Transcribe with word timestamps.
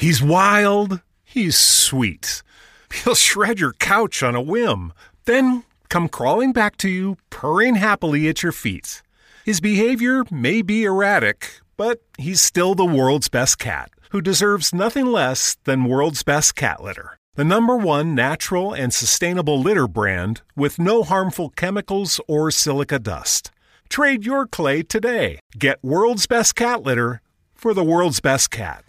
He's 0.00 0.22
wild, 0.22 1.02
he's 1.24 1.58
sweet. 1.58 2.42
He'll 2.90 3.14
shred 3.14 3.60
your 3.60 3.74
couch 3.74 4.22
on 4.22 4.34
a 4.34 4.40
whim, 4.40 4.94
then 5.26 5.64
come 5.90 6.08
crawling 6.08 6.54
back 6.54 6.78
to 6.78 6.88
you, 6.88 7.18
purring 7.28 7.74
happily 7.74 8.26
at 8.26 8.42
your 8.42 8.52
feet. 8.52 9.02
His 9.44 9.60
behavior 9.60 10.24
may 10.30 10.62
be 10.62 10.84
erratic, 10.84 11.60
but 11.76 12.00
he's 12.16 12.40
still 12.40 12.74
the 12.74 12.86
world's 12.86 13.28
best 13.28 13.58
cat, 13.58 13.90
who 14.08 14.22
deserves 14.22 14.72
nothing 14.72 15.04
less 15.04 15.58
than 15.64 15.84
world's 15.84 16.22
best 16.22 16.56
cat 16.56 16.82
litter. 16.82 17.18
The 17.34 17.44
number 17.44 17.76
one 17.76 18.14
natural 18.14 18.72
and 18.72 18.94
sustainable 18.94 19.60
litter 19.60 19.86
brand 19.86 20.40
with 20.56 20.78
no 20.78 21.02
harmful 21.02 21.50
chemicals 21.50 22.22
or 22.26 22.50
silica 22.50 22.98
dust. 22.98 23.50
Trade 23.90 24.24
your 24.24 24.46
clay 24.46 24.82
today. 24.82 25.40
Get 25.58 25.84
world's 25.84 26.26
best 26.26 26.54
cat 26.54 26.84
litter 26.84 27.20
for 27.54 27.74
the 27.74 27.84
world's 27.84 28.20
best 28.20 28.50
cat. 28.50 28.82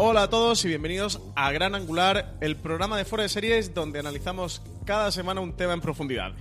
Hola 0.00 0.22
a 0.22 0.30
todos 0.30 0.64
y 0.64 0.68
bienvenidos 0.68 1.20
a 1.34 1.50
Gran 1.50 1.74
Angular, 1.74 2.32
el 2.40 2.54
programa 2.54 2.96
de 2.96 3.04
Fuera 3.04 3.24
de 3.24 3.28
Series 3.28 3.74
donde 3.74 3.98
analizamos 3.98 4.62
cada 4.84 5.10
semana 5.10 5.40
un 5.40 5.54
tema 5.56 5.72
en 5.72 5.80
profundidad. 5.80 6.34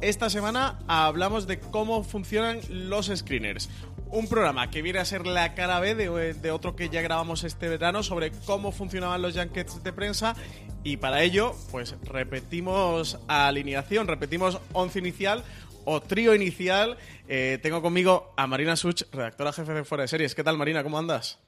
Esta 0.00 0.30
semana 0.30 0.78
hablamos 0.86 1.48
de 1.48 1.58
cómo 1.58 2.04
funcionan 2.04 2.60
los 2.68 3.10
screeners. 3.12 3.68
Un 4.10 4.28
programa 4.28 4.70
que 4.70 4.80
viene 4.80 5.00
a 5.00 5.04
ser 5.04 5.26
la 5.26 5.54
cara 5.56 5.80
B 5.80 5.96
de, 5.96 6.34
de 6.34 6.50
otro 6.52 6.76
que 6.76 6.88
ya 6.88 7.02
grabamos 7.02 7.42
este 7.42 7.68
verano 7.68 8.04
sobre 8.04 8.30
cómo 8.46 8.70
funcionaban 8.70 9.22
los 9.22 9.36
junkets 9.36 9.82
de 9.82 9.92
prensa 9.92 10.36
y 10.84 10.98
para 10.98 11.24
ello, 11.24 11.56
pues 11.72 11.96
repetimos 12.04 13.18
alineación, 13.26 14.06
repetimos 14.06 14.60
once 14.72 15.00
inicial 15.00 15.42
o 15.84 16.00
trío 16.00 16.32
inicial. 16.32 16.96
Eh, 17.26 17.58
tengo 17.60 17.82
conmigo 17.82 18.32
a 18.36 18.46
Marina 18.46 18.76
Such, 18.76 19.02
redactora 19.10 19.52
jefe 19.52 19.74
de 19.74 19.82
Fuera 19.82 20.02
de 20.02 20.08
Series. 20.08 20.36
¿Qué 20.36 20.44
tal, 20.44 20.56
Marina? 20.56 20.84
¿Cómo 20.84 20.96
andas? 20.96 21.40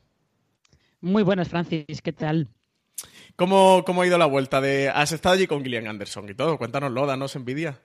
Muy 1.03 1.25
buenas, 1.25 1.49
Francis. 1.49 2.01
¿Qué 2.01 2.13
tal? 2.13 2.49
¿Cómo, 3.35 3.83
¿Cómo 3.85 4.03
ha 4.03 4.07
ido 4.07 4.19
la 4.19 4.27
vuelta? 4.27 4.61
de 4.61 4.89
¿Has 4.89 5.11
estado 5.11 5.35
allí 5.35 5.49
con 5.49 5.65
Gillian 5.65 5.89
Anderson 5.89 6.29
y 6.29 6.35
todo? 6.35 6.57
Cuéntanoslo, 6.57 7.07
danos 7.07 7.35
envidia. 7.35 7.81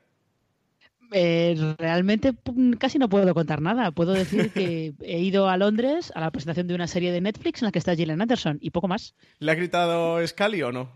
Eh, 1.12 1.56
realmente 1.80 2.34
casi 2.78 3.00
no 3.00 3.10
puedo 3.10 3.34
contar 3.34 3.60
nada. 3.60 3.90
Puedo 3.90 4.14
decir 4.14 4.52
que 4.52 4.94
he 5.02 5.20
ido 5.20 5.50
a 5.50 5.58
Londres 5.58 6.12
a 6.14 6.22
la 6.22 6.30
presentación 6.30 6.68
de 6.68 6.76
una 6.76 6.86
serie 6.86 7.12
de 7.12 7.22
Netflix 7.22 7.64
en 7.64 7.66
la 7.66 7.72
que 7.72 7.80
está 7.80 7.96
Gillian 7.96 8.22
Anderson 8.22 8.60
y 8.62 8.70
poco 8.70 8.88
más. 8.88 9.16
¿Le 9.40 9.52
ha 9.52 9.56
gritado 9.56 10.26
Scully 10.26 10.62
o 10.62 10.72
no? 10.72 10.92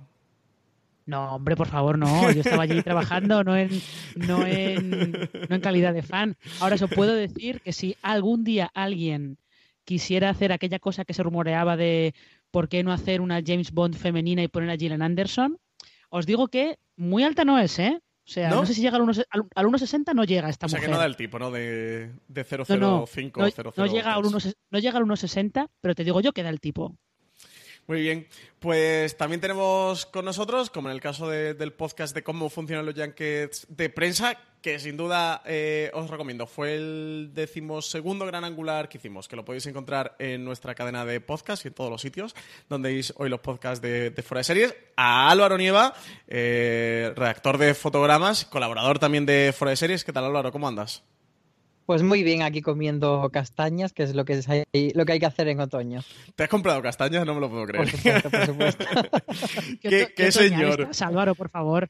No, 1.08 1.36
hombre, 1.36 1.56
por 1.56 1.70
favor, 1.70 1.98
no. 1.98 2.32
Yo 2.32 2.42
estaba 2.42 2.64
allí 2.64 2.84
trabajando, 2.84 3.44
no 3.44 3.58
en, 3.58 3.82
no 4.16 4.46
en, 4.46 5.12
no 5.50 5.56
en 5.56 5.62
calidad 5.62 5.94
de 5.94 6.04
fan. 6.04 6.38
Ahora, 6.60 6.76
eso 6.76 6.88
puedo 6.88 7.16
decir 7.16 7.62
que 7.62 7.74
si 7.74 7.96
algún 8.04 8.44
día 8.44 8.70
alguien 8.76 9.40
quisiera 9.92 10.30
hacer 10.30 10.54
aquella 10.54 10.80
cosa 10.80 11.04
que 11.04 11.14
se 11.14 11.22
rumoreaba 11.22 11.76
de 11.76 12.16
por 12.50 12.70
qué 12.70 12.82
no 12.82 12.94
hacer 12.94 13.20
una 13.20 13.42
James 13.46 13.74
Bond 13.74 13.98
femenina 13.98 14.42
y 14.42 14.48
poner 14.48 14.70
a 14.70 14.78
Gillian 14.78 15.02
Anderson, 15.02 15.58
os 16.10 16.26
digo 16.26 16.48
que 16.48 16.80
muy 16.96 17.26
alta 17.26 17.44
no 17.44 17.60
es, 17.60 17.78
¿eh? 17.78 18.00
O 18.26 18.32
sea, 18.32 18.50
no, 18.52 18.66
sé 18.66 18.74
si 18.74 18.80
llega 18.80 18.96
al 18.96 19.04
1,60, 19.04 20.14
no 20.14 20.24
llega 20.24 20.48
esta 20.48 20.68
mujer. 20.68 20.80
O 20.80 20.82
sea, 20.82 20.88
que 20.88 20.94
no 20.94 20.98
da 20.98 21.06
el 21.06 21.18
tipo, 21.18 21.40
¿no? 21.40 21.52
De, 21.52 22.10
de 22.30 22.44
005 22.46 22.78
no, 22.78 23.06
no, 23.06 23.74
no, 23.76 23.86
llega 23.86 24.14
al 24.14 24.26
1, 24.26 24.38
no 24.70 24.80
llega 24.80 24.98
al 24.98 25.04
1,60, 25.04 25.68
pero 25.82 25.94
te 25.94 26.06
digo 26.06 26.22
yo 26.22 26.32
que 26.32 26.44
da 26.44 26.50
el 26.50 26.62
tipo. 26.62 26.96
Muy 27.88 28.02
bien, 28.02 28.28
pues 28.60 29.18
también 29.18 29.42
tenemos 29.42 30.06
con 30.06 30.24
nosotros, 30.24 30.70
como 30.70 30.90
en 30.90 30.96
el 30.96 31.02
caso 31.02 31.28
del 31.28 31.74
podcast 31.74 32.16
de 32.16 32.24
cómo 32.24 32.50
funcionan 32.50 32.86
los 32.86 32.96
Junkets 32.96 33.66
de 33.70 33.90
prensa, 33.90 34.38
que 34.62 34.80
sin 34.80 34.96
duda 34.96 35.42
eh, 35.46 35.90
os 35.94 36.10
recomiendo. 36.10 36.46
Fue 36.46 36.76
el 36.76 37.32
decimosegundo 37.34 38.26
gran 38.26 38.44
angular 38.44 38.88
que 38.88 38.98
hicimos, 38.98 39.28
que 39.28 39.36
lo 39.36 39.44
podéis 39.44 39.66
encontrar 39.66 40.16
en 40.20 40.46
nuestra 40.46 40.76
cadena 40.76 41.04
de 41.06 41.20
podcast 41.20 41.66
y 41.66 41.70
en 41.70 41.74
todos 41.74 41.90
los 41.90 42.02
sitios 42.02 42.36
donde 42.70 42.94
veis 42.94 43.14
hoy 43.18 43.30
los 43.30 43.40
podcasts 43.40 43.82
de, 43.82 44.14
Fuera 44.24 44.40
de 44.40 44.44
Series. 44.44 44.76
A 44.96 45.32
Álvaro 45.32 45.58
Nieva, 45.58 45.94
eh, 46.28 47.12
redactor 47.16 47.58
de 47.58 47.74
fotogramas, 47.74 48.46
colaborador 48.46 49.00
también 49.00 49.26
de 49.26 49.54
Fuera 49.58 49.72
de 49.72 49.78
Series. 49.78 50.04
¿Qué 50.04 50.14
tal 50.14 50.26
Álvaro? 50.26 50.52
¿Cómo 50.52 50.68
andas? 50.68 51.04
Pues 51.92 52.04
muy 52.04 52.24
bien, 52.24 52.42
aquí 52.42 52.62
comiendo 52.62 53.30
castañas, 53.34 53.92
que 53.92 54.04
es 54.04 54.16
lo 54.16 54.24
que, 54.24 54.42
hay, 54.48 54.94
lo 54.94 55.04
que 55.04 55.12
hay 55.12 55.20
que 55.20 55.26
hacer 55.26 55.50
en 55.50 55.60
otoño. 55.60 56.00
¿Te 56.38 56.44
has 56.44 56.50
comprado 56.50 56.82
castañas? 56.82 57.26
No 57.26 57.36
me 57.36 57.42
lo 57.42 57.50
puedo 57.50 57.66
creer. 57.66 57.84
Por 57.84 57.92
supuesto, 57.92 58.30
por 58.30 58.46
supuesto. 58.46 58.86
¿Qué, 60.16 60.32
señor? 60.32 60.88
Álvaro, 61.02 61.36
por 61.36 61.50
favor. 61.50 61.90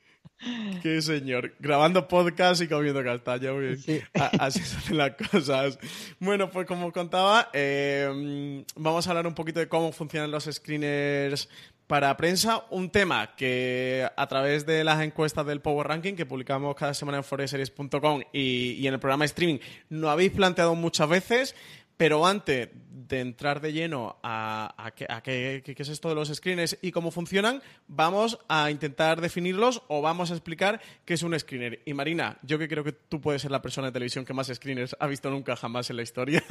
Qué 0.81 1.03
señor. 1.03 1.53
Grabando 1.59 2.07
podcast 2.07 2.63
y 2.63 2.67
comiendo 2.67 3.03
castañas. 3.03 3.53
Muy 3.53 3.75
bien. 3.75 4.03
Así 4.40 4.61
hacen 4.61 4.97
las 4.97 5.11
cosas. 5.11 5.78
Bueno, 6.19 6.50
pues 6.50 6.66
como 6.66 6.91
contaba, 6.91 7.51
eh, 7.53 8.63
vamos 8.78 9.06
a 9.06 9.11
hablar 9.11 9.28
un 9.28 9.35
poquito 9.35 9.59
de 9.59 9.67
cómo 9.67 9.91
funcionan 9.91 10.31
los 10.31 10.45
screeners 10.45 11.47
para 11.91 12.16
prensa 12.16 12.63
un 12.69 12.90
tema 12.90 13.35
que 13.35 14.07
a 14.16 14.28
través 14.28 14.66
de 14.66 14.81
las 14.85 15.02
encuestas 15.02 15.46
del 15.46 15.59
Power 15.59 15.90
Ranking 15.90 16.13
que 16.13 16.25
publicamos 16.25 16.74
cada 16.74 16.94
semana 16.94 17.18
en 17.18 17.25
foreseries.com 17.25 18.22
y, 18.31 18.78
y 18.79 18.88
en 18.88 18.94
el 18.94 19.00
programa 19.02 19.25
streaming 19.25 19.59
no 19.90 20.09
habéis 20.09 20.31
planteado 20.31 20.74
muchas 20.74 21.09
veces, 21.09 21.53
pero 21.97 22.25
antes 22.25 22.69
de 22.74 23.19
entrar 23.19 23.59
de 23.59 23.74
lleno 23.74 24.16
a, 24.24 24.94
qué, 24.96 25.62
es 25.66 25.90
esto 25.90 26.07
de 26.07 26.16
los 26.16 26.29
screeners 26.29 26.78
y 26.81 26.94
cómo 26.94 27.12
funcionan, 27.12 27.62
vamos 27.90 28.40
a 28.47 28.72
intentar 28.72 29.19
definirlos 29.19 29.84
o 29.90 30.02
vamos 30.02 30.31
a 30.31 30.35
explicar 30.35 30.79
qué 31.03 31.16
es 31.16 31.23
un 31.23 31.38
screener. 31.38 31.81
Y 31.85 31.94
Marina, 31.94 32.38
yo 32.41 32.58
que 32.58 32.69
creo 32.69 32.85
que 32.85 32.94
tú 32.94 33.19
puedes 33.19 33.41
ser 33.41 33.52
la 33.52 33.62
persona 33.62 33.88
de 33.88 33.91
televisión 33.91 34.23
que 34.23 34.34
más 34.34 34.47
screeners 34.47 34.96
ha 34.97 35.08
visto 35.08 35.29
nunca 35.29 35.58
jamás 35.58 35.90
en 35.90 35.97
la 35.97 36.03
historia. 36.03 36.41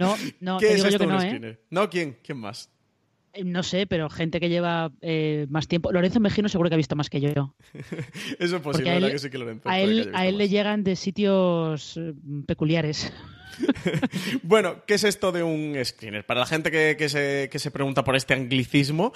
No, 0.00 0.16
no, 0.40 0.56
¿Qué 0.58 0.72
es 0.72 0.84
esto 0.84 1.04
un 1.04 1.10
no, 1.10 1.20
¿eh? 1.20 1.26
screener? 1.26 1.60
¿No? 1.68 1.90
¿Quién? 1.90 2.16
¿Quién 2.22 2.38
más? 2.38 2.70
Eh, 3.36 3.44
no 3.44 3.62
sé, 3.62 3.86
pero 3.86 4.08
gente 4.08 4.40
que 4.40 4.48
lleva 4.48 4.90
eh, 5.02 5.46
más 5.50 5.68
tiempo. 5.68 5.92
Lorenzo 5.92 6.20
Mejino 6.20 6.48
seguro 6.48 6.70
que 6.70 6.74
ha 6.74 6.78
visto 6.78 6.96
más 6.96 7.10
que 7.10 7.20
yo. 7.20 7.54
Eso 8.38 8.56
es 8.56 8.62
posible, 8.62 8.94
¿verdad 8.94 9.10
que 9.10 9.18
sí 9.18 9.30
que 9.30 9.38
Lorenzo? 9.38 9.68
A 9.68 9.78
él, 9.80 10.10
a 10.14 10.26
él 10.26 10.38
le 10.38 10.48
llegan 10.48 10.82
de 10.84 10.96
sitios 10.96 11.96
eh, 11.96 12.14
peculiares. 12.46 13.12
bueno, 14.42 14.82
¿qué 14.86 14.94
es 14.94 15.04
esto 15.04 15.32
de 15.32 15.42
un 15.42 15.76
screener? 15.82 16.26
Para 16.26 16.40
la 16.40 16.46
gente 16.46 16.70
que, 16.70 17.08
se, 17.08 17.70
pregunta 17.70 18.04
por 18.04 18.14
este 18.14 18.34
anglicismo, 18.34 19.12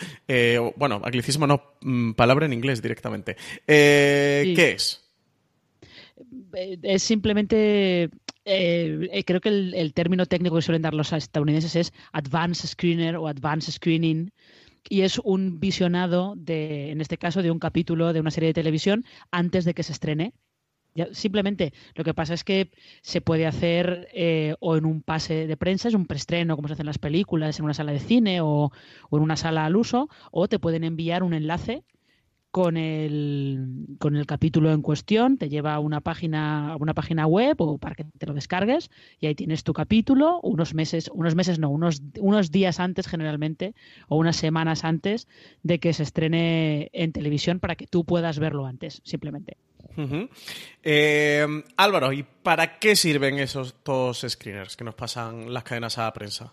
bueno, 0.76 1.02
anglicismo 1.04 1.46
no, 1.46 1.74
mm, 1.82 2.12
palabra 2.12 2.46
en 2.46 2.54
inglés 2.54 2.80
directamente. 2.80 3.36
¿Qué 3.66 4.72
es? 4.74 5.04
Es 6.82 7.02
simplemente 7.02 8.08
eh, 8.52 9.08
eh, 9.12 9.24
creo 9.24 9.40
que 9.40 9.48
el, 9.48 9.94
término 9.94 10.26
técnico 10.26 10.56
que 10.56 10.62
suelen 10.62 10.82
dar 10.82 10.94
los 10.94 11.12
estadounidenses 11.12 11.76
es 11.76 11.92
advanced 12.12 12.68
screener 12.68 13.16
o 13.16 13.28
advanced 13.28 13.72
screening 13.72 14.32
y 14.88 15.02
es 15.02 15.20
un 15.22 15.60
visionado 15.60 16.34
de, 16.36 16.90
en 16.90 17.00
este 17.00 17.16
caso, 17.16 17.42
de 17.42 17.52
un 17.52 17.60
capítulo 17.60 18.12
de 18.12 18.20
una 18.20 18.32
serie 18.32 18.48
de 18.48 18.54
televisión 18.54 19.04
antes 19.30 19.64
de 19.64 19.74
que 19.74 19.84
se 19.84 19.92
estrene. 19.92 20.32
simplemente 21.12 21.72
lo 21.94 22.02
que 22.02 22.14
pasa 22.14 22.34
es 22.34 22.42
que 22.42 22.70
se 23.02 23.20
puede 23.20 23.46
hacer 23.46 24.08
eh, 24.12 24.56
o 24.58 24.76
en 24.76 24.84
un 24.84 25.02
pase 25.02 25.46
de 25.46 25.56
prensa, 25.56 25.86
es 25.88 25.94
un 25.94 26.06
preestreno 26.06 26.56
como 26.56 26.66
se 26.66 26.74
hace 26.74 26.82
en 26.82 26.86
las 26.86 26.98
películas, 26.98 27.58
en 27.58 27.64
una 27.66 27.74
sala 27.74 27.92
de 27.92 28.00
cine 28.00 28.40
o 28.40 28.72
en 29.12 29.20
una 29.20 29.36
sala 29.36 29.64
al 29.64 29.76
uso, 29.76 30.08
o 30.32 30.48
te 30.48 30.58
pueden 30.58 30.82
enviar 30.82 31.22
un 31.22 31.34
enlace 31.34 31.84
con 32.50 32.76
el, 32.76 33.86
con 33.98 34.16
el 34.16 34.26
capítulo 34.26 34.72
en 34.72 34.82
cuestión, 34.82 35.38
te 35.38 35.48
lleva 35.48 35.74
a 35.74 35.78
una 35.78 36.00
página, 36.00 36.72
a 36.72 36.76
una 36.76 36.94
página 36.94 37.26
web 37.26 37.56
o 37.60 37.78
para 37.78 37.94
que 37.94 38.04
te 38.04 38.26
lo 38.26 38.34
descargues 38.34 38.90
y 39.20 39.26
ahí 39.26 39.34
tienes 39.34 39.62
tu 39.62 39.72
capítulo, 39.72 40.40
unos 40.42 40.74
meses, 40.74 41.10
unos 41.14 41.34
meses 41.34 41.58
no, 41.58 41.70
unos, 41.70 42.02
unos 42.18 42.50
días 42.50 42.80
antes 42.80 43.06
generalmente 43.06 43.74
o 44.08 44.16
unas 44.16 44.36
semanas 44.36 44.84
antes 44.84 45.28
de 45.62 45.78
que 45.78 45.92
se 45.92 46.02
estrene 46.02 46.90
en 46.92 47.12
televisión 47.12 47.60
para 47.60 47.76
que 47.76 47.86
tú 47.86 48.04
puedas 48.04 48.38
verlo 48.38 48.66
antes, 48.66 49.00
simplemente. 49.04 49.56
Eh, 50.82 51.46
Álvaro, 51.76 52.12
¿y 52.12 52.22
para 52.22 52.78
qué 52.78 52.96
sirven 52.96 53.38
esos 53.38 53.76
dos 53.84 54.24
screeners 54.28 54.76
que 54.76 54.84
nos 54.84 54.94
pasan 54.94 55.52
las 55.52 55.64
cadenas 55.64 55.98
a 55.98 56.04
la 56.04 56.12
prensa? 56.12 56.52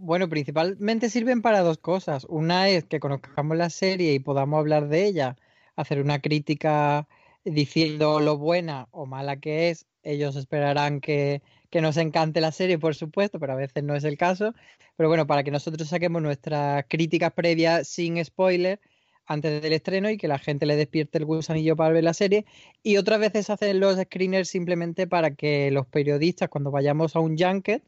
Bueno, 0.00 0.28
principalmente 0.28 1.10
sirven 1.10 1.42
para 1.42 1.60
dos 1.62 1.78
cosas. 1.78 2.24
Una 2.28 2.68
es 2.68 2.84
que 2.84 3.00
conozcamos 3.00 3.56
la 3.56 3.68
serie 3.68 4.14
y 4.14 4.20
podamos 4.20 4.58
hablar 4.60 4.88
de 4.88 5.04
ella, 5.06 5.36
hacer 5.74 6.00
una 6.00 6.20
crítica 6.20 7.08
diciendo 7.44 8.20
lo 8.20 8.38
buena 8.38 8.86
o 8.92 9.06
mala 9.06 9.40
que 9.40 9.70
es. 9.70 9.86
Ellos 10.04 10.36
esperarán 10.36 11.00
que, 11.00 11.42
que 11.70 11.80
nos 11.80 11.96
encante 11.96 12.40
la 12.40 12.52
serie, 12.52 12.78
por 12.78 12.94
supuesto, 12.94 13.40
pero 13.40 13.54
a 13.54 13.56
veces 13.56 13.82
no 13.82 13.96
es 13.96 14.04
el 14.04 14.16
caso. 14.16 14.54
Pero 14.96 15.08
bueno, 15.08 15.26
para 15.26 15.42
que 15.42 15.50
nosotros 15.50 15.88
saquemos 15.88 16.22
nuestras 16.22 16.84
críticas 16.88 17.32
previas 17.32 17.88
sin 17.88 18.24
spoiler 18.24 18.80
antes 19.26 19.60
del 19.60 19.72
estreno 19.72 20.10
y 20.10 20.16
que 20.16 20.28
la 20.28 20.38
gente 20.38 20.64
le 20.66 20.76
despierte 20.76 21.18
el 21.18 21.24
gusanillo 21.24 21.74
para 21.76 21.92
ver 21.92 22.04
la 22.04 22.14
serie. 22.14 22.46
Y 22.84 22.98
otras 22.98 23.18
veces 23.18 23.50
hacen 23.50 23.80
los 23.80 23.96
screeners 23.96 24.48
simplemente 24.48 25.08
para 25.08 25.34
que 25.34 25.72
los 25.72 25.86
periodistas, 25.88 26.48
cuando 26.48 26.70
vayamos 26.70 27.16
a 27.16 27.20
un 27.20 27.36
junket, 27.36 27.82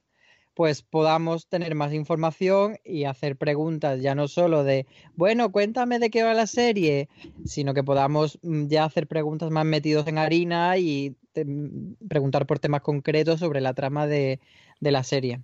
pues 0.61 0.83
podamos 0.83 1.47
tener 1.47 1.75
más 1.75 1.95
información 1.95 2.77
y 2.85 3.05
hacer 3.05 3.37
preguntas 3.37 4.03
ya 4.03 4.15
no 4.15 4.29
solo 4.29 4.63
de, 4.63 4.87
bueno, 5.15 5.51
cuéntame 5.53 5.99
de 5.99 6.11
qué 6.11 6.23
va 6.23 6.35
la 6.35 6.47
serie, 6.47 7.09
sino 7.47 7.73
que 7.73 7.83
podamos 7.83 8.39
mm, 8.43 8.67
ya 8.67 8.85
hacer 8.85 9.07
preguntas 9.07 9.51
más 9.51 9.65
metidos 9.65 10.07
en 10.07 10.19
harina 10.19 10.77
y 10.77 11.17
mm, 11.35 12.07
preguntar 12.07 12.47
por 12.47 12.59
temas 12.59 12.83
concretos 12.83 13.41
sobre 13.41 13.63
la 13.63 13.73
trama 13.73 14.07
de, 14.07 14.39
de 14.81 14.91
la 14.91 15.03
serie. 15.03 15.41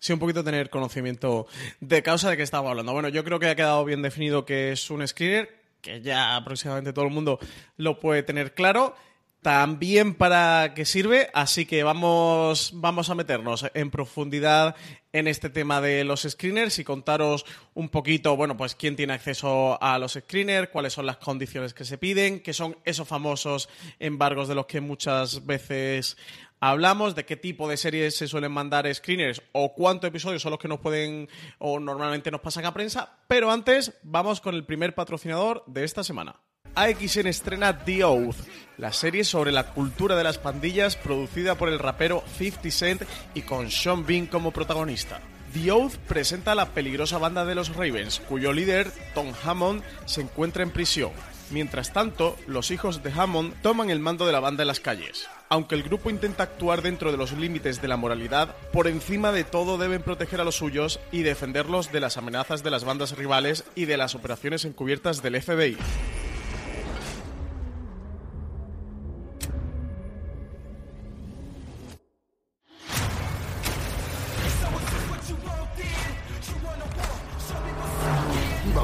Sí, 0.00 0.12
un 0.12 0.18
poquito 0.18 0.42
tener 0.42 0.68
conocimiento 0.68 1.46
de 1.78 2.02
causa 2.02 2.28
de 2.28 2.36
que 2.36 2.42
estamos 2.42 2.68
hablando. 2.68 2.92
Bueno, 2.92 3.10
yo 3.10 3.22
creo 3.22 3.38
que 3.38 3.46
ha 3.46 3.54
quedado 3.54 3.84
bien 3.84 4.02
definido 4.02 4.44
que 4.44 4.72
es 4.72 4.90
un 4.90 5.06
screener, 5.06 5.48
que 5.80 6.00
ya 6.00 6.34
aproximadamente 6.34 6.92
todo 6.92 7.04
el 7.04 7.12
mundo 7.12 7.38
lo 7.76 8.00
puede 8.00 8.24
tener 8.24 8.52
claro 8.52 8.96
también 9.44 10.14
para 10.14 10.72
qué 10.74 10.86
sirve, 10.86 11.28
así 11.34 11.66
que 11.66 11.82
vamos, 11.82 12.70
vamos 12.76 13.10
a 13.10 13.14
meternos 13.14 13.66
en 13.74 13.90
profundidad 13.90 14.74
en 15.12 15.28
este 15.28 15.50
tema 15.50 15.82
de 15.82 16.02
los 16.02 16.22
screeners 16.22 16.78
y 16.78 16.84
contaros 16.84 17.44
un 17.74 17.90
poquito, 17.90 18.38
bueno, 18.38 18.56
pues 18.56 18.74
quién 18.74 18.96
tiene 18.96 19.12
acceso 19.12 19.76
a 19.82 19.98
los 19.98 20.14
screeners, 20.14 20.70
cuáles 20.70 20.94
son 20.94 21.04
las 21.04 21.18
condiciones 21.18 21.74
que 21.74 21.84
se 21.84 21.98
piden, 21.98 22.40
qué 22.40 22.54
son 22.54 22.78
esos 22.86 23.06
famosos 23.06 23.68
embargos 23.98 24.48
de 24.48 24.54
los 24.54 24.64
que 24.64 24.80
muchas 24.80 25.44
veces 25.44 26.16
hablamos, 26.58 27.14
de 27.14 27.26
qué 27.26 27.36
tipo 27.36 27.68
de 27.68 27.76
series 27.76 28.16
se 28.16 28.28
suelen 28.28 28.50
mandar 28.50 28.92
screeners 28.94 29.42
o 29.52 29.74
cuántos 29.74 30.08
episodios 30.08 30.40
son 30.40 30.52
los 30.52 30.58
que 30.58 30.68
nos 30.68 30.80
pueden 30.80 31.28
o 31.58 31.78
normalmente 31.78 32.30
nos 32.30 32.40
pasan 32.40 32.64
a 32.64 32.72
prensa, 32.72 33.18
pero 33.28 33.50
antes 33.50 33.92
vamos 34.04 34.40
con 34.40 34.54
el 34.54 34.64
primer 34.64 34.94
patrocinador 34.94 35.64
de 35.66 35.84
esta 35.84 36.02
semana. 36.02 36.34
AXN 36.74 37.28
estrena 37.28 37.84
The 37.84 38.02
Oath, 38.04 38.36
la 38.78 38.92
serie 38.92 39.22
sobre 39.22 39.52
la 39.52 39.68
cultura 39.68 40.16
de 40.16 40.24
las 40.24 40.38
pandillas 40.38 40.96
producida 40.96 41.54
por 41.54 41.68
el 41.68 41.78
rapero 41.78 42.24
50 42.36 42.70
Cent 42.70 43.02
y 43.34 43.42
con 43.42 43.70
Sean 43.70 44.04
Bean 44.04 44.26
como 44.26 44.50
protagonista. 44.50 45.20
The 45.52 45.70
Oath 45.70 45.94
presenta 46.08 46.52
a 46.52 46.56
la 46.56 46.70
peligrosa 46.70 47.18
banda 47.18 47.44
de 47.44 47.54
los 47.54 47.76
Ravens, 47.76 48.20
cuyo 48.28 48.52
líder, 48.52 48.90
Tom 49.14 49.32
Hammond, 49.44 49.84
se 50.04 50.22
encuentra 50.22 50.64
en 50.64 50.70
prisión. 50.70 51.12
Mientras 51.50 51.92
tanto, 51.92 52.36
los 52.48 52.72
hijos 52.72 53.04
de 53.04 53.12
Hammond 53.12 53.54
toman 53.62 53.90
el 53.90 54.00
mando 54.00 54.26
de 54.26 54.32
la 54.32 54.40
banda 54.40 54.64
en 54.64 54.68
las 54.68 54.80
calles. 54.80 55.28
Aunque 55.50 55.76
el 55.76 55.84
grupo 55.84 56.10
intenta 56.10 56.42
actuar 56.42 56.82
dentro 56.82 57.12
de 57.12 57.18
los 57.18 57.30
límites 57.32 57.80
de 57.80 57.86
la 57.86 57.96
moralidad, 57.96 58.56
por 58.72 58.88
encima 58.88 59.30
de 59.30 59.44
todo 59.44 59.78
deben 59.78 60.02
proteger 60.02 60.40
a 60.40 60.44
los 60.44 60.56
suyos 60.56 60.98
y 61.12 61.22
defenderlos 61.22 61.92
de 61.92 62.00
las 62.00 62.16
amenazas 62.16 62.64
de 62.64 62.72
las 62.72 62.82
bandas 62.82 63.16
rivales 63.16 63.64
y 63.76 63.84
de 63.84 63.96
las 63.96 64.16
operaciones 64.16 64.64
encubiertas 64.64 65.22
del 65.22 65.40
FBI. 65.40 65.76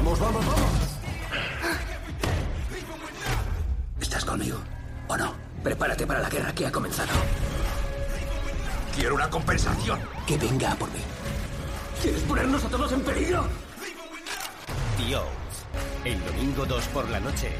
Vamos, 0.03 0.19
vamos, 0.19 0.43
vamos. 0.47 0.69
¿Estás 4.01 4.25
conmigo 4.25 4.57
o 5.07 5.15
no? 5.15 5.35
Prepárate 5.63 6.07
para 6.07 6.19
la 6.21 6.27
guerra 6.27 6.55
que 6.55 6.65
ha 6.65 6.71
comenzado. 6.71 7.11
Quiero 8.95 9.13
una 9.13 9.29
compensación. 9.29 9.99
Que 10.25 10.37
venga 10.37 10.71
a 10.71 10.75
por 10.75 10.89
mí. 10.89 11.01
¿Quieres 12.01 12.21
ponernos 12.23 12.65
a 12.65 12.69
todos 12.69 12.91
en 12.93 13.01
peligro? 13.01 13.43
Dios. 14.97 15.23
El 16.03 16.25
domingo 16.25 16.65
2 16.65 16.87
por 16.87 17.07
la 17.11 17.19
noche. 17.19 17.51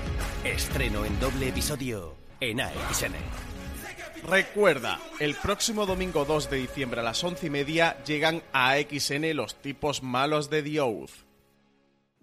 Estreno 0.43 1.05
en 1.05 1.19
doble 1.19 1.49
episodio 1.49 2.15
en 2.39 2.61
AXN. 2.61 3.13
Recuerda, 4.27 4.99
el 5.19 5.35
próximo 5.35 5.85
domingo 5.85 6.25
2 6.25 6.49
de 6.49 6.57
diciembre 6.57 7.01
a 7.01 7.03
las 7.03 7.23
once 7.23 7.45
y 7.45 7.49
media 7.51 8.03
llegan 8.03 8.41
a 8.51 8.71
AXN 8.71 9.35
los 9.35 9.61
tipos 9.61 10.01
malos 10.01 10.49
de 10.49 10.63
The 10.63 10.81
Oath. 10.81 11.30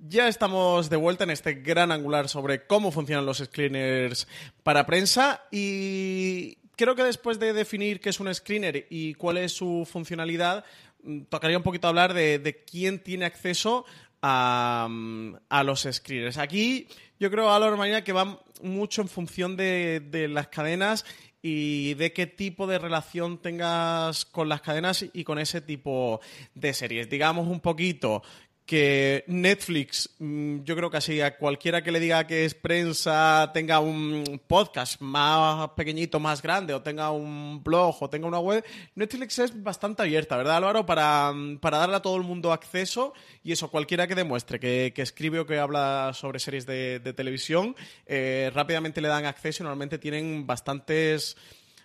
Ya 0.01 0.29
estamos 0.29 0.91
de 0.91 0.97
vuelta 0.97 1.25
en 1.25 1.31
este 1.31 1.55
gran 1.55 1.91
angular 1.91 2.29
sobre 2.29 2.67
cómo 2.67 2.93
funcionan 2.93 3.27
los 3.27 3.39
screeners 3.39 4.29
para 4.63 4.87
prensa 4.87 5.43
y 5.51 6.57
creo 6.77 6.95
que 6.95 7.03
después 7.03 7.41
de 7.41 7.53
definir 7.53 8.01
qué 8.01 8.11
es 8.11 8.21
un 8.21 8.33
screener 8.33 8.87
y 8.91 9.15
cuál 9.15 9.39
es 9.39 9.51
su 9.51 9.89
funcionalidad, 9.91 10.65
mm, 11.03 11.23
tocaría 11.23 11.57
un 11.57 11.65
poquito 11.65 11.89
hablar 11.89 12.15
de, 12.15 12.65
quién 12.71 13.01
tiene 13.01 13.25
acceso 13.25 13.87
a, 14.23 14.87
mm, 14.89 15.35
a, 15.49 15.65
los 15.65 15.89
screeners. 15.91 16.39
Aquí 16.39 16.87
yo 17.19 17.29
creo, 17.33 17.53
a 17.53 17.59
la 17.59 18.05
que 18.05 18.13
va 18.13 18.41
mucho 18.63 19.03
en 19.03 19.09
función 19.09 19.57
de, 19.57 19.99
de 19.99 20.29
las 20.29 20.47
cadenas 20.47 21.05
y 21.43 21.95
de 21.95 22.13
qué 22.13 22.27
tipo 22.27 22.67
de 22.67 22.79
relación 22.79 23.39
tengas 23.39 24.25
con 24.25 24.49
las 24.49 24.61
cadenas 24.61 25.05
y 25.13 25.25
con 25.25 25.39
ese 25.39 25.61
tipo 25.61 26.21
de 26.55 26.73
series. 26.75 27.09
Digamos 27.09 27.49
un 27.49 27.61
poquito 27.61 28.23
que 28.69 29.25
Netflix, 29.29 30.11
mm, 30.19 30.59
yo 30.63 30.77
creo 30.77 30.91
que 30.91 30.99
así 30.99 31.23
a 31.23 31.39
cualquiera 31.39 31.83
que 31.83 31.91
le 31.91 32.01
diga 32.01 32.27
que 32.27 32.45
es 32.45 32.53
prensa, 32.53 33.51
tenga 33.55 33.81
un 33.81 34.43
podcast 34.47 35.01
más 35.01 35.71
pequeñito, 35.71 36.21
más 36.21 36.43
grande, 36.43 36.75
o 36.75 36.83
tenga 36.83 37.11
un 37.11 37.65
blog, 37.65 37.97
o 37.99 38.11
tenga 38.11 38.27
una 38.27 38.41
web, 38.41 38.63
Netflix 38.95 39.39
es 39.39 39.63
bastante 39.63 40.03
abierta, 40.03 40.37
¿verdad, 40.37 40.59
Álvaro? 40.59 40.85
Para, 40.85 41.33
para 41.63 41.79
darle 41.79 41.97
a 41.97 42.03
todo 42.03 42.19
el 42.19 42.25
mundo 42.25 42.53
acceso 42.53 43.15
y 43.43 43.53
eso, 43.53 43.71
cualquiera 43.71 44.07
que 44.07 44.15
demuestre 44.15 44.61
que, 44.61 44.93
que 44.95 45.01
escribe 45.01 45.41
o 45.41 45.47
que 45.47 45.59
habla 45.59 46.13
sobre 46.13 46.39
series 46.39 46.67
de, 46.67 46.99
de 46.99 47.15
televisión, 47.15 47.75
eh, 48.05 48.51
rápidamente 48.55 49.01
le 49.01 49.09
dan 49.09 49.25
acceso 49.25 49.63
y 49.63 49.65
normalmente 49.65 49.97
tienen 49.97 50.47
bastantes 50.47 51.39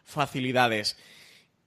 facilidades. 0.04 0.98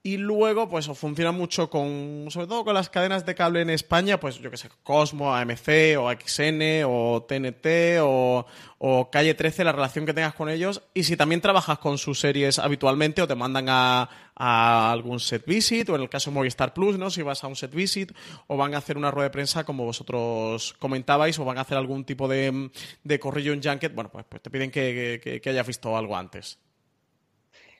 Y 0.07 0.15
luego, 0.15 0.69
pues 0.69 0.87
funciona 0.93 1.33
mucho 1.33 1.69
con, 1.69 2.27
sobre 2.29 2.47
todo 2.47 2.63
con 2.63 2.73
las 2.73 2.89
cadenas 2.89 3.25
de 3.25 3.35
cable 3.35 3.59
en 3.59 3.69
España, 3.69 4.21
pues 4.21 4.39
yo 4.39 4.49
que 4.49 4.55
sé, 4.55 4.69
Cosmo, 4.81 5.35
AMC 5.35 5.97
o 5.99 6.09
XN 6.09 6.85
o 6.85 7.25
TNT 7.27 7.99
o, 7.99 8.45
o, 8.77 9.11
Calle 9.11 9.33
13, 9.33 9.65
la 9.65 9.73
relación 9.73 10.05
que 10.05 10.13
tengas 10.13 10.33
con 10.33 10.47
ellos. 10.47 10.81
Y 10.93 11.03
si 11.03 11.17
también 11.17 11.41
trabajas 11.41 11.79
con 11.79 11.97
sus 11.97 12.21
series 12.21 12.57
habitualmente 12.57 13.21
o 13.21 13.27
te 13.27 13.35
mandan 13.35 13.65
a, 13.67 14.09
a 14.33 14.93
algún 14.93 15.19
set 15.19 15.45
visit 15.45 15.89
o 15.89 15.95
en 15.95 16.03
el 16.03 16.09
caso 16.09 16.31
de 16.31 16.35
Movistar 16.35 16.73
Plus, 16.73 16.97
¿no? 16.97 17.09
Si 17.09 17.21
vas 17.21 17.43
a 17.43 17.47
un 17.47 17.57
set 17.57 17.75
visit 17.75 18.13
o 18.47 18.55
van 18.55 18.75
a 18.75 18.77
hacer 18.77 18.95
una 18.95 19.11
rueda 19.11 19.25
de 19.25 19.31
prensa 19.31 19.65
como 19.65 19.83
vosotros 19.83 20.73
comentabais 20.79 21.37
o 21.37 21.43
van 21.43 21.57
a 21.57 21.61
hacer 21.61 21.77
algún 21.77 22.05
tipo 22.05 22.29
de, 22.29 22.71
de 23.03 23.19
corrillo 23.19 23.51
en 23.51 23.61
junket, 23.61 23.93
bueno, 23.93 24.09
pues, 24.09 24.23
pues 24.29 24.41
te 24.41 24.49
piden 24.49 24.71
que, 24.71 25.19
que, 25.21 25.41
que 25.41 25.49
hayas 25.49 25.67
visto 25.67 25.97
algo 25.97 26.15
antes. 26.15 26.59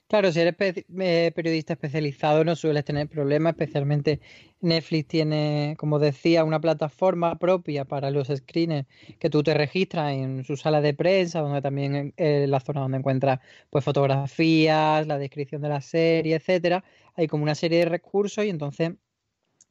Claro, 0.08 0.32
si 0.32 0.40
eres 0.40 0.54
eh, 0.58 1.32
periodista 1.34 1.74
especializado 1.74 2.42
no 2.42 2.56
sueles 2.56 2.82
tener 2.84 3.08
problemas, 3.10 3.52
especialmente 3.52 4.20
Netflix 4.60 5.06
tiene, 5.06 5.74
como 5.78 5.98
decía, 5.98 6.44
una 6.44 6.60
plataforma 6.60 7.38
propia 7.38 7.84
para 7.84 8.10
los 8.10 8.28
screeners 8.28 8.86
que 9.18 9.28
tú 9.28 9.42
te 9.42 9.52
registras 9.52 10.14
en 10.14 10.44
su 10.44 10.56
sala 10.56 10.80
de 10.80 10.94
prensa, 10.94 11.40
donde 11.40 11.60
también 11.60 12.14
eh, 12.16 12.46
la 12.48 12.58
zona 12.60 12.80
donde 12.80 12.96
encuentras 12.98 13.40
pues 13.68 13.84
fotografías, 13.84 15.06
la 15.06 15.18
descripción 15.18 15.60
de 15.60 15.68
la 15.68 15.82
serie, 15.82 16.36
etcétera. 16.36 16.84
Hay 17.14 17.26
como 17.28 17.42
una 17.42 17.54
serie 17.54 17.80
de 17.80 17.84
recursos 17.86 18.46
y 18.46 18.48
entonces 18.48 18.92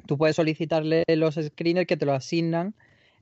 tú 0.07 0.17
puedes 0.17 0.35
solicitarle 0.35 1.03
los 1.07 1.35
screeners 1.35 1.87
que 1.87 1.97
te 1.97 2.05
lo 2.05 2.13
asignan. 2.13 2.75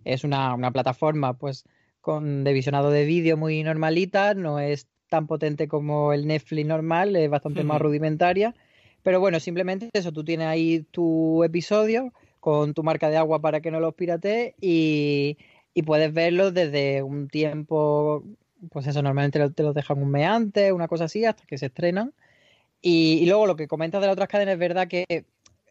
Es 0.03 0.24
una, 0.24 0.53
una 0.53 0.72
plataforma 0.72 1.38
pues 1.38 1.65
con 2.01 2.43
de 2.43 2.53
visionado 2.53 2.91
de 2.91 3.05
vídeo 3.05 3.38
muy 3.38 3.63
normalita, 3.63 4.34
no 4.36 4.60
es 4.60 4.88
tan 5.10 5.28
potente 5.28 5.68
como 5.68 6.14
el 6.14 6.28
Netflix 6.28 6.68
normal, 6.68 7.16
es 7.16 7.30
bastante 7.30 7.64
más 7.64 7.82
rudimentaria. 7.82 8.56
Pero 9.04 9.20
bueno, 9.20 9.40
simplemente 9.40 9.90
eso, 9.94 10.12
tú 10.12 10.24
tienes 10.24 10.48
ahí 10.48 10.86
tu 10.92 11.44
episodio 11.44 12.12
con 12.40 12.74
tu 12.74 12.84
marca 12.84 13.10
de 13.10 13.18
agua 13.18 13.40
para 13.40 13.62
que 13.62 13.72
no 13.72 13.80
los 13.80 13.94
piratees 13.94 14.56
y, 14.60 15.38
y 15.74 15.84
puedes 15.84 16.14
verlos 16.14 16.54
desde 16.54 17.04
un 17.04 17.28
tiempo, 17.28 18.24
pues 18.72 18.88
eso, 18.88 19.02
normalmente 19.02 19.50
te 19.50 19.64
los 19.64 19.76
dejan 19.76 20.02
un 20.02 20.10
mes 20.10 20.28
antes, 20.28 20.72
una 20.72 20.88
cosa 20.88 21.06
así, 21.06 21.26
hasta 21.26 21.46
que 21.46 21.58
se 21.58 21.68
estrenan. 21.68 22.14
Y, 22.82 23.20
y 23.22 23.26
luego 23.26 23.48
lo 23.48 23.56
que 23.56 23.68
comentas 23.68 24.02
de 24.02 24.08
las 24.08 24.14
otras 24.14 24.30
cadenas 24.30 24.54
es 24.54 24.60
verdad 24.60 24.88
que 24.88 25.06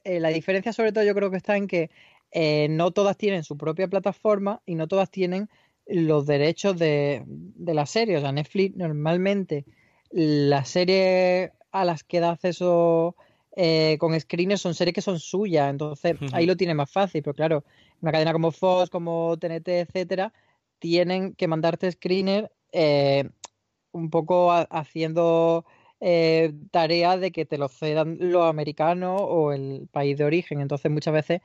eh, 0.04 0.20
la 0.20 0.28
diferencia 0.28 0.72
sobre 0.72 0.92
todo 0.92 1.02
yo 1.02 1.14
creo 1.14 1.30
que 1.30 1.38
está 1.38 1.56
en 1.56 1.66
que 1.66 1.90
eh, 2.30 2.68
no 2.68 2.90
todas 2.90 3.16
tienen 3.16 3.42
su 3.42 3.56
propia 3.56 3.88
plataforma 3.88 4.60
y 4.66 4.74
no 4.74 4.86
todas 4.86 5.10
tienen 5.10 5.48
los 5.86 6.26
derechos 6.26 6.78
de, 6.78 7.22
de 7.26 7.74
la 7.74 7.86
serie. 7.86 8.16
O 8.16 8.20
sea, 8.20 8.32
Netflix 8.32 8.76
normalmente 8.76 9.64
las 10.10 10.68
series 10.68 11.50
a 11.72 11.84
las 11.84 12.04
que 12.04 12.20
da 12.20 12.30
acceso 12.30 13.16
eh, 13.56 13.96
con 13.98 14.18
screeners 14.18 14.60
son 14.60 14.74
series 14.74 14.94
que 14.94 15.00
son 15.00 15.18
suyas, 15.18 15.70
entonces 15.70 16.20
uh 16.20 16.24
-huh. 16.24 16.30
ahí 16.32 16.46
lo 16.46 16.56
tiene 16.56 16.74
más 16.74 16.90
fácil, 16.90 17.22
pero 17.22 17.34
claro, 17.34 17.64
una 18.00 18.12
cadena 18.12 18.32
como 18.32 18.50
Fox, 18.52 18.90
como 18.90 19.36
TNT, 19.38 19.68
etcétera, 19.68 20.32
tienen 20.78 21.34
que 21.34 21.48
mandarte 21.48 21.90
screener 21.90 22.50
eh, 22.72 23.28
un 23.92 24.10
poco 24.10 24.52
haciendo 24.52 25.64
eh, 26.00 26.52
tareas 26.70 27.20
de 27.20 27.32
que 27.32 27.46
te 27.46 27.58
lo 27.58 27.68
cedan 27.68 28.18
los 28.20 28.44
americanos 28.44 29.20
o 29.22 29.52
el 29.52 29.88
país 29.90 30.18
de 30.18 30.24
origen. 30.24 30.60
Entonces 30.60 30.90
muchas 30.90 31.14
veces 31.14 31.40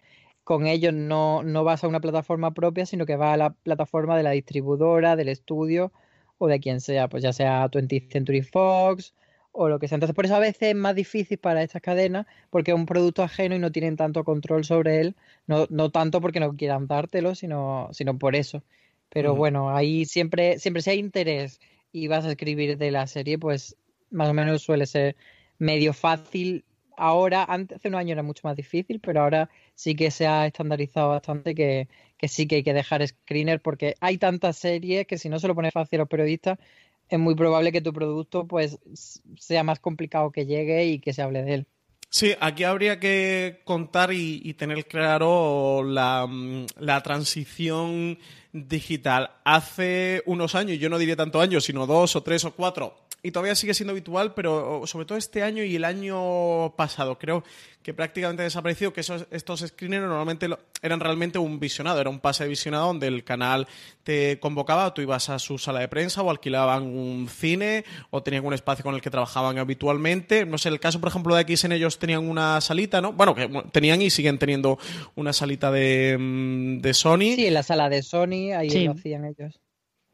con 0.50 0.66
ellos 0.66 0.96
no, 0.96 1.44
no 1.44 1.64
vas 1.64 1.84
a 1.84 1.88
una 1.88 2.00
plataforma 2.00 2.56
propia, 2.56 2.88
sino 2.88 3.06
que 3.06 3.16
vas 3.16 3.36
a 3.36 3.38
la 3.38 3.50
plataforma 3.52 4.18
de 4.18 4.24
la 4.24 4.32
distribuidora, 4.32 5.16
del 5.16 5.30
estudio 5.30 5.92
o 6.40 6.48
de 6.48 6.60
quien 6.60 6.82
sea, 6.82 7.08
pues 7.08 7.22
ya 7.22 7.34
sea 7.34 7.70
20th 7.70 8.12
Century 8.12 8.42
Fox 8.42 9.14
o 9.52 9.70
lo 9.70 9.78
que 9.78 9.88
sea. 9.88 9.98
Entonces, 9.98 10.16
por 10.16 10.26
eso 10.26 10.36
a 10.36 10.40
veces 10.40 10.70
es 10.70 10.76
más 10.76 10.96
difícil 10.96 11.38
para 11.38 11.62
estas 11.62 11.84
cadenas, 11.84 12.26
porque 12.50 12.72
es 12.72 12.76
un 12.76 12.88
producto 12.88 13.22
ajeno 13.22 13.54
y 13.54 13.60
no 13.60 13.72
tienen 13.72 13.96
tanto 13.96 14.24
control 14.24 14.66
sobre 14.66 15.02
él, 15.02 15.16
no, 15.46 15.68
no 15.70 15.92
tanto 15.92 16.20
porque 16.20 16.40
no 16.40 16.56
quieran 16.56 16.88
dártelo, 16.88 17.36
sino, 17.36 17.90
sino 17.92 18.18
por 18.18 18.36
eso. 18.36 18.64
Pero 19.10 19.36
bueno, 19.36 19.70
ahí 19.70 20.06
siempre, 20.06 20.58
siempre 20.58 20.82
si 20.82 20.90
hay 20.90 20.98
interés 20.98 21.60
y 21.92 22.08
vas 22.08 22.26
a 22.26 22.32
escribir 22.32 22.80
de 22.80 22.90
la 22.90 23.06
serie, 23.06 23.38
pues 23.38 23.78
más 24.10 24.30
o 24.30 24.34
menos 24.34 24.64
suele 24.64 24.88
ser 24.88 25.16
medio 25.60 25.94
fácil. 25.94 26.66
Ahora, 27.00 27.46
antes, 27.46 27.78
hace 27.78 27.88
unos 27.88 28.00
años 28.00 28.12
era 28.12 28.24
mucho 28.24 28.42
más 28.44 28.56
difícil, 28.58 29.00
pero 29.00 29.22
ahora 29.22 29.50
sí 29.74 29.96
que 29.96 30.12
se 30.12 30.28
ha 30.28 30.46
estandarizado 30.46 31.10
bastante 31.10 31.56
que, 31.56 31.88
sí 32.28 32.46
que 32.48 32.56
hay 32.58 32.64
que 32.64 32.74
dejar 32.74 33.08
screener 33.08 33.62
porque 33.62 33.96
hay 34.02 34.18
tantas 34.18 34.58
series 34.58 35.08
que 35.08 35.18
si 35.18 35.30
no 35.30 35.40
se 35.40 35.48
lo 35.48 35.56
pone 35.56 35.72
fácil 35.72 36.00
a 36.00 36.04
los 36.04 36.10
periodistas, 36.10 36.60
es 37.08 37.18
muy 37.18 37.36
probable 37.36 37.72
que 37.72 37.82
tu 37.82 37.94
producto 37.94 38.48
pues 38.48 38.80
sea 39.38 39.64
más 39.64 39.80
complicado 39.80 40.32
que 40.32 40.46
llegue 40.46 40.86
y 40.88 41.00
que 41.00 41.14
se 41.14 41.22
hable 41.22 41.44
de 41.44 41.54
él. 41.54 41.68
Sí, 42.12 42.34
aquí 42.40 42.64
habría 42.64 43.00
que 43.00 43.62
contar 43.64 44.12
y, 44.12 44.54
tener 44.56 44.86
claro 44.86 45.84
la, 45.84 46.28
la, 46.78 47.02
transición 47.02 48.18
digital. 48.54 49.32
Hace 49.44 50.24
unos 50.26 50.56
años, 50.56 50.80
yo 50.80 50.90
no 50.90 50.98
diría 50.98 51.16
tanto 51.16 51.40
años, 51.42 51.66
sino 51.66 51.86
dos 51.86 52.16
o 52.16 52.24
tres 52.24 52.46
o 52.46 52.52
cuatro, 52.52 52.96
y 53.22 53.32
todavía 53.32 53.56
sigue 53.56 53.74
siendo 53.74 53.92
habitual, 53.92 54.34
pero 54.34 54.82
sobre 54.86 55.06
todo 55.06 55.18
este 55.18 55.44
año 55.44 55.64
y 55.64 55.76
el 55.76 55.84
año 55.84 56.74
pasado. 56.78 57.18
Creo 57.20 57.44
que 57.84 57.94
prácticamente 57.94 58.44
ha 58.44 58.46
desaparecido, 58.46 58.94
que 58.94 59.02
esos, 59.02 59.26
estos 59.32 59.62
screeners 59.62 60.06
normalmente 60.06 60.48
eran 60.82 61.00
realmente 61.00 61.40
un 61.40 61.60
visionado, 61.60 62.00
era 62.00 62.10
un 62.10 62.20
pase 62.20 62.44
de 62.44 62.50
visionado 62.50 62.88
donde 62.88 63.08
el 63.08 63.24
canal 63.24 63.68
te 64.04 64.40
convocaba, 64.40 64.94
tú 64.94 65.02
ibas 65.02 65.30
a 65.30 65.40
su 65.40 65.58
sala 65.58 65.80
de 65.80 65.88
prensa 65.88 66.22
o 66.22 66.30
alquilaban 66.30 66.84
un 66.84 67.28
cine 67.30 67.86
o 68.10 68.22
tenían 68.22 68.46
un 68.46 68.54
espacio 68.54 68.84
con 68.84 68.96
el 68.96 69.02
que 69.02 69.10
trabajaban 69.10 69.58
habitualmente. 69.58 70.46
No 70.46 70.58
sé, 70.58 70.70
el 70.70 70.80
caso, 70.80 71.00
por 71.00 71.10
ejemplo, 71.10 71.36
de 71.36 71.56
XN, 71.56 71.74
ellos 71.74 72.00
tenían 72.00 72.28
una 72.28 72.60
salita, 72.62 73.02
¿no? 73.02 73.14
Bueno, 73.14 73.34
que 73.34 73.50
tenían 73.72 74.02
y 74.02 74.10
siguen 74.10 74.38
teniendo 74.40 74.78
una 75.16 75.34
salita 75.34 75.72
de, 75.72 76.18
mm, 76.20 76.80
de 76.80 76.94
Sony. 76.94 77.36
Sí, 77.36 77.50
la 77.50 77.64
sala 77.64 77.90
de 77.90 78.04
Sony, 78.04 78.39
ahí 78.52 78.86
lo 78.86 78.92
hacían 78.92 79.26
ellos. 79.26 79.60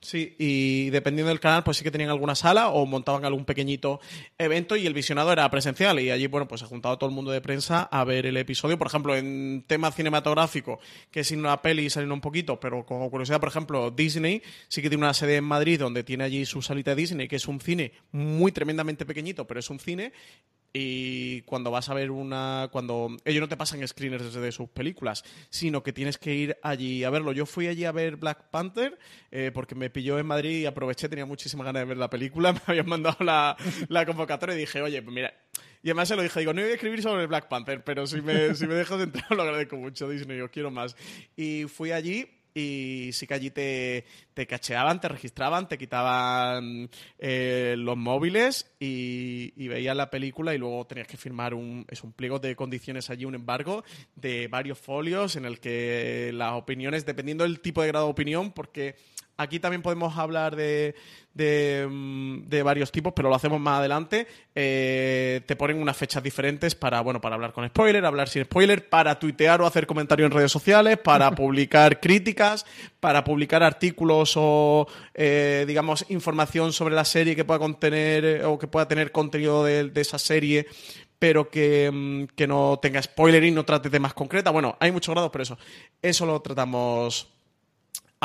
Sí, 0.05 0.35
y 0.37 0.91
dependiendo 0.91 1.29
del 1.29 1.39
canal, 1.39 1.63
pues 1.63 1.77
sí 1.77 1.83
que 1.83 1.89
tenían 1.89 2.11
alguna 2.11 2.35
sala 2.35 2.69
o 2.69 2.85
montaban 2.85 3.25
algún 3.25 3.43
pequeñito 3.43 3.99
evento 4.37 4.75
y 4.75 4.85
el 4.85 4.93
visionado 4.93 5.31
era 5.31 5.49
presencial 5.49 5.99
y 5.99 6.11
allí, 6.11 6.27
bueno, 6.27 6.47
pues 6.47 6.61
se 6.61 6.67
juntaba 6.67 6.99
todo 6.99 7.09
el 7.09 7.15
mundo 7.15 7.31
de 7.31 7.41
prensa 7.41 7.81
a 7.81 8.03
ver 8.03 8.27
el 8.27 8.37
episodio. 8.37 8.77
Por 8.77 8.85
ejemplo, 8.85 9.15
en 9.15 9.63
tema 9.65 9.91
cinematográfico, 9.91 10.79
que 11.09 11.23
sin 11.23 11.39
una 11.39 11.59
peli 11.59 11.89
saliendo 11.89 12.13
un 12.13 12.21
poquito, 12.21 12.59
pero 12.59 12.85
como 12.85 13.09
curiosidad, 13.09 13.39
por 13.39 13.49
ejemplo, 13.49 13.89
Disney 13.89 14.43
sí 14.67 14.83
que 14.83 14.89
tiene 14.89 15.03
una 15.03 15.13
sede 15.15 15.37
en 15.37 15.43
Madrid 15.43 15.79
donde 15.79 16.03
tiene 16.03 16.23
allí 16.23 16.45
su 16.45 16.61
salita 16.61 16.91
de 16.91 17.01
Disney, 17.01 17.27
que 17.27 17.37
es 17.37 17.47
un 17.47 17.59
cine 17.59 17.93
muy 18.11 18.51
tremendamente 18.51 19.07
pequeñito, 19.07 19.47
pero 19.47 19.59
es 19.59 19.71
un 19.71 19.79
cine 19.79 20.13
y 20.77 21.41
cuando 21.43 21.71
vas 21.71 21.87
a 21.87 21.93
ver 21.93 22.11
una 22.11 22.67
cuando 22.69 23.15
ellos 23.23 23.39
no 23.39 23.47
te 23.47 23.55
pasan 23.55 23.87
screeners 23.87 24.25
desde 24.25 24.51
sus 24.51 24.67
películas 24.67 25.23
sino 25.49 25.81
que 25.83 25.93
tienes 25.93 26.17
que 26.17 26.35
ir 26.35 26.57
allí 26.63 27.05
a 27.05 27.09
verlo 27.09 27.31
yo 27.31 27.45
fui 27.45 27.67
allí 27.67 27.85
a 27.85 27.93
ver 27.93 28.17
Black 28.17 28.49
Panther 28.51 28.99
eh, 29.31 29.51
porque 29.53 29.73
me 29.73 29.89
pilló 29.89 30.19
en 30.19 30.25
Madrid 30.25 30.59
y 30.59 30.65
aproveché 30.65 31.07
tenía 31.07 31.25
muchísimas 31.25 31.65
ganas 31.65 31.83
de 31.83 31.85
ver 31.85 31.97
la 31.97 32.09
película 32.09 32.51
me 32.53 32.59
habían 32.67 32.89
mandado 32.89 33.23
la, 33.23 33.55
la 33.87 34.05
convocatoria 34.05 34.53
y 34.53 34.59
dije 34.59 34.81
oye 34.81 35.01
pues 35.01 35.15
mira 35.15 35.33
y 35.81 35.89
además 35.89 36.07
se 36.07 36.15
lo 36.15 36.23
dije, 36.23 36.39
digo, 36.39 36.51
no 36.51 36.63
voy 36.63 36.71
a 36.71 36.73
escribir 36.73 37.03
sobre 37.03 37.27
Black 37.27 37.47
Panther, 37.47 37.83
pero 37.83 38.07
si 38.07 38.19
me, 38.19 38.55
si 38.55 38.65
me 38.65 38.73
dejas 38.73 38.99
entrar 38.99 39.29
lo 39.29 39.43
agradezco 39.43 39.75
mucho, 39.77 40.09
Disney, 40.09 40.35
yo 40.35 40.49
quiero 40.49 40.71
más. 40.71 40.95
Y 41.37 41.65
fui 41.65 41.91
allí 41.91 42.27
y 42.57 43.09
sí 43.11 43.27
que 43.27 43.33
allí 43.33 43.51
te, 43.51 44.05
te 44.33 44.47
cacheaban, 44.47 45.01
te 45.01 45.09
registraban, 45.09 45.67
te 45.67 45.77
quitaban 45.77 46.89
eh, 47.19 47.75
los 47.77 47.97
móviles 47.97 48.71
y, 48.79 49.53
y, 49.57 49.67
veías 49.67 49.95
la 49.95 50.09
película 50.09 50.55
y 50.55 50.57
luego 50.57 50.87
tenías 50.87 51.07
que 51.07 51.17
firmar 51.17 51.53
un, 51.53 51.85
es 51.89 52.01
un 52.01 52.13
pliego 52.13 52.39
de 52.39 52.55
condiciones 52.55 53.09
allí, 53.09 53.25
un 53.25 53.35
embargo 53.35 53.83
de 54.15 54.47
varios 54.47 54.79
folios 54.79 55.35
en 55.35 55.43
el 55.43 55.59
que 55.59 56.31
las 56.33 56.53
opiniones, 56.53 57.05
dependiendo 57.05 57.43
del 57.43 57.59
tipo 57.59 57.81
de 57.81 57.89
grado 57.89 58.05
de 58.05 58.11
opinión, 58.11 58.53
porque 58.53 58.95
Aquí 59.37 59.59
también 59.59 59.81
podemos 59.81 60.17
hablar 60.17 60.55
de, 60.55 60.95
mm, 61.35 62.47
de, 62.47 62.63
varios 62.63 62.89
tipos, 62.89 63.11
pero 63.13 63.27
lo 63.27 63.35
hacemos 63.35 63.59
más 63.59 63.79
adelante. 63.79 64.27
Eh, 64.55 65.41
te 65.45 65.57
ponen 65.57 65.81
unas 65.81 65.97
fechas 65.97 66.23
diferentes 66.23 66.73
para, 66.73 67.01
bueno, 67.01 67.19
para 67.19 67.35
hablar 67.35 67.51
con 67.51 67.67
spoiler, 67.67 68.05
hablar 68.05 68.29
sin 68.29 68.45
spoiler, 68.45 68.87
para 68.87 69.19
tuitear 69.19 69.61
o 69.61 69.67
hacer 69.67 69.87
comentarios 69.87 70.27
en 70.27 70.31
redes 70.31 70.53
sociales, 70.53 70.97
para 70.99 71.31
publicar 71.35 71.99
críticas, 71.99 72.65
para 73.01 73.25
publicar 73.25 73.61
artículos 73.61 74.35
o, 74.37 74.87
eh, 75.13 75.65
digamos, 75.67 76.05
información 76.09 76.71
sobre 76.71 76.95
la 76.95 77.03
serie 77.03 77.35
que 77.35 77.43
pueda 77.43 77.59
contener 77.59 78.23
eh, 78.23 78.45
o 78.45 78.57
que 78.57 78.67
pueda 78.67 78.87
tener 78.87 79.11
contenido 79.11 79.65
de, 79.65 79.91
esa 79.95 80.17
serie 80.17 80.67
pero 81.19 81.49
que, 81.49 81.89
mm, 81.91 82.35
que, 82.35 82.47
no 82.47 82.79
tenga 82.81 83.01
spoiler 83.01 83.43
y 83.43 83.51
no 83.51 83.65
trate 83.65 83.89
temas 83.89 84.13
concretas. 84.13 84.53
Bueno, 84.53 84.77
hay 84.79 84.91
muchos 84.91 85.13
grados, 85.13 85.31
pero 85.31 85.43
eso, 85.43 85.57
eso 86.01 86.25
lo 86.25 86.41
tratamos 86.41 87.34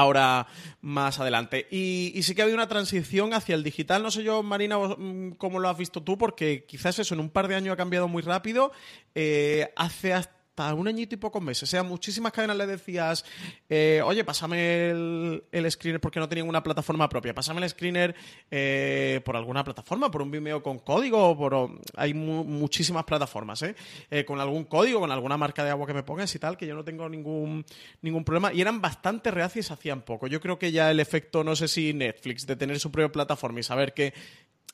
ahora 0.01 0.47
más 0.81 1.21
adelante. 1.21 1.67
Y, 1.71 2.21
sí 2.23 2.35
que 2.35 2.43
ha 2.43 2.45
habido 2.45 2.57
una 2.57 2.69
transición 2.69 3.35
hacia 3.35 3.55
el 3.55 3.63
digital. 3.63 4.03
No 4.03 4.11
sé 4.11 4.23
yo, 4.23 4.43
Marina, 4.43 4.79
mm, 4.79 5.33
cómo 5.33 5.59
lo 5.59 5.69
has 5.69 5.79
visto 5.79 6.03
tú, 6.03 6.17
porque 6.19 6.65
quizás 6.67 6.99
eso 6.99 7.15
en 7.15 7.21
un 7.21 7.31
par 7.31 7.49
de 7.49 7.57
años 7.57 7.75
ha 7.75 7.77
cambiado 7.77 8.09
muy 8.09 8.23
rápido. 8.23 8.73
Eh, 9.15 9.73
hace 9.77 10.15
hasta 10.15 10.40
un 10.75 10.89
añito 10.89 11.15
y 11.15 11.19
pocos 11.19 11.43
meses. 11.43 11.65
O 11.65 11.67
sea, 11.67 11.83
muchísimas 11.83 12.33
cadenas 12.33 12.57
le 12.57 12.67
decías, 12.67 13.25
eh, 13.69 14.01
oye, 14.05 14.25
pásame 14.25 14.91
el, 14.91 15.71
screener 15.71 16.01
porque 16.01 16.21
no 16.21 16.29
tenían 16.29 16.49
una 16.49 16.63
plataforma 16.63 17.09
propia, 17.09 17.35
pásame 17.35 17.63
el 17.63 17.69
screener 17.69 18.15
eh, 18.51 19.21
por 19.25 19.37
alguna 19.37 19.65
plataforma, 19.65 20.11
por 20.11 20.23
un 20.23 20.31
Vimeo 20.31 20.63
con 20.63 20.79
código, 20.79 21.37
por, 21.37 21.81
hay 21.97 22.15
muchísimas 22.15 23.05
plataformas, 23.05 23.63
¿eh? 23.63 23.75
¿eh? 24.11 24.25
Con 24.25 24.41
algún 24.41 24.65
código, 24.65 25.01
con 25.01 25.11
alguna 25.11 25.37
marca 25.37 25.65
de 25.65 25.71
agua 25.71 25.87
que 25.87 25.95
me 25.95 26.03
pongas 26.03 26.35
y 26.35 26.39
tal, 26.39 26.57
que 26.57 26.67
yo 26.67 26.75
no 26.75 26.85
tengo 26.85 27.09
ningún, 27.09 27.65
ningún 28.03 28.25
problema. 28.25 28.53
Y 28.53 28.61
eran 28.61 28.81
bastante 28.81 29.31
reacias 29.31 29.71
hacían 29.71 30.03
poco. 30.03 30.27
Yo 30.27 30.41
creo 30.41 30.59
que 30.59 30.73
ya 30.73 30.91
el 30.91 31.01
efecto, 31.01 31.45
no 31.45 31.57
sé 31.57 31.69
si 31.69 31.93
Netflix, 31.95 32.47
de 32.47 32.57
tener 32.57 32.79
su 32.79 32.91
propia 32.91 33.13
plataforma 33.13 33.61
y 33.61 33.63
saber 33.63 33.95
que 33.95 34.13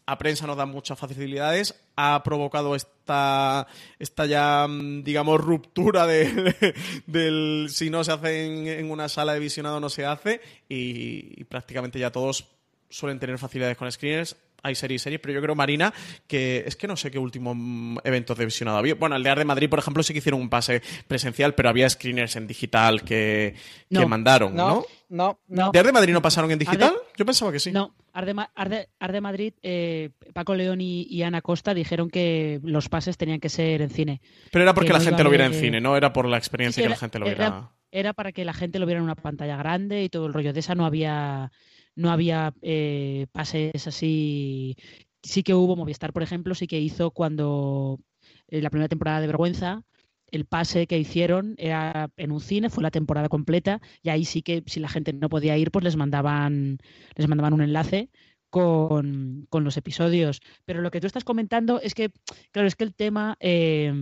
a 0.04 0.18
prensa 0.18 0.46
nos 0.46 0.56
da 0.56 0.66
muchas 0.66 0.98
facilidades, 0.98 1.74
ha 1.96 2.22
provocado 2.22 2.74
esta, 2.74 3.66
esta 3.98 4.26
ya, 4.26 4.66
mm, 4.68 5.02
digamos, 5.02 5.40
ruptura 5.40 6.06
de, 6.06 6.74
del 7.06 7.68
si 7.70 7.90
no 7.90 8.04
se 8.04 8.12
hace 8.12 8.78
en, 8.78 8.90
una 8.90 9.08
sala 9.08 9.34
de 9.34 9.40
visionado 9.40 9.80
no 9.80 9.88
se 9.88 10.04
hace 10.04 10.40
y, 10.68 11.44
prácticamente 11.44 11.98
ya 11.98 12.12
todos 12.12 12.46
suelen 12.88 13.18
tener 13.18 13.38
facilidades 13.38 13.76
con 13.76 13.90
screeners 13.90 14.36
hay 14.66 14.74
series 14.74 15.02
y 15.02 15.04
series, 15.04 15.20
pero 15.20 15.34
yo 15.34 15.42
creo, 15.42 15.54
Marina, 15.54 15.92
que 16.26 16.64
es 16.66 16.76
que 16.76 16.86
no 16.86 16.96
sé 16.96 17.10
qué 17.10 17.18
último 17.18 18.00
evento 18.04 18.34
de 18.34 18.44
visionado 18.44 18.78
había. 18.78 18.94
Bueno, 18.94 19.16
el 19.16 19.22
de 19.22 19.30
Ar 19.30 19.38
de 19.38 19.44
Madrid, 19.44 19.68
por 19.68 19.78
ejemplo, 19.78 20.02
sí 20.02 20.12
que 20.12 20.18
hicieron 20.18 20.40
un 20.40 20.48
pase 20.48 20.82
presencial, 21.06 21.54
pero 21.54 21.68
había 21.68 21.88
screeners 21.88 22.36
en 22.36 22.46
digital 22.46 23.02
que, 23.02 23.54
mandaron, 23.90 24.54
¿no? 24.54 24.84
No, 25.08 25.38
no. 25.48 25.70
¿De 25.70 25.78
Ar 25.78 25.86
de 25.86 25.92
Madrid 25.92 26.12
no 26.12 26.22
pasaron 26.22 26.50
en 26.50 26.58
digital? 26.58 26.94
Yo 27.16 27.24
pensaba 27.24 27.52
que 27.52 27.60
sí. 27.60 27.72
No, 27.72 27.94
Arde, 28.12 29.20
Madrid, 29.20 29.52
eh, 29.62 30.10
Paco 30.32 30.54
León 30.54 30.80
y, 30.80 31.22
Ana 31.22 31.42
Costa 31.42 31.74
dijeron 31.74 32.08
que 32.08 32.60
los 32.62 32.88
pases 32.88 33.18
tenían 33.18 33.40
que 33.40 33.50
ser 33.50 33.82
en 33.82 33.90
cine. 33.90 34.20
Pero 34.50 34.62
era 34.62 34.72
porque 34.72 34.92
la 34.92 35.00
gente 35.00 35.22
lo 35.22 35.28
viera 35.28 35.46
en 35.46 35.54
cine, 35.54 35.80
¿no? 35.80 35.96
Era 35.96 36.12
por 36.12 36.26
la 36.26 36.38
experiencia 36.38 36.82
que 36.82 36.88
la 36.88 36.96
gente 36.96 37.18
lo 37.18 37.26
viera. 37.26 37.70
Era, 37.92 38.14
para 38.14 38.32
que 38.32 38.44
la 38.44 38.52
gente 38.52 38.78
lo 38.78 38.86
viera 38.86 38.98
en 38.98 39.04
una 39.04 39.14
pantalla 39.14 39.56
grande 39.56 40.02
y 40.02 40.08
todo 40.08 40.26
el 40.26 40.32
rollo. 40.32 40.52
De 40.52 40.60
esa 40.60 40.74
no 40.74 40.86
había, 40.86 41.52
no 41.96 42.10
había 42.10 42.54
eh, 42.62 43.26
pases 43.32 43.86
así. 43.86 44.76
Sí 45.22 45.42
que 45.42 45.54
hubo 45.54 45.76
Movistar, 45.76 46.12
por 46.12 46.22
ejemplo, 46.22 46.54
sí 46.54 46.66
que 46.68 46.80
hizo 46.80 47.10
cuando 47.10 48.00
en 48.48 48.62
la 48.62 48.70
primera 48.70 48.88
temporada 48.88 49.20
de 49.20 49.26
Vergüenza 49.26 49.82
el 50.30 50.44
pase 50.46 50.86
que 50.86 50.98
hicieron 50.98 51.54
era 51.58 52.10
en 52.16 52.32
un 52.32 52.40
cine, 52.40 52.70
fue 52.70 52.82
la 52.82 52.90
temporada 52.90 53.28
completa, 53.28 53.80
y 54.02 54.10
ahí 54.10 54.24
sí 54.24 54.42
que 54.42 54.62
si 54.66 54.80
la 54.80 54.88
gente 54.88 55.12
no 55.12 55.28
podía 55.28 55.56
ir, 55.56 55.70
pues 55.70 55.84
les 55.84 55.96
mandaban, 55.96 56.78
les 57.14 57.28
mandaban 57.28 57.52
un 57.54 57.62
enlace 57.62 58.10
con, 58.50 59.46
los 59.52 59.76
episodios. 59.76 60.40
Pero 60.64 60.80
lo 60.80 60.90
que 60.90 61.00
tú 61.00 61.06
estás 61.06 61.24
comentando 61.24 61.80
es 61.80 61.94
que, 61.94 62.10
claro, 62.52 62.68
es 62.68 62.76
que 62.76 62.84
el 62.84 62.94
tema, 62.94 63.36
eh, 63.40 63.92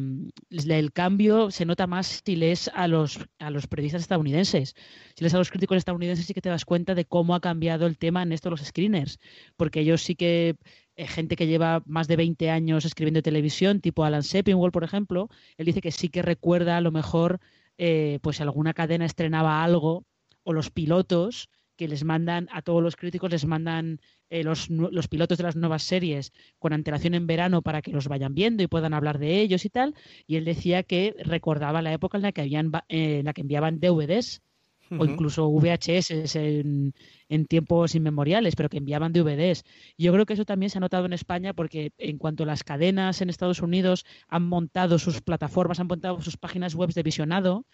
el 0.51 0.93
cambio 0.93 1.51
se 1.51 1.65
nota 1.65 1.87
más 1.87 2.23
si 2.25 2.37
lees 2.37 2.71
a 2.75 2.89
los, 2.89 3.19
a 3.39 3.51
los 3.51 3.67
periodistas 3.67 4.03
estadounidenses. 4.03 4.75
Si 5.17 5.25
lees 5.25 5.35
a 5.35 5.39
los 5.39 5.51
críticos 5.51 5.79
estadounidenses, 5.79 6.27
sí 6.27 6.35
que 6.35 6.41
te 6.41 6.49
das 6.49 6.65
cuenta 6.65 6.95
de 6.95 7.05
cómo 7.05 7.35
ha 7.35 7.41
cambiado 7.41 7.87
el 7.87 7.99
tema 7.99 8.23
en 8.23 8.33
esto 8.33 8.51
los 8.51 8.63
screeners. 8.63 9.19
Porque 9.57 9.81
ellos 9.81 10.03
sí 10.03 10.15
que 10.15 10.57
eh, 10.97 11.07
gente 11.07 11.37
que 11.37 11.47
lleva 11.47 11.83
más 11.87 12.07
de 12.09 12.17
20 12.17 12.51
años 12.51 12.85
escribiendo 12.85 13.23
televisión, 13.23 13.81
tipo 13.81 14.05
Alan 14.05 14.23
Sepinwall, 14.23 14.73
por 14.73 14.85
ejemplo, 14.85 15.29
él 15.57 15.67
dice 15.67 15.81
que 15.81 15.91
sí 15.91 16.09
que 16.09 16.23
recuerda 16.23 16.77
a 16.77 16.81
lo 16.81 16.93
mejor, 16.93 17.41
eh, 17.79 18.19
pues 18.23 18.41
alguna 18.41 18.75
cadena 18.75 19.05
estrenaba 19.05 19.65
algo 19.65 20.05
o 20.45 20.53
los 20.53 20.71
pilotos 20.71 21.49
que 21.77 21.89
les 21.89 22.05
mandan 22.05 22.49
a 22.53 22.63
todos 22.63 22.83
los 22.83 22.97
críticos, 22.97 23.31
les 23.31 23.47
mandan 23.47 24.01
eh, 24.31 24.45
los, 24.45 24.71
los, 24.71 25.09
pilotos 25.09 25.39
de 25.39 25.45
las 25.45 25.57
nuevas 25.57 25.83
series 25.83 26.33
con 26.59 26.73
antelación 26.73 27.15
en 27.15 27.27
verano 27.27 27.63
para 27.63 27.83
que 27.83 27.93
los 27.93 28.09
vayan 28.09 28.35
viendo 28.35 28.63
y 28.63 28.67
puedan 28.67 28.95
hablar 28.95 29.19
de 29.19 29.41
ellos 29.41 29.65
y 29.65 29.71
tal. 29.71 29.95
Y 30.27 30.37
él 30.37 30.45
decía 30.45 30.83
que 30.83 31.15
recordaba 31.25 31.83
la 31.83 31.93
época 31.93 32.19
en 32.19 32.23
la 32.23 32.33
que, 32.33 32.43
habían, 32.43 32.71
eh, 32.89 33.19
en 33.21 33.25
la 33.25 33.33
que 33.33 33.43
enviaban 33.43 33.81
DVDs 33.81 34.43
o 34.91 35.05
incluso 35.05 35.49
VHS 35.49 36.37
en, 36.37 36.95
en, 37.29 37.47
tiempos 37.47 37.95
inmemoriales, 37.95 38.55
pero 38.55 38.69
que 38.69 38.79
enviaban 38.79 39.13
DVDs. 39.13 39.65
Yo 39.97 40.13
creo 40.13 40.27
que 40.27 40.35
eso 40.35 40.45
también 40.45 40.71
se 40.71 40.79
ha 40.79 40.81
notado 40.81 41.07
en 41.07 41.13
España 41.13 41.55
porque 41.55 41.93
en 41.99 42.19
cuanto 42.19 42.45
las 42.45 42.65
cadenas 42.65 43.21
en 43.21 43.31
Estados 43.31 43.63
Unidos 43.63 44.05
han 44.29 44.47
montado 44.47 44.99
sus 44.99 45.21
plataformas, 45.23 45.81
han 45.81 45.87
montado 45.87 46.21
sus 46.21 46.37
páginas 46.37 46.75
web 46.75 46.93
de 46.93 47.03
visionado, 47.03 47.67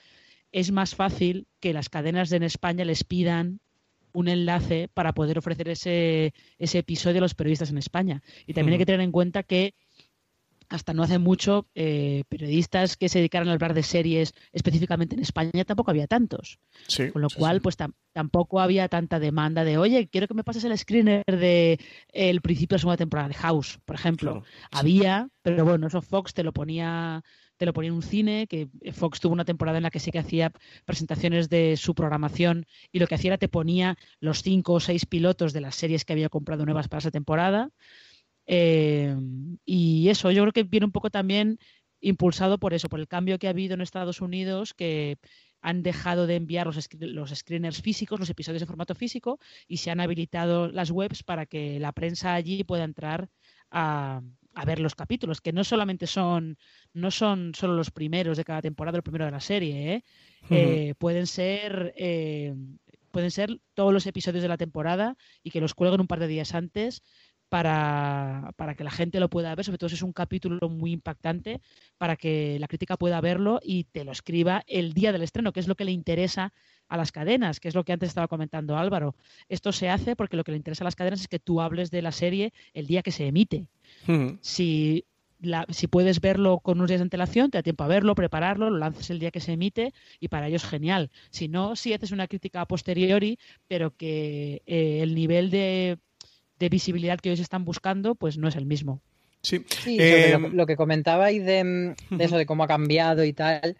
es 0.52 0.72
más 0.72 0.94
fácil 0.94 1.46
que 1.60 1.72
las 1.72 1.88
cadenas 1.88 2.30
de 2.30 2.36
en 2.38 2.42
España 2.42 2.84
les 2.84 3.04
pidan 3.04 3.60
un 4.12 4.28
enlace 4.28 4.88
para 4.92 5.12
poder 5.12 5.38
ofrecer 5.38 5.68
ese, 5.68 6.34
ese 6.58 6.78
episodio 6.78 7.18
a 7.18 7.22
los 7.22 7.34
periodistas 7.34 7.70
en 7.70 7.78
España. 7.78 8.22
Y 8.46 8.54
también 8.54 8.74
hay 8.74 8.78
que 8.78 8.86
tener 8.86 9.00
en 9.00 9.12
cuenta 9.12 9.42
que 9.42 9.74
hasta 10.70 10.94
no 10.94 11.02
hace 11.02 11.18
mucho 11.18 11.68
eh, 11.74 12.22
periodistas 12.28 12.96
que 12.96 13.08
se 13.08 13.18
dedicaran 13.18 13.48
a 13.48 13.52
hablar 13.52 13.74
de 13.74 13.82
series 13.82 14.34
específicamente 14.52 15.16
en 15.16 15.20
España 15.20 15.64
tampoco 15.64 15.90
había 15.90 16.06
tantos. 16.06 16.60
Con 17.12 17.22
lo 17.22 17.28
cual, 17.28 17.60
pues 17.60 17.76
tampoco 18.12 18.60
había 18.60 18.88
tanta 18.88 19.18
demanda 19.18 19.64
de, 19.64 19.78
oye, 19.78 20.08
quiero 20.08 20.28
que 20.28 20.34
me 20.34 20.44
pases 20.44 20.62
el 20.64 20.78
screener 20.78 21.24
de 21.26 21.80
el 22.12 22.40
principio 22.40 22.74
de 22.74 22.78
la 22.78 22.80
segunda 22.80 22.96
temporada 22.96 23.28
de 23.28 23.34
House, 23.34 23.80
por 23.84 23.96
ejemplo. 23.96 24.44
había, 24.70 25.28
pero 25.42 25.64
bueno, 25.64 25.88
eso 25.88 26.02
Fox 26.02 26.34
te 26.34 26.44
lo 26.44 26.52
ponía 26.52 27.24
te 27.60 27.66
lo 27.66 27.74
ponía 27.74 27.88
en 27.88 27.94
un 27.96 28.02
cine, 28.02 28.46
que 28.46 28.70
Fox 28.90 29.20
tuvo 29.20 29.34
una 29.34 29.44
temporada 29.44 29.76
en 29.76 29.82
la 29.82 29.90
que 29.90 30.00
sí 30.00 30.10
que 30.10 30.18
hacía 30.18 30.50
presentaciones 30.86 31.50
de 31.50 31.76
su 31.76 31.94
programación 31.94 32.64
y 32.90 33.00
lo 33.00 33.06
que 33.06 33.16
hacía 33.16 33.28
era 33.32 33.36
te 33.38 33.48
ponía 33.48 33.98
los 34.18 34.42
cinco 34.42 34.72
o 34.72 34.80
seis 34.80 35.04
pilotos 35.04 35.52
de 35.52 35.60
las 35.60 35.74
series 35.74 36.06
que 36.06 36.14
había 36.14 36.30
comprado 36.30 36.64
nuevas 36.64 36.88
para 36.88 37.00
esa 37.00 37.10
temporada. 37.10 37.68
Eh, 38.46 39.14
y 39.66 40.08
eso, 40.08 40.30
yo 40.30 40.40
creo 40.44 40.52
que 40.54 40.62
viene 40.62 40.86
un 40.86 40.92
poco 40.92 41.10
también 41.10 41.58
impulsado 42.00 42.56
por 42.56 42.72
eso, 42.72 42.88
por 42.88 42.98
el 42.98 43.08
cambio 43.08 43.38
que 43.38 43.46
ha 43.46 43.50
habido 43.50 43.74
en 43.74 43.82
Estados 43.82 44.22
Unidos, 44.22 44.72
que 44.72 45.18
han 45.60 45.82
dejado 45.82 46.26
de 46.26 46.36
enviar 46.36 46.66
los, 46.66 46.88
los, 46.98 47.30
screeners 47.30 47.82
físicos, 47.82 48.18
los 48.18 48.30
episodios 48.30 48.62
en 48.62 48.68
formato 48.68 48.94
físico, 48.94 49.38
y 49.68 49.76
se 49.76 49.90
han 49.90 50.00
habilitado 50.00 50.68
las 50.72 50.90
webs 50.90 51.22
para 51.24 51.44
que 51.44 51.78
la 51.78 51.92
prensa 51.92 52.32
allí 52.32 52.64
pueda 52.64 52.84
entrar 52.84 53.28
a, 53.70 54.22
a 54.54 54.64
ver 54.64 54.80
los 54.80 54.94
capítulos, 54.94 55.40
que 55.40 55.52
no 55.52 55.64
solamente 55.64 56.06
son, 56.06 56.58
no 56.92 57.10
son 57.10 57.54
solo 57.54 57.74
los 57.74 57.90
primeros 57.90 58.36
de 58.36 58.44
cada 58.44 58.62
temporada, 58.62 58.96
el 58.96 59.02
primero 59.02 59.24
de 59.24 59.30
la 59.30 59.40
serie, 59.40 59.94
¿eh? 59.94 60.04
Eh, 60.50 60.94
pueden 60.98 61.26
ser 61.26 61.92
eh, 61.96 62.54
pueden 63.10 63.30
ser 63.30 63.60
todos 63.74 63.92
los 63.92 64.06
episodios 64.06 64.42
de 64.42 64.48
la 64.48 64.56
temporada 64.56 65.16
y 65.42 65.50
que 65.50 65.60
los 65.60 65.74
cuelguen 65.74 66.00
un 66.00 66.06
par 66.06 66.20
de 66.20 66.28
días 66.28 66.54
antes 66.54 67.02
para, 67.50 68.52
para, 68.56 68.74
que 68.74 68.84
la 68.84 68.90
gente 68.90 69.20
lo 69.20 69.28
pueda 69.28 69.54
ver, 69.54 69.64
sobre 69.64 69.76
todo 69.76 69.88
es 69.88 70.02
un 70.02 70.12
capítulo 70.12 70.68
muy 70.70 70.92
impactante, 70.92 71.60
para 71.98 72.16
que 72.16 72.58
la 72.60 72.68
crítica 72.68 72.96
pueda 72.96 73.20
verlo 73.20 73.60
y 73.62 73.84
te 73.84 74.04
lo 74.04 74.12
escriba 74.12 74.62
el 74.66 74.94
día 74.94 75.12
del 75.12 75.22
estreno, 75.22 75.52
que 75.52 75.60
es 75.60 75.68
lo 75.68 75.74
que 75.74 75.84
le 75.84 75.92
interesa 75.92 76.52
a 76.88 76.96
las 76.96 77.12
cadenas, 77.12 77.60
que 77.60 77.68
es 77.68 77.74
lo 77.74 77.84
que 77.84 77.92
antes 77.92 78.08
estaba 78.08 78.28
comentando 78.28 78.78
Álvaro. 78.78 79.16
Esto 79.48 79.72
se 79.72 79.90
hace 79.90 80.16
porque 80.16 80.36
lo 80.36 80.44
que 80.44 80.52
le 80.52 80.58
interesa 80.58 80.84
a 80.84 80.86
las 80.86 80.96
cadenas 80.96 81.20
es 81.20 81.28
que 81.28 81.40
tú 81.40 81.60
hables 81.60 81.90
de 81.90 82.02
la 82.02 82.12
serie 82.12 82.52
el 82.72 82.86
día 82.86 83.02
que 83.02 83.12
se 83.12 83.26
emite. 83.26 83.66
Si 84.40 85.04
si 85.70 85.86
puedes 85.86 86.20
verlo 86.20 86.58
con 86.60 86.78
unos 86.78 86.88
días 86.88 87.00
de 87.00 87.04
antelación, 87.04 87.50
te 87.50 87.58
da 87.58 87.62
tiempo 87.62 87.84
a 87.84 87.88
verlo, 87.88 88.14
prepararlo, 88.14 88.68
lo 88.68 88.76
lanzas 88.76 89.08
el 89.10 89.18
día 89.18 89.30
que 89.30 89.40
se 89.40 89.52
emite 89.52 89.94
y 90.18 90.28
para 90.28 90.48
ello 90.48 90.56
es 90.56 90.64
genial. 90.64 91.10
Si 91.30 91.48
no, 91.48 91.76
si 91.76 91.94
haces 91.94 92.12
una 92.12 92.28
crítica 92.28 92.60
a 92.60 92.66
posteriori, 92.66 93.38
pero 93.66 93.96
que 93.96 94.62
eh, 94.66 95.00
el 95.02 95.14
nivel 95.14 95.50
de, 95.50 95.98
visibilidad 96.68 97.18
que 97.18 97.30
ellos 97.30 97.40
están 97.40 97.64
buscando, 97.64 98.14
pues 98.14 98.38
no 98.38 98.48
es 98.48 98.56
el 98.56 98.66
mismo. 98.66 99.00
Sí, 99.42 99.64
eh, 99.86 100.36
lo, 100.52 100.66
que 100.66 100.76
comentabais 100.76 101.42
de, 101.44 101.94
eso, 102.18 102.36
de 102.36 102.44
cómo 102.44 102.64
ha 102.64 102.68
cambiado 102.68 103.24
y 103.24 103.32
tal. 103.32 103.76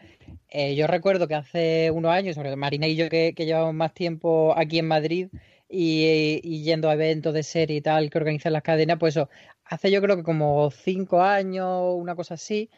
Eh, 0.49 0.75
yo 0.75 0.87
recuerdo 0.87 1.29
que 1.29 1.35
hace 1.35 1.91
unos 1.91 2.13
años, 2.13 2.35
sobre 2.35 2.57
Marina 2.57 2.87
y 2.87 2.97
yo 2.97 3.11
que, 3.11 3.35
que 3.37 3.45
llevamos 3.45 3.75
más 3.75 3.93
tiempo 3.93 4.55
aquí 4.57 4.79
en 4.79 4.89
Madrid, 4.89 5.29
y, 5.71 6.63
yendo 6.65 6.91
a 6.91 6.95
eventos 6.95 7.33
de 7.33 7.43
serie 7.43 7.77
y 7.77 7.81
tal 7.81 8.11
que 8.11 8.19
organizan 8.19 8.53
las 8.53 8.63
cadenas, 8.63 8.99
pues 8.99 9.17
eso, 9.17 9.31
hace 9.65 9.91
yo 9.91 10.03
creo 10.03 10.17
que 10.17 10.23
como 10.23 10.71
cinco 10.71 11.23
años, 11.23 11.95
una 11.97 12.17
cosa 12.17 12.35
así, 12.35 12.71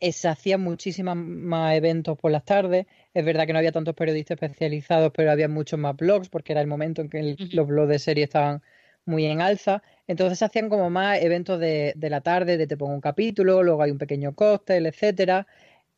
eh, 0.00 0.12
se 0.12 0.28
hacían 0.28 0.62
muchísimos 0.62 1.16
más 1.16 1.74
eventos 1.74 2.18
por 2.18 2.30
las 2.32 2.44
tardes. 2.44 2.86
Es 3.12 3.24
verdad 3.24 3.46
que 3.46 3.52
no 3.52 3.58
había 3.58 3.72
tantos 3.72 3.94
periodistas 3.94 4.36
especializados, 4.40 5.12
pero 5.14 5.30
había 5.30 5.48
muchos 5.48 5.78
más 5.78 5.96
blogs, 5.96 6.30
porque 6.30 6.52
era 6.52 6.62
el 6.62 6.66
momento 6.66 7.02
en 7.02 7.10
que 7.10 7.36
los 7.52 7.66
blogs 7.66 7.90
de 7.90 7.98
serie 7.98 8.24
estaban 8.24 8.62
muy 9.04 9.26
en 9.26 9.40
alza. 9.40 9.82
Entonces 10.06 10.42
hacían 10.42 10.68
como 10.68 10.90
más 10.90 11.22
eventos 11.22 11.60
de, 11.60 11.92
de, 11.96 12.10
la 12.10 12.20
tarde, 12.20 12.56
de 12.56 12.66
te 12.66 12.76
pongo 12.76 12.94
un 12.94 13.00
capítulo, 13.00 13.62
luego 13.62 13.82
hay 13.82 13.90
un 13.90 13.98
pequeño 13.98 14.34
cóctel, 14.34 14.86
etcétera. 14.86 15.46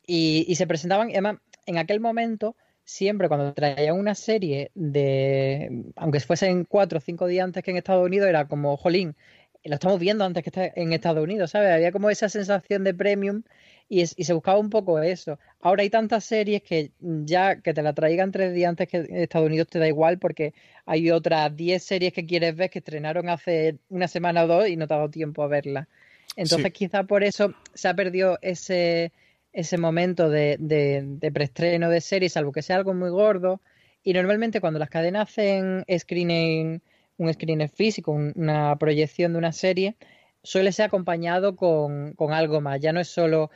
Y, 0.05 0.45
y 0.47 0.55
se 0.55 0.67
presentaban, 0.67 1.09
además, 1.09 1.37
en 1.65 1.77
aquel 1.77 1.99
momento 1.99 2.55
siempre 2.85 3.27
cuando 3.27 3.53
traían 3.53 3.97
una 3.97 4.15
serie 4.15 4.71
de, 4.75 5.83
aunque 5.95 6.19
fuesen 6.19 6.65
cuatro 6.65 6.97
o 6.97 7.01
cinco 7.01 7.27
días 7.27 7.45
antes 7.45 7.63
que 7.63 7.71
en 7.71 7.77
Estados 7.77 8.05
Unidos, 8.05 8.27
era 8.27 8.47
como, 8.47 8.77
jolín, 8.77 9.15
lo 9.63 9.75
estamos 9.75 9.99
viendo 9.99 10.25
antes 10.25 10.43
que 10.43 10.49
esté 10.49 10.73
en 10.75 10.93
Estados 10.93 11.23
Unidos, 11.23 11.51
¿sabes? 11.51 11.71
Había 11.71 11.91
como 11.91 12.09
esa 12.09 12.29
sensación 12.29 12.83
de 12.83 12.93
premium 12.93 13.43
y, 13.89 14.05
se 14.05 14.33
buscaba 14.33 14.59
un 14.59 14.69
poco 14.69 14.99
eso. 15.01 15.39
Ahora 15.61 15.83
hay 15.83 15.89
tantas 15.89 16.25
series 16.25 16.63
que 16.63 16.91
ya 16.99 17.61
que 17.61 17.73
te 17.73 17.81
la 17.81 17.93
traigan 17.93 18.31
tres 18.31 18.53
días 18.53 18.69
antes 18.69 18.87
que 18.87 18.97
en 18.97 19.17
Estados 19.17 19.47
Unidos 19.47 19.67
te 19.67 19.79
da 19.79 19.87
igual 19.87 20.19
porque 20.19 20.53
hay 20.85 21.11
otras 21.11 21.55
diez 21.55 21.83
series 21.83 22.13
que 22.13 22.25
quieres 22.25 22.55
ver 22.55 22.69
que 22.69 22.79
estrenaron 22.79 23.29
hace 23.29 23.77
una 23.89 24.07
semana 24.07 24.43
o 24.43 24.47
dos 24.47 24.67
y 24.67 24.75
no 24.75 24.87
te 24.87 24.93
ha 24.93 24.97
dado 24.97 25.09
tiempo 25.09 25.43
a 25.43 25.47
verlas. 25.47 25.87
Entonces 26.35 26.73
quizá 26.73 27.03
por 27.03 27.23
eso 27.23 27.53
se 27.73 27.87
ha 27.87 27.93
perdido 27.93 28.39
ese 28.41 29.11
ese 29.53 29.77
momento 29.77 30.29
de, 30.29 30.57
de, 30.59 31.31
preestreno 31.31 31.89
de 31.89 32.01
serie, 32.01 32.27
salvo 32.27 32.51
que 32.51 32.63
sea 32.63 32.75
algo 32.75 32.93
muy 32.95 33.11
gordo. 33.11 33.61
Y 34.03 34.13
normalmente 34.13 34.59
cuando 34.59 34.79
las 34.79 34.89
cadenas 34.89 35.29
hacen 35.29 35.85
screening, 35.97 36.81
un 37.17 37.33
screening 37.33 37.69
físico, 37.69 38.11
una 38.11 38.75
proyección 38.77 39.33
de 39.33 39.39
una 39.39 39.51
serie, 39.51 39.95
suele 40.43 40.71
ser 40.71 40.87
acompañado 40.87 41.55
con, 41.55 42.15
algo 42.31 42.61
más. 42.61 42.79
Ya 42.79 42.93
no 42.93 42.99
es 42.99 43.07
solo 43.07 43.49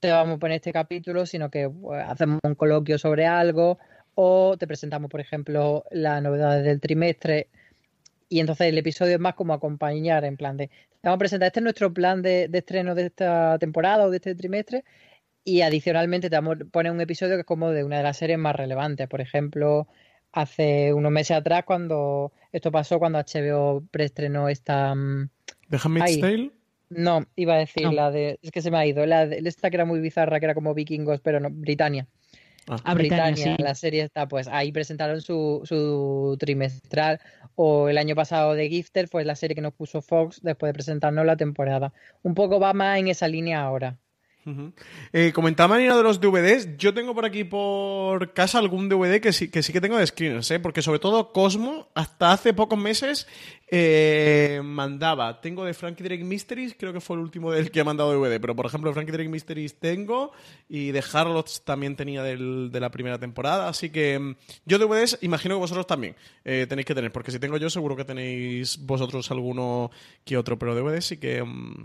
te 0.00 0.10
vamos 0.10 0.36
a 0.36 0.38
poner 0.38 0.56
este 0.56 0.72
capítulo, 0.72 1.24
sino 1.24 1.50
que 1.50 1.70
pues, 1.70 2.04
hacemos 2.06 2.40
un 2.42 2.54
coloquio 2.54 2.98
sobre 2.98 3.26
algo 3.26 3.78
o 4.14 4.56
te 4.58 4.66
presentamos, 4.66 5.10
por 5.10 5.20
ejemplo, 5.20 5.84
las 5.90 6.22
novedades 6.22 6.64
del 6.64 6.80
trimestre. 6.80 7.48
Y 8.28 8.40
entonces 8.40 8.68
el 8.68 8.78
episodio 8.78 9.14
es 9.14 9.20
más 9.20 9.34
como 9.34 9.54
acompañar, 9.54 10.24
en 10.24 10.36
plan 10.36 10.56
de, 10.56 10.70
vamos 11.02 11.16
a 11.16 11.18
presentar, 11.18 11.46
este 11.46 11.60
es 11.60 11.64
nuestro 11.64 11.92
plan 11.94 12.22
de, 12.22 12.48
de 12.48 12.58
estreno 12.58 12.94
de 12.94 13.06
esta 13.06 13.58
temporada 13.58 14.04
o 14.04 14.10
de 14.10 14.16
este 14.16 14.34
trimestre, 14.34 14.84
y 15.44 15.62
adicionalmente 15.62 16.28
te 16.28 16.38
pone 16.72 16.90
un 16.90 17.00
episodio 17.00 17.36
que 17.36 17.40
es 17.40 17.46
como 17.46 17.70
de 17.70 17.84
una 17.84 17.98
de 17.98 18.02
las 18.02 18.16
series 18.16 18.38
más 18.38 18.56
relevantes. 18.56 19.08
Por 19.08 19.20
ejemplo, 19.20 19.86
hace 20.36 20.92
unos 20.92 21.10
meses 21.10 21.36
atrás, 21.36 21.64
cuando 21.64 22.30
esto 22.52 22.70
pasó, 22.70 22.98
cuando 22.98 23.18
HBO 23.18 23.82
preestrenó 23.90 24.48
esta. 24.48 24.94
¿The 25.70 25.78
Handmaid's 25.82 26.20
Tale? 26.20 26.50
No, 26.90 27.26
iba 27.34 27.54
a 27.54 27.58
decir 27.58 27.90
la 27.92 28.10
de. 28.10 28.38
Es 28.42 28.50
que 28.50 28.62
se 28.62 28.70
me 28.70 28.76
ha 28.76 28.86
ido. 28.86 29.04
La 29.06 29.26
de 29.26 29.38
esta 29.44 29.70
que 29.70 29.76
era 29.76 29.86
muy 29.86 29.98
bizarra, 29.98 30.38
que 30.38 30.44
era 30.44 30.54
como 30.54 30.74
vikingos, 30.74 31.20
pero 31.20 31.40
no, 31.40 31.48
Britannia. 31.50 32.06
Ah, 32.68 32.76
ah 32.84 32.94
Britannia, 32.94 33.56
la 33.58 33.74
serie 33.74 34.02
está, 34.02 34.28
pues 34.28 34.48
ahí 34.48 34.72
presentaron 34.72 35.20
su, 35.22 35.62
su 35.64 36.36
trimestral. 36.38 37.18
O 37.54 37.88
el 37.88 37.96
año 37.96 38.14
pasado 38.14 38.52
de 38.54 38.68
Gifter 38.68 39.08
fue 39.08 39.24
la 39.24 39.36
serie 39.36 39.54
que 39.54 39.62
nos 39.62 39.72
puso 39.72 40.02
Fox 40.02 40.40
después 40.42 40.68
de 40.68 40.74
presentarnos 40.74 41.24
la 41.24 41.36
temporada. 41.36 41.94
Un 42.22 42.34
poco 42.34 42.60
va 42.60 42.74
más 42.74 42.98
en 42.98 43.08
esa 43.08 43.26
línea 43.26 43.62
ahora. 43.62 43.96
Eh, 45.12 45.32
comentaba 45.34 45.74
Marina 45.74 45.96
de 45.96 46.02
los 46.02 46.20
DVDs. 46.20 46.76
Yo 46.76 46.94
tengo 46.94 47.14
por 47.14 47.24
aquí 47.24 47.42
por 47.44 48.32
casa 48.32 48.58
algún 48.58 48.88
DVD 48.88 49.20
que 49.20 49.32
sí 49.32 49.50
que, 49.50 49.62
sí 49.62 49.72
que 49.72 49.80
tengo 49.80 49.96
de 49.96 50.06
screeners, 50.06 50.50
¿eh? 50.52 50.60
porque 50.60 50.82
sobre 50.82 51.00
todo 51.00 51.32
Cosmo, 51.32 51.88
hasta 51.94 52.32
hace 52.32 52.54
pocos 52.54 52.78
meses, 52.78 53.26
eh, 53.68 54.60
mandaba. 54.62 55.40
Tengo 55.40 55.64
de 55.64 55.74
Frankie 55.74 56.04
Drake 56.04 56.22
Mysteries, 56.22 56.76
creo 56.78 56.92
que 56.92 57.00
fue 57.00 57.16
el 57.16 57.22
último 57.22 57.50
del 57.50 57.70
que 57.70 57.80
ha 57.80 57.84
mandado 57.84 58.12
DVD, 58.12 58.40
pero 58.40 58.54
por 58.54 58.66
ejemplo, 58.66 58.92
Frankie 58.92 59.12
Drake 59.12 59.28
Mysteries 59.28 59.78
tengo 59.80 60.32
y 60.68 60.92
de 60.92 61.02
Harlots 61.12 61.62
también 61.64 61.96
tenía 61.96 62.22
del, 62.22 62.70
de 62.70 62.80
la 62.80 62.90
primera 62.90 63.18
temporada. 63.18 63.68
Así 63.68 63.90
que 63.90 64.18
mm, 64.18 64.36
yo 64.64 64.78
DVDs, 64.78 65.18
imagino 65.22 65.56
que 65.56 65.60
vosotros 65.60 65.86
también 65.86 66.14
eh, 66.44 66.66
tenéis 66.68 66.86
que 66.86 66.94
tener, 66.94 67.10
porque 67.10 67.32
si 67.32 67.40
tengo 67.40 67.56
yo, 67.56 67.68
seguro 67.68 67.96
que 67.96 68.04
tenéis 68.04 68.78
vosotros 68.78 69.28
alguno 69.32 69.90
que 70.24 70.36
otro, 70.36 70.58
pero 70.58 70.74
DVDs 70.74 71.04
sí 71.04 71.16
que. 71.16 71.42
Mm, 71.42 71.84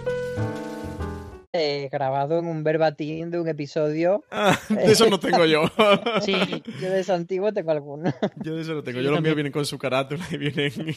Grabado 1.91 2.39
en 2.39 2.47
un 2.47 2.63
verbatim 2.63 3.29
de 3.29 3.39
un 3.39 3.47
episodio. 3.47 4.23
Ah, 4.31 4.57
de 4.69 4.91
eso 4.91 5.09
no 5.09 5.19
tengo 5.19 5.45
yo. 5.45 5.63
Sí, 6.21 6.33
Yo 6.81 6.89
de 6.89 7.01
ese 7.01 7.13
antiguo 7.13 7.51
tengo 7.53 7.71
alguno. 7.71 8.11
Yo 8.37 8.55
de 8.55 8.61
eso 8.61 8.73
no 8.73 8.83
tengo. 8.83 8.99
Sí, 8.99 9.03
yo 9.05 9.09
yo 9.09 9.15
los 9.15 9.21
míos 9.21 9.35
vienen 9.35 9.51
con 9.51 9.65
su 9.65 9.77
carátula 9.77 10.25
y 10.31 10.37
vienen, 10.37 10.71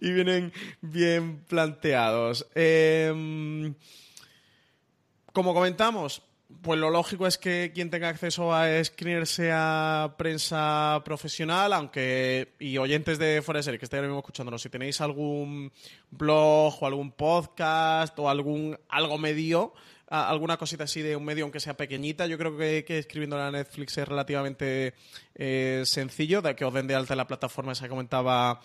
y 0.00 0.12
vienen 0.12 0.52
bien 0.80 1.44
planteados. 1.46 2.48
Em, 2.54 3.74
como 5.32 5.54
comentamos, 5.54 6.22
pues 6.60 6.78
lo 6.78 6.90
lógico 6.90 7.26
es 7.26 7.38
que 7.38 7.72
quien 7.74 7.90
tenga 7.90 8.08
acceso 8.08 8.54
a 8.54 8.66
Screener 8.84 9.26
sea 9.26 10.14
prensa 10.18 11.00
profesional, 11.04 11.72
aunque 11.72 12.54
y 12.58 12.78
oyentes 12.78 13.18
de 13.18 13.42
Fuera 13.42 13.62
que 13.62 13.70
estáis 13.70 13.94
ahora 13.94 14.08
mismo 14.08 14.18
escuchándonos, 14.18 14.62
si 14.62 14.68
tenéis 14.68 15.00
algún 15.00 15.72
blog 16.10 16.82
o 16.82 16.86
algún 16.86 17.12
podcast 17.12 18.18
o 18.18 18.28
algún 18.28 18.78
algo 18.88 19.18
medio, 19.18 19.72
alguna 20.08 20.58
cosita 20.58 20.84
así 20.84 21.00
de 21.00 21.16
un 21.16 21.24
medio, 21.24 21.44
aunque 21.44 21.60
sea 21.60 21.74
pequeñita, 21.74 22.26
yo 22.26 22.36
creo 22.36 22.56
que, 22.56 22.84
que 22.84 22.98
escribiendo 22.98 23.40
a 23.40 23.50
Netflix 23.50 23.96
es 23.96 24.06
relativamente 24.06 24.94
eh, 25.34 25.82
sencillo, 25.86 26.42
de 26.42 26.54
que 26.54 26.64
os 26.66 26.74
den 26.74 26.86
de 26.86 26.94
alta 26.94 27.16
la 27.16 27.26
plataforma 27.26 27.72
esa 27.72 27.84
que 27.84 27.90
comentaba 27.90 28.60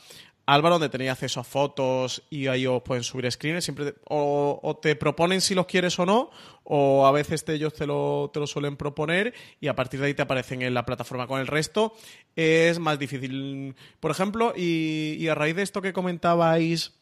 Álvaro, 0.47 0.75
donde 0.75 0.89
tenéis 0.89 1.11
acceso 1.11 1.41
a 1.41 1.43
fotos 1.43 2.23
y 2.29 2.47
ahí 2.47 2.65
os 2.65 2.81
pueden 2.81 3.03
subir 3.03 3.29
screens. 3.31 3.65
Siempre 3.65 3.91
te- 3.91 3.99
o, 4.09 4.79
te 4.81 4.95
proponen 4.95 5.41
si 5.41 5.53
los 5.53 5.65
quieres 5.67 5.99
o 5.99 6.05
no, 6.05 6.31
o 6.63 7.05
a 7.05 7.11
veces 7.11 7.43
te- 7.45 7.53
ellos 7.53 7.73
te 7.73 7.85
lo, 7.85 8.31
te 8.33 8.39
lo 8.39 8.47
suelen 8.47 8.77
proponer 8.77 9.33
y 9.59 9.67
a 9.67 9.75
partir 9.75 9.99
de 9.99 10.07
ahí 10.07 10.13
te 10.13 10.21
aparecen 10.21 10.61
en 10.61 10.73
la 10.73 10.85
plataforma. 10.85 11.27
Con 11.27 11.41
el 11.41 11.47
resto 11.47 11.93
es 12.35 12.79
más 12.79 12.97
difícil. 12.97 13.75
Por 13.99 14.09
ejemplo, 14.11 14.53
y, 14.55 15.17
y 15.19 15.27
a 15.27 15.35
raíz 15.35 15.55
de 15.55 15.63
esto 15.63 15.81
que 15.81 15.91
comentabais 15.93 16.96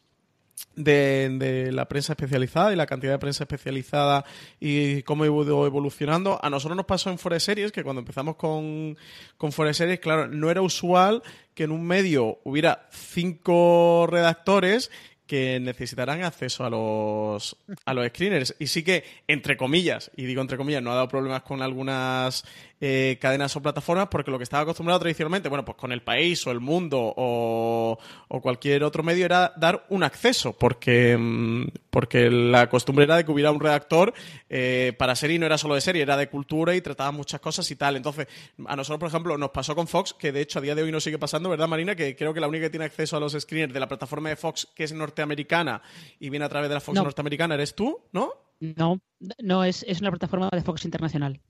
de, 0.76 1.70
la 1.72 1.88
prensa 1.88 2.12
especializada 2.12 2.72
y 2.72 2.76
la 2.76 2.86
cantidad 2.86 3.12
de 3.12 3.18
prensa 3.18 3.44
especializada 3.44 4.24
y 4.60 5.02
cómo 5.02 5.24
ha 5.24 5.26
ido 5.26 5.66
evolucionando. 5.66 6.38
A 6.42 6.50
nosotros 6.50 6.76
nos 6.76 6.86
pasó 6.86 7.10
en 7.10 7.18
Fuera 7.18 7.40
Series 7.40 7.72
que 7.72 7.82
cuando 7.82 8.00
empezamos 8.00 8.36
con, 8.36 8.96
con 9.36 9.52
Series, 9.52 9.98
claro, 10.00 10.28
no 10.28 10.50
era 10.50 10.62
usual 10.62 11.22
que 11.54 11.64
en 11.64 11.72
un 11.72 11.86
medio 11.86 12.38
hubiera 12.44 12.86
cinco 12.90 14.06
redactores 14.08 14.90
que 15.26 15.58
necesitarán 15.60 16.22
acceso 16.22 16.64
a 16.64 16.70
los, 16.70 17.56
a 17.84 17.94
los 17.94 18.06
screeners. 18.08 18.54
Y 18.58 18.68
sí 18.68 18.82
que, 18.82 19.04
entre 19.26 19.56
comillas, 19.56 20.10
y 20.16 20.24
digo 20.24 20.40
entre 20.40 20.56
comillas, 20.56 20.82
no 20.82 20.92
ha 20.92 20.94
dado 20.94 21.08
problemas 21.08 21.42
con 21.42 21.62
algunas 21.62 22.44
eh, 22.80 23.16
cadenas 23.20 23.56
o 23.56 23.62
plataformas, 23.62 24.08
porque 24.08 24.30
lo 24.30 24.38
que 24.38 24.44
estaba 24.44 24.62
acostumbrado 24.62 25.00
tradicionalmente, 25.00 25.48
bueno, 25.48 25.64
pues 25.64 25.78
con 25.78 25.92
el 25.92 26.02
país 26.02 26.46
o 26.46 26.50
el 26.50 26.60
mundo 26.60 26.98
o, 27.16 27.98
o 28.28 28.40
cualquier 28.42 28.84
otro 28.84 29.02
medio 29.02 29.24
era 29.24 29.52
dar 29.56 29.86
un 29.88 30.02
acceso, 30.02 30.52
porque, 30.52 31.16
mm, 31.16 31.68
porque 31.90 32.30
la 32.30 32.68
costumbre 32.68 33.04
era 33.04 33.16
de 33.16 33.24
que 33.24 33.32
hubiera 33.32 33.50
un 33.50 33.60
redactor 33.60 34.12
eh, 34.48 34.92
para 34.98 35.16
serie 35.16 35.38
no 35.38 35.46
era 35.46 35.58
solo 35.58 35.74
de 35.74 35.80
serie, 35.80 36.02
era 36.02 36.16
de 36.16 36.28
cultura 36.28 36.74
y 36.74 36.80
trataba 36.80 37.10
muchas 37.12 37.40
cosas 37.40 37.68
y 37.70 37.76
tal. 37.76 37.96
Entonces, 37.96 38.26
a 38.66 38.76
nosotros, 38.76 39.00
por 39.00 39.08
ejemplo, 39.08 39.38
nos 39.38 39.50
pasó 39.50 39.74
con 39.74 39.88
Fox, 39.88 40.14
que 40.14 40.30
de 40.30 40.42
hecho 40.42 40.58
a 40.58 40.62
día 40.62 40.74
de 40.74 40.82
hoy 40.82 40.92
nos 40.92 41.02
sigue 41.02 41.18
pasando, 41.18 41.48
¿verdad, 41.48 41.68
Marina? 41.68 41.94
Que 41.94 42.14
creo 42.14 42.34
que 42.34 42.40
la 42.40 42.48
única 42.48 42.66
que 42.66 42.70
tiene 42.70 42.84
acceso 42.84 43.16
a 43.16 43.20
los 43.20 43.32
screeners 43.32 43.72
de 43.72 43.80
la 43.80 43.88
plataforma 43.88 44.28
de 44.28 44.36
Fox, 44.36 44.68
que 44.74 44.84
es 44.84 44.92
norteamericana 45.20 45.82
y 46.20 46.30
viene 46.30 46.44
a 46.44 46.48
través 46.48 46.68
de 46.68 46.74
la 46.74 46.80
Fox 46.80 46.94
No. 46.96 47.02
norteamericana, 47.04 47.54
eres 47.54 47.74
tú, 47.74 47.98
¿no? 48.12 48.32
no, 48.60 49.00
no 49.38 49.64
es, 49.64 49.82
es 49.88 50.00
una 50.00 50.10
plataforma 50.10 50.48
de 50.52 50.62
Fox 50.62 50.84
Internacional. 50.84 51.40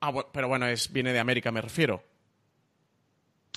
Ah, 0.00 0.12
pero 0.32 0.48
bueno, 0.48 0.66
es, 0.66 0.90
viene 0.92 1.12
de 1.12 1.18
América, 1.18 1.50
me 1.50 1.60
refiero. 1.60 2.02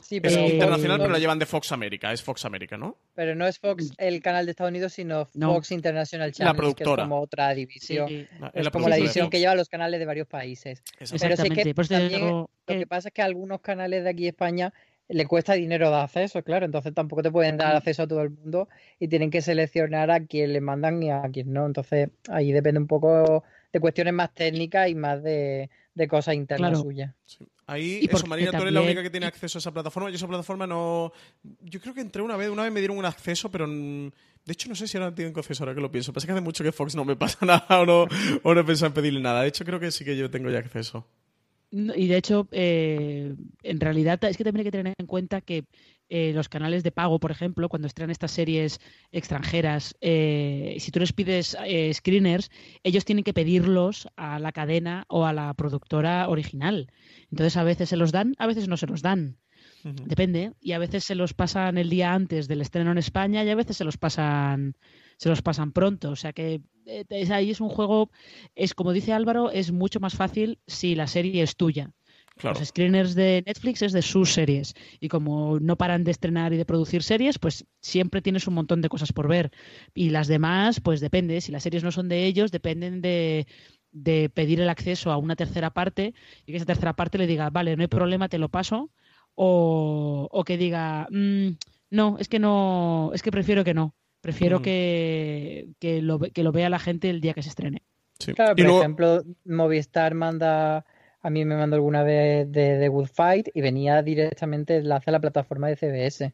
Sí, 0.02 0.17
Es 0.17 0.21
pero, 0.21 0.36
Eh, 0.41 0.50
internacional, 0.54 1.00
pero 1.00 1.12
la 1.13 1.19
llevan 1.19 1.39
de 1.39 1.45
Fox 1.48 1.71
América, 1.71 2.12
es 2.12 2.21
Fox 2.21 2.45
América, 2.45 2.78
¿no? 2.78 2.98
pero 3.15 3.34
no 3.34 3.48
es 3.48 3.58
Fox 3.60 3.91
el 3.98 4.21
canal 4.21 4.45
de 4.45 4.52
Estados 4.52 4.69
Unidos, 4.69 4.93
sino 4.93 5.28
No. 5.34 5.54
Fox 5.56 5.71
International 5.71 6.32
Channels, 6.32 6.54
que 6.54 6.58
es 6.58 6.76
productora. 6.76 7.04
como 7.04 7.21
otra 7.21 7.54
división. 7.56 8.08
Sí, 8.10 8.28
La- 8.39 8.48
Es 8.54 8.65
la 8.65 8.71
como 8.71 8.88
la 8.88 8.95
productora 8.95 8.95
división 8.98 9.30
que 9.30 9.39
lleva 9.39 9.56
los 9.56 9.69
canales 9.69 10.00
de 10.00 10.06
varios 10.06 10.28
países. 10.28 10.84
Exacto. 11.00 11.17
Pero 11.21 11.38
sí 11.38 11.50
que 11.50 11.62
exactamente. 11.69 12.19
También 12.19 12.30
Lo 12.30 12.50
que- 12.67 12.88
pasa 12.88 13.08
es 13.08 13.13
que 13.13 13.21
algunos 13.21 13.62
canales 13.62 14.04
de 14.04 14.10
aquí 14.10 14.24
de 14.24 14.30
España 14.30 14.74
le 15.08 15.28
cuesta 15.28 15.54
dinero 15.54 15.89
de 15.91 15.98
acceso, 15.98 16.41
claro, 16.44 16.65
entonces 16.65 16.94
tampoco 16.94 17.22
te 17.22 17.32
pueden 17.32 17.58
dar 17.58 17.76
acceso 17.76 18.04
a 18.04 18.08
todo 18.08 18.22
el 18.22 18.32
mundo 18.32 18.68
y 19.00 19.08
tienen 19.08 19.30
que 19.30 19.41
seleccionar 19.41 20.10
a 20.12 20.26
quién 20.26 20.52
le 20.54 20.62
mandan 20.62 21.02
y 21.04 21.12
a 21.12 21.22
quién 21.32 21.54
no. 21.54 21.65
Entonces 21.65 22.10
ahí 22.30 22.52
depende 22.52 22.80
un 22.80 22.88
poco 22.88 23.44
de 23.72 23.80
cuestiones 23.80 24.13
más 24.13 24.34
técnicas 24.34 24.89
y 24.89 24.96
más 24.96 25.22
de, 25.22 25.70
de 25.94 26.08
cosas 26.08 26.36
internas 26.36 26.72
Claro. 26.72 26.84
suyas. 26.84 27.13
Ahí, 27.68 28.02
Y 28.04 28.15
eso, 28.15 28.28
Marina, 28.28 28.52
tú 28.52 28.58
eres 28.62 28.74
la 28.74 28.82
única 28.82 29.02
que 29.02 29.10
tiene 29.10 29.26
acceso 29.26 29.58
a 29.58 29.60
esa 29.60 29.72
plataforma. 29.74 30.10
Yo 30.10 30.15
esa 30.18 30.28
plataforma 30.28 30.68
no... 30.68 31.12
Yo 31.62 31.80
creo 31.82 31.94
que 31.96 32.02
entré 32.02 32.22
una 32.22 32.38
vez, 32.38 32.50
una 32.50 32.62
vez 32.63 32.72
me 32.72 32.80
dieron 32.80 32.98
un 32.98 33.06
acceso, 33.06 33.50
pero... 33.50 33.68
De 33.68 34.54
hecho, 34.54 34.70
no 34.70 34.76
sé 34.76 34.88
si 34.88 34.98
ahora 34.98 35.13
tienen 35.15 35.34
acceso, 35.36 35.63
ahora 35.63 35.74
que 35.74 35.82
lo 35.82 35.91
pienso. 35.91 36.13
Pasa 36.13 36.28
que 36.28 36.34
hace 36.34 36.41
mucho 36.41 36.63
que 36.63 36.72
Fox 36.72 36.96
no 36.96 37.04
me 37.06 37.15
pasa 37.18 37.44
nada 37.46 37.65
o 37.82 37.86
no, 37.86 38.08
o 38.44 38.54
no 38.54 38.62
he 38.62 38.63
pensado 38.63 38.88
en 38.88 38.94
pedirle 38.94 39.20
nada. 39.20 39.41
De 39.41 39.48
hecho, 39.48 39.65
creo 39.65 39.80
que 39.80 39.89
sí 39.91 40.06
que 40.06 40.15
yo 40.15 40.30
tengo 40.30 40.50
ya 40.52 40.60
acceso. 40.60 41.08
Y 41.71 42.08
de 42.08 42.17
hecho, 42.17 42.47
eh, 42.51 43.36
en 43.63 43.80
realidad 43.80 44.23
es 44.23 44.38
que 44.38 44.43
también 44.43 44.62
hay 44.62 44.71
que 44.71 44.78
tener 44.78 44.93
en 44.97 45.08
cuenta 45.08 45.41
que 45.41 45.65
eh, 46.08 46.34
los 46.36 46.49
canales 46.49 46.84
de 46.84 46.91
pago, 46.91 47.19
por 47.19 47.32
ejemplo, 47.32 47.67
cuando 47.67 47.88
estrenan 47.88 48.12
estas 48.12 48.32
series 48.32 48.80
extranjeras, 49.12 49.95
eh, 50.01 50.78
si 50.80 50.91
tú 50.91 50.99
les 50.99 51.13
pides 51.13 51.58
eh, 51.65 51.91
screeners, 51.93 52.51
ellos 52.84 53.06
tienen 53.06 53.23
que 53.23 53.34
pedirlos 53.34 54.08
a 54.15 54.38
la 54.38 54.51
cadena 54.51 55.06
o 55.08 55.25
a 55.25 55.34
la 55.34 55.54
productora 55.56 56.30
original. 56.30 56.91
Entonces, 57.32 57.58
a 57.58 57.63
veces 57.63 57.89
se 57.89 57.97
los 57.97 58.12
dan, 58.12 58.36
a 58.38 58.45
veces 58.45 58.67
no 58.67 58.78
se 58.78 58.88
los 58.88 59.01
dan. 59.01 59.38
Depende. 59.84 60.54
Y 60.62 60.71
a 60.71 60.80
veces 60.80 61.04
se 61.04 61.13
los 61.13 61.34
pasan 61.34 61.78
el 61.78 61.89
día 61.89 62.13
antes 62.13 62.47
del 62.47 62.62
estreno 62.62 62.91
en 62.91 62.97
España 62.97 63.43
y 63.43 63.49
a 63.49 63.56
veces 63.56 63.78
se 63.78 63.84
los 63.84 63.97
pasan, 63.97 64.75
se 65.17 65.30
los 65.30 65.41
pasan 65.41 65.71
pronto. 65.71 66.12
O 66.12 66.15
sea 66.15 66.34
que 66.34 66.62
eh, 66.86 67.04
es, 67.10 67.32
ahí 67.32 67.51
es 67.51 67.62
un 67.62 67.69
juego, 67.69 68.10
es 68.56 68.73
como 68.73 68.93
dice 68.93 69.13
Álvaro, 69.13 69.51
es 69.51 69.71
mucho 69.71 69.99
más 69.99 70.15
fácil 70.15 70.60
si 70.67 70.95
la 70.95 71.08
serie 71.08 71.43
es 71.43 71.56
tuya. 71.56 71.91
Claro. 72.38 72.60
Los 72.60 72.67
screeners 72.67 73.15
de 73.15 73.43
Netflix 73.45 73.82
es 73.82 73.93
de 73.93 74.01
sus 74.01 74.34
series. 74.34 74.73
Y 74.99 75.08
como 75.08 75.58
no 75.62 75.78
paran 75.78 76.04
de 76.04 76.12
estrenar 76.12 76.51
y 76.54 76.58
de 76.58 76.65
producir 76.65 77.01
series, 77.01 77.39
pues 77.39 77.65
siempre 77.80 78.21
tienes 78.21 78.45
un 78.47 78.56
montón 78.56 78.82
de 78.82 78.89
cosas 78.89 79.13
por 79.13 79.30
ver. 79.30 79.51
Y 79.93 80.10
las 80.10 80.28
demás, 80.28 80.82
pues 80.82 80.99
depende. 80.99 81.39
Si 81.39 81.54
las 81.54 81.63
series 81.63 81.84
no 81.84 81.91
son 81.93 82.10
de 82.10 82.25
ellos, 82.25 82.51
dependen 82.51 83.01
de, 83.01 83.47
de 83.93 84.30
pedir 84.30 84.60
el 84.60 84.67
acceso 84.67 85.12
a 85.12 85.17
una 85.17 85.38
tercera 85.38 85.69
parte 85.69 86.13
y 86.45 86.51
que 86.51 86.58
esa 86.58 86.65
tercera 86.65 86.93
parte 86.93 87.17
le 87.17 87.25
diga, 87.28 87.49
vale, 87.51 87.73
no 87.78 87.84
hay 87.84 87.88
problema, 87.88 88.28
te 88.28 88.38
lo 88.38 88.49
paso. 88.49 88.91
O, 89.34 90.28
o 90.32 90.43
que 90.43 90.58
diga, 90.58 91.08
"Mm, 91.12 91.51
no, 91.89 92.17
es 92.19 92.28
que 92.28 92.39
no, 92.39 93.12
es 93.13 93.21
que 93.21 93.32
prefiero 93.32 93.63
que 93.63 93.73
no. 93.73 93.95
Prefiero 94.26 94.56
Ujú. 94.58 94.64
que, 94.64 95.68
que, 95.80 96.02
lo, 96.02 96.18
ve- 96.18 96.32
que 96.32 96.42
lo 96.42 96.52
vea 96.52 96.68
la 96.68 96.80
gente 96.80 97.12
el 97.12 97.22
día 97.22 97.36
que 97.36 97.44
se 97.44 97.50
estrene. 97.50 97.84
Sí. 98.18 98.34
Claro, 98.34 98.54
Y 98.54 98.56
por 98.56 98.64
luego- 98.66 98.80
ejemplo, 98.80 99.24
Movistar 99.46 100.16
manda, 100.16 100.84
a 101.22 101.30
mí 101.30 101.46
me 101.46 101.56
mandó 101.56 101.76
alguna 101.76 102.02
vez 102.02 102.52
de 102.52 102.80
The 102.80 102.88
Good 102.88 103.08
Fight 103.14 103.50
y 103.54 103.62
venía 103.62 104.02
directamente 104.02 104.78
enlace 104.78 105.12
a 105.12 105.14
la 105.14 105.20
plataforma 105.20 105.68
de 105.68 105.76
CBS. 105.76 106.34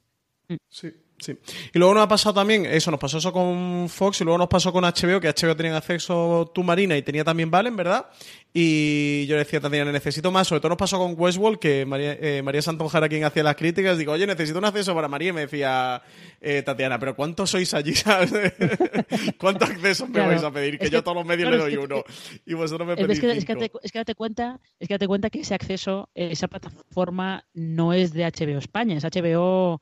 Sí. 0.70 0.94
Sí. 1.22 1.38
Y 1.74 1.80
luego 1.80 1.94
nos 1.94 2.04
ha 2.04 2.08
pasado 2.08 2.34
también, 2.34 2.66
eso, 2.66 2.92
nos 2.92 3.00
pasó 3.00 3.20
eso 3.20 3.32
con 3.32 3.88
Fox 3.88 4.22
y 4.22 4.24
luego 4.24 4.40
nos 4.40 4.48
pasó 4.48 4.74
con 4.74 4.84
HBO, 4.84 5.22
que 5.22 5.30
HBO 5.30 5.56
tenía 5.56 5.78
acceso 5.78 6.52
tu 6.54 6.64
Marina 6.64 6.98
y 6.98 7.04
tenía 7.04 7.24
también 7.24 7.52
Valen, 7.52 7.76
¿verdad? 7.76 8.08
Y 8.54 9.26
yo 9.28 9.36
le 9.36 9.44
decía 9.46 9.62
Tatiana, 9.62 9.92
necesito 9.94 10.30
más. 10.30 10.48
Sobre 10.48 10.60
todo 10.60 10.70
nos 10.70 10.78
pasó 10.78 10.98
con 10.98 11.16
Westworld, 11.18 11.58
que 11.58 11.86
María, 11.86 12.18
eh, 12.20 12.42
María 12.42 12.62
Santonjara, 12.62 13.08
quien 13.08 13.24
hacía 13.24 13.44
las 13.44 13.56
críticas, 13.56 13.98
digo, 13.98 14.12
oye, 14.12 14.28
necesito 14.28 14.60
un 14.60 14.66
acceso 14.66 14.94
para 14.94 15.08
María. 15.08 15.30
Y 15.30 15.34
me 15.34 15.42
decía 15.42 16.02
eh, 16.42 16.62
Tatiana, 16.62 17.00
¿pero 17.00 17.16
cuántos 17.16 17.50
sois 17.50 17.74
allí? 17.74 17.94
¿Cuántos 19.38 19.70
accesos 19.70 20.10
me 20.10 20.20
vais 20.20 20.44
a 20.44 20.52
pedir? 20.52 20.78
Que, 20.80 20.90
yo 20.90 21.00
a 21.00 21.02
todos 21.02 21.16
los 21.16 21.26
medios 21.26 21.50
le 21.50 21.58
doy 21.58 21.78
uno. 21.78 22.04
y 22.46 22.54
vosotros 22.54 22.86
me 22.86 22.98
pedís 22.98 23.12
es 23.12 23.20
que, 23.22 23.32
es 23.32 23.46
que, 23.46 23.72
es 23.84 23.92
que 23.92 24.00
date 24.00 24.16
cuenta, 24.16 24.60
es 24.80 24.88
que 24.90 24.96
date 24.96 25.08
cuenta 25.08 25.30
que 25.30 25.40
ese 25.40 25.54
acceso, 25.54 26.10
esa 26.14 26.50
plataforma 26.50 27.46
no 27.54 27.94
es 27.94 28.12
de 28.12 28.26
HBO 28.26 28.58
España, 28.58 28.98
es 28.98 29.04
HBO 29.06 29.82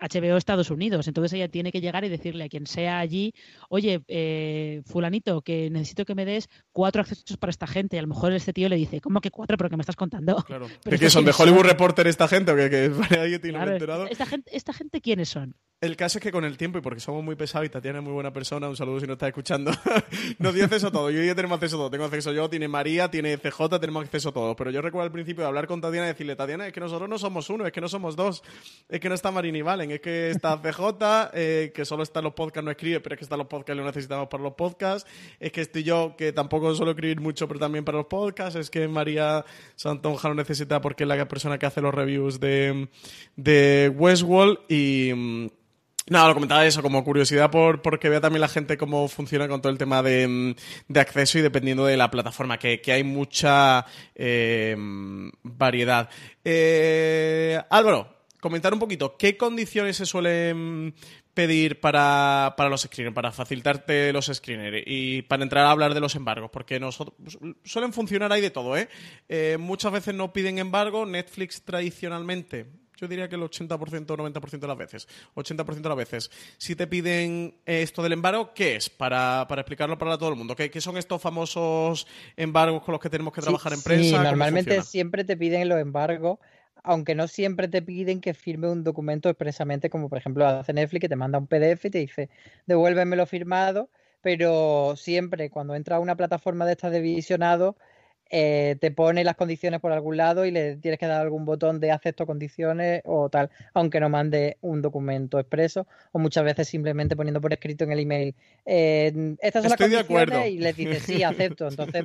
HBO 0.00 0.36
Estados 0.36 0.70
Unidos. 0.70 1.08
Entonces 1.08 1.32
ella 1.34 1.48
tiene 1.48 1.72
que 1.72 1.80
llegar 1.80 2.04
y 2.04 2.08
decirle 2.08 2.44
a 2.44 2.48
quien 2.48 2.66
sea 2.66 2.98
allí, 2.98 3.34
oye, 3.68 4.02
eh, 4.08 4.82
fulanito, 4.86 5.42
que 5.42 5.70
necesito 5.70 6.04
que 6.04 6.14
me 6.14 6.24
des 6.24 6.48
cuatro 6.72 7.02
accesos 7.02 7.36
para 7.36 7.50
esta 7.50 7.66
gente. 7.66 7.96
Y 7.96 7.98
a 7.98 8.02
lo 8.02 8.08
mejor 8.08 8.32
este 8.32 8.52
tío 8.52 8.68
le 8.68 8.76
dice, 8.76 9.00
¿cómo 9.00 9.20
que 9.20 9.30
cuatro? 9.30 9.56
¿Pero 9.56 9.70
que 9.70 9.76
me 9.76 9.82
estás 9.82 9.96
contando? 9.96 10.44
Claro. 10.50 10.66
¿De 10.84 10.98
qué 10.98 11.10
son? 11.10 11.24
¿De 11.24 11.32
Hollywood 11.36 11.62
Reporter 11.62 12.08
esta 12.08 12.26
gente 12.26 12.50
o 12.50 12.56
que, 12.56 12.68
que 13.08 13.38
tiene 13.38 13.62
enterado? 13.62 14.06
Esta 14.06 14.26
gente, 14.26 14.50
¿Esta 14.56 14.72
gente 14.72 15.00
quiénes 15.00 15.28
son? 15.28 15.54
El 15.80 15.96
caso 15.96 16.18
es 16.18 16.22
que 16.22 16.30
con 16.30 16.44
el 16.44 16.58
tiempo, 16.58 16.76
y 16.76 16.82
porque 16.82 17.00
somos 17.00 17.24
muy 17.24 17.36
pesados 17.36 17.66
y 17.66 17.70
Tatiana 17.70 18.00
es 18.00 18.04
muy 18.04 18.12
buena 18.12 18.34
persona, 18.34 18.68
un 18.68 18.76
saludo 18.76 19.00
si 19.00 19.06
no 19.06 19.14
está 19.14 19.28
escuchando, 19.28 19.70
nos 20.38 20.52
dio 20.52 20.64
acceso 20.64 20.88
a 20.88 20.92
todo. 20.92 21.10
Yo 21.10 21.22
y 21.22 21.26
yo 21.26 21.34
tenemos 21.34 21.56
acceso 21.56 21.76
a 21.76 21.78
todo. 21.78 21.90
Tengo 21.90 22.04
acceso 22.04 22.32
yo, 22.32 22.50
tiene 22.50 22.68
María, 22.68 23.10
tiene 23.10 23.38
CJ, 23.38 23.80
tenemos 23.80 24.04
acceso 24.04 24.28
a 24.28 24.32
todo. 24.32 24.54
Pero 24.56 24.70
yo 24.70 24.82
recuerdo 24.82 25.04
al 25.04 25.12
principio 25.12 25.42
de 25.42 25.48
hablar 25.48 25.66
con 25.66 25.80
Tatiana 25.80 26.04
y 26.04 26.08
decirle, 26.10 26.36
Tatiana, 26.36 26.66
es 26.66 26.74
que 26.74 26.80
nosotros 26.80 27.08
no 27.08 27.18
somos 27.18 27.48
uno, 27.48 27.64
es 27.66 27.72
que 27.72 27.80
no 27.80 27.88
somos 27.88 28.14
dos, 28.14 28.42
es 28.90 29.00
que 29.00 29.08
no 29.08 29.14
está 29.14 29.30
Marín 29.30 29.56
y 29.56 29.62
Es 29.90 30.00
que 30.00 30.30
está 30.30 30.60
CJ, 30.60 31.30
eh, 31.34 31.72
que 31.74 31.84
solo 31.84 32.02
está 32.02 32.20
en 32.20 32.24
los 32.24 32.34
podcasts, 32.34 32.64
no 32.64 32.70
escribe, 32.70 33.00
pero 33.00 33.14
es 33.14 33.18
que 33.18 33.24
están 33.24 33.38
los 33.38 33.46
podcasts 33.46 33.74
y 33.74 33.78
lo 33.78 33.84
necesitamos 33.84 34.28
para 34.28 34.42
los 34.42 34.54
podcasts. 34.54 35.08
Es 35.38 35.52
que 35.52 35.60
estoy 35.60 35.82
yo, 35.82 36.14
que 36.16 36.32
tampoco 36.32 36.74
suelo 36.74 36.92
escribir 36.92 37.20
mucho, 37.20 37.46
pero 37.48 37.60
también 37.60 37.84
para 37.84 37.98
los 37.98 38.06
podcasts. 38.06 38.56
Es 38.56 38.70
que 38.70 38.88
María 38.88 39.44
Santonja 39.76 40.28
lo 40.28 40.34
necesita 40.34 40.80
porque 40.80 41.04
es 41.04 41.08
la 41.08 41.28
persona 41.28 41.58
que 41.58 41.66
hace 41.66 41.80
los 41.80 41.94
reviews 41.94 42.40
de, 42.40 42.88
de 43.36 43.92
Westworld 43.94 44.58
y 44.68 45.12
mm, 45.14 45.46
no, 46.10 46.26
lo 46.26 46.34
comentaba 46.34 46.66
eso 46.66 46.82
como 46.82 47.04
curiosidad 47.04 47.52
por, 47.52 47.82
porque 47.82 48.08
vea 48.08 48.20
también 48.20 48.40
la 48.40 48.48
gente 48.48 48.76
cómo 48.76 49.06
funciona 49.06 49.46
con 49.46 49.62
todo 49.62 49.70
el 49.70 49.78
tema 49.78 50.02
de, 50.02 50.26
mm, 50.26 50.98
acceso 50.98 51.38
y 51.38 51.42
dependiendo 51.42 51.86
de 51.86 51.96
la 51.96 52.10
plataforma, 52.10 52.58
que, 52.58 52.80
hay 52.88 53.04
mucha 53.04 53.86
eh, 54.16 54.76
variedad. 55.44 56.08
Eh, 56.44 57.60
Álvaro, 57.70 58.19
comentar 58.40 58.72
un 58.72 58.78
poquito, 58.78 59.16
¿qué 59.16 59.36
condiciones 59.36 59.96
se 59.96 60.06
suelen 60.06 60.94
pedir 61.34 61.80
para, 61.80 62.54
los 62.68 62.82
screeners, 62.82 63.14
para 63.14 63.32
facilitarte 63.32 64.12
los 64.12 64.26
screeners 64.26 64.82
y 64.86 65.22
para 65.22 65.42
entrar 65.42 65.66
a 65.66 65.70
hablar 65.70 65.94
de 65.94 66.00
los 66.00 66.14
embargos? 66.14 66.50
Porque 66.50 66.80
nosotros 66.80 67.38
suelen 67.64 67.92
funcionar 67.92 68.32
ahí 68.32 68.40
de 68.40 68.50
todo, 68.50 68.76
¿eh? 68.76 68.88
eh 69.28 69.56
muchas 69.58 69.92
veces 69.92 70.14
no 70.14 70.32
piden 70.32 70.58
embargo, 70.58 71.06
Netflix 71.06 71.62
tradicionalmente 71.62 72.66
yo 73.00 73.08
diría 73.08 73.30
que 73.30 73.36
el 73.36 73.40
80% 73.40 74.10
o 74.10 74.16
90% 74.16 74.58
de 74.58 74.66
las 74.66 74.76
veces. 74.76 75.08
80% 75.34 75.80
de 75.80 75.88
las 75.88 75.96
veces. 75.96 76.30
Si 76.58 76.76
te 76.76 76.86
piden 76.86 77.54
esto 77.64 78.02
del 78.02 78.12
embargo, 78.12 78.52
¿qué 78.54 78.76
es? 78.76 78.90
Para, 78.90 79.46
explicarlo 79.48 79.96
para 79.96 80.18
todo 80.18 80.28
el 80.28 80.36
mundo. 80.36 80.54
¿Qué, 80.54 80.80
son 80.82 80.98
estos 80.98 81.20
famosos 81.22 82.06
embargos 82.36 82.82
con 82.82 82.92
los 82.92 83.00
que 83.00 83.08
tenemos 83.08 83.32
que 83.32 83.40
trabajar 83.40 83.72
en 83.72 83.82
prensa? 83.82 84.18
Sí, 84.18 84.22
normalmente 84.22 84.82
siempre 84.82 85.24
te 85.24 85.34
piden 85.36 85.70
los 85.70 85.80
embargos 85.80 86.40
aunque 86.82 87.14
no 87.14 87.28
siempre 87.28 87.68
te 87.68 87.82
piden 87.82 88.20
que 88.20 88.34
firme 88.34 88.68
un 88.68 88.84
documento 88.84 89.28
expresamente, 89.28 89.90
como 89.90 90.08
por 90.08 90.18
ejemplo 90.18 90.46
hace 90.46 90.72
Netflix, 90.72 91.00
que 91.02 91.08
te 91.08 91.16
manda 91.16 91.38
un 91.38 91.46
PDF 91.46 91.84
y 91.86 91.90
te 91.90 91.98
dice, 91.98 92.28
devuélvemelo 92.66 93.26
firmado, 93.26 93.90
pero 94.20 94.94
siempre 94.96 95.50
cuando 95.50 95.74
entra 95.74 95.96
a 95.96 96.00
una 96.00 96.16
plataforma 96.16 96.66
de 96.66 96.72
estas 96.72 96.92
de 96.92 97.00
visionado, 97.00 97.76
eh, 98.32 98.76
te 98.80 98.92
pone 98.92 99.24
las 99.24 99.34
condiciones 99.34 99.80
por 99.80 99.90
algún 99.90 100.16
lado 100.16 100.46
y 100.46 100.52
le 100.52 100.76
tienes 100.76 101.00
que 101.00 101.06
dar 101.06 101.20
algún 101.20 101.44
botón 101.44 101.80
de 101.80 101.90
acepto 101.90 102.26
condiciones 102.26 103.02
o 103.04 103.28
tal, 103.28 103.50
aunque 103.74 103.98
no 103.98 104.08
mande 104.08 104.56
un 104.60 104.82
documento 104.82 105.40
expreso 105.40 105.88
o 106.12 106.20
muchas 106.20 106.44
veces 106.44 106.68
simplemente 106.68 107.16
poniendo 107.16 107.40
por 107.40 107.52
escrito 107.52 107.82
en 107.82 107.90
el 107.90 107.98
email 107.98 108.36
eh, 108.64 109.34
estas 109.40 109.64
son 109.64 109.70
las 109.70 109.80
condiciones 109.80 110.48
y 110.48 110.58
le 110.58 110.72
dices 110.72 111.02
sí, 111.02 111.24
acepto. 111.24 111.66
Entonces, 111.68 112.04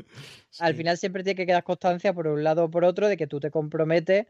al 0.58 0.74
final 0.74 0.98
siempre 0.98 1.24
tiene 1.24 1.36
que 1.38 1.46
quedar 1.46 1.64
constancia 1.64 2.12
por 2.12 2.26
un 2.26 2.44
lado 2.44 2.64
o 2.64 2.72
por 2.72 2.86
otro 2.86 3.08
de 3.08 3.18
que 3.18 3.28
tú 3.28 3.40
te 3.40 3.52
comprometes 3.52 4.26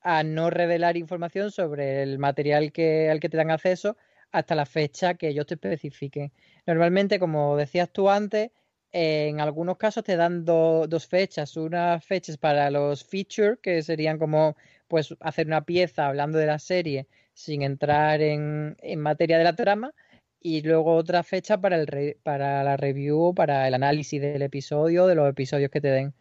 a 0.00 0.22
no 0.22 0.50
revelar 0.50 0.96
información 0.96 1.50
sobre 1.50 2.02
el 2.02 2.18
material 2.18 2.72
que, 2.72 3.10
al 3.10 3.20
que 3.20 3.28
te 3.28 3.36
dan 3.36 3.50
acceso 3.50 3.96
hasta 4.32 4.54
la 4.54 4.66
fecha 4.66 5.14
que 5.14 5.28
ellos 5.28 5.46
te 5.46 5.54
especifiquen. 5.54 6.32
Normalmente, 6.66 7.18
como 7.18 7.56
decías 7.56 7.90
tú 7.90 8.10
antes, 8.10 8.50
en 8.92 9.40
algunos 9.40 9.76
casos 9.76 10.04
te 10.04 10.16
dan 10.16 10.44
dos 10.44 11.06
fechas, 11.06 11.56
unas 11.56 12.04
fechas 12.04 12.38
para 12.38 12.70
los 12.70 13.04
features, 13.04 13.58
que 13.60 13.82
serían 13.82 14.18
como 14.18 14.56
pues 14.88 15.14
hacer 15.20 15.46
una 15.46 15.64
pieza 15.64 16.06
hablando 16.06 16.38
de 16.38 16.46
la 16.46 16.58
serie 16.58 17.06
sin 17.34 17.62
entrar 17.62 18.22
en, 18.22 18.76
materia 18.98 19.38
de 19.38 19.44
la 19.44 19.54
trama, 19.54 19.92
y 20.40 20.62
luego 20.62 20.94
otra 20.94 21.22
fecha 21.22 21.60
para, 21.60 21.76
el 21.76 22.16
para 22.22 22.62
la 22.64 22.76
review, 22.76 23.34
para 23.34 23.68
el 23.68 23.74
análisis 23.74 24.20
del 24.20 24.42
episodio, 24.42 25.06
de 25.06 25.14
los 25.14 25.28
episodios 25.28 25.70
que 25.70 25.80
te 25.80 25.88
den. 25.88 26.14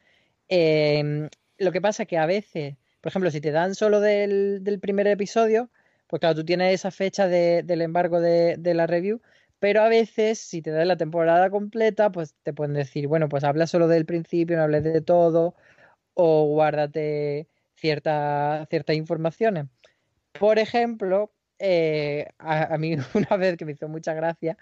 Em, 0.50 1.30
lo 1.58 1.72
que 1.72 1.82
pasa 1.82 2.04
es 2.04 2.10
que 2.10 2.18
a 2.18 2.26
veces, 2.26 2.76
por 3.06 3.12
ejemplo, 3.12 3.30
si 3.30 3.40
te 3.40 3.52
dan 3.52 3.76
solo 3.76 4.00
del, 4.00 4.80
primer 4.82 5.06
episodio, 5.06 5.70
pues 6.08 6.22
claro, 6.22 6.38
tú 6.38 6.44
tienes 6.44 6.74
esa 6.74 6.90
fecha 6.90 7.28
del 7.28 7.82
embargo 7.84 8.20
de, 8.20 8.58
la 8.74 8.88
review, 8.88 9.22
pero 9.60 9.84
a 9.84 9.90
veces, 9.90 10.40
si 10.40 10.64
te 10.64 10.72
das 10.72 10.88
la 10.88 10.98
temporada 10.98 11.52
completa, 11.52 12.12
pues 12.12 12.34
te 12.42 12.52
pueden 12.52 12.74
decir, 12.74 13.08
bueno, 13.08 13.30
pues 13.30 13.44
habla 13.44 13.68
solo 13.68 13.88
del 13.88 14.08
principio, 14.08 14.58
no 14.58 14.64
hables 14.64 14.84
de 14.86 15.02
todo, 15.02 15.54
o 16.16 16.48
guárdate 16.48 17.48
ciertas 17.76 18.68
informaciones. 18.96 19.68
Por 20.32 20.58
ejemplo, 20.58 21.32
eh, 21.60 22.30
a, 22.40 22.76
mí 22.80 22.96
una 23.14 23.38
vez 23.38 23.56
que 23.56 23.66
me 23.66 23.74
hizo 23.74 23.88
mucha 23.88 24.16
gracia, 24.16 24.58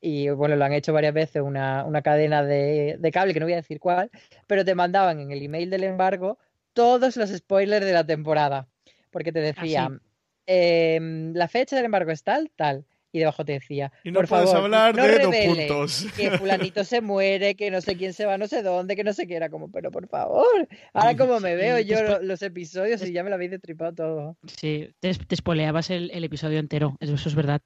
y 0.00 0.30
bueno, 0.30 0.56
lo 0.56 0.64
han 0.64 0.72
hecho 0.72 0.92
varias 0.92 1.14
veces 1.14 1.42
una, 1.42 1.86
cadena 2.02 2.42
de, 2.42 2.98
cable, 3.12 3.34
que 3.34 3.38
no 3.38 3.46
voy 3.46 3.52
a 3.52 3.62
decir 3.62 3.78
cuál, 3.78 4.10
pero 4.48 4.64
te 4.64 4.74
mandaban 4.74 5.20
en 5.20 5.30
el 5.30 5.42
email 5.42 5.70
del 5.70 5.84
embargo 5.84 6.38
todos 6.74 7.16
los 7.16 7.30
spoilers 7.30 7.86
de 7.86 7.92
la 7.92 8.04
temporada, 8.04 8.68
porque 9.10 9.32
te 9.32 9.40
ah, 9.40 9.42
decían, 9.42 10.02
em, 10.46 11.32
la 11.32 11.48
fecha 11.48 11.76
del 11.76 11.86
embargo 11.86 12.10
es 12.10 12.22
tal, 12.22 12.50
tal 12.54 12.84
y 13.14 13.20
debajo 13.20 13.44
te 13.44 13.52
decía, 13.52 13.92
y 14.02 14.10
no 14.10 14.18
por 14.18 14.28
puedes 14.28 14.50
favor, 14.50 14.64
hablar 14.64 14.96
no 14.96 15.04
de 15.04 15.18
dos 15.20 15.36
puntos. 15.36 16.06
que 16.16 16.32
fulanito 16.32 16.82
se 16.82 17.00
muere, 17.00 17.54
que 17.54 17.70
no 17.70 17.80
sé 17.80 17.96
quién 17.96 18.12
se 18.12 18.26
va 18.26 18.36
no 18.38 18.48
sé 18.48 18.64
dónde, 18.64 18.96
que 18.96 19.04
no 19.04 19.12
sé 19.12 19.28
qué 19.28 19.36
era 19.36 19.50
como, 19.50 19.70
pero 19.70 19.92
por 19.92 20.08
favor, 20.08 20.66
ahora 20.92 21.16
como 21.16 21.38
me 21.38 21.54
veo 21.54 21.78
yo 21.78 22.18
los, 22.20 22.42
episodios 22.42 23.00
y 23.06 23.12
ya 23.12 23.22
me 23.22 23.30
lo 23.30 23.36
habéis 23.36 23.52
destripado 23.52 23.94
todo. 23.94 24.36
Sí, 24.58 24.92
te, 24.98 25.14
te 25.14 25.36
spoileabas 25.36 25.90
el, 25.90 26.24
episodio 26.24 26.58
entero, 26.58 26.96
eso, 26.98 27.14
es 27.14 27.34
verdad. 27.36 27.62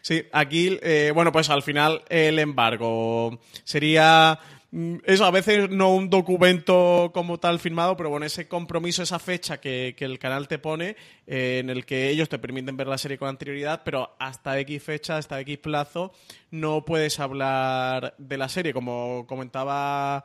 Sí, 0.00 0.22
aquí, 0.32 0.78
eh, 0.82 1.12
bueno, 1.14 1.32
pues 1.32 1.50
al 1.50 1.62
final 1.62 2.02
el 2.08 2.38
embargo 2.38 3.40
sería 3.64 4.38
Mm, 4.74 4.96
eso 5.04 5.26
a 5.26 5.30
veces 5.30 5.68
no 5.68 5.94
un 5.94 6.08
documento 6.08 7.10
como 7.12 7.38
tal 7.38 7.58
firmado, 7.60 7.94
pero 7.94 8.08
bueno, 8.08 8.24
ese 8.24 8.48
compromiso, 8.48 9.02
esa 9.02 9.18
fecha 9.18 9.60
que, 9.60 9.94
el 9.98 10.18
canal 10.18 10.48
te 10.48 10.58
pone, 10.58 10.96
eh, 11.26 11.58
en 11.62 11.68
el 11.68 11.84
que 11.84 12.08
ellos 12.08 12.30
te 12.30 12.38
permiten 12.38 12.76
ver 12.78 12.86
la 12.86 12.96
serie 12.96 13.18
con 13.18 13.28
anterioridad, 13.28 13.82
pero 13.84 14.16
hasta 14.18 14.58
X 14.60 14.82
fecha, 14.82 15.18
hasta 15.18 15.38
X 15.40 15.58
plazo, 15.58 16.12
no 16.50 16.86
puedes 16.86 17.20
hablar 17.20 18.14
de 18.16 18.38
la 18.38 18.48
serie. 18.48 18.72
Como 18.72 19.26
comentaba 19.26 20.24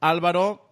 Álvaro, 0.00 0.70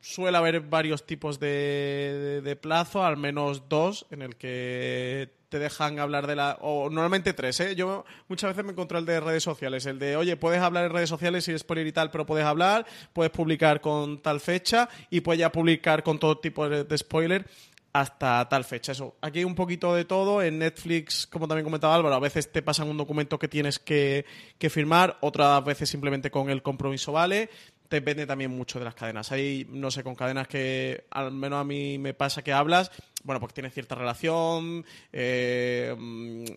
suele 0.00 0.38
haber 0.38 0.60
varios 0.60 1.04
tipos 1.04 1.40
de, 1.40 2.40
de 2.44 2.56
plazo, 2.56 3.04
al 3.04 3.16
menos 3.16 3.68
dos, 3.68 4.06
en 4.12 4.22
el 4.22 4.36
que 4.36 5.39
te 5.50 5.58
dejan 5.58 5.98
hablar 5.98 6.26
de 6.26 6.36
la. 6.36 6.56
O 6.60 6.88
normalmente 6.88 7.34
tres, 7.34 7.60
¿eh? 7.60 7.74
Yo 7.74 8.04
muchas 8.28 8.50
veces 8.50 8.64
me 8.64 8.72
encontré 8.72 8.98
el 8.98 9.04
de 9.04 9.20
redes 9.20 9.42
sociales. 9.42 9.84
El 9.84 9.98
de, 9.98 10.16
oye, 10.16 10.36
puedes 10.36 10.60
hablar 10.60 10.86
en 10.86 10.92
redes 10.92 11.10
sociales 11.10 11.44
si 11.44 11.52
es 11.52 11.60
spoiler 11.60 11.86
y 11.86 11.92
tal, 11.92 12.10
pero 12.10 12.24
puedes 12.24 12.46
hablar, 12.46 12.86
puedes 13.12 13.32
publicar 13.32 13.80
con 13.80 14.22
tal 14.22 14.40
fecha 14.40 14.88
y 15.10 15.20
puedes 15.20 15.40
ya 15.40 15.52
publicar 15.52 16.02
con 16.02 16.18
todo 16.18 16.38
tipo 16.38 16.68
de, 16.68 16.96
spoiler 16.96 17.44
hasta 17.92 18.48
tal 18.48 18.64
fecha. 18.64 18.92
Eso. 18.92 19.16
Aquí 19.20 19.40
hay 19.40 19.44
un 19.44 19.56
poquito 19.56 19.92
de 19.92 20.04
todo. 20.04 20.40
En 20.40 20.60
Netflix, 20.60 21.26
como 21.26 21.48
también 21.48 21.64
comentaba 21.64 21.96
Álvaro, 21.96 22.14
a 22.14 22.20
veces 22.20 22.50
te 22.52 22.62
pasan 22.62 22.88
un 22.88 22.96
documento 22.96 23.36
que 23.36 23.48
tienes 23.48 23.80
que, 23.80 24.24
que 24.56 24.70
firmar, 24.70 25.18
otras 25.20 25.64
veces 25.64 25.90
simplemente 25.90 26.30
con 26.30 26.48
el 26.48 26.62
compromiso 26.62 27.10
vale 27.10 27.50
depende 27.90 28.26
también 28.26 28.50
mucho 28.50 28.78
de 28.78 28.84
las 28.84 28.94
cadenas. 28.94 29.32
Hay, 29.32 29.66
no 29.68 29.90
sé, 29.90 30.04
con 30.04 30.14
cadenas 30.14 30.46
que 30.48 31.04
al 31.10 31.32
menos 31.32 31.60
a 31.60 31.64
mí 31.64 31.98
me 31.98 32.14
pasa 32.14 32.42
que 32.42 32.52
hablas, 32.52 32.90
bueno, 33.24 33.40
porque 33.40 33.54
tiene 33.54 33.70
cierta 33.70 33.94
relación, 33.94 34.84
eh, 35.12 35.94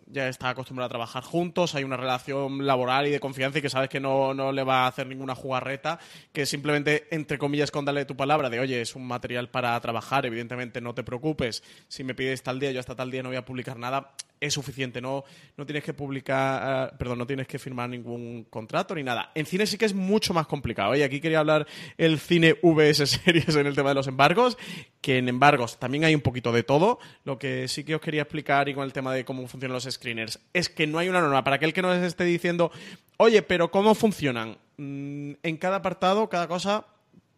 ya 0.06 0.30
está 0.30 0.50
acostumbrado 0.50 0.86
a 0.86 0.89
trabajar 0.89 1.24
juntos, 1.24 1.76
hay 1.76 1.84
una 1.84 1.98
relación 1.98 2.65
laboral 2.65 3.08
y 3.08 3.12
de 3.12 3.19
confianza 3.19 3.60
y 3.60 3.62
que 3.62 3.69
sabes 3.69 3.89
que 3.89 4.00
no, 4.00 4.34
no 4.34 4.52
le 4.52 4.63
va 4.63 4.86
a 4.86 4.88
hacer 4.88 5.08
ninguna 5.08 5.36
jugarreta, 5.36 6.00
que 6.32 6.46
simplemente, 6.46 7.08
entre 7.12 7.38
comillas, 7.38 7.72
con 7.72 7.84
darle 7.84 8.06
tu 8.06 8.15
palabra 8.15 8.50
de, 8.50 8.60
oye, 8.60 8.82
es 8.82 8.96
un 8.96 9.06
material 9.06 9.50
para 9.50 9.80
trabajar, 9.82 10.26
evidentemente 10.26 10.80
no 10.82 10.93
te 10.93 11.04
preocupes, 11.04 11.63
si 11.88 12.04
me 12.04 12.13
pides 12.13 12.43
tal 12.43 12.60
día, 12.60 12.72
yo 12.72 12.80
hasta 12.80 12.96
tal 12.96 13.12
día 13.12 13.24
no 13.24 13.30
voy 13.30 13.38
a 13.38 13.46
publicar 13.46 13.78
nada, 13.78 14.13
es 14.45 14.53
suficiente. 14.53 15.01
No, 15.01 15.23
no 15.58 15.65
tienes 15.65 15.84
que 15.84 15.93
publicar, 15.93 16.89
eh, 16.91 16.95
perdón, 16.97 17.19
no 17.19 17.27
tienes 17.27 17.47
que 17.47 17.60
firmar 17.60 17.89
ningún 17.89 18.45
contrato 18.49 18.93
ni 18.95 19.03
nada. 19.03 19.32
En 19.36 19.45
cine 19.45 19.65
sí 19.65 19.77
que 19.77 19.86
es 19.86 19.93
mucho 19.93 20.34
más 20.34 20.47
complicado. 20.47 20.95
Y 20.95 21.01
aquí 21.01 21.19
quería 21.19 21.39
hablar 21.39 21.67
el 21.97 22.19
cine 22.19 22.58
VS 22.62 23.06
series 23.23 23.56
en 23.56 23.67
el 23.67 23.75
tema 23.75 23.89
de 23.89 23.95
los 23.95 24.08
embargos, 24.08 24.58
que 25.01 25.17
en 25.17 25.29
embargos 25.29 25.79
también 25.79 26.03
hay 26.03 26.15
un 26.15 26.21
poquito 26.21 26.51
de 26.51 26.63
todo. 26.63 26.99
Lo 27.23 27.39
que 27.39 27.67
sí 27.67 27.84
que 27.84 27.95
os 27.95 28.01
quería 28.01 28.23
explicar 28.23 28.69
y 28.69 28.73
con 28.73 28.84
el 28.84 28.93
tema 28.93 29.13
de 29.13 29.25
cómo 29.25 29.47
funcionan 29.47 29.73
los 29.73 29.86
screeners 29.86 30.39
es 30.53 30.69
que 30.69 30.88
no 30.88 30.99
hay 30.99 31.10
una 31.10 31.21
norma. 31.21 31.43
Para 31.43 31.56
aquel 31.58 31.73
que 31.73 31.82
nos 31.82 31.97
esté 31.97 32.25
diciendo, 32.25 32.71
oye, 33.17 33.41
pero 33.41 33.71
¿cómo 33.71 33.95
funcionan? 33.95 34.58
Mm, 34.77 35.34
en 35.43 35.58
cada 35.58 35.77
apartado, 35.77 36.29
cada 36.29 36.47
cosa, 36.47 36.86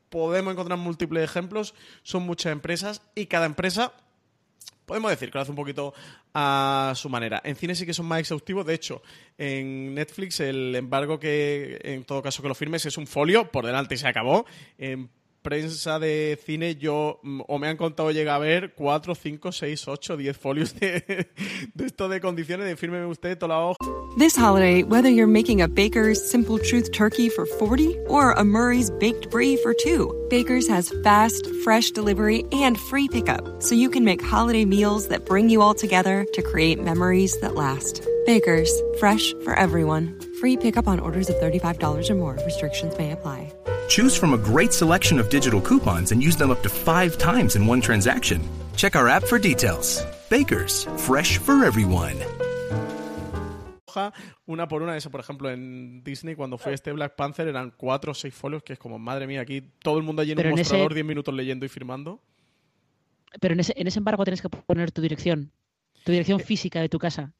podemos 0.10 0.54
encontrar 0.54 0.80
múltiples 0.80 1.24
ejemplos. 1.24 1.76
Son 2.04 2.24
muchas 2.24 2.52
empresas 2.52 3.02
y 3.15 3.26
cada 3.28 3.46
empresa 3.46 3.94
podemos 4.86 5.12
decir 5.12 5.30
que 5.30 5.38
lo 5.38 5.41
hace 5.41 5.52
un 5.52 5.58
poquito 5.58 5.93
a 6.34 6.93
su 6.95 7.10
manera. 7.10 7.41
En 7.43 7.56
cine 7.56 7.76
sí 7.76 7.86
que 7.86 7.93
son 7.93 8.06
más 8.06 8.19
exhaustivos. 8.19 8.65
De 8.65 8.74
hecho, 8.74 9.02
en 9.38 9.93
Netflix 9.95 10.39
el 10.39 10.76
embargo 10.76 11.19
que, 11.19 11.80
en 11.84 12.04
todo 12.04 12.21
caso 12.21 12.41
que 12.41 12.48
lo 12.48 12.56
firmes, 12.56 12.86
es 12.86 12.98
un 12.98 13.08
folio 13.08 13.52
por 13.52 13.65
delante 13.65 13.95
y 13.95 13.98
se 13.98 14.08
acabó. 14.08 14.45
Prensa 15.46 16.00
de 16.00 16.40
cine 16.44 16.76
yo 16.76 17.20
mm, 17.22 17.42
o 17.48 17.60
me 17.60 17.68
han 17.68 17.78
contado 17.78 18.10
llega 18.10 18.34
a 18.34 18.40
ver 18.40 18.74
4, 18.74 19.14
5, 19.14 19.52
6, 19.52 19.88
8, 19.88 20.18
10 20.18 20.38
folios 20.38 20.74
de, 20.74 21.28
de 21.76 21.86
esto 21.86 22.10
de 22.10 22.20
condiciones 22.20 22.66
de 22.66 22.76
fírmeme 22.76 23.06
usted 23.06 23.38
toda 23.38 23.54
la 23.54 23.64
hoja. 23.64 23.78
This 24.18 24.36
holiday, 24.36 24.82
whether 24.82 25.10
you're 25.10 25.32
making 25.32 25.62
a 25.62 25.68
Baker's 25.68 26.20
Simple 26.20 26.58
Truth 26.58 26.92
turkey 26.94 27.30
for 27.30 27.46
40 27.46 27.96
or 28.08 28.32
a 28.32 28.44
Murray's 28.44 28.90
Baked 28.90 29.30
Brie 29.30 29.56
for 29.58 29.76
2, 29.84 30.28
Baker's 30.32 30.68
has 30.68 30.92
fast, 31.04 31.46
fresh 31.64 31.92
delivery 31.92 32.44
and 32.52 32.80
free 32.80 33.08
pickup, 33.08 33.62
so 33.62 33.76
you 33.76 33.90
can 33.90 34.04
make 34.04 34.24
holiday 34.24 34.66
meals 34.66 35.10
that 35.10 35.26
bring 35.26 35.50
you 35.50 35.62
all 35.62 35.76
together 35.76 36.26
to 36.34 36.42
create 36.42 36.82
memories 36.82 37.38
that 37.42 37.54
last. 37.54 38.02
Baker's, 38.26 38.72
fresh 39.00 39.34
for 39.44 39.54
everyone. 39.54 40.20
Free 40.40 40.58
pickup 40.58 40.88
on 40.88 41.00
orders 41.00 41.30
of 41.30 41.36
$35 41.36 42.10
or 42.10 42.16
more. 42.16 42.34
Restrictions 42.46 42.98
may 42.98 43.12
apply. 43.12 43.54
Choose 43.88 44.15
from 44.17 44.34
a 44.34 44.38
great 44.38 44.74
selection 44.74 45.19
of 45.19 45.30
digital 45.30 45.62
coupons 45.62 46.12
and 46.12 46.21
use 46.21 46.36
them 46.38 46.52
up 46.52 46.62
to 46.63 46.69
five 46.69 47.17
times 47.17 47.56
in 47.56 47.67
one 47.67 47.82
transaction. 47.82 48.41
Check 48.76 48.95
our 48.95 49.08
app 49.08 49.24
for 49.24 49.39
details. 49.39 50.04
Bakers, 50.30 50.88
fresh 50.98 51.38
for 51.39 51.63
everyone. 51.65 52.15
Una 54.45 54.67
por 54.67 54.82
una, 54.84 54.98
eso 54.98 55.10
por 55.10 55.21
ejemplo 55.21 55.50
en 55.50 56.04
Disney 56.04 56.36
cuando 56.36 56.58
fue 56.58 56.74
este 56.74 56.91
Black 56.91 57.15
Panther 57.15 57.48
eran 57.48 57.71
cuatro 57.78 58.12
o 58.12 58.13
seis 58.13 58.34
folios, 58.34 58.62
que 58.62 58.74
es 58.74 58.80
como, 58.80 59.00
madre 59.00 59.26
mía, 59.26 59.39
aquí 59.39 59.62
todo 59.82 59.98
el 59.98 60.04
mundo 60.04 60.21
allí 60.21 60.32
en 60.32 60.36
Pero 60.38 60.50
un 60.50 60.56
en 60.56 60.60
mostrador, 60.60 60.91
ese- 60.91 60.95
10 60.95 61.06
minutos 61.06 61.34
leyendo 61.34 61.65
y 61.65 61.69
firmando. 61.69 62.21
Pero 63.39 63.54
en 63.54 63.62
ese, 63.62 63.74
en 63.78 63.88
ese 63.88 64.00
embargo 64.00 64.26
tienes 64.26 64.41
que 64.41 64.50
poner 64.50 64.91
tu 64.91 65.02
dirección, 65.02 65.50
tu 66.04 66.12
dirección 66.12 66.41
física 66.41 66.82
de 66.82 66.89
tu 66.89 67.00
casa. 67.00 67.32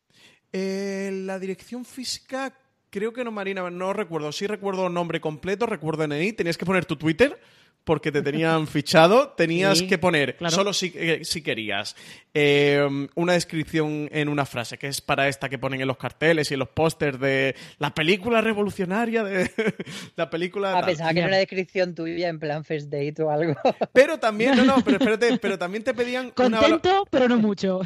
Eh, 0.54 1.10
la 1.26 1.40
dirección 1.40 1.84
física, 1.84 2.58
creo 2.90 3.14
que 3.14 3.24
no, 3.24 3.32
Marina, 3.32 3.70
no 3.70 3.94
recuerdo. 3.94 4.32
Sí 4.32 4.48
recuerdo 4.48 4.90
nombre 4.90 5.22
completo, 5.22 5.66
recuerdo 5.66 6.08
NI. 6.08 6.34
Tenías 6.34 6.58
que 6.58 6.66
poner 6.66 6.86
tu 6.86 6.96
Twitter 6.96 7.40
porque 7.86 8.12
te 8.12 8.22
tenían 8.22 8.68
fichado. 8.68 9.30
Tenías 9.30 9.78
Sí, 9.78 9.88
que 9.88 9.98
poner, 9.98 10.36
claro. 10.36 10.54
solo 10.54 10.74
si, 10.74 10.92
eh, 10.96 11.22
si 11.24 11.42
querías, 11.42 11.96
eh, 12.34 12.86
una 13.16 13.34
descripción 13.34 14.10
en 14.12 14.28
una 14.28 14.46
frase, 14.46 14.78
que 14.78 14.88
es 14.88 15.00
para 15.02 15.28
esta 15.30 15.48
que 15.48 15.58
ponen 15.58 15.80
en 15.82 15.88
los 15.88 15.98
carteles 15.98 16.52
y 16.52 16.56
en 16.56 16.60
los 16.60 16.70
pósters 16.70 17.20
de 17.20 17.56
la 17.78 17.94
película 17.94 18.42
revolucionaria, 18.42 19.24
de 19.24 19.50
la 20.18 20.30
película... 20.30 20.72
Ah, 20.72 20.82
tal. 20.82 20.86
pensaba 20.88 21.14
que 21.14 21.20
era 21.20 21.28
una 21.30 21.38
descripción 21.38 21.96
tuya 21.96 22.28
en 22.28 22.40
plan 22.40 22.64
first 22.66 22.90
date 22.90 23.22
o 23.22 23.30
algo. 23.30 23.56
Pero 23.94 24.18
también, 24.20 24.58
no, 24.58 24.66
no, 24.66 24.76
pero 24.84 24.98
espérate, 24.98 25.38
pero 25.38 25.58
también 25.58 25.84
te 25.84 25.94
pedían 25.94 26.26
una 26.38 26.60
Contento, 26.60 27.08
pero 27.10 27.28
no 27.30 27.38
mucho. 27.38 27.82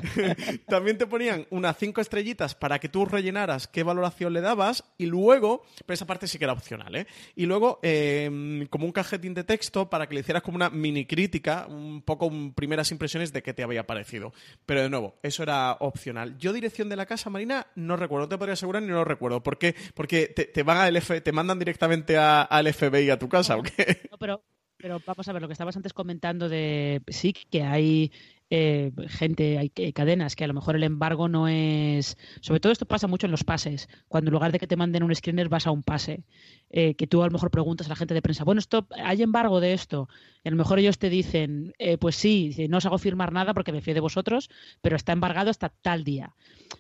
También 0.68 0.98
te 0.98 1.06
ponían 1.06 1.46
unas 1.50 1.78
cinco 1.78 2.02
estrellitas 2.02 2.56
para 2.56 2.80
que 2.80 2.90
tú 2.90 3.06
rellenaras 3.06 3.68
qué 3.68 3.84
valoración 3.84 4.34
le 4.34 4.42
dabas 4.42 4.84
y 4.98 5.06
luego, 5.06 5.64
pero 5.86 5.94
esa 5.96 6.06
parte 6.08 6.28
sí 6.28 6.38
que 6.38 6.46
era 6.46 6.54
opcional, 6.54 6.96
¿eh? 6.96 7.08
Y 7.36 7.46
luego, 7.46 7.80
eh, 7.84 8.66
como 8.70 8.86
un 8.86 8.92
cajetín 8.92 9.34
de 9.34 9.44
texto 9.44 9.89
para 9.90 10.08
que 10.08 10.14
le 10.16 10.22
hicieras 10.22 10.44
como 10.44 10.56
una 10.56 10.70
mini 10.70 11.06
crítica, 11.06 11.66
un 11.68 12.02
poco 12.02 12.32
primeras 12.56 12.92
impresiones 12.92 13.34
de 13.34 13.42
qué 13.44 13.54
te 13.54 13.64
había 13.64 13.86
parecido. 13.88 14.34
Pero 14.66 14.82
de 14.82 14.90
nuevo, 14.90 15.20
eso 15.24 15.44
era 15.44 15.74
opcional. 15.80 16.38
Yo 16.38 16.54
dirección 16.54 16.90
de 16.90 16.96
la 16.96 17.06
casa, 17.06 17.30
Marina, 17.30 17.68
no 17.76 17.96
recuerdo, 17.98 18.30
te 18.30 18.38
podría 18.38 18.54
asegurar 18.54 18.82
ni 18.84 18.90
no 18.90 18.96
lo 18.96 19.06
recuerdo. 19.06 19.42
¿Por 19.44 19.58
qué? 19.58 19.76
Porque 19.94 20.28
te, 20.28 20.46
te 20.46 20.64
van 20.64 20.78
al 20.78 20.96
F, 20.96 21.22
te 21.22 21.32
mandan 21.32 21.60
directamente 21.60 22.18
a- 22.18 22.42
al 22.42 22.68
FBI 22.74 23.10
a 23.10 23.20
tu 23.20 23.30
casa, 23.30 23.58
¿o 23.58 23.64
qué? 23.64 24.02
No, 24.12 24.18
pero, 24.18 24.44
pero 24.78 25.02
vamos 25.06 25.28
a 25.28 25.34
ver, 25.34 25.42
lo 25.42 25.48
que 25.48 25.54
estabas 25.54 25.76
antes 25.76 25.94
comentando 25.94 26.48
de 26.50 27.02
sí 27.08 27.34
que 27.34 27.64
hay 27.64 28.12
eh, 28.50 28.92
gente, 29.08 29.58
hay 29.58 29.72
eh, 29.76 29.94
cadenas 29.94 30.36
que 30.36 30.44
a 30.44 30.48
lo 30.48 30.54
mejor 30.54 30.76
el 30.76 30.84
embargo 30.84 31.28
no 31.28 31.48
es. 31.48 32.18
Sobre 32.42 32.60
todo 32.60 32.72
esto 32.72 32.86
pasa 32.86 33.08
mucho 33.08 33.28
en 33.28 33.32
los 33.32 33.44
pases. 33.44 33.90
Cuando 34.08 34.30
en 34.30 34.34
lugar 34.34 34.52
de 34.52 34.60
que 34.60 34.68
te 34.68 34.76
manden 34.76 35.04
un 35.04 35.14
screener 35.14 35.50
vas 35.50 35.68
a 35.68 35.72
un 35.72 35.84
pase. 35.84 36.24
Eh, 36.72 36.94
que 36.96 37.08
tú 37.08 37.24
a 37.24 37.26
lo 37.26 37.32
mejor 37.32 37.50
preguntas 37.50 37.88
a 37.88 37.90
la 37.90 37.96
gente 37.96 38.14
de 38.14 38.22
prensa, 38.22 38.44
bueno, 38.44 38.60
esto, 38.60 38.88
¿hay 39.04 39.24
embargo 39.24 39.60
de 39.60 39.74
esto? 39.74 40.08
Y 40.44 40.50
a 40.50 40.52
lo 40.52 40.58
mejor 40.58 40.78
ellos 40.78 41.00
te 41.00 41.10
dicen, 41.10 41.74
eh, 41.80 41.98
pues 41.98 42.16
sí, 42.16 42.56
no 42.70 42.78
os 42.78 42.86
hago 42.86 43.00
firmar 43.00 43.34
nada 43.34 43.56
porque 43.56 43.72
me 43.72 43.82
fío 43.82 43.96
de 43.96 44.00
vosotros, 44.00 44.52
pero 44.82 44.96
está 44.96 45.12
embargado 45.12 45.50
hasta 45.50 45.70
tal 45.70 46.04
día. 46.04 46.36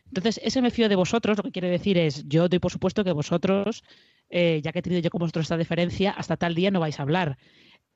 Entonces, 0.05 0.39
ese 0.43 0.61
me 0.61 0.69
fío 0.69 0.89
de 0.89 0.95
vosotros, 0.95 1.37
lo 1.37 1.43
que 1.43 1.51
quiere 1.51 1.69
decir 1.69 1.97
es, 1.97 2.27
yo 2.27 2.49
doy 2.49 2.59
por 2.59 2.71
supuesto 2.71 3.03
que 3.03 3.11
vosotros, 3.11 3.83
eh, 4.29 4.61
ya 4.63 4.71
que 4.71 4.79
he 4.79 4.81
tenido 4.83 5.01
yo 5.01 5.09
con 5.09 5.19
vosotros 5.19 5.45
esta 5.45 5.57
diferencia, 5.57 6.11
hasta 6.11 6.37
tal 6.37 6.53
día 6.53 6.69
no 6.69 6.79
vais 6.79 6.99
a 6.99 7.03
hablar. 7.03 7.39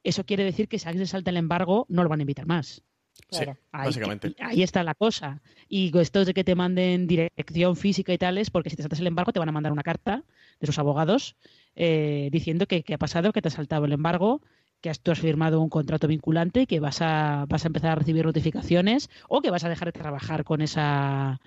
Eso 0.04 0.26
quiere 0.26 0.44
decir 0.44 0.68
que 0.68 0.80
si 0.80 0.88
alguien 0.88 1.06
se 1.06 1.12
salta 1.12 1.30
el 1.30 1.38
embargo, 1.38 1.86
no 1.90 2.02
lo 2.04 2.10
van 2.10 2.20
a 2.22 2.24
invitar 2.24 2.48
más. 2.48 2.84
Claro. 3.30 3.58
Ahí, 3.72 3.88
básicamente. 3.88 4.36
ahí 4.40 4.64
está 4.64 4.84
la 4.84 4.96
cosa. 4.96 5.42
Y 5.68 5.98
esto 5.98 6.26
de 6.26 6.34
que 6.34 6.44
te 6.44 6.56
manden 6.56 7.08
dirección 7.08 7.76
física 7.76 8.14
y 8.14 8.18
tales, 8.18 8.50
porque 8.50 8.70
si 8.70 8.76
te 8.76 8.84
saltas 8.84 9.00
el 9.00 9.08
embargo 9.08 9.32
te 9.32 9.40
van 9.40 9.50
a 9.50 9.54
mandar 9.54 9.72
una 9.72 9.84
carta 9.84 10.24
de 10.60 10.68
sus 10.68 10.80
abogados 10.80 11.36
eh, 11.76 12.30
diciendo 12.32 12.68
que, 12.68 12.84
que 12.84 12.94
ha 12.94 12.98
pasado, 12.98 13.34
que 13.34 13.42
te 13.42 13.48
has 13.48 13.56
saltado 13.56 13.86
el 13.86 13.94
embargo, 13.94 14.42
que 14.82 14.90
has, 14.90 15.00
tú 15.00 15.12
has 15.12 15.20
firmado 15.20 15.62
un 15.62 15.70
contrato 15.70 16.08
vinculante 16.08 16.62
y 16.62 16.66
que 16.68 16.80
vas 16.80 17.02
a, 17.02 17.46
vas 17.48 17.64
a 17.64 17.68
empezar 17.68 17.92
a 17.92 17.96
recibir 17.96 18.26
notificaciones 18.26 19.10
o 19.30 19.42
que 19.42 19.50
vas 19.50 19.64
a 19.64 19.70
dejar 19.70 19.88
de 19.88 20.00
trabajar 20.00 20.44
con 20.44 20.62
esa 20.62 21.40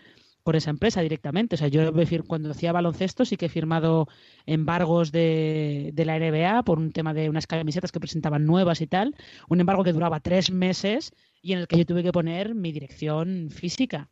con 0.43 0.55
esa 0.55 0.71
empresa 0.71 1.01
directamente. 1.01 1.57
O 1.57 1.59
sea, 1.59 1.67
yo 1.67 1.93
cuando 2.25 2.53
hacía 2.53 2.71
baloncesto 2.71 3.25
sí 3.25 3.37
que 3.37 3.47
he 3.47 3.49
firmado 3.49 4.07
embargos 4.47 5.11
de, 5.11 5.91
de 5.93 6.05
la 6.05 6.21
NBA 6.21 6.63
por 6.63 6.79
un 6.79 6.93
tema 6.93 7.13
de 7.13 7.29
unas 7.29 7.49
camisetas 7.49 7.91
que 7.91 7.99
presentaban 7.99 8.47
nuevas 8.47 8.81
y 8.81 8.87
tal. 8.87 9.17
Un 9.49 9.59
embargo 9.59 9.83
que 9.83 9.93
duraba 9.93 10.21
tres 10.21 10.53
meses 10.53 11.13
y 11.47 11.53
en 11.53 11.61
el 11.61 11.69
que 11.69 11.79
yo 11.79 11.87
tuve 11.87 12.03
que 12.03 12.13
poner 12.13 12.55
mi 12.55 12.73
dirección 12.73 13.51
física. 13.51 14.09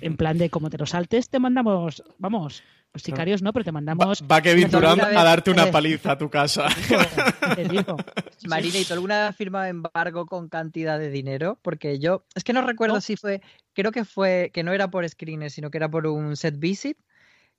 En 0.00 0.16
plan 0.16 0.38
de 0.38 0.48
como 0.48 0.70
te 0.70 0.78
lo 0.78 0.86
saltes, 0.86 1.28
te 1.28 1.38
mandamos, 1.38 2.02
vamos, 2.16 2.62
los 2.94 3.02
sicarios 3.02 3.42
no, 3.42 3.52
pero 3.52 3.64
te 3.66 3.72
mandamos. 3.72 4.22
Va 4.22 4.40
Kevin 4.40 4.70
Durant 4.70 4.98
vez- 5.02 5.14
a 5.14 5.22
darte 5.24 5.50
una 5.50 5.70
paliza 5.70 6.12
a 6.12 6.18
tu 6.18 6.30
casa. 6.30 6.68
te 7.54 7.68
digo. 7.68 7.96
Marina, 8.48 8.78
¿y 8.78 8.84
tú 8.86 8.94
alguna 8.94 9.18
vez 9.20 9.28
has 9.30 9.36
firmado 9.36 9.66
embargo 9.66 10.24
con 10.24 10.48
cantidad 10.48 10.98
de 10.98 11.10
dinero? 11.10 11.58
Porque 11.60 11.98
yo, 11.98 12.24
es 12.34 12.44
que 12.44 12.54
no 12.54 12.62
recuerdo 12.62 12.94
No. 12.94 13.00
si 13.02 13.16
fue, 13.16 13.42
creo 13.74 13.92
que 13.92 14.06
fue, 14.06 14.50
que 14.54 14.62
no 14.62 14.72
era 14.72 14.90
por 14.90 15.06
screener, 15.06 15.50
sino 15.50 15.70
que 15.70 15.76
era 15.76 15.90
por 15.90 16.06
un 16.06 16.34
set 16.34 16.58
visit, 16.58 16.96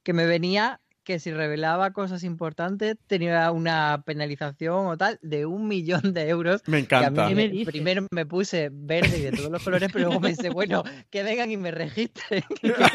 que 0.01 0.13
me 0.13 0.25
venía 0.25 0.81
que 1.03 1.19
si 1.19 1.31
revelaba 1.31 1.91
cosas 1.93 2.23
importantes 2.23 2.95
tenía 3.07 3.51
una 3.51 4.03
penalización 4.05 4.85
o 4.87 4.97
tal 4.97 5.17
de 5.21 5.45
un 5.45 5.67
millón 5.67 6.13
de 6.13 6.29
euros. 6.29 6.61
Me 6.67 6.85
que 6.85 6.95
a 6.95 6.99
encanta. 6.99 7.23
mí 7.27 7.29
¿Qué 7.29 7.35
me 7.35 7.53
me- 7.59 7.65
primero 7.65 8.07
me 8.11 8.25
puse 8.25 8.69
verde 8.71 9.17
y 9.17 9.21
de 9.21 9.31
todos 9.31 9.49
los 9.51 9.63
colores, 9.63 9.89
pero 9.91 10.05
luego 10.05 10.21
pensé, 10.21 10.49
bueno, 10.49 10.83
que 11.09 11.23
vengan 11.23 11.49
y 11.51 11.57
me 11.57 11.71
registren, 11.71 12.43
que 12.61 12.67
lo 12.67 12.75
que 12.75 12.89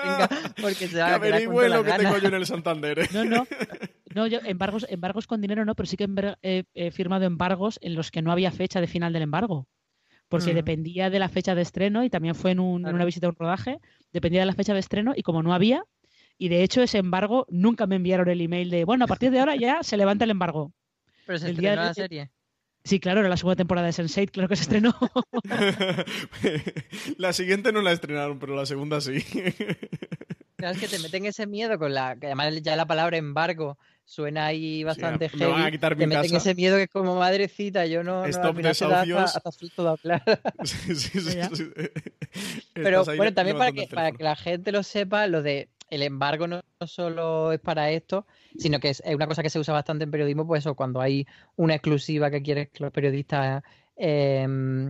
tenga, 0.00 0.28
porque 0.60 0.88
se 0.88 0.98
van 0.98 1.14
a 1.14 1.20
quedar 1.20 1.44
con 1.44 1.54
lo 1.54 1.68
la 1.68 1.76
que 1.82 1.82
gana. 1.90 1.98
tengo 2.04 2.18
yo 2.18 2.28
en 2.28 2.34
el 2.34 2.46
Santander. 2.46 2.98
¿eh? 3.00 3.08
No, 3.12 3.24
no. 3.24 3.46
No, 4.12 4.26
yo 4.26 4.40
embargos, 4.44 4.86
embargos 4.88 5.28
con 5.28 5.40
dinero 5.40 5.64
no, 5.64 5.76
pero 5.76 5.86
sí 5.86 5.96
que 5.96 6.08
he, 6.42 6.64
he 6.74 6.90
firmado 6.90 7.26
embargos 7.26 7.78
en 7.80 7.94
los 7.94 8.10
que 8.10 8.22
no 8.22 8.32
había 8.32 8.50
fecha 8.50 8.80
de 8.80 8.88
final 8.88 9.12
del 9.12 9.22
embargo. 9.22 9.68
Porque 10.28 10.50
Mm. 10.50 10.56
dependía 10.56 11.10
de 11.10 11.20
la 11.20 11.28
fecha 11.28 11.54
de 11.54 11.62
estreno 11.62 12.02
y 12.02 12.10
también 12.10 12.34
fue 12.34 12.50
en, 12.50 12.58
un- 12.58 12.84
en 12.88 12.92
una 12.94 13.04
visita 13.04 13.28
a 13.28 13.30
un 13.30 13.36
rodaje, 13.36 13.78
dependía 14.12 14.40
de 14.40 14.46
la 14.46 14.54
fecha 14.54 14.74
de 14.74 14.80
estreno 14.80 15.12
y 15.14 15.22
como 15.22 15.44
no 15.44 15.54
había, 15.54 15.84
y 16.40 16.48
de 16.48 16.62
hecho 16.64 16.82
ese 16.82 16.96
embargo 16.98 17.46
nunca 17.50 17.86
me 17.86 17.96
enviaron 17.96 18.28
el 18.28 18.40
email 18.40 18.70
de, 18.70 18.84
bueno, 18.84 19.04
a 19.04 19.08
partir 19.08 19.30
de 19.30 19.38
ahora 19.40 19.54
ya 19.56 19.82
se 19.82 19.96
levanta 19.96 20.24
el 20.24 20.30
embargo. 20.30 20.72
Pero 21.26 21.38
se 21.38 21.50
el 21.50 21.56
día 21.58 21.70
estrenó 21.74 21.82
de- 21.82 21.88
la 21.88 21.94
serie. 21.94 22.30
Sí, 22.82 22.98
claro, 22.98 23.20
era 23.20 23.28
la 23.28 23.36
segunda 23.36 23.56
temporada 23.56 23.86
de 23.86 23.92
Sense8, 23.92 24.30
claro 24.30 24.48
que 24.48 24.56
se 24.56 24.62
estrenó. 24.62 24.96
la 27.18 27.32
siguiente 27.34 27.72
no 27.72 27.82
la 27.82 27.92
estrenaron, 27.92 28.38
pero 28.38 28.56
la 28.56 28.64
segunda 28.66 29.00
sí. 29.02 29.20
Claro, 30.56 30.74
es 30.74 30.80
que 30.80 30.88
te 30.88 30.98
meten 30.98 31.26
ese 31.26 31.46
miedo 31.46 31.78
con 31.78 31.92
la. 31.94 32.16
que 32.16 32.26
además 32.26 32.60
ya 32.62 32.76
la 32.76 32.86
palabra 32.86 33.16
embargo 33.18 33.78
suena 34.10 34.46
ahí 34.46 34.82
bastante 34.82 35.30
me 35.34 35.46
van 35.46 35.54
a 35.54 35.58
heavy. 35.60 35.70
quitar 35.70 35.94
mi 35.94 36.00
te 36.00 36.06
meten 36.08 36.32
casa. 36.32 36.36
ese 36.38 36.54
miedo 36.56 36.76
que 36.76 36.82
es 36.84 36.90
como 36.90 37.14
madrecita, 37.14 37.86
yo 37.86 38.02
no. 38.02 38.22
no 38.22 38.26
Stop 38.26 38.58
da 38.58 38.70
hasta, 38.70 39.04
de 39.04 39.88
hablar. 39.88 40.22
sí, 40.64 40.96
sí, 40.96 41.20
sí, 41.20 41.38
sí. 41.52 41.70
Pero 42.74 43.04
bueno, 43.04 43.32
también 43.32 43.56
para 43.56 43.70
que, 43.70 43.86
para 43.86 44.10
que 44.10 44.24
la 44.24 44.34
gente 44.34 44.72
lo 44.72 44.82
sepa, 44.82 45.28
lo 45.28 45.42
de 45.42 45.68
el 45.90 46.02
embargo 46.02 46.48
no, 46.48 46.60
no 46.80 46.86
solo 46.88 47.52
es 47.52 47.60
para 47.60 47.90
esto, 47.90 48.26
sino 48.58 48.80
que 48.80 48.90
es, 48.90 49.02
es 49.04 49.14
una 49.14 49.28
cosa 49.28 49.44
que 49.44 49.50
se 49.50 49.60
usa 49.60 49.74
bastante 49.74 50.02
en 50.04 50.10
periodismo, 50.10 50.44
pues 50.44 50.64
eso, 50.64 50.74
cuando 50.74 51.00
hay 51.00 51.26
una 51.54 51.74
exclusiva 51.74 52.32
que 52.32 52.42
quieres 52.42 52.68
que 52.70 52.82
los 52.82 52.92
periodistas, 52.92 53.62
eh, 53.96 54.44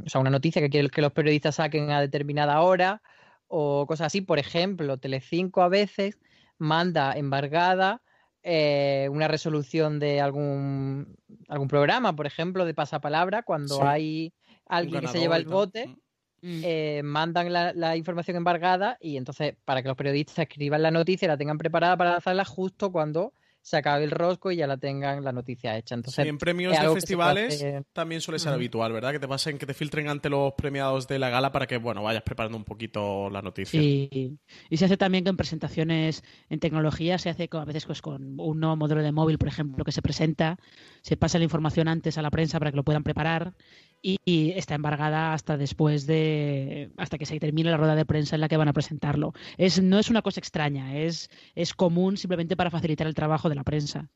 o 0.04 0.08
sea, 0.08 0.20
una 0.20 0.30
noticia 0.30 0.62
que 0.62 0.70
quieres 0.70 0.90
que 0.90 1.02
los 1.02 1.12
periodistas 1.12 1.56
saquen 1.56 1.90
a 1.90 2.00
determinada 2.00 2.62
hora, 2.62 3.02
o 3.48 3.86
cosas 3.86 4.06
así. 4.06 4.22
Por 4.22 4.38
ejemplo, 4.38 4.96
Telecinco 4.96 5.60
a 5.62 5.68
veces 5.68 6.18
manda 6.56 7.12
embargada 7.12 8.00
eh, 8.42 9.08
una 9.10 9.28
resolución 9.28 9.98
de 9.98 10.20
algún, 10.20 11.16
algún 11.48 11.68
programa, 11.68 12.14
por 12.14 12.26
ejemplo, 12.26 12.64
de 12.64 12.74
pasapalabra, 12.74 13.42
cuando 13.42 13.86
hay 13.86 14.32
alguien 14.66 15.00
que 15.00 15.08
se 15.08 15.18
lleva 15.18 15.36
el 15.36 15.46
bote. 15.46 15.86
Mm. 15.88 15.96
Mm. 16.42 16.62
Eh, 16.64 17.02
mandan 17.04 17.52
la, 17.52 17.74
la, 17.74 17.98
información 17.98 18.38
embargada 18.38 18.96
y 18.98 19.18
entonces 19.18 19.56
para 19.66 19.82
que 19.82 19.88
los 19.88 19.96
periodistas 19.96 20.38
escriban 20.38 20.80
la 20.80 20.90
noticia 20.90 21.26
y 21.26 21.28
la 21.28 21.36
tengan 21.36 21.58
preparada 21.58 21.98
para 21.98 22.12
lanzarla 22.12 22.46
justo 22.46 22.90
cuando 22.90 23.34
se 23.62 23.76
acabe 23.76 24.04
el 24.04 24.10
rosco 24.10 24.50
y 24.50 24.56
ya 24.56 24.66
la 24.66 24.78
tengan 24.78 25.22
la 25.22 25.32
noticia 25.32 25.76
hecha. 25.76 25.94
Entonces, 25.94 26.26
en 26.26 26.38
premios 26.38 26.78
de 26.78 26.92
festivales 26.92 27.64
también 27.92 28.20
suele 28.20 28.38
ser 28.38 28.52
habitual, 28.52 28.92
¿verdad? 28.92 29.12
Que 29.12 29.18
te 29.18 29.28
pasen, 29.28 29.58
que 29.58 29.66
te 29.66 29.74
filtren 29.74 30.08
ante 30.08 30.30
los 30.30 30.54
premiados 30.54 31.06
de 31.06 31.18
la 31.18 31.28
gala 31.28 31.52
para 31.52 31.66
que, 31.66 31.76
bueno, 31.76 32.02
vayas 32.02 32.22
preparando 32.22 32.56
un 32.56 32.64
poquito 32.64 33.28
la 33.30 33.42
noticia. 33.42 33.80
Sí, 33.80 34.38
y 34.68 34.76
se 34.76 34.84
hace 34.84 34.96
también 34.96 35.24
que 35.24 35.30
en 35.30 35.36
presentaciones 35.36 36.22
en 36.48 36.60
tecnología 36.60 37.18
se 37.18 37.30
hace 37.30 37.48
a 37.50 37.64
veces 37.64 37.86
pues, 37.86 38.02
con 38.02 38.40
un 38.40 38.60
nuevo 38.60 38.76
modelo 38.76 39.02
de 39.02 39.12
móvil, 39.12 39.38
por 39.38 39.48
ejemplo, 39.48 39.84
que 39.84 39.92
se 39.92 40.02
presenta, 40.02 40.58
se 41.02 41.16
pasa 41.16 41.38
la 41.38 41.44
información 41.44 41.88
antes 41.88 42.18
a 42.18 42.22
la 42.22 42.30
prensa 42.30 42.58
para 42.58 42.70
que 42.70 42.76
lo 42.76 42.84
puedan 42.84 43.02
preparar 43.02 43.54
y, 44.02 44.52
está 44.56 44.74
embargada 44.74 45.32
hasta 45.32 45.56
después 45.56 46.06
de 46.06 46.90
hasta 46.96 47.18
que 47.18 47.26
se 47.26 47.38
termine 47.38 47.70
la 47.70 47.76
rueda 47.76 47.94
de 47.94 48.06
prensa 48.06 48.34
en 48.34 48.40
la 48.40 48.48
que 48.48 48.56
van 48.56 48.68
a 48.68 48.72
presentarlo. 48.72 49.32
Es, 49.58 49.82
no 49.82 49.98
es 49.98 50.10
una 50.10 50.22
cosa 50.22 50.40
extraña, 50.40 50.96
es, 50.98 51.30
es 51.54 51.74
común 51.74 52.16
simplemente 52.16 52.56
para 52.56 52.70
facilitar 52.70 53.06
el 53.06 53.14
trabajo 53.14 53.48
de 53.48 53.54
la 53.54 53.64
prensa. 53.64 54.08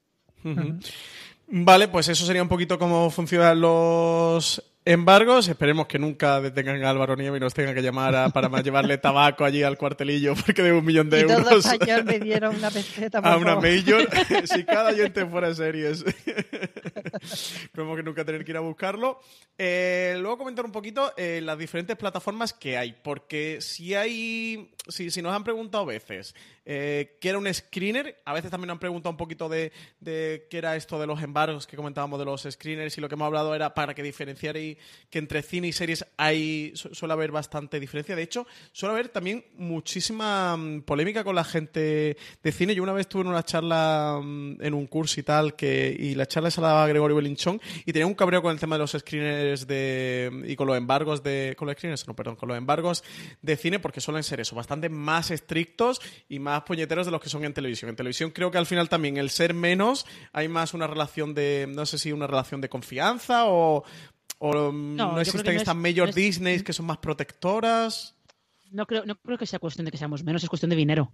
Vale, 1.47 1.89
pues 1.89 2.09
eso 2.09 2.26
sería 2.26 2.43
un 2.43 2.49
poquito 2.49 2.78
cómo 2.78 3.11
funcionan 3.11 3.61
los 3.61 4.62
embargos. 4.85 5.49
Esperemos 5.49 5.87
que 5.87 5.99
nunca 5.99 6.41
detengan 6.41 6.82
a 6.85 6.91
Álvaro 6.91 7.16
Nieve 7.16 7.37
y 7.39 7.41
nos 7.41 7.55
tengan 7.55 7.74
que 7.74 7.82
llamar 7.82 8.32
para 8.32 8.49
más 8.49 8.62
llevemos 8.62 9.01
tabaco 9.01 9.45
allí 9.45 9.62
al 9.62 9.76
cuartelillo 9.78 10.35
porque 10.35 10.62
de 10.62 10.72
un 10.72 10.85
millón 10.85 11.11
de 11.11 11.18
y 11.18 11.22
euros. 11.22 11.43
Todos 11.45 11.66
años 11.66 12.05
me 12.05 12.20
dieron 12.20 12.57
una 12.57 12.70
peseta. 12.70 13.18
a 13.22 13.37
una 13.37 13.57
major. 13.57 14.09
si 14.45 14.64
cada 14.64 14.91
oyente 14.91 15.26
fuera 15.26 15.55
series. 15.55 16.05
Esperemos 17.22 17.96
que 17.96 18.02
nunca 18.02 18.24
tener 18.24 18.44
que 18.44 18.52
ir 18.52 18.57
a 18.57 18.61
buscarlo. 18.61 19.20
Eh, 19.57 20.16
luego 20.18 20.38
comentar 20.38 20.64
un 20.64 20.72
poquito 20.72 21.12
eh, 21.16 21.40
las 21.42 21.59
diferentes 21.59 21.96
plataformas 21.96 22.52
que 22.52 22.76
hay. 22.76 22.94
Porque 23.02 23.59
si 23.61 23.94
hay. 23.94 24.70
Si, 24.88 25.22
nos 25.22 25.32
han 25.32 25.44
preguntado 25.44 25.86
veces 25.86 26.34
eh, 26.66 27.16
qué 27.20 27.30
era 27.30 27.38
un 27.38 27.52
screener, 27.52 28.20
a 28.24 28.34
veces 28.34 28.50
también 28.50 28.68
nos 28.68 28.74
han 28.74 28.80
preguntado 28.80 29.11
un 29.11 29.16
poquito 29.16 29.48
de, 29.48 29.72
de 30.00 30.46
qué 30.50 30.59
era 30.59 30.76
esto 30.76 30.98
de 30.98 31.07
los 31.07 31.22
embargos 31.22 31.66
que 31.66 31.76
comentábamos 31.76 32.18
de 32.18 32.26
los 32.26 32.42
screeners 32.42 32.96
y 32.98 33.00
lo 33.00 33.09
que 33.09 33.14
hemos 33.14 33.26
hablado 33.26 33.55
era 33.55 33.72
para 33.72 33.94
que 33.94 34.02
diferenciarais 34.02 34.76
que 35.09 35.18
entre 35.18 35.42
cine 35.42 35.68
y 35.68 35.72
series 35.72 36.05
hay 36.16 36.72
suele 36.74 37.12
haber 37.12 37.30
bastante 37.32 37.80
diferencia. 37.80 38.16
De 38.16 38.22
hecho, 38.22 38.46
suele 38.72 38.92
haber 38.92 39.09
también 39.09 39.44
muchísima 39.57 40.57
mm, 40.57 40.82
polémica 40.82 41.24
con 41.24 41.34
la 41.34 41.44
gente 41.44 42.16
de 42.42 42.52
cine. 42.52 42.74
Yo 42.74 42.82
una 42.82 42.92
vez 42.92 43.09
tuve 43.09 43.22
una 43.22 43.42
charla 43.42 44.20
mm, 44.22 44.61
en 44.61 44.74
un 44.74 44.86
curso 44.86 45.20
y 45.20 45.22
tal, 45.22 45.57
que, 45.57 45.94
y 45.98 46.14
la 46.14 46.26
charla 46.26 46.50
se 46.50 46.61
la 46.61 46.84
Gregorio 46.95 47.16
Belinchón, 47.16 47.61
y 47.84 47.92
tenía 47.92 48.07
un 48.07 48.14
cabreo 48.14 48.42
con 48.42 48.53
el 48.53 48.59
tema 48.59 48.76
de 48.76 48.80
los 48.80 48.92
screeners 48.92 49.66
de, 49.66 50.45
y 50.47 50.57
con 50.57 50.66
los 50.66 50.76
embargos 50.76 51.22
de, 51.22 51.55
con 51.59 51.66
los 51.66 51.76
screeners, 51.76 52.07
no, 52.07 52.16
perdón, 52.16 52.36
con 52.36 52.49
los 52.49 52.59
embargos 52.59 53.05
de 53.42 53.57
cine, 53.57 53.78
porque 53.78 54.01
suelen 54.01 54.22
ser 54.22 54.40
eso, 54.40 54.57
bastante 54.57 54.88
más 54.88 55.30
estrictos 55.30 56.01
y 56.28 56.38
más 56.38 56.62
puñeteros 56.62 57.07
de 57.07 57.12
los 57.12 57.20
que 57.20 57.28
son 57.28 57.45
en 57.45 57.55
televisión. 57.55 57.90
En 57.90 57.97
televisión 57.97 58.30
creo 58.30 58.51
que 58.51 58.59
al 58.59 58.66
final 58.66 58.88
también 58.88 59.16
el 59.16 59.30
ser 59.30 59.55
menos 59.55 60.07
hay 60.32 60.49
más 60.49 60.74
una 60.74 60.86
relación 60.86 61.34
de, 61.34 61.66
no 61.68 61.86
sé 61.86 61.99
si 61.99 62.12
una 62.12 62.26
relación 62.26 62.61
de 62.61 62.68
confianza 62.68 63.47
o 63.47 63.84
¿O 64.38 64.72
no, 64.72 65.20
existen 65.20 65.57
estas 65.57 65.76
mayor 65.76 66.12
Disney 66.12 66.61
que 66.61 66.72
son 66.72 66.86
más 66.86 66.99
protectoras? 66.99 68.14
No 68.70 68.86
creo, 68.86 69.07
no 69.07 69.14
creo 69.16 69.38
que 69.38 69.47
sea 69.47 69.59
cuestión 69.59 69.84
de 69.84 69.90
que 69.90 69.97
seamos 69.97 70.22
menos, 70.24 70.42
es 70.42 70.49
cuestión 70.49 70.70
de 70.70 70.76
dinero. 70.76 71.12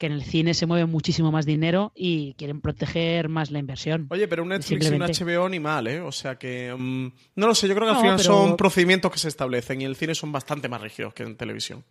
Que 0.00 0.06
en 0.06 0.12
el 0.12 0.24
cine 0.24 0.54
se 0.54 0.64
mueve 0.64 0.86
muchísimo 0.86 1.30
más 1.30 1.44
dinero 1.44 1.92
y 1.94 2.32
quieren 2.38 2.62
proteger 2.62 3.28
más 3.28 3.50
la 3.50 3.58
inversión. 3.58 4.06
Oye, 4.08 4.26
pero 4.28 4.42
un 4.42 4.48
Netflix 4.48 4.90
y 4.90 4.94
un 4.94 5.02
HBO 5.02 5.48
ni 5.50 5.60
mal, 5.60 5.86
¿eh? 5.86 6.00
O 6.00 6.10
sea 6.10 6.36
que. 6.36 6.74
Mm, 6.74 7.12
no 7.34 7.46
lo 7.46 7.54
sé, 7.54 7.68
yo 7.68 7.74
creo 7.74 7.86
que 7.86 7.94
al 7.94 8.00
final 8.00 8.18
son 8.18 8.56
procedimientos 8.56 9.12
que 9.12 9.18
se 9.18 9.28
establecen 9.28 9.82
y 9.82 9.84
en 9.84 9.90
el 9.90 9.96
cine 9.96 10.14
son 10.14 10.32
bastante 10.32 10.70
más 10.70 10.80
rígidos 10.80 11.12
que 11.12 11.22
en 11.24 11.36
televisión. 11.36 11.84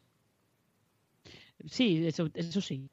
Sí, 1.68 2.08
eso, 2.08 2.30
eso 2.34 2.62
sí. 2.62 2.90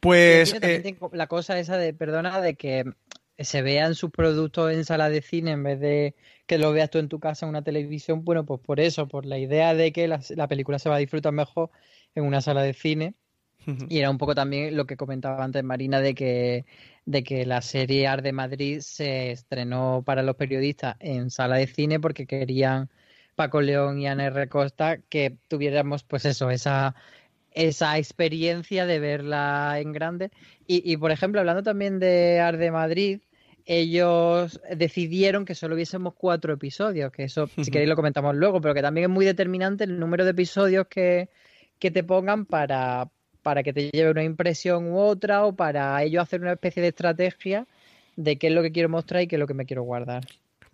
Pues. 0.00 0.54
Eh, 0.60 0.96
la 1.12 1.26
cosa 1.26 1.58
esa 1.58 1.78
de, 1.78 1.94
perdona, 1.94 2.42
de 2.42 2.56
que 2.56 2.84
se 3.38 3.62
vean 3.62 3.94
sus 3.94 4.10
productos 4.10 4.72
en 4.72 4.84
sala 4.84 5.08
de 5.08 5.22
cine 5.22 5.52
en 5.52 5.62
vez 5.62 5.80
de 5.80 6.14
que 6.46 6.58
lo 6.58 6.72
veas 6.72 6.90
tú 6.90 6.98
en 6.98 7.08
tu 7.08 7.18
casa 7.18 7.46
en 7.46 7.50
una 7.50 7.64
televisión, 7.64 8.24
bueno, 8.24 8.44
pues 8.44 8.60
por 8.60 8.80
eso, 8.80 9.08
por 9.08 9.26
la 9.26 9.38
idea 9.38 9.74
de 9.74 9.92
que 9.92 10.06
la, 10.08 10.48
película 10.48 10.78
se 10.78 10.88
va 10.88 10.96
a 10.96 10.98
disfrutar 10.98 11.32
mejor 11.32 11.70
en 12.14 12.24
una 12.24 12.40
sala 12.40 12.62
de 12.62 12.74
cine. 12.74 13.14
Y 13.88 13.98
era 13.98 14.10
un 14.10 14.18
poco 14.18 14.34
también 14.34 14.76
lo 14.76 14.86
que 14.86 14.96
comentaba 14.96 15.44
antes 15.44 15.62
Marina 15.64 16.00
de 16.00 16.14
que, 16.14 16.64
de 17.04 17.22
que 17.22 17.46
la 17.46 17.62
serie 17.62 18.06
Ar 18.06 18.22
de 18.22 18.32
Madrid 18.32 18.80
se 18.80 19.30
estrenó 19.30 20.02
para 20.04 20.22
los 20.22 20.36
periodistas 20.36 20.96
en 21.00 21.30
sala 21.30 21.56
de 21.56 21.66
cine 21.66 22.00
porque 22.00 22.26
querían 22.26 22.90
Paco 23.34 23.60
León 23.60 23.98
y 23.98 24.06
Ana 24.06 24.26
R. 24.26 24.48
Costa 24.48 24.98
que 25.08 25.36
tuviéramos 25.48 26.04
pues 26.04 26.24
eso, 26.24 26.50
esa, 26.50 26.94
esa 27.52 27.98
experiencia 27.98 28.86
de 28.86 28.98
verla 28.98 29.76
en 29.78 29.92
grande. 29.92 30.30
Y, 30.66 30.90
y 30.90 30.96
por 30.96 31.10
ejemplo, 31.10 31.40
hablando 31.40 31.62
también 31.62 31.98
de 31.98 32.40
Ar 32.40 32.58
de 32.58 32.70
Madrid, 32.70 33.20
ellos 33.66 34.60
decidieron 34.76 35.44
que 35.44 35.54
solo 35.54 35.74
hubiésemos 35.74 36.14
cuatro 36.14 36.52
episodios, 36.52 37.10
que 37.10 37.24
eso, 37.24 37.46
si 37.46 37.70
queréis, 37.70 37.88
lo 37.88 37.96
comentamos 37.96 38.34
luego, 38.34 38.60
pero 38.60 38.74
que 38.74 38.82
también 38.82 39.04
es 39.04 39.10
muy 39.10 39.24
determinante 39.24 39.84
el 39.84 39.98
número 39.98 40.24
de 40.24 40.32
episodios 40.32 40.86
que, 40.88 41.30
que 41.78 41.90
te 41.90 42.04
pongan 42.04 42.44
para, 42.44 43.10
para 43.44 43.62
que 43.62 43.72
te 43.72 43.90
lleve 43.90 44.10
una 44.10 44.24
impresión 44.24 44.90
u 44.90 44.98
otra 44.98 45.44
o 45.44 45.52
para 45.52 46.02
ellos 46.02 46.22
hacer 46.22 46.40
una 46.40 46.54
especie 46.54 46.82
de 46.82 46.88
estrategia 46.88 47.66
de 48.16 48.38
qué 48.38 48.48
es 48.48 48.52
lo 48.52 48.62
que 48.62 48.72
quiero 48.72 48.88
mostrar 48.88 49.22
y 49.22 49.28
qué 49.28 49.36
es 49.36 49.40
lo 49.40 49.46
que 49.46 49.54
me 49.54 49.66
quiero 49.66 49.82
guardar. 49.82 50.24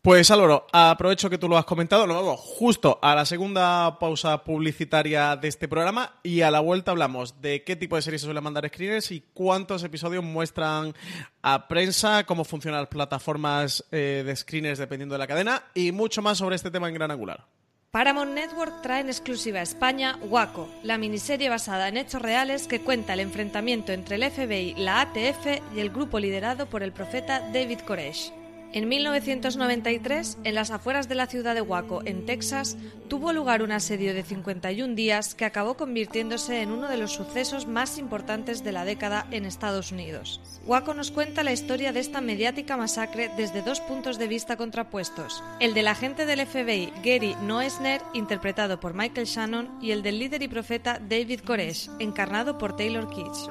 Pues 0.02 0.30
Álvaro, 0.30 0.66
aprovecho 0.72 1.28
que 1.28 1.36
tú 1.36 1.46
lo 1.46 1.58
has 1.58 1.66
comentado, 1.66 2.06
nos 2.06 2.16
vamos 2.16 2.40
justo 2.40 2.98
a 3.02 3.14
la 3.14 3.26
segunda 3.26 3.98
pausa 3.98 4.44
publicitaria 4.44 5.36
de 5.36 5.48
este 5.48 5.68
programa 5.68 6.14
y 6.22 6.40
a 6.40 6.50
la 6.50 6.60
vuelta 6.60 6.92
hablamos 6.92 7.42
de 7.42 7.64
qué 7.64 7.76
tipo 7.76 7.96
de 7.96 8.02
series 8.02 8.22
se 8.22 8.26
suelen 8.26 8.42
mandar 8.42 8.66
screeners 8.66 9.10
y 9.10 9.22
cuántos 9.34 9.84
episodios 9.84 10.24
muestran 10.24 10.94
a 11.42 11.68
prensa, 11.68 12.24
cómo 12.24 12.44
funcionan 12.44 12.80
las 12.80 12.88
plataformas 12.88 13.84
eh, 13.90 14.22
de 14.24 14.36
screeners 14.36 14.78
dependiendo 14.78 15.16
de 15.16 15.18
la 15.18 15.26
cadena 15.26 15.64
y 15.74 15.92
mucho 15.92 16.22
más 16.22 16.38
sobre 16.38 16.56
este 16.56 16.70
tema 16.70 16.88
en 16.88 16.94
gran 16.94 17.10
angular. 17.10 17.44
Paramount 17.92 18.34
Network 18.34 18.82
trae 18.82 19.00
en 19.00 19.08
exclusiva 19.08 19.58
a 19.58 19.62
España 19.64 20.16
Waco, 20.22 20.68
la 20.84 20.96
miniserie 20.96 21.48
basada 21.48 21.88
en 21.88 21.96
hechos 21.96 22.22
reales 22.22 22.68
que 22.68 22.82
cuenta 22.82 23.14
el 23.14 23.20
enfrentamiento 23.20 23.90
entre 23.90 24.14
el 24.14 24.30
FBI, 24.30 24.74
la 24.76 25.00
ATF 25.00 25.74
y 25.74 25.80
el 25.80 25.90
grupo 25.90 26.20
liderado 26.20 26.66
por 26.66 26.84
el 26.84 26.92
profeta 26.92 27.40
David 27.52 27.80
Koresh. 27.80 28.32
En 28.72 28.88
1993, 28.88 30.38
en 30.44 30.54
las 30.54 30.70
afueras 30.70 31.08
de 31.08 31.16
la 31.16 31.26
ciudad 31.26 31.56
de 31.56 31.60
Waco, 31.60 32.02
en 32.04 32.24
Texas, 32.24 32.76
tuvo 33.08 33.32
lugar 33.32 33.62
un 33.62 33.72
asedio 33.72 34.14
de 34.14 34.22
51 34.22 34.94
días 34.94 35.34
que 35.34 35.44
acabó 35.44 35.76
convirtiéndose 35.76 36.62
en 36.62 36.70
uno 36.70 36.88
de 36.88 36.96
los 36.96 37.12
sucesos 37.12 37.66
más 37.66 37.98
importantes 37.98 38.62
de 38.62 38.70
la 38.70 38.84
década 38.84 39.26
en 39.32 39.44
Estados 39.44 39.90
Unidos. 39.90 40.40
Waco 40.66 40.94
nos 40.94 41.10
cuenta 41.10 41.42
la 41.42 41.52
historia 41.52 41.92
de 41.92 41.98
esta 41.98 42.20
mediática 42.20 42.76
masacre 42.76 43.28
desde 43.36 43.62
dos 43.62 43.80
puntos 43.80 44.18
de 44.18 44.28
vista 44.28 44.56
contrapuestos, 44.56 45.42
el 45.58 45.74
del 45.74 45.88
agente 45.88 46.24
del 46.24 46.46
FBI 46.46 46.92
Gary 47.02 47.34
Noesner, 47.42 48.00
interpretado 48.14 48.78
por 48.78 48.94
Michael 48.94 49.26
Shannon, 49.26 49.68
y 49.82 49.90
el 49.90 50.04
del 50.04 50.20
líder 50.20 50.42
y 50.44 50.48
profeta 50.48 51.00
David 51.00 51.40
Koresh, 51.40 51.90
encarnado 51.98 52.56
por 52.56 52.76
Taylor 52.76 53.10
Kitsch. 53.10 53.50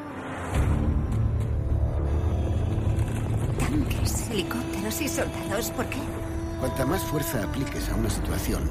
helicópteros 4.31 4.68
y 4.89 5.07
soldados. 5.07 5.69
¿Por 5.71 5.85
qué? 5.85 5.99
Cuanta 6.59 6.83
más 6.83 7.03
fuerza 7.03 7.43
apliques 7.43 7.87
a 7.89 7.95
una 7.95 8.09
situación, 8.09 8.67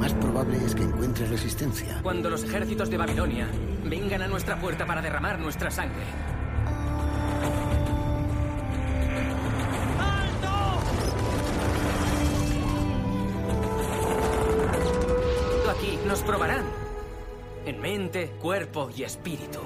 más 0.00 0.14
probable 0.14 0.56
es 0.64 0.74
que 0.74 0.82
encuentres 0.82 1.28
resistencia. 1.28 2.00
Cuando 2.02 2.30
los 2.30 2.42
ejércitos 2.42 2.88
de 2.88 2.96
Babilonia 2.96 3.46
vengan 3.84 4.22
a 4.22 4.28
nuestra 4.28 4.58
puerta 4.58 4.86
para 4.86 5.02
derramar 5.02 5.38
nuestra 5.38 5.70
sangre. 5.70 6.02
Aquí 15.68 15.98
nos 16.06 16.22
probarán. 16.22 16.64
En 17.66 17.78
mente, 17.78 18.30
cuerpo 18.40 18.90
y 18.96 19.02
espíritu. 19.02 19.60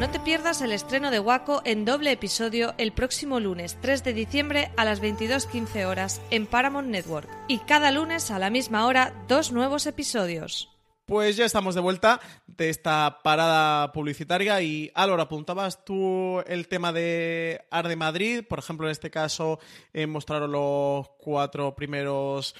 No 0.00 0.08
te 0.10 0.18
pierdas 0.18 0.62
el 0.62 0.72
estreno 0.72 1.10
de 1.10 1.20
Waco 1.20 1.60
en 1.66 1.84
doble 1.84 2.10
episodio 2.10 2.72
el 2.78 2.90
próximo 2.90 3.38
lunes 3.38 3.76
3 3.82 4.02
de 4.02 4.14
diciembre 4.14 4.70
a 4.78 4.86
las 4.86 5.02
22.15 5.02 5.84
horas 5.84 6.22
en 6.30 6.46
Paramount 6.46 6.88
Network 6.88 7.28
y 7.48 7.58
cada 7.58 7.92
lunes 7.92 8.30
a 8.30 8.38
la 8.38 8.48
misma 8.48 8.86
hora 8.86 9.12
dos 9.28 9.52
nuevos 9.52 9.84
episodios. 9.84 10.70
pues 11.04 11.36
ya 11.36 11.44
estamos 11.44 11.74
de 11.74 11.82
vuelta 11.82 12.18
de 12.46 12.70
esta 12.70 13.18
parada 13.22 13.92
publicitaria 13.92 14.62
y 14.62 14.90
Álvaro, 14.94 15.20
apuntabas 15.20 15.84
tú 15.84 16.40
el 16.46 16.66
tema 16.66 16.94
de 16.94 17.60
Arde 17.70 17.96
Madrid, 17.96 18.42
por 18.48 18.58
ejemplo, 18.58 18.86
en 18.86 18.92
este 18.92 19.10
caso 19.10 19.58
eh, 19.92 20.06
mostraron 20.06 20.50
los 20.50 21.10
cuatro 21.18 21.74
primeros 21.74 22.54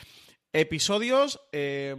episodios. 0.53 1.41
Eh, 1.53 1.97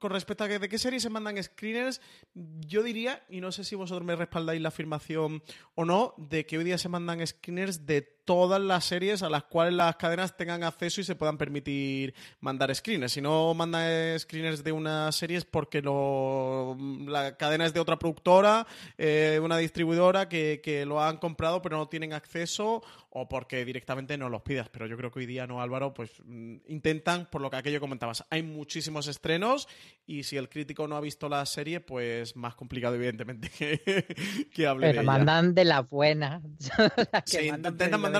con 0.00 0.10
respecto 0.10 0.44
a 0.44 0.48
de 0.48 0.68
qué 0.68 0.78
series 0.78 1.02
se 1.02 1.10
mandan 1.10 1.40
screeners, 1.40 2.00
yo 2.34 2.82
diría, 2.82 3.22
y 3.28 3.40
no 3.40 3.52
sé 3.52 3.64
si 3.64 3.76
vosotros 3.76 4.04
me 4.04 4.16
respaldáis 4.16 4.60
la 4.60 4.68
afirmación 4.68 5.42
o 5.74 5.84
no, 5.84 6.14
de 6.16 6.46
que 6.46 6.56
hoy 6.58 6.64
día 6.64 6.78
se 6.78 6.88
mandan 6.88 7.24
screeners 7.24 7.84
de 7.84 8.02
todas 8.30 8.60
las 8.60 8.84
series 8.84 9.24
a 9.24 9.28
las 9.28 9.42
cuales 9.42 9.74
las 9.74 9.96
cadenas 9.96 10.36
tengan 10.36 10.62
acceso 10.62 11.00
y 11.00 11.04
se 11.04 11.16
puedan 11.16 11.36
permitir 11.36 12.14
mandar 12.38 12.72
screeners. 12.72 13.12
Si 13.14 13.20
no 13.20 13.52
mandan 13.54 14.16
screeners 14.20 14.62
de 14.62 14.70
una 14.70 15.10
serie 15.10 15.36
es 15.36 15.44
porque 15.44 15.82
lo, 15.82 16.76
la 17.08 17.36
cadena 17.36 17.66
es 17.66 17.74
de 17.74 17.80
otra 17.80 17.98
productora, 17.98 18.68
eh, 18.96 19.40
una 19.42 19.56
distribuidora 19.56 20.28
que, 20.28 20.60
que, 20.62 20.86
lo 20.86 21.02
han 21.02 21.16
comprado 21.16 21.60
pero 21.60 21.76
no 21.76 21.88
tienen 21.88 22.12
acceso 22.12 22.84
o 23.10 23.28
porque 23.28 23.64
directamente 23.64 24.16
no 24.16 24.28
los 24.28 24.42
pidas. 24.42 24.68
Pero 24.68 24.86
yo 24.86 24.96
creo 24.96 25.10
que 25.10 25.18
hoy 25.18 25.26
día 25.26 25.48
no, 25.48 25.60
Álvaro, 25.60 25.92
pues 25.92 26.12
mm, 26.24 26.58
intentan, 26.68 27.26
por 27.32 27.40
lo 27.40 27.50
que 27.50 27.56
aquello 27.56 27.80
comentabas, 27.80 28.24
hay 28.30 28.44
muchísimos 28.44 29.08
estrenos 29.08 29.66
y 30.06 30.22
si 30.22 30.36
el 30.36 30.48
crítico 30.48 30.86
no 30.86 30.96
ha 30.96 31.00
visto 31.00 31.28
la 31.28 31.44
serie, 31.46 31.80
pues 31.80 32.36
más 32.36 32.54
complicado 32.54 32.94
evidentemente 32.94 33.50
que, 33.58 34.06
que 34.54 34.66
hable 34.68 34.86
pero 34.86 35.00
de 35.00 35.06
mandan 35.06 35.46
ella. 35.46 35.54
de 35.54 35.64
la 35.64 35.80
buena. 35.80 36.42
sí, 37.24 37.48
intentan 37.48 38.00
mandar 38.00 38.19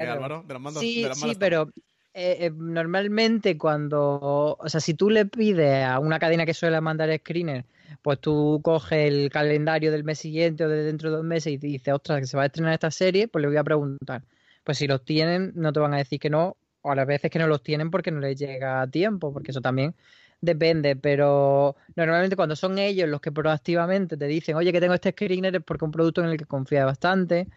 Eh, 0.03 0.09
Álvaro, 0.09 0.43
de 0.47 0.53
las 0.53 0.61
mandas, 0.61 0.81
Sí, 0.81 1.03
de 1.03 1.09
las 1.09 1.19
sí, 1.19 1.33
pero 1.39 1.69
eh, 2.13 2.37
eh, 2.41 2.51
normalmente 2.53 3.57
cuando, 3.57 4.57
o 4.59 4.69
sea, 4.69 4.81
si 4.81 4.93
tú 4.93 5.09
le 5.09 5.25
pides 5.25 5.85
a 5.85 5.99
una 5.99 6.19
cadena 6.19 6.45
que 6.45 6.53
suele 6.53 6.79
mandar 6.81 7.15
screener, 7.17 7.65
pues 8.01 8.19
tú 8.19 8.59
coges 8.63 9.07
el 9.07 9.29
calendario 9.29 9.91
del 9.91 10.03
mes 10.03 10.19
siguiente 10.19 10.65
o 10.65 10.69
de 10.69 10.83
dentro 10.83 11.09
de 11.09 11.17
dos 11.17 11.25
meses 11.25 11.53
y 11.53 11.57
te 11.57 11.67
dices, 11.67 11.93
ostras, 11.93 12.19
que 12.19 12.27
se 12.27 12.37
va 12.37 12.43
a 12.43 12.45
estrenar 12.47 12.73
esta 12.73 12.91
serie, 12.91 13.27
pues 13.27 13.41
le 13.41 13.47
voy 13.47 13.57
a 13.57 13.63
preguntar. 13.63 14.23
Pues 14.63 14.77
si 14.77 14.87
los 14.87 15.03
tienen, 15.03 15.51
no 15.55 15.71
te 15.73 15.79
van 15.79 15.93
a 15.93 15.97
decir 15.97 16.19
que 16.19 16.29
no, 16.29 16.57
o 16.81 16.91
a 16.91 16.95
las 16.95 17.07
veces 17.07 17.31
que 17.31 17.39
no 17.39 17.47
los 17.47 17.63
tienen 17.63 17.91
porque 17.91 18.11
no 18.11 18.19
les 18.19 18.37
llega 18.37 18.81
a 18.81 18.87
tiempo, 18.87 19.31
porque 19.31 19.51
eso 19.51 19.61
también 19.61 19.95
depende, 20.41 20.95
pero 20.95 21.75
normalmente 21.95 22.35
cuando 22.35 22.55
son 22.55 22.79
ellos 22.79 23.07
los 23.07 23.21
que 23.21 23.31
proactivamente 23.31 24.17
te 24.17 24.25
dicen, 24.25 24.55
oye, 24.55 24.71
que 24.71 24.81
tengo 24.81 24.95
este 24.95 25.11
screener 25.11 25.55
es 25.55 25.63
porque 25.63 25.85
es 25.85 25.87
un 25.87 25.91
producto 25.91 26.21
en 26.21 26.29
el 26.29 26.37
que 26.37 26.45
confía 26.45 26.83
bastante, 26.83 27.47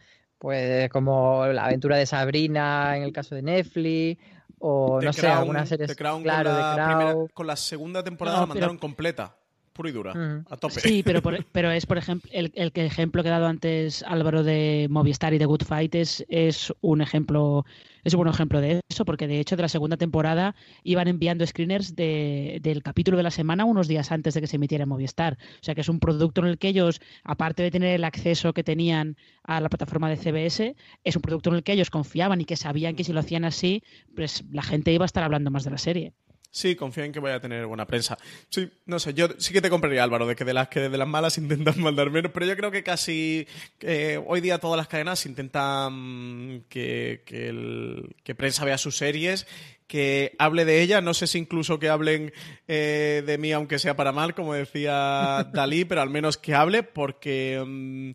pues 0.45 0.91
como 0.91 1.47
la 1.47 1.65
aventura 1.65 1.97
de 1.97 2.05
Sabrina 2.05 2.99
en 2.99 3.03
el 3.05 3.15
caso 3.15 3.35
de 3.35 3.41
Netflix, 3.41 4.21
o 4.59 4.99
The 5.01 5.07
no 5.07 5.13
sé, 5.15 5.27
algunas 5.27 5.67
series. 5.71 5.97
Claro, 5.97 6.17
con, 6.19 6.27
la 6.27 6.43
Crown. 6.75 6.99
primera- 6.99 7.15
con 7.33 7.47
la 7.47 7.57
segunda 7.57 8.05
temporada 8.05 8.37
No, 8.37 8.43
la 8.43 8.47
mandaron 8.49 8.77
pero- 8.77 8.81
completa, 8.81 9.37
pura 9.75 9.91
y 9.91 9.93
dura, 9.93 10.45
a 10.49 10.57
tope. 10.57 10.81
Sí, 10.81 11.03
pero, 11.05 11.21
por- 11.21 11.45
pero 11.53 11.71
es, 11.71 11.85
por 11.85 11.99
ejemplo, 11.99 12.31
el, 12.33 12.51
el 12.55 12.73
ejemplo 12.75 13.23
que 13.23 13.29
ha 13.29 13.33
dado 13.33 13.47
antes 13.47 14.03
Álvaro 14.05 14.43
de 14.43 14.87
Movistar 14.89 15.35
y 15.35 15.39
de 15.39 15.45
Good 15.45 15.63
Fight 15.65 15.95
es, 15.97 16.25
es 16.29 16.73
un 16.81 17.03
ejemplo, 17.03 17.67
es 18.05 18.15
un 18.15 18.19
buen 18.19 18.33
ejemplo 18.33 18.61
de 18.61 18.81
eso, 18.89 19.05
porque 19.05 19.27
de 19.27 19.41
hecho 19.41 19.57
de 19.57 19.63
la 19.63 19.69
segunda 19.69 19.97
temporada 19.97 20.55
iban 20.85 21.09
enviando 21.09 21.47
screeners 21.47 21.95
de- 21.97 22.61
del 22.63 22.83
capítulo 22.83 23.17
de 23.17 23.25
la 23.25 23.31
semana 23.31 23.65
unos 23.65 23.89
días 23.89 24.11
antes 24.13 24.33
de 24.35 24.41
que 24.41 24.47
se 24.47 24.57
emitiera 24.57 24.87
Movistar. 24.87 25.37
O 25.61 25.65
sea 25.65 25.75
que 25.75 25.81
es 25.83 25.89
un 25.89 25.99
producto 26.01 26.41
en 26.41 26.47
el 26.47 26.59
que 26.59 26.69
ellos, 26.69 27.01
aparte 27.25 27.63
de 27.63 27.71
tener 27.71 27.95
el 27.97 28.05
acceso 28.05 28.53
que 28.53 28.63
tenían 28.65 29.17
a 29.43 29.61
la 29.61 29.69
plataforma 29.69 30.09
de 30.09 30.17
CBS, 30.17 30.77
es 31.03 31.17
un 31.17 31.23
producto 31.23 31.51
en 31.51 31.57
el 31.57 31.63
que 31.65 31.73
ellos 31.73 31.91
confiaban 31.91 32.41
y 32.41 32.45
que 32.45 32.57
sabían 32.57 32.95
que 32.95 33.05
si 33.05 33.13
lo 33.13 33.21
hacían 33.21 33.45
así, 33.45 33.83
pues 34.15 34.45
la 34.53 34.63
gente 34.63 34.93
iba 34.93 35.05
a 35.05 35.07
estar 35.07 35.25
hablando 35.25 35.51
más 35.51 35.65
de 35.65 35.71
la 35.73 35.79
serie. 35.79 36.13
Sí, 36.57 36.77
confío 36.77 37.03
en 37.03 37.11
que 37.11 37.19
vaya 37.19 37.35
a 37.35 37.41
tener 37.41 37.67
buena 37.67 37.85
prensa. 37.85 38.17
Sí, 38.49 38.71
no 38.87 39.01
sé, 39.01 39.13
yo 39.13 39.27
sí 39.39 39.53
que 39.53 39.61
te 39.61 39.69
compraría, 39.71 40.05
Álvaro, 40.05 40.25
de 40.25 40.37
que 40.37 40.45
de 40.45 40.55
las 40.55 40.69
que 40.69 40.89
de 40.89 40.97
las 40.97 41.09
malas 41.09 41.37
intentan 41.39 41.81
mandar 41.83 42.11
menos, 42.11 42.31
pero 42.33 42.47
yo 42.47 42.57
creo 42.57 42.71
que 42.71 42.85
casi 42.85 43.49
eh, 43.81 44.23
hoy 44.25 44.41
día 44.41 44.59
todas 44.59 44.77
las 44.77 44.87
cadenas 44.87 45.27
intentan 45.27 46.65
que, 46.69 47.23
que, 47.27 47.49
el- 47.49 48.15
que 48.23 48.37
prensa 48.37 48.65
vea 48.65 48.79
sus 48.79 48.97
series, 48.97 49.49
que 49.89 50.37
hable 50.39 50.65
de 50.65 50.81
ella, 50.81 51.01
no 51.01 51.13
sé 51.13 51.27
si 51.27 51.39
incluso 51.39 51.81
que 51.81 51.89
hablen 51.89 52.33
eh, 52.69 53.25
de 53.27 53.37
mí, 53.37 53.51
aunque 53.51 53.81
sea 53.81 53.97
para 53.97 54.13
mal, 54.13 54.37
como 54.37 54.55
decía 54.55 55.51
Dalí, 55.53 55.85
pero 55.85 56.03
al 56.03 56.11
menos 56.11 56.39
que 56.39 56.55
hable, 56.55 56.85
porque 56.85 57.61
mm, 57.67 58.11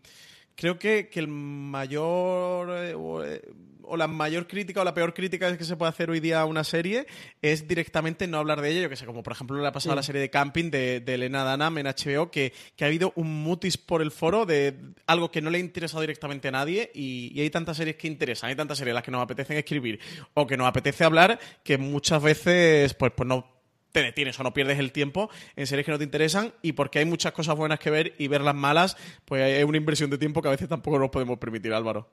creo 0.54 0.78
que, 0.78 1.10
que 1.10 1.20
el 1.20 1.28
mayor 1.28 2.70
eh, 2.74 3.42
o, 3.90 3.96
la 3.96 4.06
mayor 4.06 4.46
crítica 4.46 4.80
o 4.80 4.84
la 4.84 4.94
peor 4.94 5.14
crítica 5.14 5.56
que 5.56 5.64
se 5.64 5.76
puede 5.76 5.90
hacer 5.90 6.10
hoy 6.10 6.20
día 6.20 6.40
a 6.40 6.44
una 6.44 6.64
serie 6.64 7.06
es 7.42 7.68
directamente 7.68 8.26
no 8.26 8.38
hablar 8.38 8.60
de 8.60 8.70
ella, 8.70 8.82
yo 8.82 8.88
que 8.88 8.96
sé, 8.96 9.06
como 9.06 9.22
por 9.22 9.32
ejemplo 9.32 9.60
le 9.60 9.66
ha 9.66 9.72
pasado 9.72 9.92
a 9.92 9.96
la 9.96 10.02
serie 10.02 10.20
de 10.20 10.30
Camping 10.30 10.70
de, 10.70 11.00
de 11.00 11.14
Elena 11.14 11.44
Danam 11.44 11.78
en 11.78 11.86
HBO, 11.86 12.30
que, 12.30 12.52
que 12.76 12.84
ha 12.84 12.86
habido 12.86 13.12
un 13.16 13.42
mutis 13.42 13.76
por 13.76 14.02
el 14.02 14.10
foro 14.10 14.46
de 14.46 14.76
algo 15.06 15.30
que 15.30 15.42
no 15.42 15.50
le 15.50 15.58
ha 15.58 15.60
interesado 15.60 16.00
directamente 16.00 16.48
a 16.48 16.52
nadie 16.52 16.90
y, 16.94 17.32
y 17.34 17.40
hay 17.40 17.50
tantas 17.50 17.76
series 17.76 17.96
que 17.96 18.06
interesan, 18.06 18.50
hay 18.50 18.56
tantas 18.56 18.78
series 18.78 18.94
las 18.94 19.02
que 19.02 19.10
nos 19.10 19.22
apetecen 19.22 19.56
escribir 19.56 20.00
o 20.34 20.46
que 20.46 20.56
nos 20.56 20.66
apetece 20.66 21.04
hablar 21.04 21.38
que 21.62 21.78
muchas 21.78 22.22
veces 22.22 22.94
pues, 22.94 23.12
pues 23.14 23.26
no 23.28 23.60
te 23.92 24.02
detienes 24.02 24.38
o 24.38 24.42
no 24.42 24.54
pierdes 24.54 24.78
el 24.78 24.92
tiempo 24.92 25.30
en 25.56 25.66
series 25.66 25.84
que 25.84 25.92
no 25.92 25.98
te 25.98 26.04
interesan 26.04 26.52
y 26.62 26.72
porque 26.72 27.00
hay 27.00 27.04
muchas 27.04 27.32
cosas 27.32 27.56
buenas 27.56 27.78
que 27.78 27.90
ver 27.90 28.14
y 28.18 28.28
ver 28.28 28.40
las 28.40 28.54
malas, 28.54 28.96
pues 29.24 29.58
es 29.58 29.64
una 29.64 29.76
inversión 29.76 30.10
de 30.10 30.18
tiempo 30.18 30.42
que 30.42 30.48
a 30.48 30.52
veces 30.52 30.68
tampoco 30.68 30.98
nos 30.98 31.10
podemos 31.10 31.38
permitir, 31.38 31.72
Álvaro. 31.72 32.08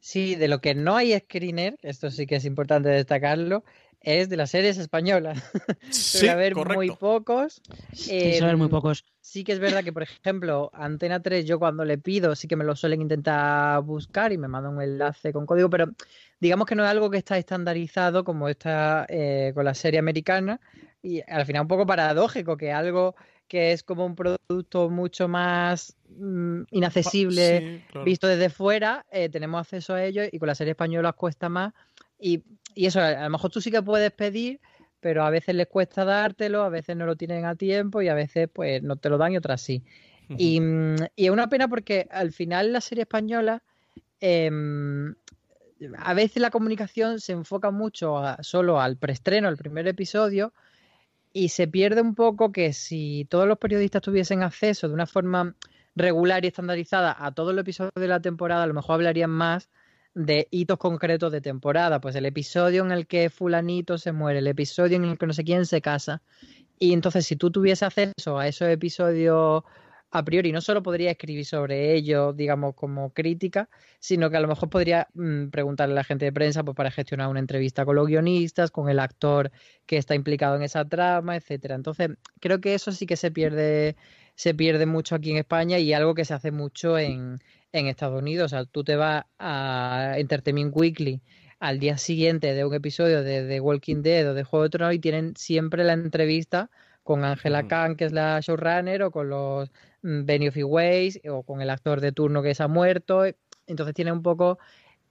Sí, 0.00 0.36
de 0.36 0.48
lo 0.48 0.60
que 0.60 0.74
no 0.74 0.96
hay 0.96 1.18
screener, 1.18 1.76
esto 1.82 2.10
sí 2.10 2.26
que 2.26 2.36
es 2.36 2.44
importante 2.44 2.88
destacarlo, 2.88 3.64
es 4.00 4.28
de 4.28 4.36
las 4.36 4.50
series 4.50 4.78
españolas. 4.78 5.42
Sí, 5.88 6.18
Suele 6.18 6.30
haber 6.30 6.52
correcto. 6.52 6.74
muy 6.74 6.90
pocos. 6.92 7.62
Sí, 7.92 8.32
suele 8.32 8.50
haber 8.50 8.56
muy 8.58 8.68
Em, 8.68 8.70
pocos. 8.70 9.04
Sí 9.20 9.42
que 9.44 9.52
es 9.52 9.58
verdad 9.58 9.82
que, 9.84 9.92
por 9.92 10.02
ejemplo, 10.04 10.70
Antena 10.72 11.20
3, 11.20 11.44
yo 11.46 11.58
cuando 11.58 11.84
le 11.84 11.98
pido, 11.98 12.36
sí 12.36 12.46
que 12.48 12.56
me 12.56 12.64
lo 12.64 12.76
suelen 12.76 13.02
intentar 13.02 13.82
buscar 13.82 14.32
y 14.32 14.38
me 14.38 14.46
mandan 14.48 14.74
un 14.76 14.82
enlace 14.82 15.32
con 15.32 15.46
código, 15.46 15.68
pero 15.70 15.88
digamos 16.40 16.66
que 16.66 16.76
no 16.76 16.84
es 16.84 16.90
algo 16.90 17.10
que 17.10 17.18
está 17.18 17.36
estandarizado 17.38 18.22
como 18.24 18.48
está 18.48 19.04
eh, 19.08 19.50
con 19.54 19.64
la 19.64 19.74
serie 19.74 19.98
americana. 19.98 20.60
Y 21.02 21.22
al 21.28 21.44
final 21.46 21.62
un 21.62 21.68
poco 21.68 21.86
paradójico 21.86 22.56
que 22.56 22.72
algo 22.72 23.16
que 23.48 23.72
es 23.72 23.82
como 23.82 24.04
un 24.04 24.16
producto 24.16 24.88
mucho 24.90 25.28
más 25.28 25.96
mm, 26.08 26.62
inaccesible, 26.70 27.60
Sí, 27.60 27.82
claro. 27.92 28.04
visto 28.04 28.26
desde 28.26 28.50
fuera, 28.50 29.06
eh, 29.10 29.28
tenemos 29.28 29.60
acceso 29.60 29.94
a 29.94 30.04
ello 30.04 30.22
y 30.30 30.38
con 30.38 30.48
la 30.48 30.54
serie 30.54 30.72
española 30.72 31.12
cuesta 31.12 31.48
más. 31.48 31.72
Y, 32.18 32.42
y 32.74 32.86
eso, 32.86 33.00
a 33.00 33.12
lo 33.24 33.30
mejor 33.30 33.50
tú 33.50 33.60
sí 33.60 33.70
que 33.70 33.82
puedes 33.82 34.10
pedir, 34.12 34.60
pero 35.00 35.22
a 35.24 35.30
veces 35.30 35.54
les 35.54 35.66
cuesta 35.68 36.04
dártelo, 36.04 36.62
a 36.62 36.68
veces 36.68 36.96
no 36.96 37.06
lo 37.06 37.14
tienen 37.16 37.44
a 37.44 37.54
tiempo 37.54 38.02
y 38.02 38.08
a 38.08 38.14
veces 38.14 38.48
pues 38.52 38.82
no 38.82 38.96
te 38.96 39.08
lo 39.08 39.18
dan 39.18 39.32
y 39.32 39.36
otras 39.36 39.60
sí. 39.60 39.82
Y, 40.38 40.60
mm, 40.60 40.96
y 41.14 41.26
es 41.26 41.30
una 41.30 41.48
pena 41.48 41.68
porque 41.68 42.08
al 42.10 42.32
final 42.32 42.72
la 42.72 42.80
serie 42.80 43.02
española, 43.02 43.62
em, 44.20 45.14
a 45.98 46.14
veces 46.14 46.40
la 46.40 46.50
comunicación 46.50 47.20
se 47.20 47.32
enfoca 47.32 47.70
mucho 47.70 48.18
a- 48.18 48.42
solo 48.42 48.80
al 48.80 48.96
preestreno, 48.96 49.46
al 49.48 49.56
primer 49.56 49.86
episodio, 49.86 50.52
y 51.36 51.50
se 51.50 51.68
pierde 51.68 52.00
un 52.00 52.14
poco 52.14 52.50
que 52.50 52.72
si 52.72 53.26
todos 53.28 53.46
los 53.46 53.58
periodistas 53.58 54.00
tuviesen 54.00 54.42
acceso 54.42 54.88
de 54.88 54.94
una 54.94 55.04
forma 55.04 55.54
regular 55.94 56.42
y 56.42 56.48
estandarizada 56.48 57.14
a 57.18 57.34
todos 57.34 57.52
los 57.54 57.60
episodios 57.60 57.92
de 57.94 58.08
la 58.08 58.20
temporada, 58.20 58.62
a 58.62 58.66
lo 58.66 58.72
mejor 58.72 58.94
hablarían 58.94 59.32
más 59.32 59.68
de 60.14 60.48
hitos 60.50 60.78
concretos 60.78 61.30
de 61.30 61.42
temporada. 61.42 62.00
Pues 62.00 62.14
el 62.16 62.24
episodio 62.24 62.82
en 62.86 62.90
el 62.90 63.06
que 63.06 63.28
fulanito 63.28 63.98
se 63.98 64.12
muere, 64.12 64.38
el 64.38 64.46
episodio 64.46 64.96
en 64.96 65.04
el 65.04 65.18
que 65.18 65.26
no 65.26 65.34
sé 65.34 65.44
quién 65.44 65.66
se 65.66 65.82
casa. 65.82 66.22
Y 66.78 66.94
entonces, 66.94 67.26
si 67.26 67.36
tú 67.36 67.50
tuviese 67.50 67.84
acceso 67.84 68.38
a 68.38 68.48
esos 68.48 68.68
episodios 68.68 69.62
a 70.18 70.24
priori, 70.24 70.50
no 70.50 70.62
solo 70.62 70.82
podría 70.82 71.10
escribir 71.10 71.44
sobre 71.44 71.94
ellos, 71.94 72.34
digamos, 72.34 72.74
como 72.74 73.10
crítica, 73.12 73.68
sino 73.98 74.30
que 74.30 74.38
a 74.38 74.40
lo 74.40 74.48
mejor 74.48 74.70
podría 74.70 75.08
mm, 75.12 75.48
preguntarle 75.48 75.92
a 75.92 75.96
la 75.96 76.04
gente 76.04 76.24
de 76.24 76.32
prensa 76.32 76.64
pues, 76.64 76.74
para 76.74 76.90
gestionar 76.90 77.28
una 77.28 77.40
entrevista 77.40 77.84
con 77.84 77.96
los 77.96 78.06
guionistas, 78.06 78.70
con 78.70 78.88
el 78.88 78.98
actor 78.98 79.50
que 79.84 79.98
está 79.98 80.14
implicado 80.14 80.56
en 80.56 80.62
esa 80.62 80.86
trama, 80.86 81.36
etcétera. 81.36 81.74
Entonces, 81.74 82.10
creo 82.40 82.62
que 82.62 82.74
eso 82.74 82.92
sí 82.92 83.04
que 83.04 83.16
se 83.16 83.30
pierde, 83.30 83.96
se 84.36 84.54
pierde 84.54 84.86
mucho 84.86 85.14
aquí 85.14 85.32
en 85.32 85.36
España 85.36 85.78
y 85.78 85.92
algo 85.92 86.14
que 86.14 86.24
se 86.24 86.32
hace 86.32 86.50
mucho 86.50 86.98
en, 86.98 87.38
en 87.72 87.86
Estados 87.86 88.18
Unidos. 88.20 88.46
O 88.46 88.56
sea, 88.56 88.64
tú 88.64 88.84
te 88.84 88.96
vas 88.96 89.24
a 89.38 90.14
Entertainment 90.16 90.74
Weekly 90.74 91.20
al 91.60 91.78
día 91.78 91.98
siguiente 91.98 92.54
de 92.54 92.64
un 92.64 92.72
episodio 92.72 93.22
de 93.22 93.46
The 93.46 93.60
Walking 93.60 94.02
Dead 94.02 94.30
o 94.30 94.34
de 94.34 94.44
Juego 94.44 94.64
de 94.64 94.70
Tronos 94.70 94.94
y 94.94 94.98
tienen 94.98 95.36
siempre 95.36 95.84
la 95.84 95.92
entrevista 95.92 96.70
con 97.06 97.24
Angela 97.24 97.68
Khan, 97.68 97.94
que 97.94 98.04
es 98.04 98.12
la 98.12 98.40
showrunner, 98.40 99.04
o 99.04 99.12
con 99.12 99.30
los 99.30 99.70
mm, 100.02 100.24
Benioff 100.24 100.56
Ways, 100.58 101.20
o 101.30 101.44
con 101.44 101.62
el 101.62 101.70
actor 101.70 102.00
de 102.00 102.10
turno 102.10 102.42
que 102.42 102.52
se 102.52 102.64
ha 102.64 102.68
muerto. 102.68 103.22
Entonces 103.68 103.94
tiene 103.94 104.10
un 104.10 104.22
poco 104.22 104.58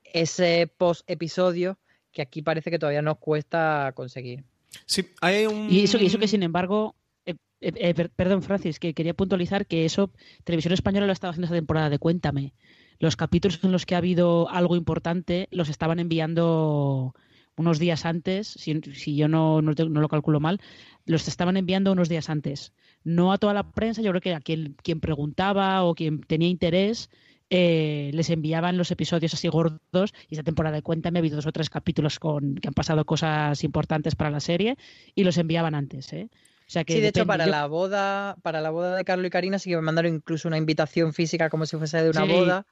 ese 0.04 0.70
post-episodio 0.78 1.80
que 2.12 2.22
aquí 2.22 2.41
parece 2.41 2.70
que 2.70 2.80
todavía 2.80 3.02
nos 3.02 3.18
cuesta 3.18 3.93
conseguir. 3.96 4.43
Sí, 4.86 5.08
hay 5.22 5.46
un... 5.46 5.70
Y 5.72 5.86
eso, 5.86 5.98
eso 5.98 6.20
que, 6.20 6.28
sin 6.28 6.43
embargo, 6.43 6.96
eh, 7.26 7.36
eh, 7.62 7.74
eh, 7.78 8.10
perdón, 8.14 8.43
Francis, 8.43 8.78
que 8.78 8.93
quería 8.93 9.14
puntualizar 9.14 9.66
que 9.66 9.86
eso 9.86 10.12
Televisión 10.43 10.74
Española 10.74 11.08
lo 11.08 11.14
estaba 11.14 11.32
haciendo 11.32 11.46
esa 11.46 11.56
temporada 11.56 11.89
de 11.89 11.98
Cuéntame. 11.98 12.54
Los 13.00 13.16
capítulos 13.16 13.62
en 13.64 13.72
los 13.72 13.86
que 13.86 13.96
ha 13.96 14.00
habido 14.00 14.50
algo 14.50 14.76
importante 14.76 15.48
los 15.50 15.70
estaban 15.70 16.00
enviando 16.00 17.16
unos 17.58 17.80
días 17.80 18.06
antes, 18.06 18.47
si, 18.47 19.16
yo 19.16 19.28
no, 19.28 19.62
no, 19.62 19.74
lo 19.74 20.10
calculo 20.10 20.39
mal, 20.39 20.60
los 21.06 21.28
estaban 21.28 21.58
enviando 21.58 21.91
unos 21.91 22.10
días 22.10 22.30
antes. 22.30 22.74
No 23.03 23.32
a 23.32 23.38
toda 23.38 23.53
la 23.53 23.72
prensa, 23.72 24.01
yo 24.01 24.12
creo 24.12 24.22
que 24.22 24.34
a 24.34 24.41
quien, 24.41 24.76
quien 24.84 24.99
preguntaba 24.99 25.84
o 25.84 25.95
quien 25.95 26.22
tenía 26.22 26.49
interés, 26.49 27.10
eh, 27.49 28.10
les 28.14 28.30
enviaban 28.32 28.78
los 28.78 28.89
episodios 28.89 29.34
así 29.34 29.47
gordos 29.47 30.14
y 30.30 30.34
esta 30.34 30.43
temporada 30.43 30.78
de 30.78 30.82
Cuéntame 30.82 31.20
ha 31.20 31.22
habido 31.22 31.36
dos 31.36 31.45
o 31.45 31.51
tres 31.51 31.70
capítulos 31.70 32.18
con 32.18 32.56
que 32.56 32.68
han 32.68 32.74
pasado 32.74 33.06
cosas 33.06 33.64
importantes 33.64 34.16
para 34.16 34.32
la 34.32 34.39
serie 34.39 34.78
y 35.14 35.24
los 35.24 35.38
enviaban 35.38 35.76
antes, 35.76 36.12
¿eh? 36.14 36.30
O 36.68 36.72
sea 36.72 36.84
que 36.84 36.93
sí, 36.93 36.99
de 37.01 37.10
hecho, 37.10 37.28
para 37.28 37.45
la 37.45 37.68
boda, 37.68 38.38
para 38.41 38.60
la 38.60 38.72
boda 38.72 38.95
de 38.95 39.06
Carlos 39.06 39.28
y 39.28 39.30
Karina 39.30 39.60
sí 39.60 39.70
que 39.70 39.76
me 39.76 39.84
mandaron 39.84 40.16
incluso 40.16 40.47
una 40.47 40.58
invitación 40.58 41.14
física 41.14 41.51
como 41.51 41.68
si 41.68 41.78
fuese 41.78 42.01
de 42.01 42.10
una 42.10 42.24
boda. 42.24 42.66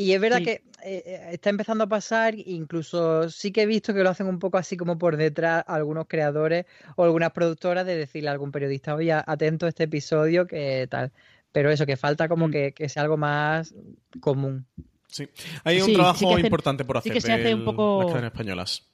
Y 0.00 0.14
es 0.14 0.20
verdad 0.22 0.38
que 0.38 0.62
eh, 0.82 1.02
eh, 1.04 1.28
está 1.32 1.50
empezando 1.50 1.84
a 1.84 1.86
pasar, 1.86 2.34
incluso 2.34 3.28
sí 3.28 3.52
que 3.52 3.62
he 3.62 3.66
visto 3.66 3.92
que 3.92 4.02
lo 4.02 4.08
hacen 4.08 4.28
un 4.28 4.38
poco 4.38 4.56
así 4.56 4.78
como 4.78 4.96
por 4.96 5.18
detrás 5.18 5.62
algunos 5.66 6.06
creadores 6.08 6.64
o 6.96 7.04
algunas 7.04 7.32
productoras 7.32 7.84
de 7.84 7.96
decirle 7.96 8.30
a 8.30 8.32
algún 8.32 8.50
periodista, 8.50 8.94
oye, 8.94 9.12
atento 9.12 9.66
a 9.66 9.68
este 9.68 9.84
episodio, 9.84 10.46
que 10.46 10.86
tal. 10.88 11.12
Pero 11.52 11.70
eso, 11.70 11.84
que 11.84 11.98
falta 11.98 12.30
como 12.30 12.48
mm. 12.48 12.72
que, 12.74 12.88
sea 12.88 13.02
algo 13.02 13.18
más 13.18 13.74
común. 14.20 14.64
Sí, 15.06 15.28
hay 15.64 15.82
un 15.82 15.92
trabajo 15.92 16.38
importante 16.38 16.86
por 16.86 16.96
hacer 16.96 17.12
sí 17.12 17.14
que 17.14 17.20
se 17.20 17.32
hace 17.34 17.54
un 17.54 17.66
poco... 17.66 18.00
las 18.00 18.12
cadenas 18.12 18.32
españolas. 18.32 18.88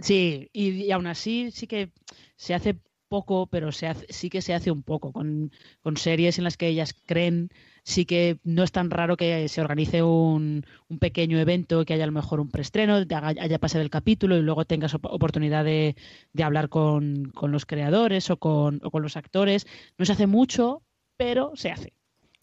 Sí, 0.00 0.48
y, 0.52 0.92
aún 0.92 1.08
así 1.08 1.50
sí 1.50 1.66
que 1.66 1.90
se 2.36 2.54
hace 2.54 2.76
poco, 3.08 3.48
pero 3.48 3.72
se 3.72 3.92
sí 4.10 4.30
que 4.30 4.42
se 4.42 4.54
hace 4.54 4.70
un 4.70 4.84
poco, 4.84 5.10
con, 5.10 5.50
con 5.82 5.96
series 5.96 6.38
en 6.38 6.44
las 6.44 6.56
que 6.56 6.68
ellas 6.68 6.94
creen 7.04 7.50
sí 7.84 8.06
que 8.06 8.38
no 8.44 8.62
es 8.64 8.72
tan 8.72 8.90
raro 8.90 9.16
que 9.16 9.48
se 9.48 9.60
organice 9.60 10.02
un, 10.02 10.64
un 10.88 10.98
pequeño 10.98 11.38
evento, 11.38 11.84
que 11.84 11.94
haya 11.94 12.04
a 12.04 12.06
lo 12.06 12.12
mejor 12.12 12.40
un 12.40 12.50
preestreno, 12.50 12.96
haya 12.96 13.58
pasado 13.58 13.82
el 13.82 13.90
capítulo 13.90 14.36
y 14.36 14.42
luego 14.42 14.64
tengas 14.64 14.94
oportunidad 14.94 15.64
de, 15.64 15.94
de 16.32 16.42
hablar 16.42 16.68
con, 16.68 17.30
con, 17.34 17.52
los 17.52 17.66
creadores 17.66 18.30
o 18.30 18.38
con, 18.38 18.80
o 18.82 18.90
con 18.90 19.02
los 19.02 19.16
actores. 19.16 19.66
No 19.98 20.04
se 20.04 20.12
hace 20.12 20.26
mucho, 20.26 20.82
pero 21.16 21.52
se 21.54 21.70
hace. 21.70 21.92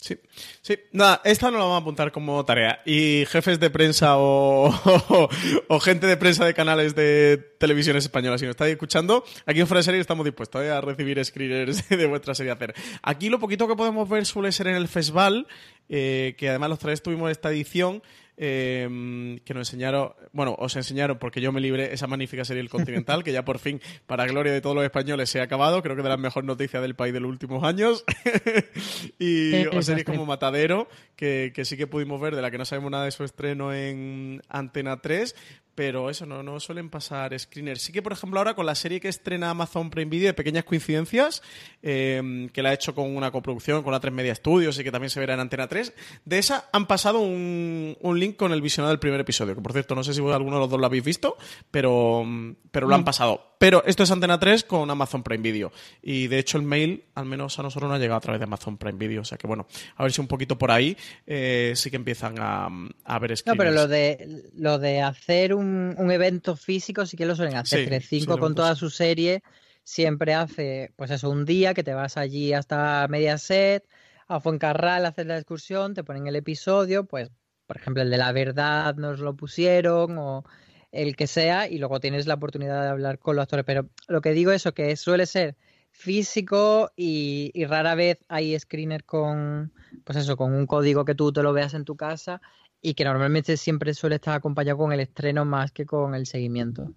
Sí, 0.02 0.18
sí. 0.64 0.80
Nada, 0.94 1.22
esta 1.24 1.52
no 1.52 1.60
la 1.60 1.64
vamos 1.66 1.76
a 1.76 1.82
apuntar 1.82 2.12
como 2.12 2.44
tarea. 2.44 2.82
Y 2.88 3.24
jefes 3.28 3.60
de 3.60 3.70
prensa 3.70 4.18
o, 4.18 4.68
o, 5.68 5.80
gente 5.80 6.08
de 6.08 6.18
prensa 6.18 6.44
de 6.44 6.56
canales 6.56 6.96
de 6.96 7.38
televisiones 7.60 8.06
españolas, 8.06 8.42
si 8.42 8.48
nos 8.48 8.54
estáis 8.54 8.72
escuchando, 8.72 9.24
aquí 9.46 9.60
en 9.60 9.68
Fuera 9.68 9.84
Serie 9.84 10.02
estamos 10.02 10.26
dispuestos 10.26 10.64
eh, 10.64 10.72
a 10.72 10.82
recibir 10.82 11.24
screeners 11.24 11.88
de 11.90 12.08
vuestra 12.08 12.34
serie 12.34 12.52
hacer. 12.52 12.74
Aquí 13.04 13.30
lo 13.30 13.40
poquito 13.40 13.68
que 13.68 13.76
podemos 13.76 14.10
ver 14.10 14.26
suele 14.26 14.52
ser 14.52 14.70
en 14.70 14.76
el 14.76 14.88
festival, 14.88 15.46
eh, 15.88 16.34
que 16.36 16.50
además 16.50 16.72
los 16.72 16.80
tres 16.80 17.04
tuvimos 17.04 17.30
esta 17.30 17.52
edición, 17.52 18.02
Em, 18.44 19.38
que 19.46 19.54
nos 19.54 19.70
enseñaron, 19.70 20.14
bueno, 20.34 20.56
os 20.58 20.76
enseñaron 20.76 21.20
porque 21.20 21.42
yo 21.42 21.52
me 21.52 21.62
libré 21.62 21.94
esa 21.94 22.08
magnífica 22.08 22.44
serie 22.44 22.62
El 22.62 22.70
Continental, 22.70 23.24
que 23.24 23.32
ya 23.32 23.46
por 23.46 23.60
fin, 23.60 23.80
para 24.08 24.26
gloria 24.26 24.52
de 24.52 24.62
todos 24.62 24.76
los 24.76 24.84
españoles, 24.84 25.30
se 25.30 25.42
ha 25.42 25.44
acabado. 25.44 25.84
Creo 25.84 25.96
que 25.96 26.02
de 26.02 26.10
las 26.10 26.18
mejores 26.18 26.48
noticias 26.48 26.82
del 26.82 26.96
país 26.96 27.14
de 27.14 27.20
los 27.20 27.30
últimos 27.30 27.64
años. 27.64 28.04
y 29.20 29.54
eh, 29.54 29.70
o 29.72 29.84
series 29.84 30.06
como 30.06 30.26
Matadero, 30.26 30.90
que, 31.22 31.52
que 31.54 31.66
sí 31.66 31.78
que 31.78 31.86
pudimos 31.86 32.20
ver, 32.20 32.36
de 32.36 32.42
la 32.42 32.50
que 32.50 32.58
no 32.58 32.66
sabemos 32.66 32.90
nada 32.90 33.06
de 33.06 33.12
su 33.12 33.24
estreno 33.24 33.72
en 33.76 34.42
Antena 34.50 35.02
3, 35.02 35.36
pero 35.76 36.10
eso 36.10 36.26
no, 36.26 36.42
no 36.42 36.60
suelen 36.60 36.90
pasar 36.90 37.38
screeners. 37.38 37.84
Sí 37.84 37.94
que, 37.94 38.02
por 38.02 38.12
ejemplo, 38.12 38.40
ahora 38.40 38.56
con 38.56 38.66
la 38.66 38.74
serie 38.74 39.00
que 39.00 39.08
estrena 39.08 39.52
Amazon 39.52 39.92
Prime 39.92 40.10
Video 40.10 40.30
de 40.30 40.34
Pequeñas 40.34 40.64
Coincidencias, 40.64 41.44
em, 41.84 42.50
que 42.50 42.64
la 42.64 42.70
ha 42.70 42.74
hecho 42.74 42.96
con 42.96 43.16
una 43.16 43.30
coproducción 43.30 43.84
con 43.84 43.92
la 43.92 44.00
3 44.00 44.12
Media 44.12 44.34
Studios 44.34 44.80
y 44.80 44.84
que 44.84 44.92
también 44.92 45.12
se 45.12 45.20
verá 45.20 45.36
en 45.36 45.42
Antena 45.42 45.68
3, 45.68 45.94
de 46.26 46.40
esa 46.40 46.68
han 46.74 46.88
pasado 46.88 47.20
un, 47.20 47.96
un 48.02 48.20
link 48.20 48.36
con 48.36 48.52
el 48.52 48.62
visionado 48.64 48.90
del 48.90 49.00
primer 49.00 49.20
episodio, 49.20 49.54
que 49.54 49.62
por 49.62 49.74
cierto, 49.74 49.94
no 49.94 50.04
sé 50.04 50.16
si 50.16 50.22
alguno 50.22 50.56
de 50.56 50.62
los 50.62 50.72
dos 50.72 50.80
lo 50.80 50.88
habéis 50.88 51.04
visto, 51.04 51.38
pero, 51.70 52.26
pero 52.72 52.88
lo 52.88 52.96
han 52.96 53.02
mm. 53.02 53.06
pasado. 53.06 53.52
Pero 53.62 53.84
esto 53.86 54.02
es 54.02 54.10
Antena 54.10 54.40
3 54.40 54.64
con 54.64 54.90
Amazon 54.90 55.22
Prime 55.22 55.44
Video. 55.44 55.72
Y 56.02 56.26
de 56.26 56.40
hecho 56.40 56.58
el 56.58 56.64
mail, 56.64 57.04
al 57.14 57.26
menos 57.26 57.60
a 57.60 57.62
nosotros, 57.62 57.88
no 57.88 57.94
ha 57.94 58.00
llegado 58.00 58.18
a 58.18 58.22
través 58.22 58.40
de 58.40 58.46
Amazon 58.46 58.76
Prime 58.76 58.98
Video. 58.98 59.22
O 59.22 59.24
sea 59.24 59.38
que 59.38 59.46
bueno, 59.46 59.68
a 59.98 60.02
ver 60.02 60.12
si 60.12 60.20
un 60.20 60.26
poquito 60.26 60.58
por 60.58 60.72
ahí 60.72 60.98
eh, 61.26 61.74
sí 61.76 61.90
que 61.90 61.98
empiezan 61.98 62.36
a, 62.40 62.70
a 63.04 63.20
ver. 63.20 63.34
No, 63.46 63.56
pero 63.56 63.72
lo 63.72 63.88
de, 63.88 64.50
lo 64.56 64.80
de 64.80 65.02
hacer 65.02 65.54
un, 65.54 65.96
un 65.98 66.12
evento 66.12 66.56
físico 66.56 67.06
sí 67.06 67.18
que 67.18 67.26
lo 67.26 67.36
suelen 67.36 67.56
hacer. 67.56 67.90
3.5 67.90 68.40
con 68.40 68.56
toda 68.56 68.76
su 68.76 68.90
serie 68.90 69.44
siempre 69.84 70.34
hace, 70.34 70.92
pues 70.96 71.12
eso, 71.12 71.30
un 71.30 71.46
día 71.46 71.74
que 71.74 71.84
te 71.84 71.94
vas 71.94 72.18
allí 72.18 72.54
hasta 72.54 73.08
Mediaset, 73.10 73.86
a 74.28 74.40
Fuencarral 74.40 75.06
a 75.06 75.10
hacer 75.10 75.26
la 75.26 75.38
excursión, 75.38 75.94
te 75.94 76.04
ponen 76.04 76.28
el 76.28 76.36
episodio, 76.36 77.06
pues 77.06 77.32
por 77.68 77.78
ejemplo 77.78 78.04
el 78.04 78.10
de 78.10 78.18
la 78.18 78.32
verdad 78.32 78.96
nos 78.96 79.20
lo 79.20 79.36
pusieron 79.36 80.18
o 80.18 80.44
el 80.92 81.16
que 81.16 81.28
sea, 81.28 81.68
y 81.68 81.78
luego 81.78 82.00
tienes 82.00 82.28
la 82.28 82.34
oportunidad 82.36 82.84
de 82.84 82.90
hablar 82.90 83.20
con 83.20 83.36
los 83.36 83.44
actores. 83.44 83.66
Pero 83.66 83.90
lo 84.08 84.22
que 84.22 84.32
digo 84.32 84.52
es 84.52 84.58
eso, 84.58 84.74
que 84.74 84.96
suele 84.98 85.26
ser 85.26 85.56
físico 85.92 86.92
y, 86.96 87.52
rara 87.66 87.96
vez 87.96 88.20
hay 88.28 88.58
screener 88.60 89.04
con, 89.04 89.72
pues 90.04 90.18
eso, 90.18 90.38
con 90.38 90.54
un 90.54 90.66
código 90.66 91.06
que 91.06 91.16
tú 91.16 91.32
te 91.32 91.44
lo 91.44 91.54
veas 91.54 91.74
en 91.74 91.86
tu 91.86 91.96
casa 91.96 92.42
y 92.82 92.96
que 92.96 93.04
normalmente 93.04 93.58
siempre 93.58 93.94
suele 93.94 94.16
estar 94.16 94.34
acompañado 94.34 94.80
con 94.80 94.92
el 94.92 95.00
estreno 95.00 95.46
más 95.46 95.72
que 95.72 95.86
con 95.86 96.16
el 96.16 96.26
seguimiento. 96.26 96.92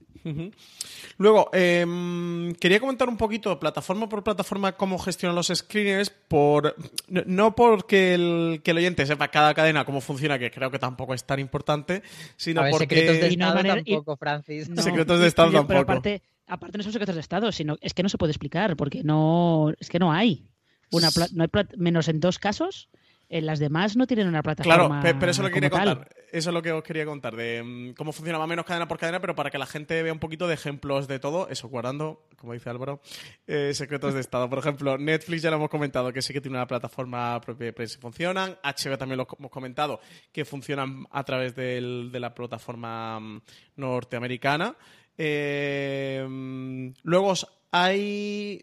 Luego, 1.18 1.50
em, 1.52 2.54
quería 2.54 2.80
comentar 2.80 3.10
un 3.10 3.18
poquito, 3.18 3.60
plataforma 3.60 4.08
por 4.08 4.24
plataforma, 4.24 4.72
cómo 4.72 4.98
gestionan 4.98 5.36
los 5.36 5.48
screeners, 5.48 6.08
por 6.08 6.74
no 7.08 7.54
porque 7.54 8.14
el, 8.14 8.62
que 8.64 8.70
el 8.70 8.78
oyente 8.78 9.04
sepa 9.04 9.28
cada 9.28 9.52
cadena 9.52 9.84
cómo 9.84 10.00
funciona, 10.00 10.38
que 10.38 10.50
creo 10.50 10.70
que 10.70 10.78
tampoco 10.78 11.12
es 11.12 11.24
tan 11.24 11.40
importante, 11.40 12.02
sino 12.36 12.62
porque... 12.70 12.96
Secretos 12.96 13.20
de 13.20 13.28
Estado 13.28 13.62
tampoco, 13.62 14.16
Francis. 14.16 14.70
secretos 14.76 15.20
de 15.20 15.26
Estado 15.26 15.52
tampoco. 15.52 15.80
aparte, 15.80 16.22
aparte 16.46 16.78
no 16.78 16.84
son 16.84 16.92
secretos 16.92 17.14
de 17.14 17.20
Estado, 17.20 17.52
sino 17.52 17.76
es 17.80 17.94
que 17.94 18.02
no 18.02 18.08
se 18.08 18.18
puede 18.18 18.32
explicar, 18.32 18.76
porque 18.76 19.02
no 19.02 19.72
es 19.78 19.88
que 19.88 19.98
no 19.98 20.12
hay. 20.12 20.48
Una 20.90 21.08
no 21.32 21.44
hay 21.44 21.50
menos 21.76 22.08
en 22.08 22.20
dos 22.20 22.38
casos 22.38 22.88
en 23.28 23.46
las 23.46 23.58
demás 23.58 23.96
no 23.96 24.06
tienen 24.06 24.28
una 24.28 24.42
plataforma. 24.42 25.00
Claro, 25.00 25.18
pero 25.18 25.30
eso 25.30 25.42
es 25.42 25.44
lo 25.44 25.48
que 25.48 25.54
quería 25.54 25.70
contar. 25.70 26.08
Eso 26.30 26.50
es 26.50 26.54
lo 26.54 26.62
que 26.62 26.72
os 26.72 26.82
quería 26.82 27.06
contar, 27.06 27.36
de 27.36 27.62
mm, 27.62 27.94
cómo 27.94 28.12
funciona 28.12 28.38
más 28.38 28.46
o 28.46 28.48
menos 28.48 28.64
cadena 28.64 28.88
por 28.88 28.98
cadena, 28.98 29.20
pero 29.20 29.34
para 29.34 29.50
que 29.50 29.58
la 29.58 29.66
gente 29.66 30.02
vea 30.02 30.12
un 30.12 30.18
poquito 30.18 30.48
de 30.48 30.54
ejemplos 30.54 31.06
de 31.06 31.18
todo, 31.18 31.48
eso 31.48 31.68
guardando, 31.68 32.26
como 32.36 32.52
dice 32.52 32.70
Álvaro, 32.70 33.00
eh, 33.46 33.72
secretos 33.74 34.14
de 34.14 34.20
Estado. 34.20 34.48
Por 34.50 34.58
ejemplo, 34.58 34.98
Netflix 34.98 35.42
ya 35.42 35.50
lo 35.50 35.56
hemos 35.56 35.70
comentado 35.70 36.12
que 36.12 36.22
sí 36.22 36.32
que 36.32 36.40
tiene 36.40 36.56
una 36.56 36.66
plataforma 36.66 37.40
propia 37.40 37.66
de 37.66 37.72
prensa 37.72 37.98
y 37.98 38.00
funcionan. 38.00 38.56
HBO 38.62 38.98
también 38.98 39.18
lo 39.18 39.28
hemos 39.38 39.50
comentado 39.50 40.00
que 40.32 40.44
funcionan 40.44 41.06
a 41.10 41.24
través 41.24 41.54
de 41.54 41.80
la 42.12 42.34
plataforma 42.34 43.20
mm, 43.20 43.42
norteamericana. 43.76 44.76
Eh, 45.16 46.24
mm, 46.28 46.88
luego 47.02 47.34
hay 47.70 48.60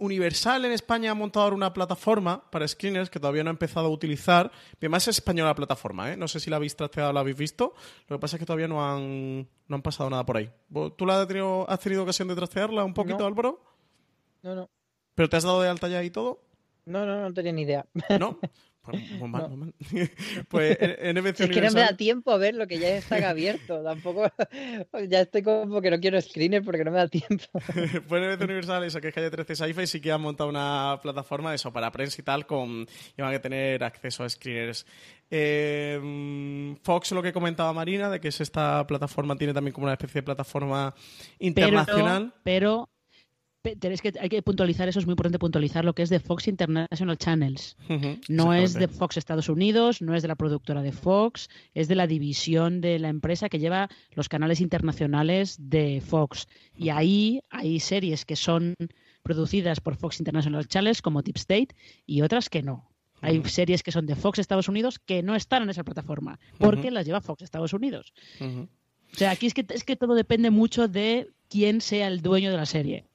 Universal 0.00 0.64
en 0.64 0.72
España 0.72 1.10
ha 1.10 1.14
montado 1.14 1.44
ahora 1.44 1.56
una 1.56 1.72
plataforma 1.74 2.50
para 2.50 2.66
screeners 2.66 3.10
que 3.10 3.20
todavía 3.20 3.44
no 3.44 3.50
ha 3.50 3.52
empezado 3.52 3.86
a 3.86 3.90
utilizar. 3.90 4.50
Además 4.78 5.06
es 5.06 5.18
española 5.18 5.50
la 5.50 5.54
plataforma, 5.54 6.10
¿eh? 6.10 6.16
No 6.16 6.26
sé 6.26 6.40
si 6.40 6.48
la 6.48 6.56
habéis 6.56 6.74
trasteado 6.74 7.10
o 7.10 7.12
la 7.12 7.20
habéis 7.20 7.36
visto. 7.36 7.74
Lo 8.08 8.16
que 8.16 8.20
pasa 8.20 8.36
es 8.36 8.40
que 8.40 8.46
todavía 8.46 8.66
no 8.66 8.84
han, 8.84 9.46
no 9.68 9.76
han 9.76 9.82
pasado 9.82 10.08
nada 10.08 10.24
por 10.24 10.38
ahí. 10.38 10.50
¿Tú 10.96 11.04
la 11.04 11.20
has 11.20 11.28
tenido, 11.28 11.68
has 11.68 11.80
tenido 11.80 12.02
ocasión 12.02 12.28
de 12.28 12.34
trastearla 12.34 12.82
un 12.82 12.94
poquito, 12.94 13.26
Álvaro? 13.26 13.62
No, 14.42 14.54
no. 14.54 14.70
¿Pero 15.14 15.28
te 15.28 15.36
has 15.36 15.44
dado 15.44 15.60
de 15.60 15.68
alta 15.68 15.86
ya 15.88 16.02
y 16.02 16.10
todo? 16.10 16.40
No, 16.86 17.04
no, 17.04 17.20
no 17.20 17.34
tenía 17.34 17.52
ni 17.52 17.62
idea. 17.62 17.86
¿No? 18.18 18.38
Muy 19.18 19.28
mal, 19.28 19.48
muy 19.48 19.56
mal. 19.56 19.74
Pues 20.48 20.76
en 20.80 21.16
NBC 21.16 21.40
Es 21.40 21.50
que 21.50 21.60
no 21.60 21.70
me 21.72 21.80
da 21.80 21.96
tiempo 21.96 22.30
a 22.30 22.38
ver 22.38 22.54
lo 22.54 22.66
que 22.66 22.78
ya 22.78 22.96
está 22.96 23.16
abierto. 23.30 23.82
Tampoco. 23.82 24.30
Ya 25.08 25.20
estoy 25.20 25.42
como 25.42 25.80
que 25.80 25.90
no 25.90 26.00
quiero 26.00 26.20
screener 26.20 26.62
porque 26.62 26.84
no 26.84 26.90
me 26.90 26.98
da 26.98 27.08
tiempo. 27.08 27.44
Pues 27.52 28.22
NBC 28.22 28.42
Universal, 28.42 28.84
eso 28.84 29.00
que 29.00 29.08
es 29.08 29.14
calle 29.14 29.30
13 29.30 29.56
Sci-Fi, 29.56 29.86
sí 29.86 30.00
que 30.00 30.12
han 30.12 30.20
montado 30.20 30.48
una 30.48 30.98
plataforma 31.02 31.54
eso 31.54 31.72
para 31.72 31.90
prensa 31.90 32.20
y 32.20 32.24
tal, 32.24 32.46
con, 32.46 32.86
y 33.16 33.22
van 33.22 33.34
a 33.34 33.38
tener 33.40 33.82
acceso 33.84 34.24
a 34.24 34.28
screeners. 34.28 34.86
Eh, 35.30 35.98
mm, 36.02 36.82
Fox, 36.82 37.12
lo 37.12 37.22
que 37.22 37.32
comentaba 37.32 37.72
Marina, 37.72 38.10
de 38.10 38.20
que 38.20 38.28
es 38.28 38.40
esta 38.40 38.86
plataforma, 38.86 39.36
tiene 39.36 39.54
también 39.54 39.72
como 39.72 39.84
una 39.84 39.92
especie 39.94 40.20
de 40.20 40.24
plataforma 40.24 40.94
internacional. 41.38 42.32
Pero, 42.42 42.88
pero 42.88 42.99
es 43.62 44.02
que 44.02 44.12
hay 44.18 44.28
que 44.28 44.42
puntualizar, 44.42 44.88
eso 44.88 44.98
es 44.98 45.06
muy 45.06 45.12
importante 45.12 45.38
puntualizar, 45.38 45.84
lo 45.84 45.94
que 45.94 46.02
es 46.02 46.10
de 46.10 46.20
Fox 46.20 46.48
International 46.48 47.18
Channels. 47.18 47.76
No 48.28 48.54
es 48.54 48.74
de. 48.74 48.88
Fox 48.88 49.16
Estados 49.16 49.48
Unidos, 49.48 50.02
no 50.02 50.14
es 50.14 50.22
de 50.22 50.28
la 50.28 50.34
productora 50.34 50.82
de 50.82 50.92
Fox, 50.92 51.48
es 51.74 51.88
de 51.88 51.94
la 51.94 52.06
división 52.06 52.80
de 52.80 52.98
la 52.98 53.08
empresa 53.08 53.48
que 53.48 53.58
lleva 53.58 53.88
los 54.14 54.28
canales 54.28 54.60
internacionales 54.60 55.56
de 55.58 56.02
Fox. 56.04 56.48
Y 56.76 56.88
ahí 56.88 57.40
hay 57.50 57.80
series 57.80 58.24
que 58.24 58.36
son 58.36 58.74
producidas 59.22 59.80
por 59.80 59.96
Fox 59.96 60.20
International 60.20 60.66
Channels 60.66 61.02
como 61.02 61.22
Deep 61.22 61.36
State 61.36 61.68
y 62.06 62.22
otras 62.22 62.48
que 62.48 62.62
no. 62.62 62.90
Hay 63.22 63.42
series 63.44 63.82
que 63.82 63.92
son 63.92 64.06
de 64.06 64.16
Fox 64.16 64.38
Estados 64.38 64.68
Unidos 64.68 64.98
que 64.98 65.22
no 65.22 65.34
están 65.34 65.62
en 65.62 65.70
esa 65.70 65.84
plataforma 65.84 66.38
porque 66.58 66.90
las 66.90 67.04
lleva 67.04 67.20
Fox 67.20 67.42
Estados 67.42 67.74
Unidos. 67.74 68.14
O 68.40 69.16
sea, 69.16 69.32
aquí 69.32 69.46
es 69.46 69.54
que, 69.54 69.66
es 69.68 69.84
que 69.84 69.96
todo 69.96 70.14
depende 70.14 70.50
mucho 70.50 70.88
de 70.88 71.28
quién 71.48 71.80
sea 71.80 72.06
el 72.08 72.22
dueño 72.22 72.50
de 72.50 72.56
la 72.56 72.66
serie. 72.66 73.06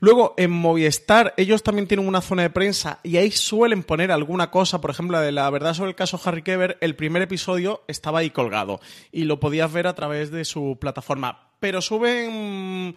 Luego, 0.00 0.34
en 0.36 0.50
Movistar, 0.50 1.34
ellos 1.36 1.62
también 1.62 1.86
tienen 1.86 2.06
una 2.06 2.20
zona 2.20 2.42
de 2.42 2.50
prensa 2.50 3.00
y 3.02 3.16
ahí 3.16 3.30
suelen 3.30 3.82
poner 3.82 4.12
alguna 4.12 4.50
cosa. 4.50 4.80
Por 4.80 4.90
ejemplo, 4.90 5.18
de 5.20 5.32
la 5.32 5.48
verdad 5.50 5.74
sobre 5.74 5.90
el 5.90 5.96
caso 5.96 6.20
Harry 6.24 6.42
Keber, 6.42 6.78
el 6.80 6.96
primer 6.96 7.22
episodio 7.22 7.82
estaba 7.88 8.18
ahí 8.18 8.30
colgado 8.30 8.80
y 9.12 9.24
lo 9.24 9.40
podías 9.40 9.72
ver 9.72 9.86
a 9.86 9.94
través 9.94 10.30
de 10.30 10.44
su 10.44 10.78
plataforma. 10.80 11.50
Pero 11.60 11.80
suben 11.80 12.96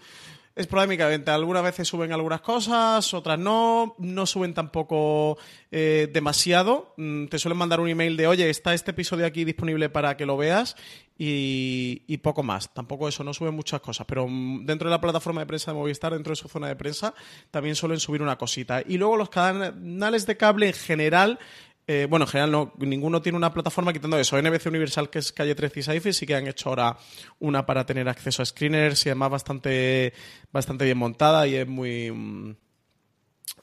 esporádicamente. 0.55 1.31
Algunas 1.31 1.63
veces 1.63 1.87
suben 1.87 2.11
algunas 2.11 2.41
cosas, 2.41 3.13
otras 3.13 3.39
no. 3.39 3.95
No 3.97 4.25
suben 4.25 4.53
tampoco 4.53 5.37
eh, 5.71 6.09
demasiado. 6.11 6.93
Mm, 6.97 7.25
Te 7.27 7.39
suelen 7.39 7.57
mandar 7.57 7.79
un 7.79 7.89
email 7.89 8.17
de, 8.17 8.27
oye, 8.27 8.49
está 8.49 8.73
este 8.73 8.91
episodio 8.91 9.25
aquí 9.25 9.45
disponible 9.45 9.89
para 9.89 10.15
que 10.17 10.25
lo 10.25 10.37
veas 10.37 10.75
y, 11.17 12.03
y 12.07 12.17
poco 12.17 12.43
más. 12.43 12.73
Tampoco 12.73 13.07
eso, 13.07 13.23
no 13.23 13.33
suben 13.33 13.53
muchas 13.53 13.81
cosas. 13.81 14.05
Pero 14.07 14.27
mm, 14.27 14.65
dentro 14.65 14.89
de 14.89 14.91
la 14.91 15.01
plataforma 15.01 15.41
de 15.41 15.47
prensa 15.47 15.71
de 15.71 15.77
Movistar, 15.77 16.13
dentro 16.13 16.31
de 16.31 16.35
su 16.35 16.47
zona 16.47 16.67
de 16.67 16.75
prensa, 16.75 17.13
también 17.51 17.75
suelen 17.75 17.99
subir 17.99 18.21
una 18.21 18.37
cosita. 18.37 18.81
Y 18.85 18.97
luego 18.97 19.17
los 19.17 19.29
canales 19.29 20.25
de 20.25 20.37
cable 20.37 20.67
en 20.67 20.73
general. 20.73 21.39
Eh, 21.85 22.07
bueno, 22.09 22.23
en 22.25 22.29
general 22.29 22.51
no, 22.51 22.73
ninguno 22.77 23.21
tiene 23.21 23.37
una 23.37 23.53
plataforma 23.53 23.91
quitando 23.91 24.17
eso. 24.17 24.41
NBC 24.41 24.67
Universal, 24.67 25.09
que 25.09 25.19
es 25.19 25.31
calle 25.31 25.53
13 25.53 25.95
y 25.95 26.13
sí 26.13 26.25
que 26.25 26.35
han 26.35 26.47
hecho 26.47 26.69
ahora 26.69 26.97
una 27.39 27.65
para 27.65 27.85
tener 27.85 28.07
acceso 28.07 28.41
a 28.41 28.45
screeners 28.45 29.05
y 29.05 29.09
además 29.09 29.31
bastante, 29.31 30.13
bastante 30.51 30.85
bien 30.85 30.97
montada 30.97 31.45
y 31.45 31.55
es 31.55 31.67
muy, 31.67 32.55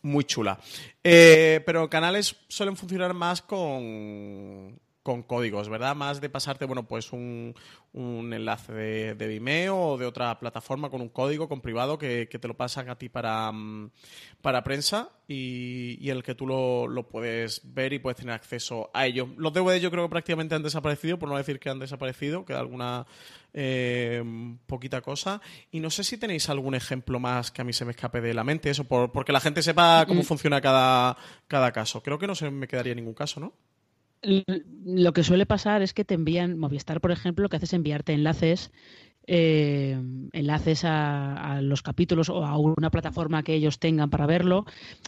muy 0.03 0.25
chula. 0.25 0.59
Eh, 1.03 1.63
pero 1.65 1.89
canales 1.89 2.37
suelen 2.49 2.77
funcionar 2.77 3.15
más 3.15 3.41
con, 3.41 4.79
con 5.03 5.23
códigos, 5.23 5.69
¿verdad? 5.69 5.97
Más 5.97 6.21
de 6.21 6.29
pasarte, 6.29 6.67
bueno, 6.67 6.87
pues 6.87 7.13
un, 7.13 7.55
un 7.95 8.33
enlace 8.35 8.73
de, 8.73 9.15
de 9.15 9.27
Vimeo 9.29 9.77
o 9.79 9.99
de 9.99 10.05
otra 10.07 10.39
plataforma 10.39 10.91
con 10.91 11.01
un 11.01 11.09
código, 11.09 11.49
con 11.49 11.63
privado, 11.63 11.97
que, 11.99 12.29
que 12.31 12.39
te 12.39 12.47
lo 12.49 12.55
pasan 12.57 12.91
a 12.91 12.97
ti 12.99 13.09
para, 13.09 13.51
mm, 13.51 13.91
para 14.43 14.63
prensa 14.63 15.09
y, 15.27 15.97
y 16.01 16.11
el 16.11 16.23
que 16.23 16.35
tú 16.35 16.47
lo, 16.47 16.87
lo 16.87 17.09
puedes 17.09 17.63
ver 17.73 17.95
y 17.95 17.99
puedes 17.99 18.19
tener 18.19 18.35
acceso 18.35 18.91
a 18.93 19.07
ello. 19.07 19.29
Los 19.39 19.53
DVD 19.55 19.81
yo 19.81 19.91
creo 19.91 20.05
que 20.05 20.11
prácticamente 20.11 20.55
han 20.55 20.63
desaparecido, 20.63 21.19
por 21.19 21.29
no 21.31 21.37
decir 21.39 21.59
que 21.59 21.71
han 21.71 21.79
desaparecido, 21.79 22.45
queda 22.45 22.61
alguna 22.61 23.07
eh, 23.55 24.23
poquita 24.67 25.01
cosa. 25.01 25.41
Y 25.71 25.81
no 25.81 25.91
sé 25.91 26.05
si 26.05 26.19
tenéis 26.19 26.49
algún 26.51 26.75
ejemplo 26.75 27.19
más 27.19 27.51
que 27.51 27.63
a 27.63 27.65
mí 27.65 27.73
se 27.73 27.85
me 27.85 27.93
escape 27.93 28.21
de 28.21 28.35
la 28.35 28.45
mente, 28.45 28.71
eso, 28.71 28.85
por, 28.85 29.13
porque 29.13 29.33
la 29.33 29.41
gente 29.41 29.63
sepa 29.63 30.05
cómo 30.07 30.21
Mm. 30.21 30.25
funciona 30.25 30.61
cada, 30.61 31.17
cada 31.49 31.73
caso. 31.73 32.03
Creo 32.03 32.19
que 32.19 32.27
no 32.27 32.35
se 32.35 32.51
me 32.51 32.69
quedaría 32.69 32.95
ningún 32.95 33.15
caso, 33.15 33.41
¿no? 33.41 33.55
Lo 34.23 35.13
que 35.13 35.25
suele 35.25 35.47
pasar 35.47 35.83
es 35.83 35.95
que 35.95 36.05
te 36.05 36.15
envían, 36.15 36.59
Movistar, 36.59 37.01
por 37.01 37.11
ejemplo, 37.11 37.43
lo 37.43 37.49
que 37.49 37.57
hace 37.57 37.65
es 37.65 37.73
enviarte 37.73 38.13
enlaces, 38.13 38.71
eh, 39.27 39.99
enlaces 40.33 40.85
a, 40.85 41.55
a 41.55 41.63
los 41.63 41.83
capítulos 41.83 42.29
o 42.29 42.45
a 42.45 42.59
una 42.59 42.91
plataforma 42.91 43.43
que 43.43 43.55
ellos 43.55 43.79
tengan 43.79 44.11
para 44.11 44.27
verlo. 44.27 44.67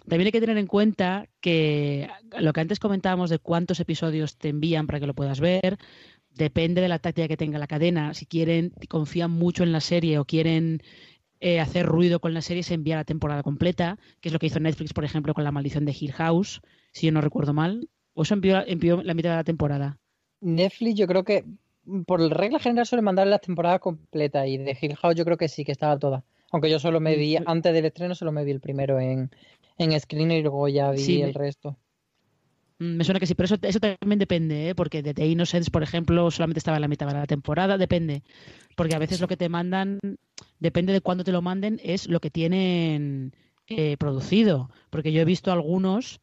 También 0.09 0.27
hay 0.27 0.33
que 0.33 0.41
tener 0.41 0.57
en 0.57 0.67
cuenta 0.67 1.29
que 1.41 2.09
lo 2.39 2.53
que 2.53 2.61
antes 2.61 2.79
comentábamos 2.79 3.29
de 3.31 3.39
cuántos 3.39 3.81
episodios 3.81 4.39
te 4.39 4.49
envían 4.49 4.87
para 4.87 5.01
que 5.01 5.07
lo 5.07 5.15
puedas 5.15 5.41
ver, 5.41 5.79
depende 6.31 6.81
de 6.81 6.89
la 6.89 6.99
táctica 6.99 7.29
que 7.29 7.37
tenga 7.37 7.59
la 7.59 7.67
cadena. 7.67 8.15
Si 8.15 8.27
quieren, 8.27 8.73
confían 8.89 9.31
mucho 9.31 9.63
en 9.63 9.73
la 9.73 9.81
serie 9.81 10.19
o 10.19 10.25
quieren 10.25 10.83
eh, 11.41 11.61
hacer 11.61 11.87
ruido 11.87 12.21
con 12.21 12.35
la 12.35 12.43
serie, 12.43 12.63
se 12.63 12.75
envía 12.75 12.97
la 12.97 13.05
temporada 13.05 13.43
completa, 13.43 13.99
que 14.21 14.29
es 14.29 14.33
lo 14.33 14.39
que 14.39 14.47
hizo 14.47 14.61
Netflix, 14.61 14.93
por 14.93 15.05
ejemplo, 15.05 15.35
con 15.35 15.45
La 15.45 15.53
Maldición 15.53 15.85
de 15.85 15.97
Hill 15.99 16.13
House, 16.13 16.63
si 16.93 17.07
yo 17.07 17.13
no 17.13 17.21
recuerdo 17.21 17.53
mal. 17.53 17.89
O 18.15 18.23
eso 18.23 18.35
envió 18.35 19.03
la 19.03 19.15
mitad 19.15 19.31
de 19.31 19.37
la 19.37 19.45
temporada. 19.45 19.99
Netflix, 20.41 20.95
yo 20.97 21.07
creo 21.07 21.25
que 21.25 21.45
mm, 21.85 22.03
por 22.03 22.21
regla 22.21 22.59
general 22.59 22.87
suele 22.87 23.03
mandar 23.03 23.27
las 23.27 23.41
temporadas 23.41 23.81
completas 23.81 24.47
y 24.49 24.59
de 24.59 24.77
Hill 24.81 24.97
House 24.97 25.15
yo 25.15 25.25
creo 25.25 25.37
que 25.37 25.49
sí, 25.49 25.65
que 25.65 25.73
estaba 25.73 25.99
toda. 25.99 26.25
Aunque 26.51 26.71
yo 26.71 26.79
solo 26.79 27.01
me 27.01 27.17
vi, 27.17 27.37
antes 27.47 27.73
del 27.73 27.87
estreno, 27.87 28.15
solo 28.15 28.33
me 28.33 28.45
vi 28.45 28.51
el 28.51 28.61
primero 28.61 29.01
en, 29.01 29.31
en 29.79 29.99
screen 30.01 30.31
y 30.33 30.43
luego 30.43 30.69
ya 30.69 30.91
vi 30.91 30.99
Sí, 30.99 31.23
el 31.23 31.33
resto. 31.33 31.77
Mm, 32.79 32.97
Me 32.97 33.05
suena 33.05 33.21
que 33.21 33.27
sí, 33.27 33.35
pero 33.35 33.47
eso, 33.47 33.57
eso 33.63 33.81
también 33.81 34.19
depende, 34.19 34.69
¿eh? 34.69 34.75
porque 34.75 35.03
de 35.03 35.15
The 35.15 35.27
Innocents, 35.27 35.71
por 35.71 35.83
ejemplo, 35.83 36.31
solamente 36.31 36.59
estaba 36.59 36.77
en 36.77 36.83
la 36.83 36.89
mitad 36.89 37.07
de 37.07 37.15
la 37.15 37.27
temporada, 37.27 37.79
depende. 37.79 38.23
Porque 38.77 38.95
a 38.95 38.99
veces 38.99 39.21
lo 39.21 39.29
que 39.29 39.37
te 39.37 39.49
mandan, 39.49 39.99
depende 40.59 40.93
de 40.93 41.01
cuándo 41.01 41.25
te 41.25 41.33
lo 41.33 41.41
manden, 41.43 41.81
es 41.83 42.09
lo 42.09 42.21
que 42.21 42.31
tienen 42.31 43.33
eh, 43.69 43.97
producido. 43.97 44.71
Porque 44.91 45.13
yo 45.13 45.23
he 45.23 45.25
visto 45.25 45.53
algunos 45.53 46.21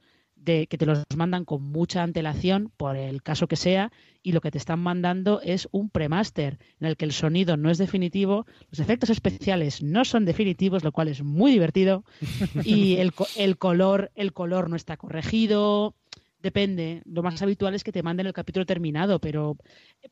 que 0.69 0.77
te 0.77 0.85
los 0.85 1.03
mandan 1.15 1.45
con 1.45 1.63
mucha 1.63 2.03
antelación, 2.03 2.71
por 2.75 2.95
el 2.95 3.21
caso 3.21 3.47
que 3.47 3.55
sea, 3.55 3.91
y 4.23 4.31
lo 4.31 4.41
que 4.41 4.51
te 4.51 4.57
están 4.57 4.79
mandando 4.79 5.41
es 5.41 5.67
un 5.71 5.89
premaster, 5.89 6.57
en 6.79 6.87
el 6.87 6.97
que 6.97 7.05
el 7.05 7.11
sonido 7.11 7.57
no 7.57 7.69
es 7.69 7.77
definitivo, 7.77 8.45
los 8.69 8.79
efectos 8.79 9.09
especiales 9.09 9.83
no 9.83 10.05
son 10.05 10.25
definitivos, 10.25 10.83
lo 10.83 10.91
cual 10.91 11.07
es 11.07 11.23
muy 11.23 11.51
divertido, 11.51 12.03
y 12.65 12.97
el, 12.97 13.13
el 13.37 13.57
color, 13.57 14.11
el 14.15 14.33
color 14.33 14.69
no 14.69 14.75
está 14.75 14.97
corregido. 14.97 15.95
Depende. 16.41 17.01
Lo 17.05 17.21
más 17.21 17.41
habitual 17.41 17.75
es 17.75 17.83
que 17.83 17.91
te 17.91 18.01
manden 18.01 18.25
el 18.25 18.31
capítulo 18.31 18.65
terminado, 18.65 19.19
pero 19.19 19.57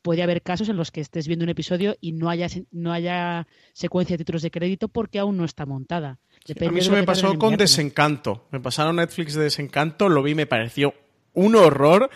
puede 0.02 0.22
haber 0.22 0.42
casos 0.42 0.68
en 0.68 0.76
los 0.76 0.90
que 0.90 1.00
estés 1.00 1.26
viendo 1.26 1.44
un 1.44 1.48
episodio 1.48 1.96
y 2.02 2.12
no 2.12 2.28
haya, 2.28 2.48
no 2.70 2.92
haya 2.92 3.46
secuencia 3.72 4.14
de 4.14 4.18
títulos 4.18 4.42
de 4.42 4.50
crédito 4.50 4.88
porque 4.88 5.18
aún 5.18 5.38
no 5.38 5.46
está 5.46 5.64
montada. 5.64 6.18
Depende 6.48 6.68
a 6.68 6.72
mí 6.72 6.80
eso 6.80 6.90
me 6.92 7.02
pasó 7.04 7.38
con. 7.38 7.56
Desencanto. 7.56 8.46
Me 8.50 8.60
pasaron 8.60 8.96
Netflix 8.96 9.34
de 9.34 9.44
Desencanto, 9.44 10.08
lo 10.08 10.22
vi, 10.22 10.34
me 10.34 10.46
pareció 10.46 10.94
un 11.34 11.54
horror. 11.56 12.10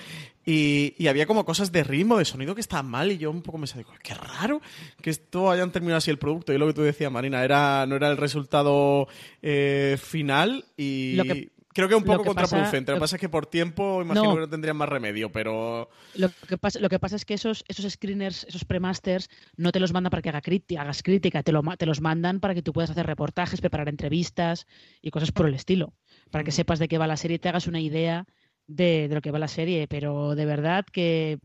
Y, 0.44 0.94
y 0.98 1.06
había 1.06 1.26
como 1.26 1.44
cosas 1.44 1.70
de 1.70 1.84
ritmo, 1.84 2.18
de 2.18 2.24
sonido 2.24 2.56
que 2.56 2.60
estaban 2.60 2.86
mal 2.86 3.12
y 3.12 3.16
yo 3.18 3.30
un 3.30 3.42
poco 3.42 3.58
me 3.58 3.68
salí, 3.68 3.84
qué 4.02 4.12
raro 4.14 4.60
que 5.00 5.10
esto 5.10 5.48
hayan 5.52 5.70
terminado 5.70 5.98
así 5.98 6.10
el 6.10 6.18
producto. 6.18 6.52
Y 6.52 6.58
lo 6.58 6.66
que 6.66 6.72
tú 6.72 6.82
decías, 6.82 7.12
Marina, 7.12 7.44
era, 7.44 7.86
no 7.86 7.94
era 7.94 8.08
el 8.10 8.16
resultado 8.16 9.06
eh, 9.40 9.96
final 10.02 10.64
y 10.76 11.14
Lo 11.14 11.22
que- 11.24 11.50
creo 11.72 11.88
que 11.88 11.94
un 11.94 12.02
lo 12.02 12.06
poco 12.06 12.34
pasa- 12.34 12.34
contraproducente. 12.34 12.92
Lo 12.92 12.96
que 12.96 12.98
lo- 12.98 13.04
pasa 13.04 13.16
es 13.16 13.20
que 13.20 13.28
por 13.28 13.46
tiempo 13.46 14.02
imagino 14.02 14.24
No. 14.28 14.34
que 14.34 14.40
no 14.40 14.48
tendrían 14.48 14.76
más 14.76 14.88
remedio, 14.88 15.30
pero... 15.32 15.88
Lo 16.14 16.28
que 16.48 16.58
pasa, 16.58 16.78
lo 16.80 16.88
que 16.88 16.98
pasa 16.98 17.16
es 17.16 17.24
que 17.24 17.34
esos, 17.34 17.64
esos 17.68 17.90
screeners, 17.92 18.44
esos 18.44 18.64
premasters, 18.64 19.28
no 19.56 19.72
te 19.72 19.80
los 19.80 19.92
mandan 19.92 20.10
para 20.10 20.22
que 20.22 20.28
haga 20.28 20.38
hagas 20.78 21.02
crítica, 21.02 21.42
lo, 21.46 21.62
te 21.76 21.86
los 21.86 22.00
mandan 22.00 22.40
para 22.40 22.54
que 22.54 22.62
tú 22.62 22.72
puedas 22.72 22.90
hacer 22.90 23.06
reportajes, 23.06 23.60
preparar 23.60 23.88
entrevistas 23.88 24.66
y 25.00 25.10
cosas 25.10 25.32
por 25.32 25.46
el 25.46 25.54
estilo. 25.54 25.94
Para 26.30 26.44
que 26.44 26.52
sepas 26.52 26.78
de 26.78 26.88
qué 26.88 26.98
va 26.98 27.06
la 27.06 27.16
serie 27.16 27.36
y 27.36 27.38
te 27.38 27.48
hagas 27.48 27.66
una 27.66 27.80
idea 27.80 28.24
de, 28.66 29.08
de 29.08 29.14
lo 29.14 29.20
que 29.20 29.30
va 29.30 29.38
la 29.38 29.48
serie. 29.48 29.86
Pero 29.88 30.34
de 30.34 30.46
verdad 30.46 30.84
que 30.92 31.38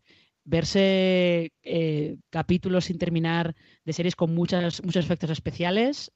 verse 0.44 1.52
eh, 1.64 2.18
capítulos 2.30 2.86
sin 2.86 2.98
terminar 2.98 3.56
de 3.86 3.94
series 3.94 4.16
con 4.16 4.34
muchas, 4.34 4.84
muchos 4.84 5.04
efectos 5.04 5.30
especiales 5.30 6.12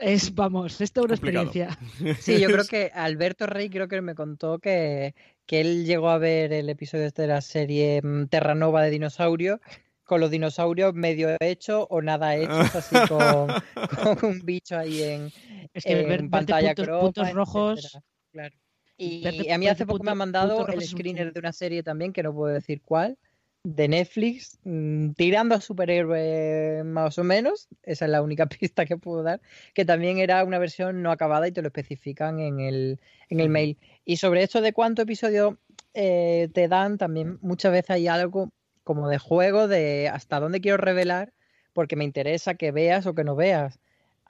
es, 0.00 0.34
vamos, 0.34 0.80
es 0.80 0.92
toda 0.92 1.06
una 1.06 1.16
Complicado. 1.16 1.46
experiencia. 1.46 1.78
Sí, 2.20 2.40
yo 2.40 2.48
creo 2.48 2.64
que 2.64 2.90
Alberto 2.94 3.46
Rey 3.46 3.70
creo 3.70 3.88
que 3.88 4.00
me 4.00 4.14
contó 4.14 4.58
que, 4.58 5.14
que 5.46 5.60
él 5.60 5.84
llegó 5.86 6.10
a 6.10 6.18
ver 6.18 6.52
el 6.52 6.68
episodio 6.68 7.04
este 7.06 7.22
de 7.22 7.28
la 7.28 7.40
serie 7.40 8.00
mm, 8.02 8.26
Terranova 8.28 8.82
de 8.82 8.90
dinosaurios 8.90 9.60
con 10.04 10.20
los 10.20 10.30
dinosaurios 10.30 10.92
medio 10.94 11.36
hechos 11.38 11.86
o 11.88 12.02
nada 12.02 12.34
hechos, 12.36 12.74
así 12.74 12.96
con, 13.08 13.46
con 14.18 14.30
un 14.30 14.40
bicho 14.44 14.76
ahí 14.76 15.02
en, 15.02 15.32
Es 15.72 15.84
que 15.84 15.92
en 15.92 15.98
ver- 15.98 16.08
verte 16.08 16.28
pantalla 16.28 16.74
puntos- 16.74 16.84
cropa, 16.86 17.00
puntos 17.02 17.22
etcétera. 17.24 17.44
rojos- 17.44 17.98
Claro. 18.32 18.54
Y 18.96 19.22
Verte- 19.22 19.52
a 19.52 19.58
mí 19.58 19.66
hace 19.68 19.86
poco 19.86 20.02
me 20.04 20.10
han 20.10 20.18
mandado 20.18 20.66
el 20.68 20.74
un- 20.78 20.80
screener 20.84 21.32
de 21.32 21.38
una 21.40 21.52
serie 21.52 21.82
también, 21.82 22.12
que 22.12 22.22
no 22.22 22.34
puedo 22.34 22.52
decir 22.52 22.82
cuál, 22.82 23.16
de 23.62 23.88
Netflix, 23.88 24.58
mm, 24.64 25.10
tirando 25.12 25.54
a 25.54 25.60
superhéroe 25.60 26.82
más 26.84 27.18
o 27.18 27.24
menos, 27.24 27.68
esa 27.82 28.06
es 28.06 28.10
la 28.10 28.22
única 28.22 28.46
pista 28.60 28.86
que 28.86 28.96
puedo 28.96 29.22
dar, 29.22 29.40
que 29.74 29.84
también 29.84 30.18
era 30.18 30.42
una 30.44 30.58
versión 30.58 31.02
no 31.02 31.10
acabada 31.10 31.48
y 31.48 31.52
te 31.52 31.62
lo 31.62 31.68
especifican 31.68 32.40
en 32.40 32.60
el, 32.60 33.00
en 33.28 33.40
el 33.40 33.50
mail. 33.50 33.78
Y 34.04 34.16
sobre 34.16 34.42
esto 34.42 34.60
de 34.60 34.72
cuánto 34.72 35.02
episodio, 35.02 35.58
eh, 35.94 36.48
te 36.54 36.68
dan 36.68 36.98
también, 36.98 37.38
muchas 37.42 37.72
veces 37.72 37.90
hay 37.90 38.08
algo 38.08 38.50
como 38.84 39.08
de 39.08 39.18
juego 39.18 39.68
de 39.68 40.08
hasta 40.08 40.40
dónde 40.40 40.60
quiero 40.60 40.78
revelar 40.78 41.32
porque 41.72 41.96
me 41.96 42.04
interesa 42.04 42.54
que 42.54 42.72
veas 42.72 43.06
o 43.06 43.14
que 43.14 43.24
no 43.24 43.36
veas. 43.36 43.78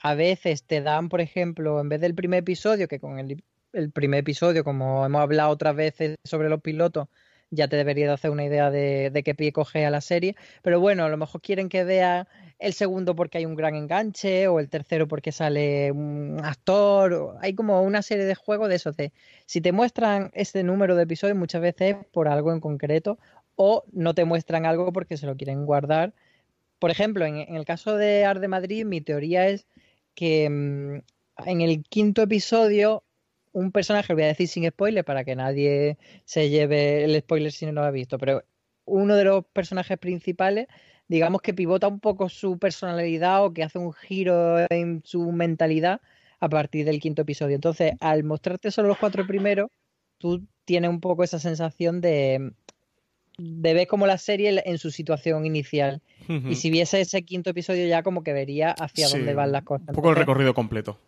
A 0.03 0.14
veces 0.14 0.64
te 0.64 0.81
dan, 0.83 1.09
por 1.09 1.20
ejemplo, 1.20 1.81
en 1.81 1.89
vez 1.89 2.01
del 2.01 2.14
primer 2.14 2.41
episodio, 2.41 2.89
que 2.89 3.01
con 3.01 3.18
el, 3.18 3.43
el 3.72 3.91
primer 3.91 4.20
episodio, 4.20 4.64
como 4.64 5.05
hemos 5.07 5.20
hablado 5.20 5.51
otras 5.51 5.76
veces 5.76 6.16
sobre 6.24 6.49
los 6.49 6.61
pilotos, 6.62 7.09
ya 7.51 7.68
te 7.68 7.76
debería 7.76 8.07
de 8.07 8.12
hacer 8.12 8.30
una 8.30 8.44
idea 8.44 8.70
de, 8.70 9.11
de 9.11 9.22
qué 9.22 9.34
pie 9.34 9.53
coge 9.53 9.84
a 9.84 9.90
la 9.90 10.01
serie. 10.01 10.36
Pero 10.62 10.80
bueno, 10.80 11.05
a 11.05 11.09
lo 11.09 11.16
mejor 11.16 11.40
quieren 11.40 11.68
que 11.68 11.84
vea 11.84 12.28
el 12.61 12.74
segundo 12.74 13.16
porque 13.16 13.38
hay 13.38 13.46
un 13.46 13.55
gran 13.57 13.74
enganche, 13.74 14.46
o 14.46 14.61
el 14.61 14.68
tercero 14.68 15.09
porque 15.09 15.32
sale 15.32 15.90
un 15.90 16.40
actor. 16.44 17.36
Hay 17.40 17.55
como 17.55 17.82
una 17.82 18.03
serie 18.03 18.24
de 18.26 18.34
juegos 18.34 18.68
de 18.68 18.76
esos. 18.76 18.96
De, 18.96 19.12
si 19.46 19.61
te 19.61 19.72
muestran 19.72 20.30
este 20.34 20.62
número 20.62 20.94
de 20.94 21.05
episodios, 21.05 21.36
muchas 21.36 21.62
veces 21.62 21.96
es 21.96 22.07
por 22.12 22.28
algo 22.28 22.53
en 22.53 22.61
concreto, 22.61 23.18
o 23.57 23.84
no 23.92 24.14
te 24.14 24.24
muestran 24.24 24.66
algo 24.66 24.92
porque 24.92 25.16
se 25.16 25.26
lo 25.26 25.36
quieren 25.36 25.66
guardar. 25.66 26.12
Por 26.78 26.90
ejemplo, 26.90 27.24
en, 27.26 27.36
el 27.36 27.64
caso 27.64 27.96
de 27.96 28.24
Ar 28.24 28.40
de 28.40 28.48
Madrid, 28.48 28.84
mi 28.84 29.01
teoría 29.01 29.48
es 29.48 29.66
que 30.14 30.48
mm, 30.48 31.48
en 31.48 31.61
el 31.62 31.82
quinto 31.82 32.22
episodio 32.22 33.05
un 33.53 33.72
personaje, 33.72 34.12
lo 34.12 34.16
voy 34.16 34.24
a 34.24 34.28
decir 34.28 34.48
sin 34.48 34.68
spoiler 34.68 35.05
para 35.05 35.24
que 35.24 35.34
nadie 35.34 35.98
se 36.24 36.51
lleve 36.51 37.05
el 37.05 37.18
spoiler 37.20 37.53
si 37.53 37.66
no 37.66 37.72
lo 37.72 37.82
ha 37.82 37.90
visto, 37.90 38.18
pero 38.18 38.44
uno 38.84 39.16
de 39.16 39.24
los 39.24 39.44
personajes 39.46 39.98
principales, 39.98 40.66
digamos 41.09 41.42
que 41.42 41.55
pivota 41.55 41.88
un 41.88 42.01
poco 42.01 42.28
su 42.28 42.59
personalidad 42.59 43.44
o 43.44 43.53
que 43.53 43.62
hace 43.62 43.78
un 43.78 43.92
giro 43.92 44.59
en 44.70 45.03
su 45.05 45.32
mentalidad 45.32 46.01
a 46.38 46.48
partir 46.48 46.84
del 46.86 47.01
quinto 47.01 47.22
episodio. 47.22 47.55
Entonces, 47.55 47.92
al 48.01 48.24
mostrarte 48.24 48.70
solo 48.70 48.88
los 48.88 48.98
cuatro 48.98 49.26
primeros, 49.26 49.70
tú 50.18 50.46
tienes 50.64 50.90
un 50.90 51.01
poco 51.01 51.24
esa 51.24 51.38
sensación 51.38 52.01
de, 52.01 52.53
de 53.38 53.74
ver 53.74 53.86
como 53.86 54.07
la 54.07 54.18
serie 54.18 54.62
en 54.64 54.78
su 54.78 54.90
situación 54.90 55.44
inicial. 55.46 56.03
Y 56.28 56.55
si 56.55 56.70
viese 56.70 57.01
ese 57.01 57.22
quinto 57.22 57.51
episodio 57.51 57.86
ya 57.86 58.03
como 58.03 58.22
que 58.22 58.32
vería 58.32 58.70
hacia 58.70 59.09
Sí, 59.09 59.16
dónde 59.16 59.34
van 59.34 59.53
las 59.53 59.64
cosas. 59.64 59.88
Un 59.88 59.94
poco 59.94 60.11
el 60.11 60.16
recorrido 60.16 60.55
completo. 60.55 60.98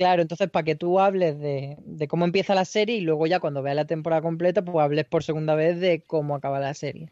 Claro, 0.00 0.22
entonces 0.22 0.48
para 0.48 0.64
que 0.64 0.76
tú 0.76 0.98
hables 0.98 1.38
de, 1.38 1.76
cómo 2.08 2.24
empieza 2.24 2.54
la 2.54 2.64
serie 2.64 2.96
y 2.96 3.00
luego 3.02 3.26
ya 3.26 3.38
cuando 3.38 3.60
veas 3.62 3.76
la 3.76 3.84
temporada 3.84 4.22
completa, 4.22 4.64
pues 4.64 4.82
hables 4.82 5.04
por 5.04 5.22
segunda 5.22 5.54
vez 5.54 5.78
de 5.78 6.04
cómo 6.06 6.34
acaba 6.34 6.58
la 6.58 6.72
serie. 6.72 7.10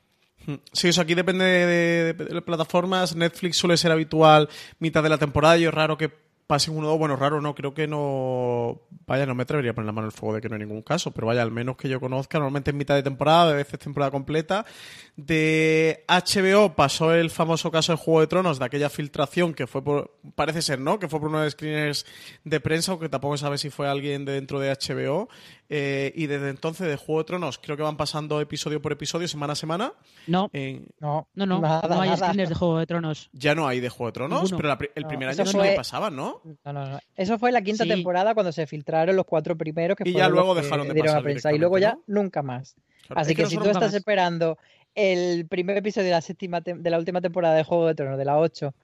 Sí, 0.73 0.89
eso 0.89 1.03
aquí 1.03 1.15
depende 1.15 1.45
de, 1.45 2.15
de- 2.15 2.41
plataformas. 2.41 3.15
Netflix 3.15 3.59
suele 3.59 3.77
ser 3.77 3.93
habitual 3.93 4.49
mitad 4.79 5.03
de 5.03 5.11
la 5.11 5.19
temporada 5.19 5.59
y 5.59 5.67
es 5.67 5.75
raro 5.75 5.99
que 5.99 6.11
pasen 6.49 6.77
uno 6.77 6.89
o 6.89 6.91
dos. 6.91 6.99
Bueno, 6.99 7.15
raro 7.15 7.41
no, 7.41 7.55
creo 7.55 7.75
que 7.75 7.87
no. 7.87 8.81
Vaya, 9.07 9.27
no 9.27 9.37
me 9.37 9.45
atrevería 9.45 9.71
a 9.71 9.75
poner 9.75 9.87
la 9.87 9.93
mano 9.93 10.07
en 10.07 10.13
el 10.13 10.19
fuego 10.19 10.35
de 10.35 10.41
que 10.41 10.49
no 10.49 10.57
hay 10.57 10.61
ningún 10.61 10.83
caso, 10.83 11.13
pero 11.13 11.29
vaya, 11.29 11.43
al 11.43 11.53
menos 11.53 11.77
que 11.77 11.89
yo 11.89 12.01
conozca, 12.01 12.39
normalmente 12.39 12.71
es 12.71 12.77
mitad 12.77 12.95
de 12.97 13.03
temporada, 13.03 13.53
a 13.53 13.55
veces 13.55 13.79
temporada 13.79 14.11
completa. 14.11 14.67
De 15.15 16.05
HBO 16.09 16.75
pasó 16.75 17.15
el 17.15 17.31
famoso 17.31 17.71
caso 17.71 17.93
de 17.93 17.99
Juego 17.99 18.21
de 18.21 18.27
Tronos, 18.27 18.59
de 18.59 18.65
aquella 18.65 18.89
filtración 18.89 19.55
que 19.55 19.67
fue 19.67 19.85
por. 19.85 20.19
Parece 20.35 20.63
ser, 20.63 20.81
¿no? 20.81 20.99
Que 20.99 21.09
fue 21.09 21.21
por 21.21 21.29
uno 21.29 21.43
de 21.43 21.51
screeners 21.51 22.07
de 22.45 22.61
prensa, 22.61 22.93
aunque 22.93 23.09
tampoco 23.11 23.37
sabe 23.37 23.59
si 23.59 23.69
fue 23.69 23.87
alguien 23.87 24.25
de 24.25 24.33
dentro 24.33 24.59
de 24.59 24.73
HBO. 24.73 25.29
Eh, 25.71 26.13
y 26.17 26.27
desde 26.27 26.49
entonces, 26.49 26.89
de 26.89 26.97
Juego 26.97 27.21
de 27.21 27.25
Tronos, 27.27 27.59
creo 27.59 27.77
que 27.77 27.83
van 27.83 27.97
pasando 27.99 28.41
episodio 28.41 28.81
por 28.81 28.91
episodio, 28.93 29.29
semana 29.29 29.53
a 29.53 29.57
semana. 29.57 29.93
No, 30.27 30.49
En- 30.55 30.87
No, 30.99 31.29
no, 31.35 31.45
no, 31.47 31.61
nada, 31.61 31.87
no 31.89 32.01
hay 32.01 32.09
nada. 32.11 32.17
screeners 32.29 32.49
de 32.49 32.55
Juego 32.55 32.79
de 32.79 32.87
Tronos. 32.87 33.29
ya 33.35 33.55
no 33.55 33.69
hay 33.69 33.81
de 33.81 33.91
Juego 33.91 34.07
de 34.07 34.13
Tronos, 34.13 34.43
Ninguno. 34.45 34.57
pero 34.57 34.69
la 34.69 34.79
el 34.95 35.03
No, 35.03 35.09
primer 35.09 35.29
año 35.29 35.45
sí 35.47 35.53
fue- 35.57 35.71
que 35.71 35.77
pasaban, 35.77 36.17
¿no? 36.17 36.41
No, 36.65 36.73
no, 36.73 36.87
no. 36.89 36.99
Eso 37.17 37.39
fue 37.39 37.53
la 37.53 37.61
quinta 37.61 37.85
Sí. 37.85 37.91
temporada 37.91 38.33
cuando 38.33 38.51
se 38.53 38.67
filtraron 38.67 39.15
los 39.15 39.27
cuatro 39.27 39.57
primeros 39.59 39.97
que 39.97 40.09
Y 40.09 40.15
ya 40.15 40.29
luego 40.31 40.55
dejaron 40.55 40.89
de 40.89 40.95
dieron 40.95 41.11
a 41.11 41.13
pasar 41.15 41.23
prensa. 41.25 41.53
Y 41.53 41.59
luego 41.59 41.77
ya 41.79 41.99
nunca 42.07 42.43
más. 42.43 42.75
Claro, 43.07 43.21
Así 43.21 43.33
es 43.33 43.37
que, 43.37 43.43
que 43.45 43.51
si 43.51 43.57
tú 43.57 43.65
estás 43.65 43.83
más. 43.83 43.95
esperando 43.95 44.57
el 44.95 45.47
primer 45.49 45.77
episodio 45.77 46.07
de 46.07 46.13
la 46.13 46.21
séptima 46.23 46.61
de 46.61 46.91
la 46.91 46.99
última 46.99 47.21
temporada 47.21 47.55
de 47.55 47.63
Juego 47.65 47.87
de 47.87 47.95
Tronos, 47.95 48.17
de 48.19 48.25
la 48.25 48.39
8, 48.39 48.75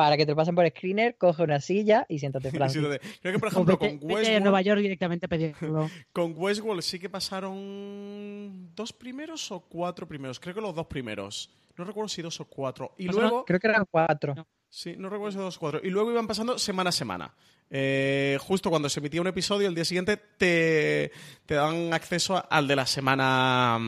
para 0.00 0.16
que 0.16 0.24
te 0.24 0.32
lo 0.32 0.36
pasen 0.36 0.54
por 0.54 0.66
screener, 0.66 1.16
coge 1.18 1.42
una 1.42 1.60
silla 1.60 2.06
y 2.08 2.18
siéntate, 2.18 2.50
Francis. 2.52 2.80
Creo 3.20 3.32
que, 3.34 3.38
por 3.38 3.48
ejemplo, 3.48 3.78
con 3.78 3.98
Westworld, 4.00 4.42
Nueva 4.42 4.62
York 4.62 4.80
directamente 4.80 5.26
a 5.26 5.28
pedirlo. 5.28 5.90
con 6.14 6.32
Westworld 6.34 6.80
sí 6.82 6.98
que 6.98 7.10
pasaron 7.10 8.70
dos 8.74 8.94
primeros 8.94 9.50
o 9.52 9.60
cuatro 9.60 10.08
primeros. 10.08 10.40
Creo 10.40 10.54
que 10.54 10.60
los 10.62 10.74
dos 10.74 10.86
primeros. 10.86 11.50
No 11.76 11.84
recuerdo 11.84 12.08
si 12.08 12.22
dos 12.22 12.40
o 12.40 12.46
cuatro. 12.46 12.94
Y 12.96 13.08
Pasaron- 13.08 13.20
luego, 13.30 13.44
Creo 13.44 13.60
que 13.60 13.66
eran 13.68 13.84
cuatro. 13.90 14.46
sí, 14.70 14.94
no 14.96 15.10
recuerdo 15.10 15.32
si 15.32 15.38
dos 15.38 15.56
o 15.56 15.60
cuatro. 15.60 15.80
Y 15.84 15.90
luego 15.90 16.10
iban 16.10 16.26
pasando 16.26 16.58
semana 16.58 16.88
a 16.88 16.92
semana. 16.92 17.34
Eh, 17.68 18.38
justo 18.40 18.70
cuando 18.70 18.88
se 18.88 19.00
emitía 19.00 19.20
un 19.20 19.26
episodio, 19.26 19.68
el 19.68 19.74
día 19.74 19.84
siguiente 19.84 20.16
te, 20.16 21.12
te 21.44 21.54
dan 21.54 21.92
acceso 21.92 22.42
al 22.50 22.66
de 22.66 22.74
la 22.76 22.86
semana 22.86 23.78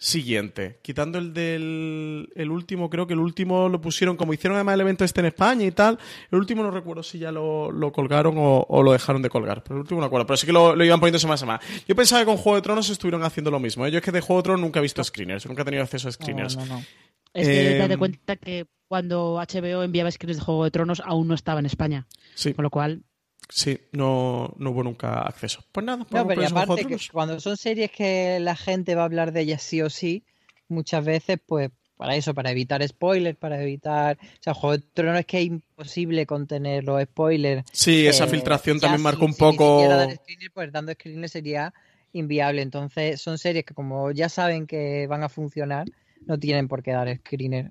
siguiente. 0.00 0.78
Quitando 0.82 1.18
el 1.18 1.34
del 1.34 2.30
el 2.34 2.50
último, 2.50 2.88
creo 2.88 3.06
que 3.06 3.12
el 3.12 3.20
último 3.20 3.68
lo 3.68 3.80
pusieron, 3.82 4.16
como 4.16 4.32
hicieron 4.32 4.56
además 4.56 4.74
el 4.74 4.80
evento 4.80 5.04
este 5.04 5.20
en 5.20 5.26
España 5.26 5.64
y 5.66 5.70
tal. 5.72 5.98
El 6.30 6.38
último 6.38 6.62
no 6.62 6.70
recuerdo 6.70 7.02
si 7.02 7.18
ya 7.18 7.30
lo, 7.30 7.70
lo 7.70 7.92
colgaron 7.92 8.34
o, 8.38 8.64
o 8.66 8.82
lo 8.82 8.92
dejaron 8.92 9.20
de 9.20 9.28
colgar. 9.28 9.62
Pero 9.62 9.76
el 9.76 9.80
último 9.82 10.00
no 10.00 10.06
acuerdo. 10.06 10.26
Pero 10.26 10.38
sí 10.38 10.46
que 10.46 10.52
lo, 10.52 10.74
lo 10.74 10.84
iban 10.84 10.98
poniendo 10.98 11.18
semana 11.18 11.34
a 11.34 11.38
semana. 11.38 11.60
Yo 11.86 11.94
pensaba 11.94 12.22
que 12.22 12.26
con 12.26 12.38
Juego 12.38 12.56
de 12.56 12.62
Tronos 12.62 12.88
estuvieron 12.88 13.22
haciendo 13.22 13.50
lo 13.50 13.60
mismo. 13.60 13.86
¿eh? 13.86 13.90
Yo 13.90 13.98
es 13.98 14.04
que 14.04 14.10
de 14.10 14.22
Juego 14.22 14.40
de 14.40 14.44
Tronos 14.44 14.60
nunca 14.62 14.78
he 14.80 14.82
visto 14.82 15.04
screeners. 15.04 15.46
Nunca 15.46 15.62
he 15.62 15.64
tenido 15.66 15.82
acceso 15.82 16.08
a 16.08 16.12
screeners. 16.12 16.56
No, 16.56 16.64
no, 16.64 16.74
no. 16.76 16.84
Es 17.34 17.46
que 17.46 17.76
Eh, 17.76 17.78
date 17.78 17.96
cuenta 17.98 18.36
que 18.36 18.66
cuando 18.88 19.34
HBO 19.36 19.82
enviaba 19.84 20.10
screens 20.10 20.38
de 20.38 20.44
Juego 20.44 20.64
de 20.64 20.70
Tronos 20.70 21.00
aún 21.04 21.28
no 21.28 21.34
estaba 21.34 21.60
en 21.60 21.66
España. 21.66 22.06
Sí, 22.34 22.54
Con 22.54 22.62
lo 22.64 22.70
cual, 22.70 23.02
sí, 23.50 23.78
no, 23.92 24.54
no 24.58 24.70
hubo 24.70 24.82
nunca 24.82 25.20
acceso. 25.22 25.62
Pues 25.72 25.84
nada, 25.84 25.98
No, 25.98 26.06
vamos 26.10 26.28
pero 26.28 26.42
aparte, 26.46 26.86
que 26.86 26.96
cuando 27.12 27.40
son 27.40 27.56
series 27.56 27.90
que 27.90 28.38
la 28.40 28.56
gente 28.56 28.94
va 28.94 29.02
a 29.02 29.04
hablar 29.06 29.32
de 29.32 29.42
ellas 29.42 29.62
sí 29.62 29.82
o 29.82 29.90
sí, 29.90 30.24
muchas 30.68 31.04
veces, 31.04 31.38
pues, 31.44 31.70
para 31.96 32.16
eso, 32.16 32.32
para 32.32 32.50
evitar 32.50 32.86
spoilers, 32.86 33.36
para 33.36 33.60
evitar. 33.62 34.16
O 34.22 34.42
sea, 34.42 34.54
Juego 34.54 34.78
de 34.78 34.84
Tronos 34.94 35.20
es 35.20 35.26
que 35.26 35.38
es 35.40 35.44
imposible 35.46 36.24
contener 36.24 36.84
los 36.84 37.02
spoilers. 37.02 37.64
Sí, 37.72 38.06
esa 38.06 38.24
Eh, 38.24 38.28
filtración 38.28 38.80
también 38.80 39.00
si- 39.00 39.04
marcó 39.04 39.24
un 39.26 39.34
si 39.34 39.38
poco. 39.38 39.72
siquiera 39.74 39.96
dar 39.96 40.16
screener, 40.16 40.50
pues 40.52 40.72
dando 40.72 40.92
screener 40.92 41.28
sería 41.28 41.74
inviable. 42.12 42.62
Entonces, 42.62 43.20
son 43.20 43.36
series 43.36 43.64
que, 43.66 43.74
como 43.74 44.10
ya 44.12 44.28
saben 44.30 44.66
que 44.66 45.06
van 45.08 45.22
a 45.22 45.28
funcionar, 45.28 45.86
no 46.26 46.38
tienen 46.38 46.68
por 46.68 46.82
qué 46.82 46.92
dar 46.92 47.14
screener. 47.18 47.70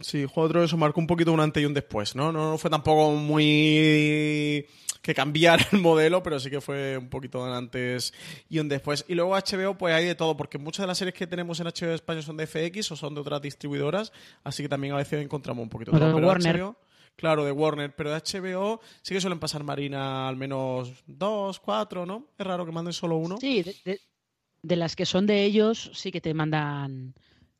Sí, 0.00 0.24
Juego 0.24 0.48
de 0.48 0.52
Tronos 0.52 0.70
eso 0.70 0.76
marcó 0.76 1.00
un 1.00 1.06
poquito 1.06 1.32
un 1.32 1.40
antes 1.40 1.62
y 1.62 1.66
un 1.66 1.74
después, 1.74 2.14
¿no? 2.14 2.30
No, 2.32 2.50
no 2.50 2.58
fue 2.58 2.70
tampoco 2.70 3.12
muy 3.12 4.66
que 5.02 5.14
cambiara 5.14 5.64
el 5.72 5.80
modelo, 5.80 6.22
pero 6.22 6.40
sí 6.40 6.50
que 6.50 6.60
fue 6.60 6.98
un 6.98 7.08
poquito 7.08 7.42
un 7.42 7.50
antes 7.50 8.12
y 8.48 8.58
un 8.58 8.68
después. 8.68 9.04
Y 9.08 9.14
luego 9.14 9.36
HBO, 9.36 9.78
pues 9.78 9.94
hay 9.94 10.04
de 10.04 10.14
todo, 10.14 10.36
porque 10.36 10.58
muchas 10.58 10.82
de 10.82 10.88
las 10.88 10.98
series 10.98 11.14
que 11.14 11.26
tenemos 11.26 11.60
en 11.60 11.66
HBO 11.66 11.92
España 11.94 12.22
son 12.22 12.36
de 12.36 12.46
FX 12.46 12.90
o 12.92 12.96
son 12.96 13.14
de 13.14 13.20
otras 13.20 13.40
distribuidoras, 13.40 14.12
así 14.44 14.62
que 14.62 14.68
también 14.68 14.94
a 14.94 14.96
veces 14.96 15.22
encontramos 15.24 15.62
un 15.62 15.68
poquito 15.68 15.92
de 15.92 15.98
todo. 15.98 16.14
Pero 16.14 16.26
Warner. 16.26 16.60
HBO, 16.60 16.76
claro, 17.14 17.44
de 17.44 17.52
Warner, 17.52 17.94
pero 17.94 18.10
de 18.10 18.16
HBO 18.20 18.80
sí 19.02 19.14
que 19.14 19.20
suelen 19.20 19.38
pasar 19.38 19.62
Marina 19.62 20.28
al 20.28 20.36
menos 20.36 20.92
dos, 21.06 21.60
cuatro, 21.60 22.04
¿no? 22.04 22.26
Es 22.36 22.46
raro 22.46 22.66
que 22.66 22.72
manden 22.72 22.92
solo 22.92 23.16
uno. 23.16 23.38
sí, 23.40 23.62
de, 23.62 23.74
de- 23.84 24.00
de 24.62 24.74
las 24.76 24.96
que 24.96 25.06
son 25.06 25.26
de 25.26 25.44
ellos, 25.44 25.92
sí 25.94 26.10
que 26.10 26.20
te 26.20 26.34
mandan, 26.34 27.14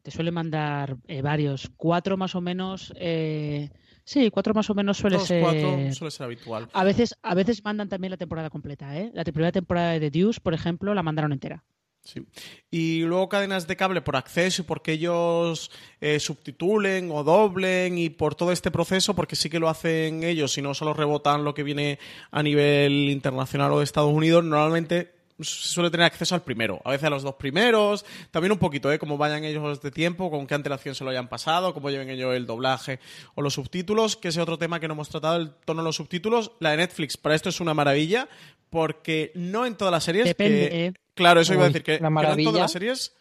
te 0.06 0.12
suelen 0.12 0.34
mandar 0.34 0.98
eh, 1.08 1.20
varios. 1.20 1.68
Cuatro 1.76 2.16
más 2.16 2.36
o 2.36 2.40
menos, 2.40 2.92
eh, 2.94 3.70
sí, 4.04 4.30
cuatro 4.30 4.54
más 4.54 4.70
o 4.70 4.74
menos 4.76 4.98
suele 4.98 5.18
ser. 5.18 5.42
cuatro 5.42 5.92
suele 5.94 6.12
ser 6.12 6.24
habitual. 6.26 6.68
A 6.72 6.84
veces, 6.84 7.16
a 7.22 7.34
veces 7.34 7.64
mandan 7.64 7.88
también 7.88 8.12
la 8.12 8.16
temporada 8.16 8.48
completa, 8.48 8.96
¿eh? 8.96 9.10
La 9.14 9.24
primera 9.24 9.50
temporada 9.50 9.90
de 9.90 9.98
The 9.98 10.10
Deuce, 10.16 10.40
por 10.40 10.54
ejemplo, 10.54 10.94
la 10.94 11.02
mandaron 11.02 11.32
entera. 11.32 11.64
Sí. 12.04 12.24
Y 12.70 13.00
luego 13.00 13.28
cadenas 13.28 13.66
de 13.66 13.74
cable 13.74 14.00
por 14.00 14.14
acceso 14.14 14.62
y 14.62 14.64
porque 14.64 14.92
ellos 14.92 15.72
eh, 16.00 16.20
subtitulen 16.20 17.10
o 17.10 17.24
doblen 17.24 17.98
y 17.98 18.10
por 18.10 18.36
todo 18.36 18.52
este 18.52 18.70
proceso, 18.70 19.16
porque 19.16 19.34
sí 19.34 19.50
que 19.50 19.58
lo 19.58 19.68
hacen 19.68 20.22
ellos 20.22 20.56
y 20.56 20.62
no 20.62 20.72
solo 20.72 20.94
rebotan 20.94 21.42
lo 21.42 21.52
que 21.52 21.64
viene 21.64 21.98
a 22.30 22.44
nivel 22.44 23.10
internacional 23.10 23.72
o 23.72 23.78
de 23.78 23.84
Estados 23.84 24.12
Unidos, 24.12 24.44
normalmente 24.44 25.15
suele 25.40 25.90
tener 25.90 26.06
acceso 26.06 26.34
al 26.34 26.42
primero, 26.42 26.80
a 26.84 26.90
veces 26.90 27.04
a 27.06 27.10
los 27.10 27.22
dos 27.22 27.34
primeros, 27.34 28.04
también 28.30 28.52
un 28.52 28.58
poquito, 28.58 28.90
¿eh? 28.92 28.98
Cómo 28.98 29.18
vayan 29.18 29.44
ellos 29.44 29.80
de 29.82 29.90
tiempo, 29.90 30.30
con 30.30 30.46
qué 30.46 30.54
antelación 30.54 30.94
se 30.94 31.04
lo 31.04 31.10
hayan 31.10 31.28
pasado, 31.28 31.74
cómo 31.74 31.90
lleven 31.90 32.08
ellos 32.10 32.34
el 32.34 32.46
doblaje 32.46 33.00
o 33.34 33.42
los 33.42 33.54
subtítulos, 33.54 34.16
que 34.16 34.28
ese 34.28 34.40
otro 34.40 34.58
tema 34.58 34.80
que 34.80 34.88
no 34.88 34.94
hemos 34.94 35.08
tratado, 35.08 35.36
el 35.36 35.50
tono 35.64 35.82
de 35.82 35.86
los 35.86 35.96
subtítulos. 35.96 36.52
La 36.60 36.70
de 36.70 36.78
Netflix, 36.78 37.16
para 37.16 37.34
esto 37.34 37.48
es 37.50 37.60
una 37.60 37.74
maravilla, 37.74 38.28
porque 38.70 39.32
no 39.34 39.66
en 39.66 39.76
todas 39.76 39.92
las 39.92 40.04
series... 40.04 40.24
Depende, 40.26 40.68
que- 40.70 40.86
¿eh? 40.86 40.92
Claro, 41.14 41.40
eso 41.40 41.54
iba 41.54 41.64
a 41.64 41.66
decir 41.68 41.82
que, 41.82 41.92
la 41.92 41.96
que 41.98 42.02
no 42.02 42.08
en 42.08 42.12
maravilla. 42.14 42.48
todas 42.50 42.60
las 42.62 42.72
series. 42.72 43.14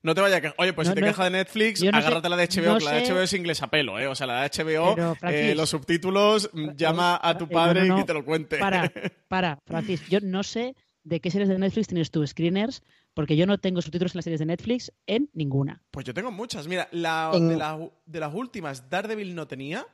No 0.00 0.14
te 0.14 0.20
vayas 0.20 0.44
a. 0.44 0.54
Oye, 0.58 0.72
pues 0.72 0.86
No, 0.86 0.92
si 0.92 0.94
te 0.94 1.00
no, 1.00 1.06
quejas 1.08 1.24
de 1.26 1.30
Netflix, 1.30 1.80
yo 1.80 1.90
no 1.90 1.98
sé- 2.00 2.06
agárrate 2.06 2.28
la 2.28 2.36
de 2.36 2.44
HBO, 2.46 2.78
que 2.78 2.84
la 2.84 2.92
de 2.92 3.02
HBO 3.12 3.20
es 3.20 3.32
inglés 3.32 3.62
a 3.62 3.66
pelo, 3.66 3.98
¿eh? 3.98 4.06
O 4.06 4.14
sea, 4.14 4.28
la 4.28 4.42
de 4.42 4.48
HBO, 4.64 4.94
Pero, 4.94 5.16
eh, 5.22 5.54
los 5.56 5.70
subtítulos, 5.70 6.50
mm, 6.52 6.68
llama 6.76 7.18
a 7.20 7.36
tu 7.36 7.44
eh, 7.46 7.48
padre 7.52 7.80
no, 7.80 7.86
no, 7.88 7.96
y 7.98 8.00
que 8.02 8.06
te 8.06 8.14
lo 8.14 8.24
cuente. 8.24 8.58
Para, 8.58 8.90
para, 9.28 9.58
Francis, 9.66 10.06
yo 10.08 10.20
no 10.22 10.44
sé 10.44 10.76
de 11.08 11.20
qué 11.20 11.30
series 11.30 11.48
de 11.48 11.58
Netflix 11.58 11.88
tienes 11.88 12.10
tú 12.10 12.26
screeners, 12.26 12.82
porque 13.14 13.36
yo 13.36 13.46
no 13.46 13.58
tengo 13.58 13.80
subtítulos 13.82 14.14
en 14.14 14.18
las 14.18 14.24
series 14.24 14.40
de 14.40 14.46
Netflix 14.46 14.92
en 15.06 15.30
ninguna. 15.32 15.82
Pues 15.90 16.04
yo 16.06 16.14
tengo 16.14 16.30
muchas. 16.30 16.68
Mira, 16.68 16.88
la, 16.92 17.30
En- 17.34 17.48
de, 17.48 17.56
la- 17.56 17.90
de 18.06 18.20
las 18.20 18.34
últimas, 18.34 18.88
Daredevil 18.90 19.34
no 19.34 19.46
tenía, 19.48 19.86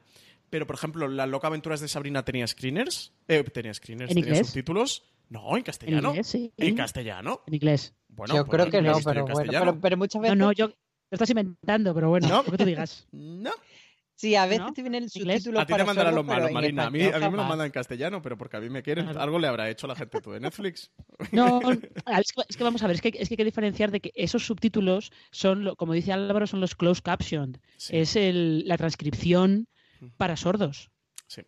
pero 0.51 0.67
por 0.67 0.77
ejemplo, 0.77 1.09
Las 1.09 1.29
Loca 1.29 1.47
Aventuras 1.47 1.81
de 1.81 1.89
Sabrina 1.89 2.25
tenía 2.25 2.47
screeners. 2.47 3.13
Eh, 3.29 3.43
tenía 3.45 3.73
screeners, 3.75 4.11
¿En 4.11 4.17
tenía 4.17 4.31
inglés? 4.31 4.47
subtítulos. 4.49 5.03
No, 5.31 5.57
en 5.57 5.63
castellano. 5.63 6.09
En 6.11 6.15
inglés, 6.17 6.27
sí. 6.27 6.53
En 6.59 6.77
castellano. 6.77 7.41
En 7.47 7.55
inglés. 7.55 7.95
Bueno, 8.09 8.35
yo 8.37 8.45
pues 8.47 8.57
creo 8.63 8.71
que 8.71 8.83
no, 8.83 8.93
pero 9.05 9.21
en 9.21 9.25
bueno, 9.25 9.27
castellano. 9.27 9.65
pero, 9.73 9.81
pero 9.81 9.97
muchas 9.97 10.17
No, 10.17 10.23
veces. 10.23 10.39
no, 10.39 10.53
yo 10.53 10.67
lo 10.69 10.75
estás 11.11 11.31
inventando, 11.31 11.95
pero 11.95 12.11
bueno, 12.11 12.29
No. 12.29 12.43
lo 12.43 12.51
que 12.53 12.59
tú 12.59 12.65
digas. 12.65 13.07
No. 13.13 13.51
Sí, 14.25 14.35
a 14.37 14.47
veces 14.47 14.61
¿No? 14.61 14.73
te 14.73 14.81
vienen 14.83 15.03
¿Inglés? 15.13 15.43
subtítulos 15.43 15.63
A 15.63 15.67
ti 15.67 15.75
te 15.75 15.85
mandarán 15.85 16.15
los 16.15 16.25
malos, 16.25 16.51
Marina. 16.51 16.87
A 16.87 16.91
mí, 16.91 17.03
a 17.03 17.19
mí 17.19 17.31
me 17.31 17.37
los 17.37 17.47
mandan 17.47 17.67
en 17.67 17.73
castellano, 17.73 18.23
pero 18.23 18.39
porque 18.39 18.57
a 18.57 18.61
mí 18.61 18.71
me 18.71 18.83
quieren. 18.83 19.05
Claro. 19.05 19.21
Algo 19.21 19.39
le 19.39 19.47
habrá 19.49 19.69
hecho 19.69 19.87
la 19.87 19.95
gente 19.95 20.21
tú 20.21 20.33
de 20.33 20.41
Netflix. 20.41 20.91
No, 21.33 21.61
es 21.71 22.33
que, 22.33 22.43
es 22.49 22.57
que 22.57 22.65
vamos 22.65 22.83
a 22.83 22.87
ver, 22.87 22.97
es 22.97 23.03
que, 23.03 23.09
es 23.09 23.29
que 23.29 23.35
hay 23.35 23.37
que 23.37 23.45
diferenciar 23.45 23.91
de 23.91 24.01
que 24.01 24.13
esos 24.15 24.47
subtítulos 24.47 25.13
son, 25.31 25.65
lo- 25.65 25.77
como 25.77 25.93
dice 25.93 26.13
Álvaro, 26.13 26.47
son 26.47 26.61
los 26.61 26.75
closed 26.75 27.03
captioned. 27.03 27.59
Sí. 27.77 27.97
Es 27.99 28.17
el, 28.17 28.67
la 28.67 28.77
transcripción 28.79 29.69
para 30.17 30.37
sordos. 30.37 30.91
Sí. 31.27 31.43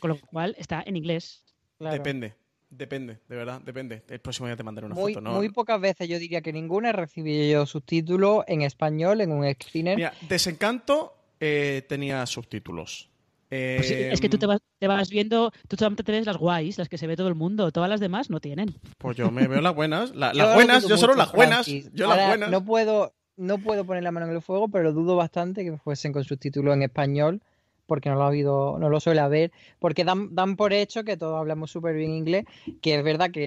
Con 0.00 0.10
lo 0.10 0.20
cual 0.20 0.54
está 0.58 0.82
en 0.84 0.96
inglés. 0.96 1.44
Claro. 1.78 1.94
Depende. 1.96 2.34
Depende, 2.70 3.18
de 3.26 3.34
verdad, 3.36 3.62
depende. 3.62 4.02
El 4.10 4.20
próximo 4.20 4.46
día 4.46 4.54
te 4.54 4.62
mandaré 4.62 4.84
una 4.86 4.94
Muy, 4.94 5.14
foto, 5.14 5.22
¿no? 5.22 5.32
muy 5.36 5.48
pocas 5.48 5.80
veces 5.80 6.06
yo 6.06 6.18
diría 6.18 6.42
que 6.42 6.52
ninguna 6.52 6.90
he 6.90 6.92
recibido 6.92 7.64
subtítulos 7.64 8.44
en 8.46 8.60
español 8.60 9.22
en 9.22 9.32
un 9.32 9.50
screener. 9.54 9.96
Mira, 9.96 10.12
Desencanto 10.28 11.14
eh, 11.40 11.82
tenía 11.88 12.24
subtítulos. 12.26 13.08
Pues 13.50 13.86
sí, 13.88 13.94
Eh, 13.94 14.12
es 14.12 14.20
que 14.20 14.28
tú 14.28 14.36
te 14.36 14.44
vas, 14.46 14.60
te 14.78 14.86
vas 14.86 15.08
viendo, 15.08 15.50
tú 15.68 15.76
solamente 15.76 16.02
te 16.02 16.12
ves 16.12 16.26
las 16.26 16.36
guays, 16.36 16.76
las 16.76 16.88
que 16.90 16.98
se 16.98 17.06
ve 17.06 17.16
todo 17.16 17.28
el 17.28 17.34
mundo, 17.34 17.72
todas 17.72 17.88
las 17.88 17.98
demás 18.00 18.28
no 18.28 18.40
tienen. 18.40 18.74
Pues 18.98 19.16
yo 19.16 19.30
me 19.30 19.48
veo 19.48 19.62
las 19.62 19.74
buenas. 19.74 20.14
La- 20.14 20.34
las 20.34 20.54
buenas, 20.54 20.82
yo 20.86 20.96
solo 20.98 21.14
mucho, 21.14 21.18
las 21.18 21.32
buenas. 21.32 21.64
Francis. 21.66 21.90
Yo 21.94 22.06
Ahora, 22.10 22.16
las 22.18 22.28
buenas. 22.28 22.50
No 22.50 22.64
puedo, 22.64 23.14
no 23.38 23.56
puedo 23.58 23.86
poner 23.86 24.02
la 24.02 24.10
mano 24.12 24.26
en 24.26 24.32
el 24.34 24.42
fuego, 24.42 24.68
pero 24.68 24.92
dudo 24.92 25.16
bastante 25.16 25.64
que 25.64 25.78
fuesen 25.78 26.12
con 26.12 26.24
subtítulos 26.24 26.74
en 26.74 26.82
español, 26.82 27.40
porque 27.86 28.10
no 28.10 28.16
lo 28.16 28.24
ha 28.24 28.26
habido, 28.26 28.78
no 28.78 28.90
lo 28.90 29.00
suele 29.00 29.20
haber, 29.20 29.50
porque 29.78 30.04
dan, 30.04 30.34
dan 30.34 30.56
por 30.56 30.74
hecho 30.74 31.04
que 31.04 31.16
todos 31.16 31.38
hablamos 31.38 31.70
súper 31.70 31.94
bien 31.94 32.10
inglés, 32.10 32.44
que 32.82 32.96
es 32.96 33.02
verdad 33.02 33.30
que 33.30 33.46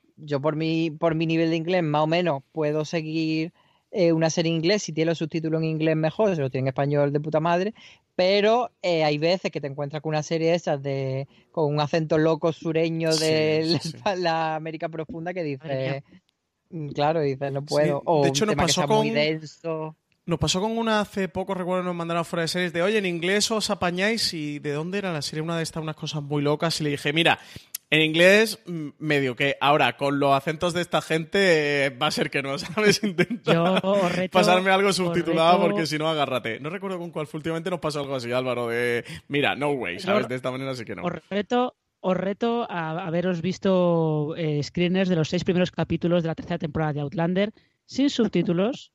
yo 0.17 0.39
por 0.41 0.55
mi, 0.55 0.91
por 0.91 1.15
mi 1.15 1.25
nivel 1.25 1.49
de 1.49 1.55
inglés 1.55 1.83
más 1.83 2.01
o 2.03 2.07
menos 2.07 2.43
puedo 2.51 2.85
seguir 2.85 3.51
eh, 3.91 4.11
una 4.13 4.29
serie 4.29 4.49
en 4.51 4.57
inglés, 4.57 4.83
si 4.83 4.93
tiene 4.93 5.11
los 5.11 5.17
subtítulos 5.17 5.61
en 5.61 5.67
inglés 5.67 5.95
mejor, 5.95 6.33
si 6.35 6.41
lo 6.41 6.49
tiene 6.49 6.65
en 6.65 6.67
español 6.69 7.11
de 7.11 7.19
puta 7.19 7.39
madre, 7.39 7.73
pero 8.15 8.71
eh, 8.81 9.03
hay 9.03 9.17
veces 9.17 9.51
que 9.51 9.59
te 9.61 9.67
encuentras 9.67 10.01
con 10.01 10.09
una 10.09 10.23
serie 10.23 10.49
de 10.49 10.55
esas 10.55 10.81
de, 10.81 11.27
con 11.51 11.65
un 11.73 11.79
acento 11.79 12.17
loco 12.17 12.53
sureño 12.53 13.09
de 13.15 13.77
sí, 13.81 13.89
sí. 13.91 13.97
la, 14.05 14.15
la 14.15 14.55
América 14.55 14.87
profunda 14.89 15.33
que 15.33 15.43
dice, 15.43 16.03
mm, 16.69 16.89
claro, 16.89 17.21
dice, 17.21 17.51
no 17.51 17.63
puedo, 17.65 17.95
de 17.95 18.01
o 18.05 18.25
hecho, 18.27 18.43
un 18.43 18.47
nos 18.47 18.55
tema 18.55 18.63
que 18.63 18.67
pasó 18.67 18.81
sea 18.81 18.87
muy 18.87 19.07
con- 19.07 19.15
denso. 19.15 19.95
Nos 20.23 20.37
pasó 20.39 20.61
con 20.61 20.77
una 20.77 21.01
hace 21.01 21.27
poco, 21.29 21.55
recuerdo, 21.55 21.83
nos 21.83 21.95
mandaron 21.95 22.23
fuera 22.23 22.43
de 22.43 22.47
series 22.47 22.71
de, 22.71 22.83
oye, 22.83 22.99
en 22.99 23.07
inglés 23.07 23.49
os 23.49 23.71
apañáis 23.71 24.33
y 24.35 24.59
¿de 24.59 24.71
dónde 24.71 24.99
era 24.99 25.11
la 25.11 25.23
serie? 25.23 25.41
Una 25.41 25.57
de 25.57 25.63
estas, 25.63 25.81
unas 25.81 25.95
cosas 25.95 26.21
muy 26.21 26.43
locas 26.43 26.79
y 26.79 26.83
le 26.83 26.91
dije, 26.91 27.11
mira, 27.11 27.39
en 27.91 28.01
inglés 28.01 28.59
mm, 28.65 28.89
medio 28.97 29.35
que 29.35 29.57
ahora 29.61 29.95
con 29.97 30.19
los 30.19 30.33
acentos 30.33 30.73
de 30.73 30.81
esta 30.81 31.01
gente 31.01 31.85
eh, 31.85 31.89
va 31.91 32.07
a 32.07 32.11
ser 32.11 32.29
que 32.31 32.41
no, 32.41 32.57
¿sabes? 32.57 33.03
Intenta 33.03 33.53
Yo 33.53 33.75
reto- 34.09 34.31
pasarme 34.31 34.71
algo 34.71 34.91
subtitulado 34.93 35.57
reto- 35.59 35.61
porque 35.69 35.85
si 35.85 35.97
no, 35.99 36.07
agárrate. 36.09 36.59
No 36.59 36.69
recuerdo 36.71 36.97
con 36.97 37.11
cuál 37.11 37.27
fue 37.27 37.37
últimamente 37.37 37.69
nos 37.69 37.79
pasó 37.79 37.99
algo 37.99 38.15
así, 38.15 38.31
Álvaro, 38.31 38.67
de, 38.69 39.05
mira, 39.27 39.55
no 39.55 39.69
way, 39.71 39.99
¿sabes? 39.99 40.23
Yo- 40.23 40.27
De 40.29 40.35
esta 40.35 40.49
manera 40.51 40.73
sí 40.73 40.85
que 40.85 40.95
no. 40.95 41.03
Os 41.03 41.11
reto, 41.29 41.75
os 41.99 42.17
reto 42.17 42.65
a 42.71 43.05
haberos 43.05 43.41
visto 43.41 44.35
eh, 44.37 44.63
screeners 44.63 45.09
de 45.09 45.15
los 45.17 45.29
seis 45.29 45.43
primeros 45.43 45.69
capítulos 45.71 46.23
de 46.23 46.27
la 46.29 46.35
tercera 46.35 46.57
temporada 46.57 46.93
de 46.93 47.01
Outlander 47.01 47.53
sin 47.85 48.09
subtítulos 48.09 48.91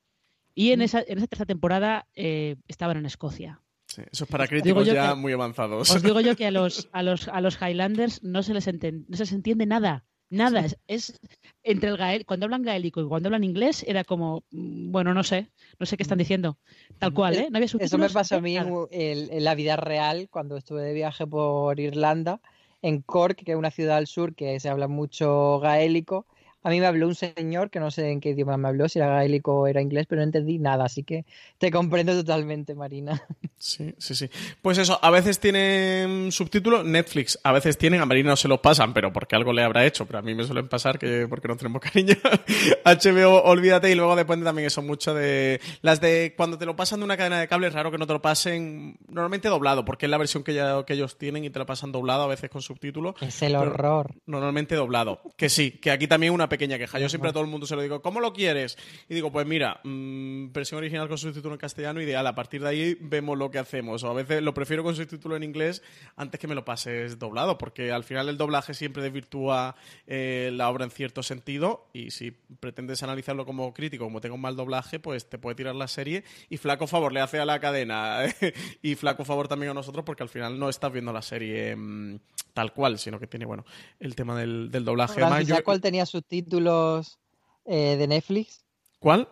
y 0.55 0.71
en 0.71 0.81
esa, 0.81 1.01
en 1.07 1.19
esa 1.19 1.27
tercera 1.27 1.45
temporada 1.45 2.07
eh, 2.15 2.55
estaban 2.67 2.97
en 2.97 3.05
Escocia. 3.05 3.61
Sí, 3.97 4.03
eso 4.11 4.23
es 4.25 4.29
para 4.29 4.47
críticos 4.47 4.85
ya 4.85 5.09
que- 5.09 5.15
muy 5.15 5.33
avanzados. 5.33 5.89
Os 5.89 6.03
digo 6.03 6.21
yo 6.21 6.35
que 6.35 6.45
a 6.45 6.51
los, 6.51 6.87
a 6.91 7.01
los, 7.01 7.27
a 7.27 7.41
los 7.41 7.57
Highlanders 7.59 8.21
no 8.23 8.43
se 8.43 8.53
les, 8.53 8.67
enten- 8.67 9.05
no 9.07 9.17
se 9.17 9.23
les 9.23 9.31
entiende 9.33 9.65
nada. 9.65 10.05
Nada. 10.29 10.59
Es, 10.65 10.77
es 10.87 11.19
entre 11.63 11.89
el 11.89 11.97
gael, 11.97 12.25
cuando 12.25 12.45
hablan 12.45 12.61
gaélico 12.61 13.01
y 13.01 13.07
cuando 13.07 13.27
hablan 13.29 13.43
inglés 13.45 13.83
era 13.87 14.03
como, 14.03 14.43
mm, 14.51 14.91
bueno, 14.91 15.13
no 15.13 15.23
sé, 15.23 15.49
no 15.79 15.85
sé 15.85 15.95
qué 15.97 16.03
están 16.03 16.17
diciendo. 16.17 16.57
Tal 16.99 17.13
cual, 17.13 17.35
¿eh? 17.35 17.47
No 17.49 17.57
había 17.57 17.67
subtítulos. 17.69 18.07
Eso 18.07 18.13
me 18.13 18.19
pasó 18.19 18.35
a 18.35 18.41
mí 18.41 18.55
en- 18.57 19.31
en 19.31 19.43
la 19.43 19.55
vida 19.55 19.77
real 19.77 20.27
cuando 20.29 20.57
estuve 20.57 20.83
de 20.83 20.93
viaje 20.93 21.25
por 21.25 21.79
Irlanda, 21.79 22.39
en 22.83 23.01
Cork, 23.01 23.37
que 23.43 23.53
es 23.53 23.57
una 23.57 23.71
ciudad 23.71 23.97
al 23.97 24.05
sur 24.07 24.35
que 24.35 24.59
se 24.59 24.69
habla 24.69 24.87
mucho 24.87 25.59
gaélico. 25.59 26.27
A 26.63 26.69
mí 26.69 26.79
me 26.79 26.85
habló 26.85 27.07
un 27.07 27.15
señor 27.15 27.69
que 27.69 27.79
no 27.79 27.91
sé 27.91 28.09
en 28.11 28.19
qué 28.19 28.29
idioma 28.29 28.57
me 28.57 28.67
habló, 28.67 28.89
si 28.89 28.99
era 28.99 29.07
gaélico 29.07 29.61
o 29.61 29.67
era 29.67 29.81
inglés, 29.81 30.05
pero 30.07 30.19
no 30.19 30.23
entendí 30.23 30.59
nada, 30.59 30.85
así 30.85 31.03
que 31.03 31.25
te 31.57 31.71
comprendo 31.71 32.13
totalmente, 32.13 32.75
Marina. 32.75 33.21
Sí, 33.59 33.95
sí, 33.97 34.13
sí. 34.13 34.29
Pues 34.61 34.77
eso, 34.77 34.99
a 35.01 35.09
veces 35.09 35.39
tienen 35.39 36.31
subtítulos, 36.31 36.85
Netflix, 36.85 37.39
a 37.43 37.51
veces 37.51 37.77
tienen, 37.77 38.01
a 38.01 38.05
Marina 38.05 38.29
no 38.29 38.35
se 38.35 38.47
los 38.47 38.59
pasan, 38.59 38.93
pero 38.93 39.11
porque 39.11 39.35
algo 39.35 39.51
le 39.51 39.63
habrá 39.63 39.83
hecho, 39.83 40.05
pero 40.05 40.19
a 40.19 40.21
mí 40.21 40.35
me 40.35 40.43
suelen 40.43 40.67
pasar 40.67 40.99
que 40.99 41.25
porque 41.27 41.47
no 41.47 41.57
tenemos 41.57 41.81
cariño. 41.81 42.13
HBO, 42.85 43.43
olvídate, 43.43 43.91
y 43.91 43.95
luego 43.95 44.15
depende 44.15 44.45
también 44.45 44.67
eso 44.67 44.81
mucho 44.83 45.15
de 45.15 45.59
las 45.81 46.01
de 46.01 46.33
cuando 46.37 46.57
te 46.57 46.65
lo 46.65 46.75
pasan 46.75 46.99
de 46.99 47.05
una 47.05 47.17
cadena 47.17 47.39
de 47.39 47.47
cable, 47.47 47.67
es 47.67 47.73
raro 47.73 47.89
que 47.89 47.97
no 47.97 48.05
te 48.05 48.13
lo 48.13 48.21
pasen 48.21 48.97
normalmente 49.07 49.47
doblado, 49.47 49.85
porque 49.85 50.05
es 50.05 50.09
la 50.09 50.17
versión 50.17 50.43
que, 50.43 50.53
ya, 50.53 50.83
que 50.85 50.93
ellos 50.93 51.17
tienen 51.17 51.43
y 51.43 51.49
te 51.49 51.59
lo 51.59 51.65
pasan 51.65 51.91
doblado, 51.91 52.23
a 52.23 52.27
veces 52.27 52.49
con 52.49 52.61
subtítulos. 52.61 53.15
Es 53.21 53.41
el 53.41 53.55
horror. 53.55 54.15
Normalmente 54.25 54.75
doblado. 54.75 55.21
Que 55.35 55.49
sí, 55.49 55.71
que 55.71 55.91
aquí 55.91 56.07
también 56.07 56.33
una 56.33 56.46
pequeña 56.49 56.77
queja. 56.77 56.99
Yo 56.99 57.09
siempre 57.09 57.29
a 57.29 57.33
todo 57.33 57.43
el 57.43 57.49
mundo 57.49 57.67
se 57.67 57.75
lo 57.75 57.81
digo, 57.81 58.01
¿cómo 58.01 58.19
lo 58.19 58.33
quieres? 58.33 58.77
Y 59.09 59.15
digo, 59.15 59.31
pues 59.31 59.45
mira, 59.45 59.79
mm, 59.83 60.51
versión 60.51 60.79
original 60.79 61.07
con 61.07 61.17
subtítulo 61.17 61.55
en 61.55 61.59
castellano, 61.59 62.01
ideal. 62.01 62.25
A 62.27 62.35
partir 62.35 62.61
de 62.61 62.69
ahí 62.69 62.97
vemos 62.99 63.37
lo 63.37 63.51
que 63.51 63.59
hacemos. 63.59 64.03
O 64.03 64.09
a 64.09 64.13
veces 64.13 64.41
lo 64.41 64.53
prefiero 64.53 64.83
con 64.83 64.95
subtítulo 64.95 65.35
en 65.35 65.43
inglés 65.43 65.83
antes 66.15 66.39
que 66.39 66.47
me 66.47 66.55
lo 66.55 66.65
pases 66.65 67.19
doblado, 67.19 67.57
porque 67.57 67.91
al 67.91 68.03
final 68.03 68.29
el 68.29 68.37
doblaje 68.37 68.73
siempre 68.73 69.03
desvirtúa 69.03 69.75
eh, 70.05 70.49
la 70.53 70.69
obra 70.69 70.85
en 70.85 70.91
cierto 70.91 71.23
sentido. 71.23 71.87
Y 71.93 72.11
si 72.11 72.31
pretendes 72.31 73.03
analizarlo 73.03 73.45
como 73.45 73.73
crítico, 73.73 74.05
como 74.05 74.21
tenga 74.21 74.35
un 74.35 74.41
mal 74.41 74.55
doblaje, 74.55 74.99
pues 74.99 75.29
te 75.29 75.37
puede 75.37 75.55
tirar 75.55 75.75
la 75.75 75.87
serie. 75.87 76.23
Y 76.49 76.57
flaco 76.57 76.87
favor 76.87 77.13
le 77.13 77.21
hace 77.21 77.39
a 77.39 77.45
la 77.45 77.59
cadena. 77.59 78.23
y 78.81 78.95
flaco 78.95 79.25
favor 79.25 79.47
también 79.47 79.71
a 79.71 79.73
nosotros, 79.73 80.03
porque 80.05 80.23
al 80.23 80.29
final 80.29 80.59
no 80.59 80.69
estás 80.69 80.91
viendo 80.91 81.13
la 81.13 81.21
serie 81.21 81.75
mm, 81.75 82.19
tal 82.57 82.73
cual, 82.73 82.97
sino 82.97 83.19
que 83.19 83.27
tiene, 83.27 83.45
bueno, 83.45 83.65
el 83.99 84.15
tema 84.15 84.35
del, 84.35 84.71
del 84.71 84.83
doblaje. 84.83 85.13
Francis, 85.13 85.31
Además, 85.31 85.47
yo- 85.47 85.53
¿sabes 85.53 85.63
cuál 85.63 85.79
tenía 85.79 86.07
subtítulos 86.07 87.19
eh, 87.65 87.95
de 87.97 88.07
Netflix? 88.07 88.65
¿Cuál? 88.99 89.27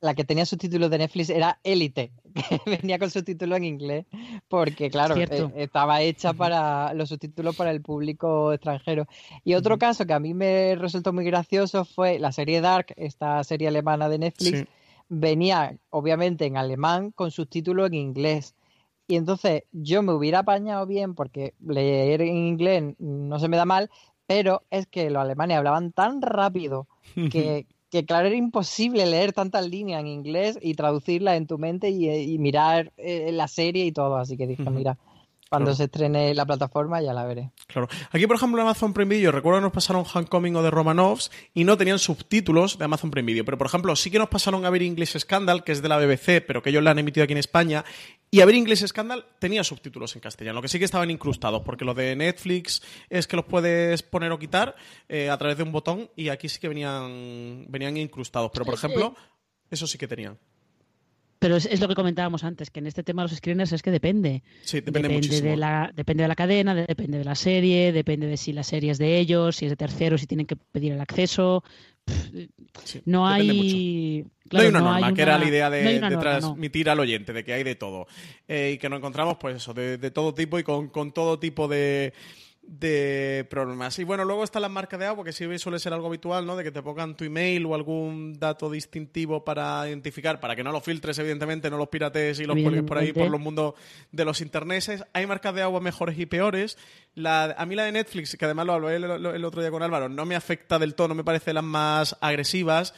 La 0.00 0.14
que 0.14 0.22
tenía 0.22 0.46
subtítulos 0.46 0.88
de 0.90 0.98
Netflix 0.98 1.28
era 1.28 1.58
Élite, 1.64 2.12
que 2.48 2.60
venía 2.70 3.00
con 3.00 3.10
subtítulos 3.10 3.56
en 3.56 3.64
inglés, 3.64 4.06
porque 4.46 4.90
claro, 4.90 5.16
eh, 5.16 5.50
estaba 5.56 6.02
hecha 6.02 6.32
para 6.34 6.94
los 6.94 7.08
subtítulos 7.08 7.56
para 7.56 7.72
el 7.72 7.82
público 7.82 8.52
extranjero. 8.52 9.08
Y 9.42 9.54
otro 9.54 9.76
caso 9.76 10.06
que 10.06 10.12
a 10.12 10.20
mí 10.20 10.34
me 10.34 10.76
resultó 10.76 11.12
muy 11.12 11.24
gracioso 11.24 11.84
fue 11.84 12.20
la 12.20 12.30
serie 12.30 12.60
Dark, 12.60 12.94
esta 12.96 13.42
serie 13.42 13.66
alemana 13.66 14.08
de 14.08 14.18
Netflix, 14.18 14.60
Sí. 14.60 14.66
venía 15.08 15.76
obviamente 15.90 16.46
en 16.46 16.56
alemán 16.56 17.10
con 17.10 17.32
subtítulos 17.32 17.88
en 17.88 17.94
inglés. 17.94 18.54
Y 19.08 19.16
entonces 19.16 19.62
yo 19.72 20.02
me 20.02 20.12
hubiera 20.12 20.40
apañado 20.40 20.86
bien 20.86 21.14
porque 21.14 21.54
leer 21.66 22.20
en 22.20 22.36
inglés 22.36 22.94
no 22.98 23.38
se 23.38 23.48
me 23.48 23.56
da 23.56 23.64
mal, 23.64 23.90
pero 24.26 24.62
es 24.70 24.86
que 24.86 25.08
los 25.08 25.22
alemanes 25.22 25.56
hablaban 25.56 25.92
tan 25.92 26.20
rápido 26.20 26.86
que, 27.30 27.66
que, 27.90 28.04
claro, 28.04 28.26
era 28.26 28.36
imposible 28.36 29.06
leer 29.06 29.32
tantas 29.32 29.66
líneas 29.66 30.00
en 30.00 30.08
inglés 30.08 30.58
y 30.60 30.74
traducirlas 30.74 31.38
en 31.38 31.46
tu 31.46 31.56
mente 31.56 31.88
y, 31.88 32.06
y 32.10 32.38
mirar 32.38 32.92
eh, 32.98 33.32
la 33.32 33.48
serie 33.48 33.86
y 33.86 33.92
todo. 33.92 34.16
Así 34.16 34.36
que 34.36 34.46
dije, 34.46 34.68
mira, 34.68 34.98
Cuando 35.50 35.74
se 35.74 35.84
estrene 35.84 36.34
la 36.34 36.44
plataforma 36.44 37.00
ya 37.00 37.14
la 37.14 37.24
veré. 37.24 37.50
Claro. 37.66 37.88
Aquí, 38.10 38.26
por 38.26 38.36
ejemplo, 38.36 38.60
en 38.60 38.66
Amazon 38.66 38.92
Prime 38.92 39.14
Video, 39.14 39.32
recuerdo 39.32 39.60
que 39.60 39.62
nos 39.62 39.72
pasaron 39.72 40.04
Homecoming 40.12 40.56
o 40.56 40.62
de 40.62 40.70
Romanovs 40.70 41.30
y 41.54 41.64
no 41.64 41.78
tenían 41.78 41.98
subtítulos 41.98 42.76
de 42.76 42.84
Amazon 42.84 43.10
Prime 43.10 43.26
Video. 43.26 43.44
Pero, 43.46 43.56
por 43.56 43.66
ejemplo, 43.66 43.96
sí 43.96 44.10
que 44.10 44.18
nos 44.18 44.28
pasaron 44.28 44.66
a 44.66 44.70
ver 44.70 44.82
English 44.82 45.18
Scandal, 45.18 45.64
que 45.64 45.72
es 45.72 45.80
de 45.80 45.88
la 45.88 45.96
BBC, 45.96 46.44
pero 46.46 46.62
que 46.62 46.68
ellos 46.68 46.82
la 46.82 46.90
han 46.90 46.98
emitido 46.98 47.24
aquí 47.24 47.32
en 47.32 47.38
España. 47.38 47.84
Y 48.30 48.40
a 48.40 48.46
ver 48.46 48.54
English 48.54 48.86
Scandal 48.86 49.24
tenía 49.38 49.64
subtítulos 49.64 50.14
en 50.14 50.20
castellano, 50.20 50.56
lo 50.56 50.62
que 50.62 50.68
sí 50.68 50.78
que 50.78 50.84
estaban 50.84 51.10
incrustados, 51.10 51.62
porque 51.62 51.84
lo 51.84 51.94
de 51.94 52.14
Netflix 52.14 52.82
es 53.08 53.26
que 53.26 53.36
los 53.36 53.46
puedes 53.46 54.02
poner 54.02 54.32
o 54.32 54.38
quitar 54.38 54.76
eh, 55.08 55.30
a 55.30 55.38
través 55.38 55.56
de 55.56 55.62
un 55.62 55.72
botón 55.72 56.10
y 56.14 56.28
aquí 56.28 56.48
sí 56.48 56.58
que 56.60 56.68
venían, 56.68 57.64
venían 57.68 57.96
incrustados. 57.96 58.50
Pero, 58.52 58.66
por 58.66 58.74
ejemplo, 58.74 59.14
eso 59.70 59.86
sí 59.86 59.96
que 59.96 60.06
tenían. 60.06 60.38
Pero 61.38 61.56
es, 61.56 61.66
es, 61.66 61.80
lo 61.80 61.86
que 61.86 61.94
comentábamos 61.94 62.42
antes, 62.42 62.70
que 62.70 62.80
en 62.80 62.88
este 62.88 63.04
tema 63.04 63.22
de 63.22 63.28
los 63.28 63.38
screeners 63.38 63.72
es 63.72 63.82
que 63.82 63.92
depende. 63.92 64.42
Sí, 64.62 64.80
depende, 64.80 65.08
depende 65.08 65.40
de 65.40 65.56
la 65.56 65.92
Depende 65.94 66.22
de 66.24 66.28
la 66.28 66.34
cadena, 66.34 66.74
depende 66.74 67.18
de 67.18 67.24
la 67.24 67.36
serie, 67.36 67.92
depende 67.92 68.26
de 68.26 68.36
si 68.36 68.52
la 68.52 68.64
serie 68.64 68.90
es 68.90 68.98
de 68.98 69.18
ellos, 69.18 69.56
si 69.56 69.66
es 69.66 69.70
de 69.70 69.76
terceros, 69.76 70.20
si 70.20 70.26
tienen 70.26 70.46
que 70.46 70.56
pedir 70.56 70.92
el 70.92 71.00
acceso. 71.00 71.62
Sí, 72.84 73.02
no 73.04 73.28
hay... 73.28 74.24
Claro, 74.48 74.58
no 74.58 74.60
hay 74.60 74.68
una 74.68 74.78
no 74.78 74.92
norma, 74.92 75.06
hay 75.08 75.14
que 75.14 75.22
era 75.22 75.38
la 75.38 75.44
idea 75.46 75.70
de, 75.70 76.00
norma, 76.00 76.20
transmitir 76.20 76.86
no. 76.86 76.92
al 76.92 77.00
oyente, 77.00 77.32
de 77.32 77.44
que 77.44 77.52
hay 77.52 77.62
de 77.62 77.74
todo. 77.74 78.06
Eh, 78.46 78.72
y 78.74 78.78
que 78.78 78.88
nos 78.88 78.98
encontramos, 78.98 79.36
pues 79.38 79.56
eso, 79.56 79.74
de, 79.74 79.98
de 79.98 80.10
todo 80.10 80.34
tipo 80.34 80.58
y 80.58 80.62
con, 80.62 80.88
con 80.88 81.12
todo 81.12 81.38
tipo 81.38 81.68
de 81.68 82.12
de 82.68 83.46
problemas. 83.48 83.98
Y 83.98 84.04
bueno, 84.04 84.24
luego 84.24 84.44
está 84.44 84.60
la 84.60 84.68
marca 84.68 84.98
de 84.98 85.06
agua, 85.06 85.24
que 85.24 85.32
sí 85.32 85.46
suele 85.58 85.78
ser 85.78 85.94
algo 85.94 86.06
habitual, 86.06 86.44
¿no? 86.44 86.54
De 86.54 86.62
que 86.62 86.70
te 86.70 86.82
pongan 86.82 87.16
tu 87.16 87.24
email 87.24 87.64
o 87.64 87.74
algún 87.74 88.38
dato 88.38 88.70
distintivo 88.70 89.42
para 89.42 89.88
identificar, 89.88 90.38
para 90.38 90.54
que 90.54 90.62
no 90.62 90.70
lo 90.70 90.82
filtres, 90.82 91.18
evidentemente, 91.18 91.70
no 91.70 91.78
los 91.78 91.88
pirates 91.88 92.38
y 92.40 92.44
los 92.44 92.60
cuelgues 92.60 92.84
por 92.84 92.98
ahí 92.98 93.12
por 93.12 93.30
los 93.30 93.40
mundos 93.40 93.74
de 94.12 94.24
los 94.26 94.42
interneses. 94.42 95.02
Hay 95.14 95.26
marcas 95.26 95.54
de 95.54 95.62
agua 95.62 95.80
mejores 95.80 96.18
y 96.18 96.26
peores. 96.26 96.76
La, 97.14 97.44
a 97.56 97.64
mí 97.64 97.74
la 97.74 97.84
de 97.84 97.92
Netflix, 97.92 98.36
que 98.36 98.44
además 98.44 98.66
lo 98.66 98.74
hablé 98.74 98.96
el, 98.96 99.04
el 99.04 99.44
otro 99.44 99.62
día 99.62 99.70
con 99.70 99.82
Álvaro, 99.82 100.10
no 100.10 100.26
me 100.26 100.36
afecta 100.36 100.78
del 100.78 100.94
todo, 100.94 101.08
no 101.08 101.14
me 101.14 101.24
parece 101.24 101.54
las 101.54 101.64
más 101.64 102.16
agresivas 102.20 102.94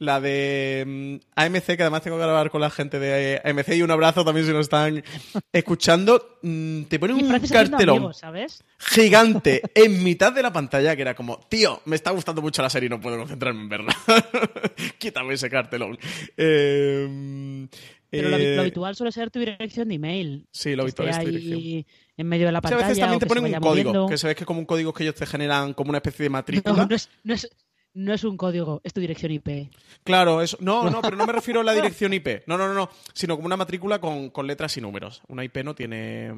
la 0.00 0.18
de 0.18 0.82
um, 0.86 1.20
AMC, 1.36 1.76
que 1.76 1.82
además 1.82 2.02
tengo 2.02 2.16
que 2.16 2.22
grabar 2.22 2.50
con 2.50 2.62
la 2.62 2.70
gente 2.70 2.98
de 2.98 3.40
AMC 3.44 3.68
y 3.74 3.82
un 3.82 3.90
abrazo 3.90 4.24
también 4.24 4.46
si 4.46 4.52
nos 4.52 4.62
están 4.62 5.04
escuchando, 5.52 6.38
mm, 6.42 6.84
te 6.84 6.98
ponen 6.98 7.16
un 7.16 7.28
cartelón 7.48 7.98
amigos, 7.98 8.16
¿sabes? 8.16 8.64
gigante 8.78 9.60
en 9.74 10.02
mitad 10.02 10.32
de 10.32 10.42
la 10.42 10.52
pantalla 10.52 10.96
que 10.96 11.02
era 11.02 11.14
como, 11.14 11.38
tío, 11.48 11.82
me 11.84 11.96
está 11.96 12.10
gustando 12.12 12.40
mucho 12.40 12.62
la 12.62 12.70
serie 12.70 12.86
y 12.86 12.90
no 12.90 12.98
puedo 12.98 13.18
concentrarme 13.18 13.60
en 13.60 13.68
verla. 13.68 13.96
Quítame 14.98 15.34
ese 15.34 15.50
cartelón. 15.50 15.98
Eh, 16.34 17.68
Pero 18.08 18.30
lo, 18.30 18.38
lo, 18.38 18.60
habitual 18.62 18.96
suele 18.96 19.12
ser 19.12 19.30
tu 19.30 19.38
dirección 19.38 19.88
de 19.88 19.94
email. 19.96 20.46
Sí, 20.50 20.74
lo 20.74 20.84
habitual 20.84 21.10
es 21.10 21.18
tu 21.18 21.26
dirección. 21.26 21.84
En 22.16 22.26
medio 22.26 22.46
de 22.46 22.52
la 22.52 22.60
pantalla. 22.62 22.86
A 22.86 22.88
veces 22.88 23.00
también 23.00 23.20
te 23.20 23.26
ponen 23.26 23.44
un 23.44 23.52
código, 23.60 23.92
moviendo. 23.92 24.06
que 24.08 24.18
se 24.18 24.26
ve 24.26 24.34
que 24.34 24.46
como 24.46 24.60
un 24.60 24.66
código 24.66 24.94
que 24.94 25.04
ellos 25.04 25.14
te 25.14 25.26
generan 25.26 25.74
como 25.74 25.90
una 25.90 25.98
especie 25.98 26.22
de 26.22 26.30
matrícula. 26.30 26.76
No, 26.76 26.86
no 26.86 26.94
es, 26.94 27.08
no 27.22 27.34
es, 27.34 27.50
no 27.94 28.12
es 28.12 28.24
un 28.24 28.36
código, 28.36 28.80
es 28.84 28.92
tu 28.92 29.00
dirección 29.00 29.32
IP. 29.32 29.70
Claro, 30.04 30.42
eso. 30.42 30.56
No, 30.60 30.88
no, 30.90 31.02
pero 31.02 31.16
no 31.16 31.26
me 31.26 31.32
refiero 31.32 31.60
a 31.60 31.64
la 31.64 31.72
dirección 31.74 32.12
IP. 32.12 32.46
No, 32.46 32.56
no, 32.56 32.68
no, 32.68 32.74
no. 32.74 32.90
Sino 33.12 33.36
como 33.36 33.46
una 33.46 33.56
matrícula 33.56 34.00
con, 34.00 34.30
con 34.30 34.46
letras 34.46 34.76
y 34.76 34.80
números. 34.80 35.22
Una 35.28 35.44
IP 35.44 35.58
no 35.64 35.74
tiene. 35.74 36.32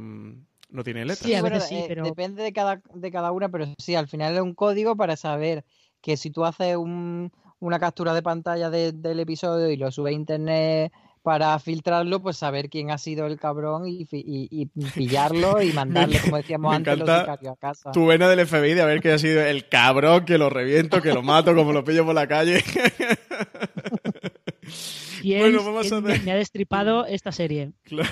No 0.71 0.83
tiene 0.85 1.05
letras. 1.05 1.27
Sí, 1.27 1.35
a 1.35 1.43
veces 1.43 1.65
sí, 1.69 1.77
eh, 1.77 1.85
pero. 1.89 2.05
Depende 2.05 2.43
de 2.43 2.53
cada, 2.53 2.81
de 2.95 3.11
cada 3.11 3.31
una, 3.33 3.51
pero 3.51 3.67
sí, 3.79 3.95
al 3.95 4.09
final 4.09 4.35
es 4.35 4.41
un 4.41 4.55
código 4.55 4.97
para 4.97 5.17
saber 5.17 5.65
que 6.01 6.17
si 6.17 6.31
tú 6.31 6.45
haces 6.45 6.77
un, 6.77 7.31
una 7.61 7.79
captura 7.79 8.15
de 8.15 8.23
pantalla 8.23 8.71
de, 8.71 8.93
del 8.93 9.21
episodio 9.21 9.71
y 9.71 9.77
lo 9.77 9.93
subes 9.93 10.13
a 10.13 10.17
internet 10.17 10.93
para 11.23 11.59
filtrarlo, 11.59 12.21
pues 12.21 12.37
saber 12.37 12.69
quién 12.69 12.91
ha 12.91 12.99
sido 12.99 13.27
el 13.27 13.39
cabrón 13.39 13.87
y, 13.87 14.07
y, 14.11 14.49
y 14.51 14.67
pillarlo 14.67 15.63
y 15.63 15.73
mandarle, 15.73 16.21
como 16.21 16.37
decíamos 16.37 16.71
me 16.71 16.77
antes, 16.77 16.99
los 16.99 17.09
a 17.09 17.39
casa. 17.59 17.93
Tu 17.93 18.07
vena 18.07 18.29
del 18.29 18.47
FBI 18.47 18.75
de 18.75 18.85
ver 18.85 19.01
que 19.01 19.13
ha 19.13 19.19
sido 19.19 19.41
el 19.41 19.69
cabrón, 19.69 20.25
que 20.25 20.39
lo 20.39 20.51
reviento, 20.51 21.01
que 21.01 21.13
lo 21.13 21.23
mato, 21.23 21.55
como 21.55 21.73
lo 21.73 21.85
pillo 21.85 22.05
por 22.05 22.15
la 22.15 22.27
calle. 22.27 22.63
¿Quién, 25.23 25.41
bueno, 25.41 25.65
vamos 25.65 25.89
quién 25.89 26.05
a 26.05 26.19
me 26.19 26.33
ha 26.33 26.37
destripado 26.37 27.07
esta 27.07 27.31
serie? 27.31 27.73
Claro. 27.85 28.11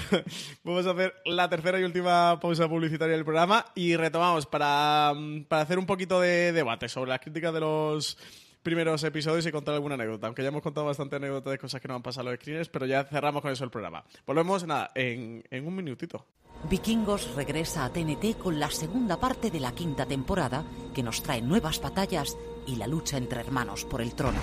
Vamos 0.62 0.86
a 0.86 0.92
hacer 0.92 1.14
la 1.24 1.48
tercera 1.48 1.80
y 1.80 1.82
última 1.82 2.38
pausa 2.40 2.68
publicitaria 2.68 3.16
del 3.16 3.24
programa 3.24 3.66
y 3.74 3.96
retomamos 3.96 4.46
para, 4.46 5.12
para 5.48 5.62
hacer 5.62 5.80
un 5.80 5.86
poquito 5.86 6.20
de 6.20 6.52
debate 6.52 6.88
sobre 6.88 7.10
las 7.10 7.20
críticas 7.20 7.52
de 7.52 7.60
los 7.60 8.16
primeros 8.62 9.02
episodios 9.04 9.46
y 9.46 9.52
contar 9.52 9.74
alguna 9.74 9.94
anécdota. 9.94 10.26
Aunque 10.26 10.42
ya 10.42 10.48
hemos 10.48 10.62
contado 10.62 10.86
bastante 10.86 11.16
anécdotas 11.16 11.52
de 11.52 11.58
cosas 11.58 11.80
que 11.80 11.88
nos 11.88 11.96
han 11.96 12.02
pasado 12.02 12.28
a 12.28 12.32
los 12.32 12.40
screeners, 12.40 12.68
pero 12.68 12.86
ya 12.86 13.04
cerramos 13.04 13.42
con 13.42 13.52
eso 13.52 13.64
el 13.64 13.70
programa. 13.70 14.04
Volvemos, 14.26 14.64
en, 14.94 15.44
en 15.50 15.66
un 15.66 15.74
minutito. 15.74 16.26
Vikingos 16.68 17.34
regresa 17.34 17.84
a 17.84 17.92
TNT 17.92 18.36
con 18.36 18.60
la 18.60 18.70
segunda 18.70 19.18
parte 19.18 19.50
de 19.50 19.60
la 19.60 19.72
quinta 19.72 20.04
temporada, 20.04 20.64
que 20.94 21.02
nos 21.02 21.22
trae 21.22 21.40
nuevas 21.40 21.80
batallas 21.80 22.36
y 22.66 22.76
la 22.76 22.86
lucha 22.86 23.16
entre 23.16 23.40
hermanos 23.40 23.84
por 23.84 24.02
el 24.02 24.14
trono. 24.14 24.38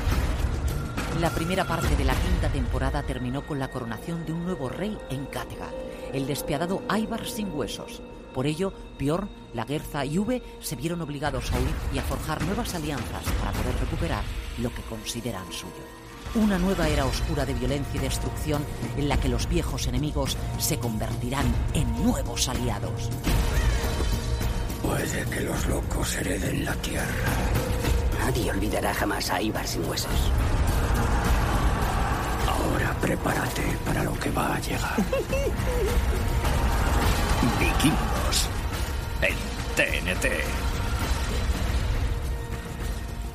La 1.22 1.30
primera 1.32 1.66
parte 1.66 1.96
de 1.96 2.06
la 2.06 2.14
quinta 2.14 2.50
temporada 2.50 3.04
terminó 3.04 3.46
con 3.46 3.60
la 3.60 3.70
coronación 3.70 4.26
de 4.26 4.34
un 4.34 4.46
nuevo 4.46 4.70
rey 4.70 4.98
en 5.10 5.26
Kattegat, 5.26 5.74
el 6.14 6.28
despiadado 6.28 6.84
Ivar 6.96 7.26
sin 7.26 7.52
huesos. 7.52 8.02
Por 8.38 8.46
ello, 8.46 8.72
Bjorn, 9.00 9.28
Lagertha 9.56 10.06
y 10.06 10.20
Uwe 10.20 10.44
se 10.60 10.76
vieron 10.76 11.02
obligados 11.02 11.52
a 11.52 11.56
huir 11.56 11.74
y 11.92 11.98
a 11.98 12.04
forjar 12.04 12.40
nuevas 12.44 12.76
alianzas 12.76 13.24
para 13.40 13.52
poder 13.52 13.74
recuperar 13.80 14.24
lo 14.60 14.72
que 14.72 14.84
consideran 14.84 15.52
suyo. 15.52 15.74
Una 16.36 16.60
nueva 16.60 16.88
era 16.88 17.08
oscura 17.08 17.48
de 17.48 17.56
violencia 17.56 18.00
y 18.00 18.04
destrucción 18.04 18.64
en 18.96 19.10
la 19.10 19.20
que 19.20 19.28
los 19.28 19.50
viejos 19.50 19.88
enemigos 19.88 20.38
se 20.60 20.78
convertirán 20.78 21.48
en 21.74 21.92
nuevos 22.04 22.48
aliados. 22.48 23.10
Puede 24.84 25.26
que 25.32 25.42
los 25.42 25.66
locos 25.66 26.16
hereden 26.18 26.64
la 26.64 26.76
tierra. 26.76 27.08
Nadie 28.20 28.52
olvidará 28.52 28.94
jamás 28.94 29.32
a 29.32 29.42
Ivar 29.42 29.68
sin 29.68 29.84
huesos. 29.84 30.32
Ahora 32.48 32.96
prepárate 33.02 33.64
para 33.84 34.04
lo 34.04 34.14
que 34.14 34.30
va 34.30 34.58
a 34.58 34.60
llegar. 34.60 34.96
Vikingos 37.42 38.50
en 39.22 39.36
TNT. 39.76 40.26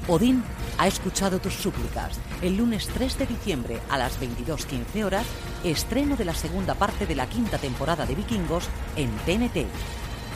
Odín 0.09 0.43
ha 0.77 0.89
escuchado 0.89 1.39
tus 1.39 1.55
súplicas. 1.55 2.19
El 2.41 2.57
lunes 2.57 2.89
3 2.89 3.19
de 3.19 3.27
diciembre 3.27 3.79
a 3.89 3.99
las 3.99 4.21
22.15 4.21 5.05
horas, 5.05 5.27
estreno 5.63 6.17
de 6.17 6.25
la 6.25 6.35
segunda 6.35 6.75
parte 6.75 7.07
de 7.07 7.15
la 7.15 7.29
quinta 7.29 7.59
temporada 7.59 8.05
de 8.05 8.17
Vikingos 8.17 8.69
en 8.97 9.11
TNT. 9.19 9.67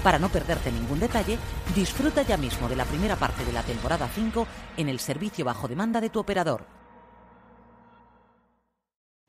Para 0.04 0.20
no 0.20 0.28
perderte 0.28 0.70
ningún 0.70 1.00
detalle, 1.00 1.36
disfruta 1.74 2.22
ya 2.22 2.36
mismo 2.36 2.68
de 2.68 2.76
la 2.76 2.84
primera 2.84 3.16
parte 3.16 3.44
de 3.44 3.52
la 3.52 3.64
temporada 3.64 4.08
5 4.14 4.46
en 4.76 4.88
el 4.88 5.00
servicio 5.00 5.44
bajo 5.44 5.66
demanda 5.66 6.00
de 6.00 6.10
tu 6.10 6.20
operador. 6.20 6.85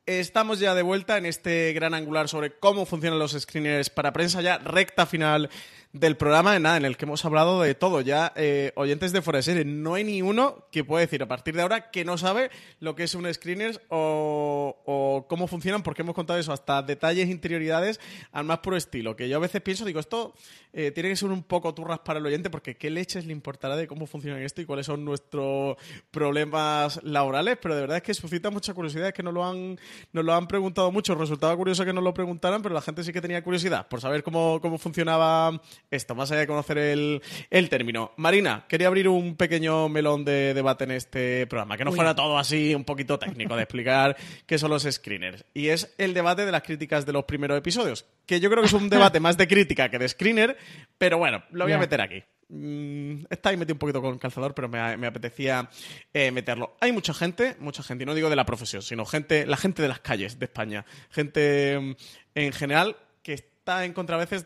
Estamos 0.08 0.60
ya 0.60 0.74
de 0.74 0.84
vuelta 0.84 1.18
en 1.18 1.26
este 1.26 1.74
gran 1.74 1.94
angular 1.94 2.30
sobre 2.30 2.52
cómo 2.54 2.86
funcionan 2.86 3.20
los 3.20 3.34
screeners 3.34 3.90
para 3.90 4.14
prensa, 4.14 4.42
ya 4.42 4.58
recta 4.58 5.06
final 5.06 5.50
del 5.94 6.18
programa, 6.18 6.56
en, 6.56 6.64
nada, 6.64 6.78
en 6.78 6.86
el 6.86 6.98
que 6.98 7.06
hemos 7.06 7.24
hablado 7.26 7.62
de 7.62 7.76
todo. 7.76 8.02
Ya, 8.02 8.34
eh, 8.36 8.72
oyentes 8.76 9.12
de 9.12 9.22
Fuera 9.22 9.38
de 9.38 9.44
Serie, 9.44 9.66
no 9.66 9.96
hay 9.96 10.04
ni 10.04 10.22
uno 10.22 10.68
que 10.72 10.84
pueda 10.84 11.02
decir 11.02 11.24
a 11.24 11.28
partir 11.28 11.56
de 11.56 11.62
ahora 11.62 11.90
que 11.92 12.06
no 12.06 12.18
sabe 12.18 12.50
lo 12.80 12.96
que 12.96 13.04
es 13.04 13.16
un 13.16 13.32
screener 13.34 13.82
o, 13.90 14.78
o 14.86 15.26
cómo 15.28 15.48
funcionan, 15.48 15.84
porque 15.84 16.02
hemos 16.02 16.16
contado 16.16 16.40
eso, 16.40 16.54
hasta 16.54 16.82
detalles, 16.82 17.30
interioridades, 17.30 18.00
al 18.32 18.46
más 18.46 18.60
puro 18.60 18.78
estilo. 18.78 19.16
Que 19.16 19.30
yo 19.30 19.38
a 19.38 19.40
veces 19.40 19.62
pienso, 19.62 19.86
digo, 19.86 20.00
esto 20.00 20.34
eh, 20.74 20.92
tiene 20.92 21.10
que 21.10 21.16
ser 21.16 21.30
un 21.30 21.44
poco 21.44 21.74
turras 21.74 22.00
para 22.00 22.20
el 22.20 22.26
oyente, 22.26 22.50
porque 22.50 22.76
qué 22.76 22.90
leches 22.90 23.26
le 23.26 23.32
importará 23.32 23.76
de 23.76 23.88
cómo 23.88 24.06
funciona 24.06 24.40
esto 24.42 24.62
y 24.62 24.66
cuáles 24.66 24.86
son 24.86 25.04
nuestros 25.04 25.78
problemas 26.12 27.02
laborales, 27.04 27.58
pero 27.62 27.76
de 27.76 27.82
verdad 27.82 27.98
es 27.98 28.04
que 28.04 28.14
suscita 28.14 28.50
mucha 28.50 28.74
curiosidad, 28.74 29.08
es 29.08 29.14
que 29.14 29.24
nos 29.24 29.34
lo 29.34 29.46
han, 29.46 29.80
nos 30.12 30.24
lo 30.24 30.34
han 30.34 30.48
preguntado 30.48 30.92
mucho. 30.92 31.16
Resultaba 31.16 31.56
curioso 31.56 31.84
que 31.86 31.94
nos 31.94 32.04
lo 32.04 32.14
preguntaran, 32.14 32.62
pero 32.62 32.76
la 32.76 32.82
gente 32.82 33.04
sí 33.04 33.12
que 33.12 33.22
tenía 33.22 33.44
curiosidad 33.44 33.88
por 33.88 34.02
saber 34.02 34.24
cómo, 34.24 34.60
cómo 34.62 34.78
funcionaba 34.78 35.60
esto, 35.92 36.16
más 36.16 36.32
allá 36.32 36.42
de 36.42 36.48
conocer 36.48 36.78
el, 36.78 37.22
el 37.50 37.70
término. 37.70 38.12
Marina, 38.18 38.66
quería 38.68 38.88
abrir 38.88 39.08
un 39.08 39.36
pequeño 39.36 39.90
melón 39.90 40.26
de 40.26 40.54
debate 40.54 40.84
en 40.84 40.92
este 40.92 41.48
programa, 41.48 41.78
que 41.78 41.86
no 41.86 41.92
Uy. 41.92 41.96
fuera 41.96 42.16
todo 42.16 42.38
así 42.38 42.76
un 42.76 42.84
poquito 42.84 43.18
técnico 43.20 43.56
de 43.56 43.64
explicar 43.64 44.18
qué 44.46 44.58
son 44.58 44.70
los 44.70 44.84
screeners. 44.84 45.46
Y 45.54 45.70
es 45.70 45.94
el 45.98 46.14
debate 46.14 46.46
de 46.46 46.52
las 46.52 46.64
críticas 46.64 47.06
de 47.06 47.14
los 47.14 47.26
primeros 47.26 47.58
episodios, 47.58 48.06
que 48.26 48.40
yo 48.40 48.50
creo 48.50 48.62
que 48.62 48.68
es 48.68 48.74
un 48.74 48.90
debate 48.90 49.20
más 49.20 49.38
de 49.38 49.48
crítica 49.48 49.90
que 49.90 50.00
de 50.00 50.10
screener, 50.10 50.58
pero 50.98 51.18
bueno, 51.18 51.44
lo 51.52 51.66
voy 51.66 51.74
a 51.74 51.78
meter 51.78 52.02
aquí. 52.02 52.24
Mm, 52.50 53.26
está 53.30 53.50
ahí 53.50 53.58
metido 53.58 53.76
un 53.76 53.80
poquito 53.80 54.02
con 54.02 54.18
calzador, 54.18 54.54
pero 54.54 54.70
me, 54.70 54.96
me 54.98 55.08
apetecía 55.08 55.70
eh, 56.14 56.32
meterlo. 56.32 56.78
Hay 56.80 56.92
mucha 56.92 57.14
gente, 57.14 57.58
mucha 57.60 57.84
gente, 57.84 58.04
y 58.04 58.08
no 58.08 58.16
digo 58.16 58.30
de 58.30 58.36
la 58.36 58.46
profesión, 58.46 58.82
sino 58.82 59.06
gente, 59.06 59.46
la 59.46 59.58
gente 59.58 59.82
de 59.82 59.90
las 59.90 60.00
calles 60.00 60.40
de 60.40 60.46
España, 60.46 60.86
gente 61.10 61.78
mm, 61.80 61.96
en 62.36 62.54
general 62.54 62.96
que 63.22 63.57
está 63.68 63.84
en 63.84 63.92
contra 63.92 64.16
a 64.16 64.20
veces 64.20 64.44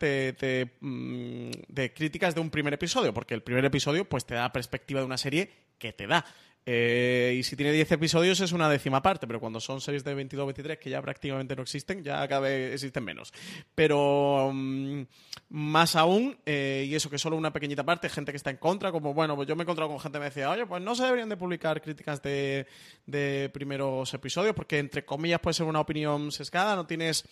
mm, 0.82 1.52
de 1.68 1.94
críticas 1.94 2.34
de 2.34 2.42
un 2.42 2.50
primer 2.50 2.74
episodio, 2.74 3.14
porque 3.14 3.36
el 3.36 3.44
primer 3.44 3.64
episodio 3.66 4.10
pues 4.10 4.26
te 4.26 4.34
da 4.34 4.52
perspectiva 4.52 5.00
de 5.00 5.06
una 5.06 5.18
serie 5.18 5.52
que 5.78 5.94
te 5.94 6.08
da. 6.08 6.26
Eh, 6.64 7.36
y 7.40 7.44
si 7.44 7.56
tiene 7.56 7.72
10 7.72 7.92
episodios 7.94 8.40
es 8.40 8.52
una 8.52 8.70
décima 8.70 9.02
parte, 9.02 9.26
pero 9.26 9.40
cuando 9.40 9.60
son 9.60 9.82
series 9.82 10.04
de 10.04 10.14
22 10.14 10.46
23 10.46 10.78
que 10.78 10.92
ya 10.92 11.02
prácticamente 11.02 11.56
no 11.56 11.62
existen, 11.62 12.04
ya 12.04 12.28
cada 12.28 12.52
existen 12.52 13.04
menos. 13.04 13.32
Pero 13.76 14.52
mm, 14.54 15.04
más 15.50 15.96
aún, 15.96 16.38
eh, 16.48 16.86
y 16.88 16.96
eso 16.96 17.10
que 17.12 17.20
solo 17.20 17.36
una 17.36 17.54
pequeñita 17.54 17.84
parte, 17.84 18.10
gente 18.10 18.32
que 18.32 18.38
está 18.38 18.50
en 18.50 18.58
contra, 18.58 18.92
como 18.92 19.14
bueno, 19.14 19.36
pues 19.36 19.48
yo 19.48 19.56
me 19.56 19.62
he 19.62 19.66
encontrado 19.66 19.92
con 19.92 20.00
gente 20.00 20.18
que 20.18 20.20
me 20.20 20.26
decía, 20.26 20.50
oye, 20.50 20.66
pues 20.66 20.82
no 20.82 20.96
se 20.96 21.04
deberían 21.04 21.30
de 21.30 21.38
publicar 21.38 21.80
críticas 21.80 22.24
de, 22.24 22.66
de 23.06 23.52
primeros 23.54 24.12
episodios, 24.16 24.56
porque 24.56 24.80
entre 24.80 25.06
comillas 25.06 25.40
puede 25.40 25.54
ser 25.54 25.68
una 25.68 25.80
opinión 25.80 26.32
sesgada, 26.32 26.76
no 26.76 26.88
tienes 26.88 27.26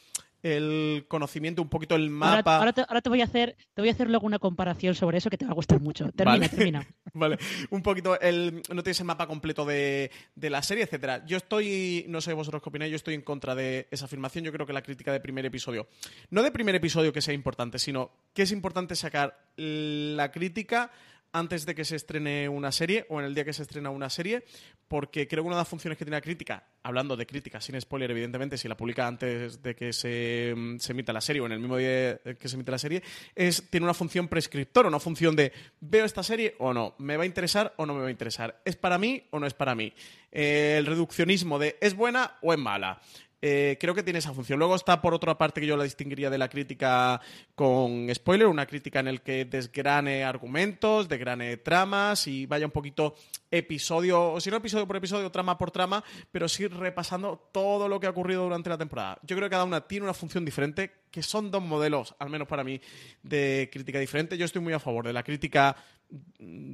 el 0.43 1.05
conocimiento, 1.07 1.61
un 1.61 1.69
poquito 1.69 1.95
el 1.95 2.09
mapa. 2.09 2.57
Ahora, 2.57 2.73
te, 2.73 3.09
voy 3.09 3.21
a 3.21 3.25
hacer, 3.25 3.55
te 3.73 3.81
voy 3.81 3.89
a 3.89 3.91
hacer 3.91 4.09
luego 4.09 4.25
una 4.25 4.39
comparación 4.39 4.95
sobre 4.95 5.17
eso 5.17 5.29
que 5.29 5.37
te 5.37 5.45
va 5.45 5.51
a 5.51 5.55
gustar 5.55 5.81
mucho. 5.81 6.11
Termina, 6.11 6.47
termina. 6.47 6.87
vale, 7.13 7.37
un 7.69 7.81
poquito 7.81 8.19
el. 8.19 8.61
No 8.73 8.83
tienes 8.83 8.99
el 8.99 9.05
mapa 9.05 9.27
completo 9.27 9.65
de, 9.65 10.11
de, 10.35 10.49
la 10.49 10.61
serie, 10.61 10.83
etcétera. 10.83 11.25
Yo 11.25 11.37
estoy, 11.37 12.05
no 12.07 12.21
sé 12.21 12.33
vosotros 12.33 12.61
qué 12.61 12.69
opináis, 12.69 12.91
yo 12.91 12.95
estoy 12.95 13.15
en 13.15 13.21
contra 13.21 13.55
de 13.55 13.87
esa 13.91 14.05
afirmación. 14.05 14.43
Yo 14.45 14.51
creo 14.51 14.65
que 14.65 14.73
la 14.73 14.81
crítica 14.81 15.11
de 15.11 15.19
primer 15.19 15.45
episodio. 15.45 15.87
No 16.29 16.43
de 16.43 16.51
primer 16.51 16.75
episodio 16.75 17.13
que 17.13 17.21
sea 17.21 17.33
importante, 17.33 17.79
sino 17.79 18.11
que 18.33 18.43
es 18.43 18.51
importante 18.51 18.95
sacar 18.95 19.49
la 19.57 20.31
crítica 20.31 20.91
antes 21.31 21.65
de 21.65 21.75
que 21.75 21.85
se 21.85 21.95
estrene 21.95 22.49
una 22.49 22.71
serie 22.71 23.05
o 23.09 23.19
en 23.19 23.25
el 23.25 23.35
día 23.35 23.45
que 23.45 23.53
se 23.53 23.61
estrena 23.61 23.89
una 23.89 24.09
serie, 24.09 24.43
porque 24.87 25.27
creo 25.27 25.43
que 25.43 25.47
una 25.47 25.55
de 25.55 25.61
las 25.61 25.67
funciones 25.67 25.97
que 25.97 26.05
tiene 26.05 26.17
la 26.17 26.21
crítica, 26.21 26.67
hablando 26.81 27.15
de 27.15 27.27
crítica, 27.27 27.61
sin 27.61 27.79
spoiler, 27.79 28.09
evidentemente, 28.11 28.57
si 28.57 28.67
la 28.67 28.75
publica 28.75 29.05
antes 29.05 29.61
de 29.61 29.75
que 29.75 29.93
se, 29.93 30.55
se 30.79 30.91
emita 30.91 31.13
la 31.13 31.21
serie 31.21 31.41
o 31.41 31.45
en 31.45 31.51
el 31.51 31.59
mismo 31.59 31.77
día 31.77 32.17
que 32.17 32.47
se 32.47 32.55
emite 32.55 32.71
la 32.71 32.79
serie, 32.79 33.03
es, 33.35 33.69
tiene 33.69 33.85
una 33.85 33.93
función 33.93 34.27
prescriptora, 34.27 34.87
una 34.87 34.99
función 34.99 35.35
de 35.35 35.51
veo 35.79 36.05
esta 36.05 36.23
serie 36.23 36.55
o 36.57 36.73
no, 36.73 36.95
me 36.97 37.17
va 37.17 37.23
a 37.23 37.27
interesar 37.27 37.73
o 37.77 37.85
no 37.85 37.93
me 37.93 38.01
va 38.01 38.07
a 38.07 38.11
interesar, 38.11 38.61
es 38.65 38.75
para 38.75 38.97
mí 38.97 39.23
o 39.29 39.39
no 39.39 39.45
es 39.45 39.53
para 39.53 39.75
mí. 39.75 39.93
Eh, 40.31 40.75
el 40.79 40.85
reduccionismo 40.85 41.59
de 41.59 41.77
es 41.81 41.95
buena 41.95 42.37
o 42.41 42.53
es 42.53 42.59
mala. 42.59 43.01
Eh, 43.41 43.77
creo 43.79 43.95
que 43.95 44.03
tiene 44.03 44.19
esa 44.19 44.33
función. 44.33 44.59
Luego 44.59 44.75
está 44.75 45.01
por 45.01 45.13
otra 45.13 45.37
parte 45.37 45.61
que 45.61 45.67
yo 45.67 45.77
la 45.77 45.85
distinguiría 45.85 46.29
de 46.29 46.37
la 46.37 46.49
crítica 46.49 47.21
con 47.55 48.13
spoiler, 48.13 48.47
una 48.47 48.65
crítica 48.65 48.99
en 48.99 49.07
el 49.07 49.21
que 49.21 49.45
desgrane 49.45 50.23
argumentos, 50.23 51.07
desgrane 51.07 51.57
tramas 51.57 52.27
y 52.27 52.45
vaya 52.45 52.65
un 52.65 52.71
poquito 52.71 53.15
episodio, 53.51 54.33
o 54.33 54.41
si 54.41 54.49
no 54.49 54.57
episodio 54.57 54.85
por 54.85 54.97
episodio, 54.97 55.31
trama 55.31 55.57
por 55.57 55.71
trama, 55.71 56.03
pero 56.31 56.47
sí 56.47 56.67
repasando 56.67 57.49
todo 57.51 57.87
lo 57.87 57.99
que 57.99 58.07
ha 58.07 58.11
ocurrido 58.11 58.43
durante 58.43 58.69
la 58.69 58.77
temporada. 58.77 59.17
Yo 59.23 59.35
creo 59.35 59.47
que 59.47 59.53
cada 59.53 59.63
una 59.63 59.81
tiene 59.81 60.03
una 60.03 60.13
función 60.13 60.45
diferente, 60.45 60.91
que 61.11 61.23
son 61.23 61.51
dos 61.51 61.61
modelos, 61.61 62.15
al 62.19 62.29
menos 62.29 62.47
para 62.47 62.63
mí, 62.63 62.79
de 63.23 63.69
crítica 63.71 63.99
diferente. 63.99 64.37
Yo 64.37 64.45
estoy 64.45 64.61
muy 64.61 64.73
a 64.73 64.79
favor 64.79 65.05
de 65.05 65.13
la 65.13 65.23
crítica 65.23 65.75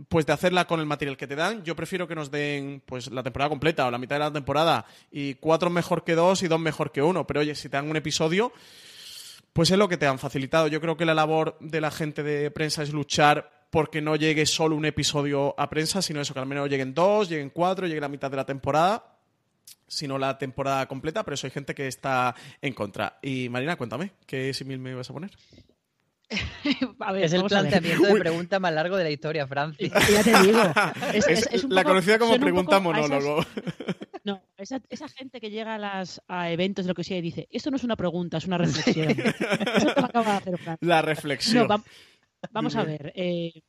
pues 0.08 0.26
de 0.26 0.32
hacerla 0.32 0.66
con 0.66 0.80
el 0.80 0.86
material 0.86 1.18
que 1.18 1.28
te 1.28 1.36
dan. 1.36 1.64
Yo 1.64 1.76
prefiero 1.76 2.08
que 2.08 2.16
nos 2.16 2.32
den 2.32 2.82
pues 2.86 3.12
la 3.12 3.24
temporada 3.24 3.50
completa 3.50 3.86
o 3.86 3.92
la 3.92 3.98
mitad 3.98 4.16
de 4.16 4.20
la 4.20 4.32
temporada 4.32 4.86
y 5.12 5.36
cuatro 5.36 5.70
mejor 5.70 6.04
que 6.04 6.16
dos 6.16 6.42
y 6.44 6.48
dos 6.48 6.60
mejor 6.60 6.92
que 6.92 7.02
uno. 7.02 7.28
Pero 7.28 7.42
oye, 7.42 7.56
si 7.56 7.68
te 7.68 7.78
dan 7.78 7.90
un 7.90 7.98
episodio, 7.98 8.54
pues 9.52 9.72
es 9.72 9.78
lo 9.78 9.90
que 9.90 9.98
te 9.98 10.08
han 10.08 10.20
facilitado. 10.20 10.68
Yo 10.68 10.80
creo 10.80 10.96
que 10.96 11.06
la 11.06 11.14
labor 11.14 11.58
de 11.60 11.82
la 11.82 11.92
gente 11.92 12.24
de 12.24 12.50
prensa 12.52 12.84
es 12.84 12.94
luchar 12.94 13.68
porque 13.70 14.02
no 14.02 14.16
llegue 14.16 14.46
solo 14.46 14.76
un 14.76 14.86
episodio 14.86 15.54
a 15.60 15.70
prensa, 15.70 16.02
sino 16.02 16.22
eso, 16.22 16.34
que 16.34 16.40
al 16.40 16.46
menos 16.46 16.70
lleguen 16.70 16.94
dos, 16.94 17.28
lleguen 17.28 17.50
cuatro, 17.50 17.88
llegue 17.88 18.00
la 18.00 18.08
mitad 18.08 18.32
de 18.32 18.38
la 18.38 18.46
temporada, 18.46 19.15
sino 19.88 20.18
la 20.18 20.38
temporada 20.38 20.88
completa, 20.88 21.24
pero 21.24 21.36
eso 21.36 21.48
hay 21.48 21.52
gente 21.52 21.76
que 21.76 21.88
está 21.88 22.36
en 22.62 22.74
contra. 22.74 23.20
Y 23.22 23.50
Marina, 23.50 23.76
cuéntame, 23.76 24.12
¿qué 24.26 24.54
símil 24.54 24.80
me 24.80 24.94
vas 24.94 25.10
a 25.10 25.14
poner? 25.14 25.32
es 27.20 27.34
el 27.34 27.44
planteamiento 27.44 28.08
de 28.08 28.20
pregunta 28.20 28.60
más 28.60 28.74
largo 28.74 28.98
de 28.98 29.04
la 29.04 29.12
historia, 29.12 29.48
Francis. 29.48 29.92
Ya 30.12 30.24
te 30.24 30.44
digo. 30.44 30.62
Es, 31.14 31.64
la 31.70 31.84
conocida 31.84 32.20
como 32.20 32.40
pregunta 32.40 32.80
monólogo. 32.80 33.46
no, 34.24 34.42
esa, 34.58 35.08
gente 35.10 35.40
que 35.40 35.50
llega 35.50 35.76
a, 35.76 35.78
las, 35.78 36.22
a 36.28 36.52
eventos 36.52 36.86
de 36.86 36.90
lo 36.90 36.96
que 36.96 37.04
sea 37.04 37.18
y 37.18 37.22
dice, 37.22 37.48
esto 37.52 37.70
no 37.70 37.78
es 37.78 37.84
una 37.84 37.96
pregunta, 37.96 38.38
es 38.38 38.46
una 38.46 38.58
reflexión. 38.58 39.12
Eso 39.12 39.94
te 39.94 40.00
acaba 40.00 40.32
de 40.32 40.38
hacer, 40.38 40.58
Francis. 40.58 40.88
La 40.88 41.02
reflexión. 41.02 41.68
vamos 42.52 42.76
a 42.76 42.84
ver. 42.84 43.14
Eh, 43.16 43.62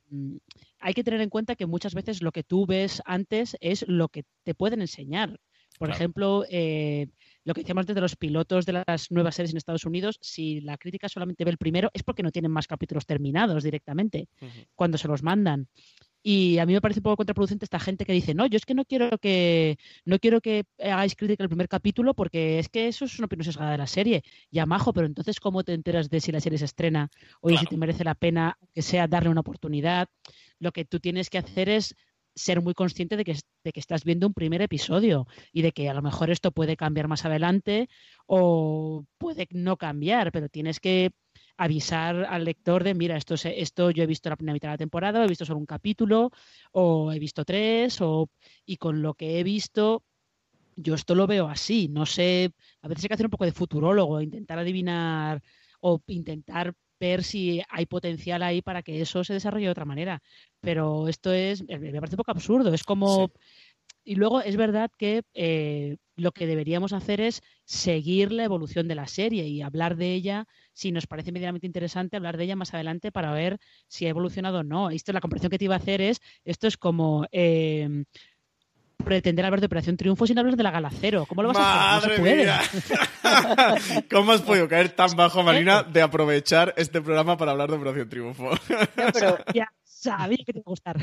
hay 0.81 0.94
que 0.94 1.05
tener 1.05 1.20
en 1.20 1.31
cuenta 1.31 1.56
que 1.56 1.66
muchas 1.66 1.94
veces 1.94 2.23
lo 2.23 2.32
que 2.32 2.43
tú 2.43 2.66
ves 2.66 3.02
antes 3.05 3.56
es 3.60 3.85
lo 3.86 4.09
que 4.09 4.24
te 4.44 4.55
pueden 4.55 4.81
enseñar. 4.81 5.39
Por 5.78 5.90
ejemplo, 5.90 6.44
eh, 6.48 7.09
lo 7.44 7.55
que 7.55 7.61
decíamos 7.61 7.86
de 7.86 8.01
los 8.01 8.16
pilotos 8.16 8.66
de 8.66 8.85
las 8.86 9.11
nuevas 9.11 9.35
series 9.35 9.53
en 9.53 9.59
Estados 9.59 9.85
Unidos, 9.85 10.19
si 10.20 10.61
la 10.61 10.77
crítica 10.77 11.09
solamente 11.09 11.44
ve 11.44 11.51
el 11.51 11.59
primero, 11.59 11.90
es 11.94 12.03
porque 12.03 12.23
no 12.23 12.31
tienen 12.31 12.51
más 12.51 12.66
capítulos 12.66 13.07
terminados 13.07 13.62
directamente 13.62 14.28
cuando 14.74 14.98
se 14.98 15.09
los 15.09 15.23
mandan. 15.23 15.69
Y 16.28 16.59
a 16.59 16.66
mí 16.66 16.73
me 16.73 16.81
parece 16.81 16.98
un 16.98 17.05
poco 17.05 17.19
contraproducente 17.19 17.65
esta 17.65 17.78
gente 17.78 18.05
que 18.05 18.12
dice, 18.12 18.35
no, 18.35 18.47
yo 18.47 18.57
es 18.57 18.66
que 18.66 18.74
no 18.74 18.85
quiero 18.85 19.16
que 19.19 19.78
no 20.05 20.19
quiero 20.19 20.40
que 20.40 20.65
hagáis 20.81 21.15
crítica 21.15 21.44
del 21.44 21.48
primer 21.48 21.69
capítulo 21.69 22.15
porque 22.15 22.59
es 22.59 22.69
que 22.69 22.89
eso 22.89 23.05
es 23.05 23.16
una 23.20 23.27
opinión 23.27 23.44
sesgada 23.44 23.70
de 23.70 23.78
la 23.78 23.86
serie. 23.86 24.24
Ya 24.51 24.66
majo, 24.66 24.93
pero 24.93 25.07
entonces 25.07 25.39
¿cómo 25.39 25.62
te 25.62 25.73
enteras 25.73 26.11
de 26.11 26.20
si 26.20 26.32
la 26.32 26.40
serie 26.40 26.59
se 26.59 26.65
estrena 26.65 27.11
o 27.40 27.51
si 27.51 27.65
te 27.66 27.77
merece 27.77 28.03
la 28.03 28.16
pena 28.16 28.59
que 28.74 28.82
sea 28.82 29.07
darle 29.07 29.28
una 29.28 29.43
oportunidad? 29.43 30.09
Lo 30.59 30.73
que 30.73 30.85
tú 30.85 30.98
tienes 30.98 31.31
que 31.31 31.39
hacer 31.39 31.69
es 31.69 31.94
ser 32.37 32.61
muy 32.63 32.75
consciente 32.75 33.17
de 33.17 33.25
que, 33.25 33.35
de 33.65 33.73
que 33.73 33.81
estás 33.81 34.05
viendo 34.05 34.27
un 34.27 34.35
primer 34.35 34.63
episodio 34.63 35.27
y 35.53 35.63
de 35.63 35.73
que 35.73 35.89
a 35.89 35.95
lo 35.95 36.03
mejor 36.03 36.31
esto 36.31 36.53
puede 36.53 36.77
cambiar 36.77 37.09
más 37.09 37.25
adelante 37.25 37.89
o 38.27 39.05
puede 39.19 39.49
no 39.51 39.77
cambiar, 39.79 40.31
pero 40.31 40.49
tienes 40.49 40.79
que 40.79 41.13
avisar 41.57 42.27
al 42.29 42.45
lector 42.45 42.85
de, 42.85 42.95
mira, 42.95 43.17
esto, 43.17 43.35
esto 43.35 43.91
yo 43.91 44.03
he 44.03 44.07
visto 44.07 44.29
la 44.29 44.37
primera 44.37 44.55
mitad 44.55 44.69
de 44.69 44.75
la 44.75 44.79
temporada, 44.79 45.25
he 45.25 45.29
visto 45.29 45.47
solo 45.47 45.59
un 45.59 45.67
capítulo, 45.67 46.31
o 46.73 47.11
he 47.11 47.19
visto 47.19 47.45
tres, 47.45 48.01
o, 48.03 48.29
y 48.67 48.77
con 48.77 49.01
lo 49.01 49.15
que 49.15 49.41
he 49.41 49.43
visto, 49.43 50.05
yo 50.77 50.95
esto 50.95 51.15
lo 51.15 51.27
veo 51.27 51.49
así. 51.49 51.89
No 51.89 52.05
sé, 52.05 52.53
a 52.83 52.89
veces 52.89 53.05
hay 53.05 53.09
que 53.09 53.15
hacer 53.15 53.27
un 53.27 53.31
poco 53.31 53.47
de 53.47 53.53
futurólogo, 53.53 54.21
intentar 54.21 54.59
adivinar 54.59 55.43
o 55.81 56.01
intentar 56.09 56.75
ver 56.98 57.23
si 57.23 57.62
hay 57.68 57.86
potencial 57.86 58.43
ahí 58.43 58.62
para 58.62 58.82
que 58.82 59.01
eso 59.01 59.24
se 59.24 59.35
desarrolle 59.35 59.66
de 59.66 59.73
otra 59.73 59.85
manera. 59.85 60.23
Pero 60.60 61.09
esto 61.09 61.32
es, 61.32 61.62
eh, 61.68 61.78
me 61.78 61.93
parece 61.93 62.14
un 62.14 62.18
poco 62.18 62.32
absurdo. 62.32 62.73
Es 62.73 62.85
como. 62.85 63.31
Y 64.09 64.14
luego 64.14 64.40
es 64.40 64.56
verdad 64.56 64.89
que 64.97 65.23
eh, 65.35 65.97
lo 66.14 66.31
que 66.31 66.47
deberíamos 66.47 66.93
hacer 66.93 67.20
es 67.20 67.43
seguir 67.64 68.31
la 68.31 68.44
evolución 68.44 68.86
de 68.86 68.94
la 68.94 69.09
serie 69.09 69.48
y 69.48 69.62
hablar 69.62 69.97
de 69.97 70.14
ella, 70.14 70.47
si 70.73 70.93
nos 70.93 71.09
parece 71.09 71.32
medianamente 71.32 71.66
interesante, 71.66 72.16
hablar 72.16 72.36
de 72.36 72.44
ella 72.44 72.55
más 72.55 72.73
adelante 72.73 73.10
para 73.10 73.32
ver 73.32 73.59
si 73.89 74.06
ha 74.06 74.10
evolucionado 74.10 74.60
o 74.60 74.62
no. 74.62 74.90
Esto, 74.90 75.12
la 75.12 75.20
comparación 75.20 75.51
que 75.51 75.59
te 75.59 75.64
iba 75.64 75.74
a 75.74 75.78
hacer 75.78 76.01
es, 76.01 76.20
esto 76.44 76.68
es 76.68 76.77
como 76.77 77.27
eh, 77.32 78.05
pretender 79.05 79.44
hablar 79.44 79.60
de 79.60 79.66
Operación 79.66 79.97
Triunfo 79.97 80.27
sin 80.27 80.39
hablar 80.39 80.56
de 80.56 80.62
la 80.62 80.70
Galacero. 80.70 81.27
¿Cómo 81.27 81.43
lo 81.43 81.48
vas 81.48 81.59
a 81.59 81.97
hacer? 81.97 82.18
No 82.18 82.24
Mía. 82.24 82.60
¿Cómo 84.10 84.32
has 84.32 84.43
podido 84.43 84.68
caer 84.68 84.90
tan 84.90 85.14
bajo, 85.16 85.43
Marina, 85.43 85.82
de 85.82 86.02
aprovechar 86.02 86.74
este 86.77 87.01
programa 87.01 87.36
para 87.36 87.52
hablar 87.52 87.70
de 87.70 87.77
Operación 87.77 88.09
Triunfo? 88.09 88.51
pero 88.97 89.39
ya 89.55 89.70
sabía 90.07 90.39
que 90.39 90.53
te 90.53 90.59
iba 90.59 90.65
a 90.66 90.70
gustar. 90.70 90.97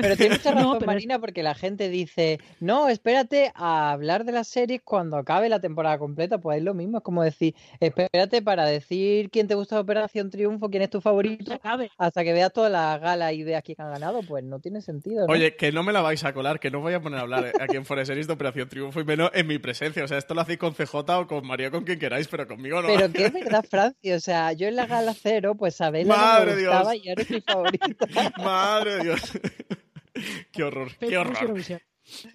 Pero 0.00 0.16
tiene 0.16 0.36
mucha 0.36 0.52
razón, 0.54 0.78
Marina, 0.86 1.18
porque 1.18 1.42
la 1.42 1.54
gente 1.54 1.88
dice, 1.88 2.40
no, 2.60 2.88
espérate 2.88 3.52
a 3.54 3.92
hablar 3.92 4.24
de 4.24 4.32
la 4.32 4.44
serie 4.44 4.80
cuando 4.80 5.16
acabe 5.16 5.48
la 5.48 5.60
temporada 5.60 5.98
completa. 5.98 6.38
Pues 6.38 6.58
es 6.58 6.64
lo 6.64 6.74
mismo, 6.74 6.98
es 6.98 7.04
como 7.04 7.22
decir, 7.22 7.54
espérate 7.80 8.42
para 8.42 8.64
decir 8.64 9.30
quién 9.30 9.48
te 9.48 9.54
gusta 9.54 9.80
Operación 9.80 10.30
Triunfo, 10.30 10.70
quién 10.70 10.82
es 10.82 10.90
tu 10.90 11.00
favorito, 11.00 11.58
hasta 11.98 12.24
que 12.24 12.32
veas 12.32 12.52
todas 12.52 12.70
las 12.70 13.00
galas 13.00 13.32
y 13.32 13.42
veas 13.44 13.62
quién 13.62 13.80
ha 13.80 13.88
ganado, 13.88 14.22
pues 14.22 14.44
no 14.44 14.60
tiene 14.60 14.80
sentido. 14.80 15.26
Oye, 15.28 15.56
que 15.56 15.72
no 15.72 15.82
me 15.82 15.92
la 15.92 16.00
vais 16.00 16.24
a 16.24 16.32
colar, 16.32 16.60
que 16.60 16.70
no 16.70 16.80
voy 16.80 16.94
a 16.94 17.00
poner 17.00 17.18
a 17.18 17.22
hablar 17.22 17.52
aquí 17.60 17.76
en 17.76 17.84
Forest 17.84 18.08
Series 18.08 18.26
de 18.26 18.32
Operación 18.32 18.68
Triunfo 18.68 19.00
y 19.00 19.04
menos 19.04 19.30
en 19.34 19.46
mi 19.46 19.58
presencia. 19.58 20.04
O 20.04 20.08
sea, 20.08 20.18
esto 20.18 20.34
lo 20.34 20.40
hacéis 20.40 20.58
con 20.58 20.74
CJ 20.74 20.94
o 20.94 21.26
con 21.26 21.46
María, 21.46 21.70
con 21.70 21.84
quien 21.84 21.98
queráis, 21.98 22.28
pero 22.28 22.46
conmigo 22.46 22.82
no. 22.82 22.88
Pero 22.88 23.10
que 23.12 23.26
es 23.26 23.32
verdad, 23.32 23.64
Francia. 23.68 24.16
O 24.16 24.20
sea, 24.20 24.52
yo 24.52 24.68
en 24.68 24.76
la 24.76 24.86
gala 24.86 25.14
cero, 25.14 25.54
pues 25.56 25.74
sabéis 25.74 26.06
lo 26.06 26.14
que 26.14 26.46
me 26.46 26.54
gustaba 26.54 26.96
y 26.96 27.08
eres 27.08 27.30
mi 27.30 27.40
favorito. 27.40 28.06
Madre 28.36 28.96
de 28.96 29.02
Dios. 29.04 29.20
qué 30.52 30.64
horror, 30.64 30.90
qué 30.98 31.16
horror. 31.16 31.62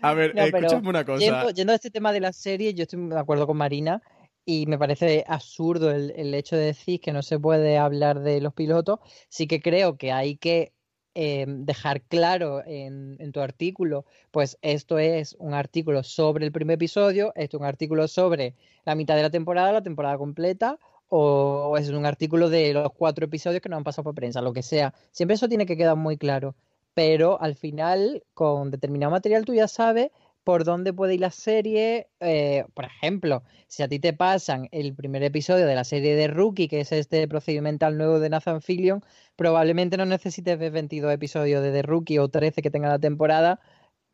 A 0.02 0.14
ver, 0.14 0.34
escúchame 0.38 0.90
una 0.90 1.06
cosa. 1.06 1.52
Yendo, 1.54 1.74
a 1.74 1.76
este 1.76 1.90
tema 1.90 2.12
de 2.12 2.20
la 2.20 2.34
serie, 2.34 2.74
yo 2.74 2.84
estoy 2.84 3.08
de 3.10 3.20
acuerdo 3.20 3.48
con 3.48 3.58
Marina 3.58 4.02
y 4.46 4.66
me 4.68 4.78
parece 4.78 5.24
absurdo 5.28 5.92
el, 5.92 6.34
hecho 6.34 6.56
de 6.56 6.66
decir 6.66 7.00
que 7.00 7.14
no 7.14 7.22
se 7.22 7.40
puede 7.40 7.78
hablar 7.78 8.22
de 8.22 8.42
los 8.42 8.54
pilotos. 8.54 9.00
Sí 9.30 9.48
que 9.48 9.62
creo 9.62 9.98
que 9.98 10.12
hay 10.12 10.38
que 10.38 10.74
em, 11.16 11.66
dejar 11.66 12.02
claro 12.02 12.64
en, 12.66 13.18
en, 13.20 13.32
tu 13.32 13.40
artículo, 13.40 14.06
pues 14.32 14.58
esto 14.62 15.00
es 15.00 15.36
un 15.40 15.54
artículo 15.54 16.04
sobre 16.04 16.46
el 16.46 16.52
primer 16.52 16.76
episodio, 16.76 17.32
esto 17.36 17.58
es 17.58 17.62
un 17.62 17.68
artículo 17.68 18.08
sobre 18.08 18.56
la 18.86 18.96
mitad 18.96 19.16
de 19.16 19.22
la 19.22 19.30
temporada, 19.30 19.72
la 19.72 19.84
temporada 19.84 20.18
completa, 20.18 20.78
o 21.16 21.78
es 21.78 21.90
un 21.90 22.08
artículo 22.08 22.50
de 22.50 22.74
los 22.74 22.92
cuatro 22.92 23.26
episodios 23.26 23.62
que 23.62 23.70
no 23.70 23.78
han 23.78 23.84
pasado 23.84 24.04
por 24.06 24.16
prensa, 24.16 24.42
lo 24.42 24.52
que 24.52 24.64
sea. 24.64 24.96
Siempre 25.12 25.36
eso 25.36 25.48
tiene 25.48 25.68
que 25.68 25.78
quedar 25.78 25.96
muy 25.96 26.18
claro. 26.18 26.56
Pero 26.96 27.40
al 27.40 27.54
final, 27.54 28.24
con 28.34 28.72
determinado 28.72 29.12
material, 29.12 29.46
tú 29.46 29.54
ya 29.54 29.68
sabes 29.68 30.10
por 30.44 30.64
dónde 30.64 30.92
puede 30.92 31.14
ir 31.14 31.20
la 31.22 31.30
serie. 31.30 32.08
Eh, 32.20 32.66
por 32.74 32.86
ejemplo, 32.86 33.44
si 33.68 33.84
a 33.84 33.88
ti 33.88 34.00
te 34.00 34.14
pasan 34.14 34.70
el 34.72 34.96
primer 34.96 35.22
episodio 35.22 35.68
de 35.68 35.76
la 35.76 35.84
serie 35.84 36.16
de 36.16 36.28
Rookie, 36.28 36.68
que 36.68 36.82
es 36.82 36.92
este 36.92 37.28
procedimental 37.28 37.96
nuevo 37.96 38.20
de 38.20 38.30
Nathan 38.30 38.64
Fillion, 38.64 39.04
probablemente 39.36 39.98
no 39.98 40.06
necesites 40.08 40.58
ver 40.58 40.72
22 40.72 41.14
episodios 41.14 41.62
de 41.62 41.72
The 41.72 41.84
Rookie 41.84 42.18
o 42.18 42.30
13 42.30 42.64
que 42.64 42.72
tenga 42.72 42.90
la 42.90 42.98
temporada 42.98 43.60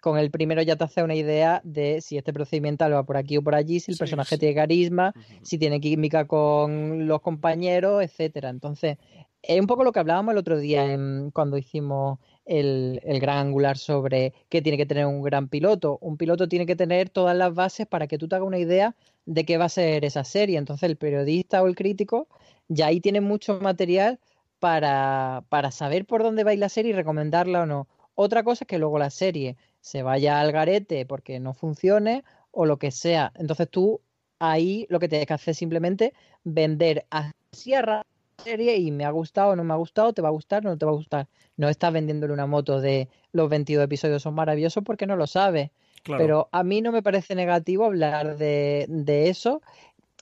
con 0.01 0.17
el 0.17 0.31
primero 0.31 0.61
ya 0.61 0.76
te 0.76 0.84
hace 0.84 1.03
una 1.03 1.15
idea 1.15 1.61
de 1.63 2.01
si 2.01 2.17
este 2.17 2.34
procedimental 2.34 2.93
va 2.93 3.03
por 3.03 3.17
aquí 3.17 3.38
o 3.38 3.41
por 3.41 3.55
allí, 3.55 3.80
si 3.80 3.91
el 3.91 3.97
personaje 3.97 4.38
tiene 4.38 4.55
carisma, 4.55 5.13
si 5.41 5.57
tiene 5.57 5.80
química 5.80 6.26
con 6.26 7.07
los 7.07 7.21
compañeros, 7.21 8.03
etcétera. 8.03 8.49
Entonces, 8.49 8.97
es 9.41 9.59
un 9.59 9.67
poco 9.67 9.84
lo 9.84 9.91
que 9.91 9.99
hablábamos 9.99 10.34
el 10.34 10.38
otro 10.38 10.57
día 10.57 10.97
cuando 11.34 11.57
hicimos 11.57 12.19
el, 12.45 12.99
el, 13.03 13.19
gran 13.19 13.38
angular 13.47 13.77
sobre 13.77 14.34
qué 14.49 14.61
tiene 14.61 14.77
que 14.77 14.85
tener 14.85 15.05
un 15.05 15.21
gran 15.21 15.47
piloto. 15.47 15.97
Un 16.01 16.17
piloto 16.17 16.47
tiene 16.47 16.65
que 16.65 16.76
tener 16.76 17.09
todas 17.09 17.38
las 17.38 17.53
bases 17.53 17.88
para 17.88 18.07
que 18.07 18.17
tú 18.17 18.27
te 18.27 18.35
hagas 18.35 18.47
una 18.47 18.59
idea 18.59 18.95
de 19.26 19.45
qué 19.45 19.57
va 19.57 19.65
a 19.65 19.69
ser 19.69 20.03
esa 20.05 20.23
serie. 20.23 20.57
Entonces, 20.57 20.89
el 20.89 20.97
periodista 20.97 21.61
o 21.61 21.67
el 21.67 21.76
crítico 21.76 22.27
ya 22.67 22.88
ahí 22.88 22.99
tiene 22.99 23.21
mucho 23.21 23.59
material 23.59 24.19
para, 24.59 25.43
para 25.49 25.71
saber 25.71 26.05
por 26.05 26.23
dónde 26.23 26.43
va 26.43 26.51
a 26.51 26.53
ir 26.53 26.59
la 26.59 26.69
serie 26.69 26.91
y 26.91 26.95
recomendarla 26.95 27.61
o 27.61 27.65
no. 27.65 27.88
Otra 28.15 28.43
cosa 28.43 28.65
es 28.65 28.67
que 28.67 28.80
luego 28.80 28.99
la 28.99 29.09
serie 29.09 29.55
se 29.81 30.03
vaya 30.03 30.39
al 30.39 30.51
garete 30.51 31.06
porque 31.06 31.39
no 31.39 31.53
funcione 31.53 32.23
o 32.51 32.65
lo 32.65 32.77
que 32.77 32.91
sea. 32.91 33.31
Entonces 33.35 33.69
tú 33.69 34.01
ahí 34.39 34.85
lo 34.89 34.99
que 34.99 35.10
tienes 35.10 35.27
que 35.27 35.34
hacer 35.34 35.51
es 35.51 35.57
simplemente 35.57 36.14
vender 36.43 37.06
a 37.11 37.31
la 37.76 38.06
serie 38.38 38.77
y 38.77 38.91
me 38.91 39.06
ha 39.06 39.11
gustado 39.11 39.51
o 39.51 39.56
no 39.56 39.64
me 39.64 39.73
ha 39.73 39.77
gustado, 39.77 40.14
te 40.14 40.22
va 40.22 40.30
a 40.30 40.31
gustar 40.31 40.65
o 40.65 40.69
no 40.69 40.77
te 40.77 40.85
va 40.85 40.91
a 40.91 40.95
gustar. 40.95 41.27
No 41.57 41.68
estás 41.68 41.91
vendiéndole 41.91 42.34
una 42.34 42.47
moto 42.47 42.80
de 42.80 43.10
los 43.31 43.49
22 43.49 43.84
episodios 43.84 44.23
son 44.23 44.34
maravillosos 44.34 44.84
porque 44.84 45.06
no 45.06 45.15
lo 45.15 45.27
sabes. 45.27 45.72
Pero 46.06 46.47
a 46.53 46.64
mí 46.64 46.81
no 46.81 46.91
me 46.91 47.03
parece 47.03 47.35
negativo 47.35 47.85
hablar 47.85 48.38
de, 48.38 48.85
de 48.88 49.30
eso. 49.30 49.61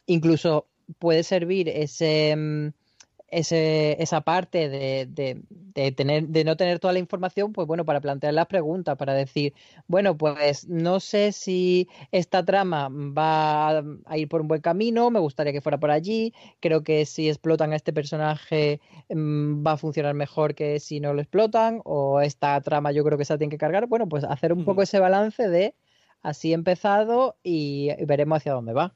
Incluso 0.07 0.65
puede 0.99 1.23
servir 1.23 1.69
ese 1.69 2.35
mm, 2.35 2.67
ese, 3.27 4.01
esa 4.01 4.21
parte 4.21 4.69
de, 4.69 5.05
de, 5.05 5.91
tener, 5.91 6.27
de 6.27 6.43
no 6.43 6.55
tener 6.55 6.79
toda 6.79 6.93
la 6.93 6.99
información, 6.99 7.51
pues 7.53 7.67
bueno, 7.67 7.85
para 7.85 7.99
plantear 7.99 8.33
las 8.33 8.47
preguntas, 8.47 8.97
para 8.97 9.13
decir, 9.13 9.53
bueno, 9.87 10.17
pues 10.17 10.67
no 10.67 10.99
sé 10.99 11.31
si 11.31 11.89
esta 12.11 12.45
trama 12.45 12.89
va 12.89 13.79
a 13.79 14.17
ir 14.17 14.29
por 14.29 14.41
un 14.41 14.47
buen 14.47 14.61
camino, 14.61 15.11
me 15.11 15.19
gustaría 15.19 15.51
que 15.53 15.61
fuera 15.61 15.77
por 15.77 15.91
allí, 15.91 16.33
creo 16.59 16.83
que 16.83 17.05
si 17.05 17.27
explotan 17.29 17.73
a 17.73 17.75
este 17.75 17.93
personaje 17.93 18.79
mm, 19.09 19.65
va 19.65 19.73
a 19.73 19.77
funcionar 19.77 20.13
mejor 20.13 20.55
que 20.55 20.79
si 20.79 20.99
no 20.99 21.13
lo 21.13 21.21
explotan, 21.21 21.81
o 21.83 22.21
esta 22.21 22.59
trama 22.61 22.91
yo 22.91 23.03
creo 23.03 23.17
que 23.17 23.25
se 23.25 23.37
tiene 23.37 23.51
que 23.51 23.57
cargar, 23.57 23.87
bueno, 23.87 24.07
pues 24.07 24.23
hacer 24.23 24.53
un 24.53 24.63
poco 24.63 24.81
ese 24.81 24.99
balance 24.99 25.49
de 25.49 25.75
así 26.21 26.53
empezado 26.53 27.37
y 27.43 27.89
veremos 28.05 28.37
hacia 28.37 28.53
dónde 28.53 28.73
va. 28.73 28.95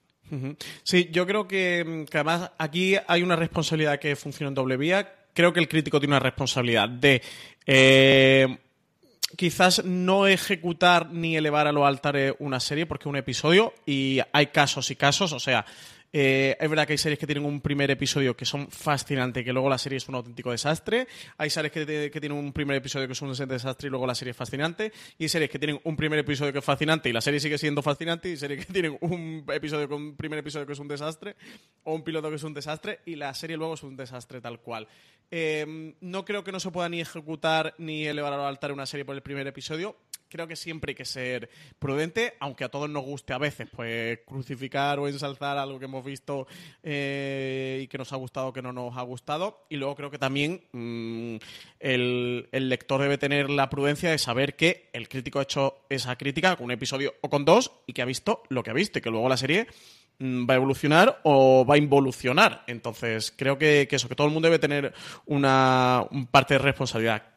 Sí, 0.84 1.10
yo 1.12 1.26
creo 1.26 1.48
que, 1.48 2.06
además 2.14 2.52
aquí 2.58 2.96
hay 3.08 3.24
una 3.24 3.36
responsabilidad 3.36 4.00
que 4.00 4.16
funciona 4.16 4.50
en 4.50 4.56
doble 4.56 4.78
vía. 4.78 5.14
Creo 5.34 5.54
que 5.54 5.60
el 5.60 5.68
crítico 5.68 6.00
tiene 6.00 6.14
una 6.14 6.20
responsabilidad 6.20 6.90
de 6.90 7.22
eh, 7.66 8.58
quizás 9.36 9.84
no 9.86 10.28
ejecutar 10.28 11.12
ni 11.12 11.36
elevar 11.36 11.68
a 11.68 11.72
lo 11.72 11.86
altares 11.86 12.34
una 12.40 12.60
serie 12.60 12.86
porque 12.86 13.04
es 13.04 13.08
un 13.08 13.18
episodio 13.18 13.74
y 13.86 14.20
hay 14.32 14.48
casos 14.48 14.92
y 14.92 14.96
casos, 14.96 15.32
o 15.34 15.40
sea, 15.40 15.66
eh, 16.14 16.58
es 16.60 16.70
verdad 16.70 16.86
que 16.86 16.94
hay 16.94 16.98
series 16.98 17.18
que 17.18 17.26
tienen 17.26 17.46
un 17.46 17.62
primer 17.62 17.90
episodio 17.90 18.36
que 18.36 18.44
son 18.46 18.70
fascinantes 18.70 19.42
y 19.42 19.46
que 19.46 19.54
luego 19.54 19.70
la 19.70 19.78
serie 19.78 19.98
es 19.98 20.08
un 20.10 20.16
auténtico 20.16 20.52
desastre. 20.52 21.08
Hay 21.38 21.50
series 21.50 21.72
que, 21.72 22.20
tienen 22.20 22.38
un 22.38 22.52
primer 22.52 22.76
episodio 22.76 23.08
que 23.08 23.14
es 23.14 23.22
un 23.22 23.32
desastre 23.32 23.88
y 23.88 23.90
luego 23.90 24.06
la 24.06 24.16
serie 24.16 24.32
es 24.32 24.38
fascinante. 24.38 24.92
Y 25.18 25.24
hay 25.24 25.30
series 25.30 25.50
que 25.50 25.60
tienen 25.60 25.80
un 25.84 25.96
primer 25.96 26.20
episodio 26.20 26.52
que 26.52 26.60
es 26.60 26.66
fascinante 26.66 27.10
y 27.10 27.14
la 27.14 27.22
serie 27.22 27.40
sigue 27.40 27.58
siendo 27.58 27.82
fascinante. 27.82 28.30
Y 28.30 28.38
series 28.38 28.66
que 28.66 28.74
tienen 28.74 28.98
un 29.02 29.46
episodio 29.54 29.88
con 29.88 30.02
un 30.02 30.16
primer 30.16 30.40
episodio 30.40 30.66
que 30.66 30.74
es 30.74 30.80
un 30.80 30.88
desastre 30.88 31.36
o 31.84 31.94
un 31.94 32.04
piloto 32.04 32.30
que 32.30 32.36
es 32.36 32.44
un 32.44 32.54
desastre 32.54 33.00
y 33.06 33.16
la 33.16 33.34
serie 33.34 33.56
luego 33.56 33.76
es 33.76 33.84
un 33.84 33.96
desastre 33.96 34.42
tal 34.42 34.60
cual. 34.60 34.88
Eh, 35.34 35.96
no 36.02 36.26
creo 36.26 36.44
que 36.44 36.52
no 36.52 36.60
se 36.60 36.72
pueda 36.72 36.90
ni 36.90 37.00
ejecutar 37.00 37.74
ni 37.78 38.06
elevar 38.06 38.34
al 38.34 38.42
altar 38.42 38.74
una 38.74 38.86
serie 38.86 39.06
por 39.06 39.16
el 39.16 39.22
primer 39.22 39.48
episodio 39.48 39.96
creo 40.32 40.48
que 40.48 40.56
siempre 40.56 40.92
hay 40.92 40.96
que 40.96 41.06
ser 41.06 41.50
prudente, 41.78 42.36
aunque 42.40 42.64
a 42.64 42.70
todos 42.70 42.90
nos 42.90 43.04
guste 43.04 43.34
a 43.34 43.38
veces, 43.38 43.68
pues 43.70 44.20
crucificar 44.26 44.98
o 44.98 45.08
ensalzar 45.08 45.58
algo 45.58 45.78
que 45.78 45.86
hemos 45.86 46.04
visto 46.04 46.48
eh, 46.82 47.82
y 47.84 47.88
que 47.88 47.98
nos 47.98 48.12
ha 48.14 48.16
gustado 48.16 48.48
o 48.48 48.54
que 48.54 48.62
no 48.62 48.72
nos 48.72 48.98
ha 48.98 49.02
gustado. 49.02 49.66
Y 49.70 49.76
luego 49.76 49.96
creo 49.96 50.10
que 50.10 50.18
también 50.18 50.62
mm, 50.72 51.36
el, 51.80 52.48
lector 52.52 53.02
debe 53.02 53.18
tener 53.18 53.50
la 53.50 53.70
prudencia 53.70 54.10
de 54.10 54.18
saber 54.18 54.56
que 54.56 54.90
el 54.94 55.10
crítico 55.10 55.40
ha 55.40 55.44
hecho 55.44 55.86
esa 55.90 56.16
crítica 56.16 56.56
con 56.56 56.66
un 56.66 56.72
episodio 56.72 57.14
o 57.22 57.30
con 57.30 57.44
dos 57.44 57.72
y 57.86 57.94
que 57.94 58.02
ha 58.02 58.06
visto 58.06 58.44
lo 58.50 58.64
que 58.64 58.72
ha 58.72 58.74
visto 58.74 59.00
y 59.00 59.02
que 59.02 59.12
luego 59.12 59.28
la 59.28 59.38
serie 59.38 59.68
mm, 60.20 60.50
va 60.50 60.54
a 60.54 60.58
evolucionar 60.58 61.20
o 61.24 61.66
va 61.66 61.76
a 61.76 61.78
involucionar. 61.78 62.64
Entonces, 62.68 63.34
creo 63.36 63.58
que, 63.58 63.88
eso, 63.92 64.08
que 64.08 64.16
todo 64.16 64.28
el 64.28 64.34
mundo 64.34 64.48
debe 64.48 64.60
tener 64.60 64.94
una 65.26 66.08
parte 66.32 66.54
de 66.54 66.60
responsabilidad 66.60 67.32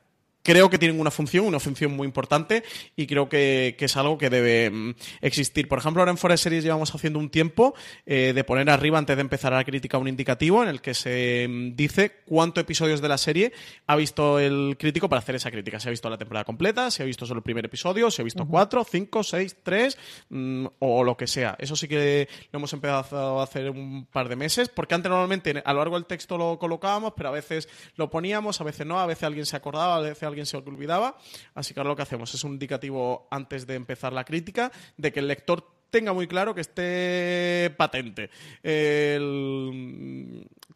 creo 0.45 0.71
que 0.71 0.79
tienen 0.79 1.01
una 1.01 1.11
función, 1.11 1.47
una 1.47 1.59
función 1.59 1.97
muy 1.97 2.07
importante 2.07 2.63
y 2.95 3.07
creo 3.07 3.29
que, 3.29 3.75
es 3.79 3.97
algo 3.97 4.17
que 4.17 4.31
debe 4.31 4.71
mm, 4.71 4.95
existir. 5.21 5.69
Por 5.69 5.79
ejemplo, 5.79 6.01
ahora 6.01 6.13
en 6.13 6.19
Forest 6.19 6.45
Series 6.45 6.65
llevamos 6.65 6.95
haciendo 6.95 7.19
un 7.19 7.29
tiempo 7.31 7.75
eh, 8.07 8.33
de 8.35 8.45
poner 8.45 8.71
arriba, 8.71 8.99
antes 8.99 9.17
de 9.17 9.21
empezar 9.21 9.53
la 9.53 9.65
crítica, 9.65 9.99
un 9.99 10.09
indicativo 10.09 10.63
en 10.63 10.69
el 10.69 10.81
que 10.81 10.95
se 10.95 11.47
mm, 11.49 11.77
dice 11.77 12.21
cuántos 12.27 12.63
episodios 12.63 13.01
de 13.01 13.09
la 13.09 13.19
serie 13.19 13.53
ha 13.87 13.97
visto 13.97 14.39
el 14.39 14.77
crítico 14.79 15.09
para 15.09 15.21
hacer 15.21 15.35
esa 15.35 15.51
crítica. 15.51 15.81
Si 15.81 15.89
ha 15.89 15.91
visto 15.91 16.09
la 16.09 16.19
temporada 16.19 16.45
completa, 16.45 16.91
si 16.91 17.03
ha 17.03 17.07
visto 17.07 17.27
solo 17.27 17.39
el 17.39 17.45
primer 17.45 17.65
episodio, 17.65 18.11
si 18.11 18.21
ha 18.21 18.25
visto 18.25 18.47
cuatro, 18.47 18.85
cinco, 18.85 19.23
seis, 19.23 19.57
tres 19.63 19.99
mm, 20.29 20.67
o 20.79 21.05
lo 21.05 21.17
que 21.17 21.27
sea. 21.27 21.57
Eso 21.59 21.75
sí 21.75 21.89
que 21.89 22.29
lo 22.53 22.59
hemos 22.59 22.73
empezado 22.73 23.41
a 23.41 23.45
hacer 23.45 23.71
un 23.71 24.07
par 24.13 24.29
de 24.29 24.37
meses, 24.37 24.69
porque 24.69 24.95
antes 24.95 25.11
normalmente 25.11 25.63
a 25.65 25.73
lo 25.73 25.79
largo 25.79 25.97
del 25.97 26.07
texto 26.07 26.37
lo 26.37 26.59
colocábamos, 26.59 27.15
pero 27.17 27.31
a 27.31 27.33
veces 27.33 27.69
lo 27.97 28.11
poníamos, 28.11 28.61
a 28.61 28.65
veces 28.65 28.87
no, 28.87 29.01
a 29.01 29.07
veces 29.07 29.25
alguien 29.25 29.47
se 29.47 29.57
acordaba, 29.57 29.97
a 29.97 30.01
veces 30.01 30.23
alguien 30.23 30.34
alguien 30.35 30.47
se 30.47 30.57
olvidaba. 30.57 31.17
Así 31.55 31.73
que 31.73 31.81
ahora 31.81 31.91
lo 31.91 31.97
que 31.97 32.03
hacemos 32.03 32.35
es 32.35 32.45
un 32.45 32.53
indicativo 32.53 33.29
antes 33.31 33.67
de 33.67 33.75
empezar 33.75 34.13
la 34.13 34.25
crítica 34.25 34.71
de 34.97 35.13
que 35.13 35.21
el 35.21 35.29
lector 35.29 35.75
tenga 35.91 36.13
muy 36.13 36.27
claro 36.27 36.57
que 36.57 36.61
esté 36.61 37.73
patente 37.77 38.29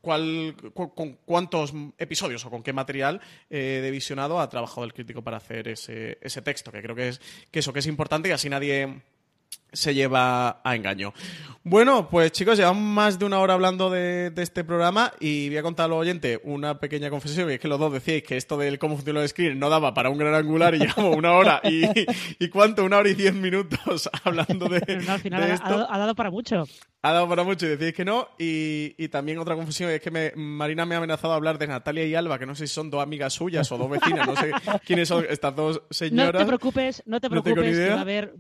cuál, 0.01 0.55
con 0.75 1.15
cuántos 1.25 1.75
episodios 1.99 2.45
o 2.45 2.51
con 2.51 2.63
qué 2.63 2.73
material 2.73 3.21
eh, 3.51 3.81
de 3.83 3.91
visionado 3.91 4.39
ha 4.39 4.49
trabajado 4.49 4.85
el 4.85 4.95
crítico 4.95 5.23
para 5.23 5.39
hacer 5.39 5.67
ese, 5.67 6.19
ese 6.21 6.41
texto, 6.43 6.71
que 6.71 6.81
creo 6.83 6.95
que 6.95 7.09
es 7.09 7.21
que 7.51 7.59
eso 7.59 7.73
que 7.73 7.81
es 7.81 7.87
importante 7.89 8.29
y 8.29 8.33
así 8.33 8.49
nadie 8.49 9.03
se 9.73 9.95
lleva 9.95 10.61
a 10.65 10.75
engaño. 10.75 11.13
Bueno, 11.65 12.09
pues 12.09 12.33
chicos, 12.33 12.57
llevamos 12.57 12.83
más 12.83 13.19
de 13.19 13.27
una 13.27 13.41
hora 13.41 13.53
hablando 13.53 13.91
de, 13.91 14.33
este 14.37 14.65
programa 14.65 15.13
y 15.21 15.49
voy 15.49 15.59
a 15.59 15.63
contar 15.63 15.87
al 15.87 15.93
oyente 15.93 16.41
una 16.45 16.81
pequeña 16.81 17.11
confesión, 17.11 17.51
y 17.51 17.55
es 17.55 17.61
que 17.61 17.69
los 17.69 17.79
dos 17.79 17.93
decíais 17.93 18.23
que 18.23 18.39
esto 18.39 18.57
del 18.57 18.79
cómo 18.79 18.97
funciona 18.97 19.21
el 19.21 19.29
screen 19.29 19.59
no 19.59 19.69
daba 19.69 19.93
para 19.93 20.09
un 20.09 20.17
gran 20.17 20.35
angular 20.35 20.75
y 20.75 20.79
llevamos 20.87 21.15
una 21.15 21.33
hora 21.33 21.61
y, 21.65 21.83
y 22.39 22.49
cuánto, 22.49 22.85
una 22.85 22.99
hora 22.99 23.11
y 23.11 23.15
diez 23.15 23.35
minutos 23.35 24.09
hablando 24.25 24.69
de, 24.69 24.79
al 25.09 25.21
final 25.21 25.43
Ha, 25.61 25.99
dado, 25.99 26.15
para 26.15 26.31
mucho. 26.31 26.65
Ha 27.03 27.13
dado 27.13 27.29
para 27.29 27.45
mucho 27.45 27.67
y 27.67 27.71
decís 27.71 27.95
que 27.95 28.05
no. 28.05 28.29
Y, 28.39 29.09
también 29.09 29.39
otra 29.39 29.55
confesión 29.55 29.91
es 29.91 30.01
que 30.01 30.33
Marina 30.37 30.85
me 30.85 30.95
ha 30.95 30.99
amenazado 30.99 31.33
a 31.33 31.37
hablar 31.37 31.59
de 31.59 31.67
Natalia 31.67 32.05
y 32.05 32.15
Alba, 32.15 32.39
que 32.39 32.47
no 32.47 32.55
sé 32.55 32.67
si 32.67 32.75
son 32.75 32.91
dos 32.91 33.03
amigas 33.03 33.33
suyas 33.33 33.71
o 33.73 33.79
dos 33.79 33.89
vecinas, 33.89 34.27
no 34.27 34.37
sé 34.37 34.51
quiénes 34.87 35.09
son 35.09 35.25
estas 35.29 35.55
dos 35.55 35.83
señoras. 35.91 36.35
No 36.35 36.39
te 36.41 36.47
preocupes, 36.47 37.03
no 37.07 37.21
te 37.21 37.31
preocupes, 37.31 37.77
que 37.77 37.89
va 37.91 37.99
a 37.99 38.01
haber 38.01 38.35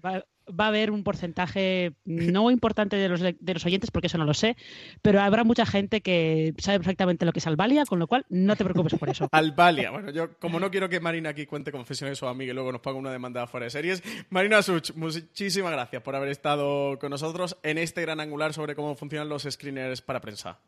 va 0.48 0.64
a 0.64 0.68
haber 0.68 0.90
un 0.90 1.05
porcentaje 1.05 1.93
no 2.05 2.51
importante 2.51 2.97
de 2.97 3.09
los, 3.09 3.20
de 3.20 3.55
los 3.55 3.64
oyentes, 3.66 3.90
porque 3.90 4.06
eso 4.06 4.18
no 4.18 4.24
lo 4.24 4.35
sé, 4.35 4.56
pero 5.02 5.20
habrá 5.20 5.44
mucha 5.44 5.66
gente 5.66 6.01
que 6.01 6.55
sabe 6.59 6.78
perfectamente 6.78 7.26
lo 7.26 7.32
que 7.32 7.39
es 7.40 7.47
Albalia, 7.47 7.85
con 7.85 7.98
lo 7.98 8.06
cual 8.06 8.24
no 8.28 8.56
te 8.56 8.64
preocupes 8.64 8.94
por 8.98 9.09
eso. 9.09 9.28
Albalia, 9.32 9.90
bueno, 9.90 10.10
yo 10.10 10.39
como 10.39 10.60
no 10.60 10.70
quiero 10.70 10.89
que 10.89 11.01
Marina 11.01 11.30
aquí 11.30 11.47
cuente 11.47 11.72
confesiones 11.72 12.22
o 12.22 12.28
a 12.28 12.35
mí 12.35 12.47
que 12.47 12.55
luego 12.55 12.72
nos 12.72 12.80
pague 12.80 12.98
una 12.98 13.12
demanda 13.12 13.47
fuera 13.47 13.64
de 13.64 13.70
series, 13.70 14.02
Marina 14.30 14.62
Such, 14.62 14.94
muchísimas 14.94 15.72
gracias 15.72 16.02
por 16.02 16.16
haber 16.16 16.28
estado 16.30 16.98
con 16.98 17.10
nosotros 17.10 17.56
en 17.62 17.78
este 17.78 18.02
gran 18.02 18.20
angular 18.20 18.48
sobre 18.53 18.75
cómo 18.75 18.95
funcionan 18.95 19.29
los 19.29 19.43
screeners 19.43 20.03
para 20.03 20.20
prensa. 20.20 20.59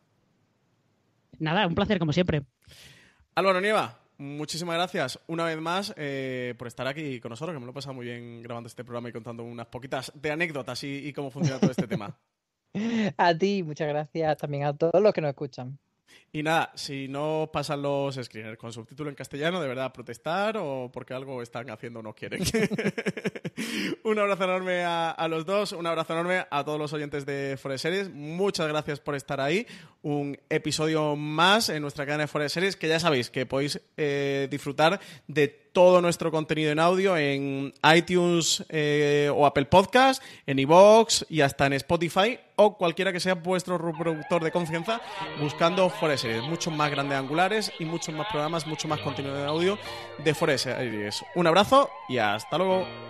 Nada, 1.39 1.67
un 1.67 1.75
placer 1.75 1.99
como 1.99 2.13
siempre. 2.13 2.43
Álvaro 3.35 3.61
Nieva, 3.61 3.99
muchísimas 4.19 4.77
gracias 4.77 5.19
una 5.27 5.45
vez 5.45 5.59
más 5.59 5.95
eh, 5.97 6.55
por 6.59 6.69
estar 6.69 6.87
aquí 6.87 7.21
con 7.21 7.31
nosotros, 7.31 7.55
que 7.55 7.61
me 7.61 7.67
lo 7.67 7.73
he 7.73 7.75
pasado 7.75 7.95
muy 7.95 8.07
bien 8.07 8.43
grabando 8.43 8.67
este 8.67 8.85
programa 8.85 9.09
y 9.09 9.13
contando 9.13 9.43
unas 9.45 9.67
poquitas 9.67 10.13
de 10.15 10.31
anécdotas 10.31 10.85
y, 10.85 11.09
y 11.09 11.13
cómo 11.13 11.31
funciona 11.31 11.61
todo 11.61 11.71
este 11.71 11.87
tema. 11.87 12.19
A 13.17 13.35
ti, 13.35 13.63
muchas 13.63 13.89
gracias 13.89 14.37
también 14.39 14.65
a 14.65 14.77
todos 14.77 15.03
los 15.03 15.13
que 15.13 15.21
nos 15.21 15.31
escuchan. 15.31 15.79
Y 16.33 16.43
nada, 16.43 16.71
si 16.75 17.09
no 17.09 17.51
pasan 17.53 17.83
los 17.83 18.15
screeners 18.15 18.59
con 18.59 18.73
subtítulo 18.73 19.11
en 19.11 19.17
castellano, 19.17 19.61
de 19.61 19.69
verdad 19.69 19.93
protestar 19.93 20.57
o 20.57 20.91
porque 20.93 21.15
algo 21.15 21.43
están 21.43 21.71
haciendo 21.71 22.01
o 22.01 22.03
no 22.03 22.15
quieren. 22.15 22.43
un 24.05 24.19
abrazo 24.19 24.45
enorme 24.45 24.83
a, 24.85 25.29
los 25.29 25.47
dos, 25.47 25.73
un 25.73 25.87
abrazo 25.87 26.13
enorme 26.13 26.47
a 26.51 26.65
todos 26.65 26.79
los 26.79 26.93
oyentes 26.93 27.27
de 27.27 27.59
Forest 27.61 27.83
Series. 27.83 28.11
Muchas 28.11 28.69
gracias 28.69 29.01
por 29.01 29.15
estar 29.15 29.41
ahí. 29.41 29.67
Un 30.03 30.39
episodio 30.49 31.17
más 31.17 31.69
en 31.69 31.83
nuestra 31.83 32.07
cadena 32.07 32.25
de 32.25 32.29
Forest 32.29 32.55
Series 32.55 32.77
que 32.77 32.89
ya 32.89 32.99
sabéis 32.99 33.31
que 33.31 33.47
podéis 33.47 33.81
eh, 33.97 34.49
disfrutar 34.51 35.01
de 35.27 35.49
todo 35.73 36.01
nuestro 36.01 36.31
contenido 36.31 36.73
en 36.73 36.79
audio 36.79 37.17
en 37.17 37.73
iTunes 37.95 38.65
eh, 38.69 39.31
o 39.33 39.47
Apple 39.47 39.67
Podcast, 39.67 40.23
en 40.47 40.59
iVoox 40.59 41.25
y 41.29 41.43
hasta 41.43 41.67
en 41.67 41.75
Spotify 41.75 42.39
o 42.57 42.77
cualquiera 42.77 43.13
que 43.13 43.21
sea 43.21 43.35
vuestro 43.35 43.79
reproductor 43.79 44.43
de 44.43 44.51
confianza 44.51 45.01
buscando 45.41 45.89
Forest 45.89 46.23
Series. 46.23 46.43
Muchos 46.43 46.75
más 46.75 46.91
grandes 46.91 47.19
angulares 47.19 47.73
y 47.79 47.85
muchos 47.85 48.15
más 48.15 48.27
programas, 48.31 48.67
mucho 48.67 48.89
más 48.89 49.01
contenido 49.01 49.39
en 49.39 49.47
audio 49.47 49.79
de 50.23 50.35
Forest 50.35 50.65
Series. 50.65 51.25
Un 51.35 51.47
abrazo 51.47 51.91
y 52.09 52.19
hasta 52.19 52.59
luego. 52.59 53.10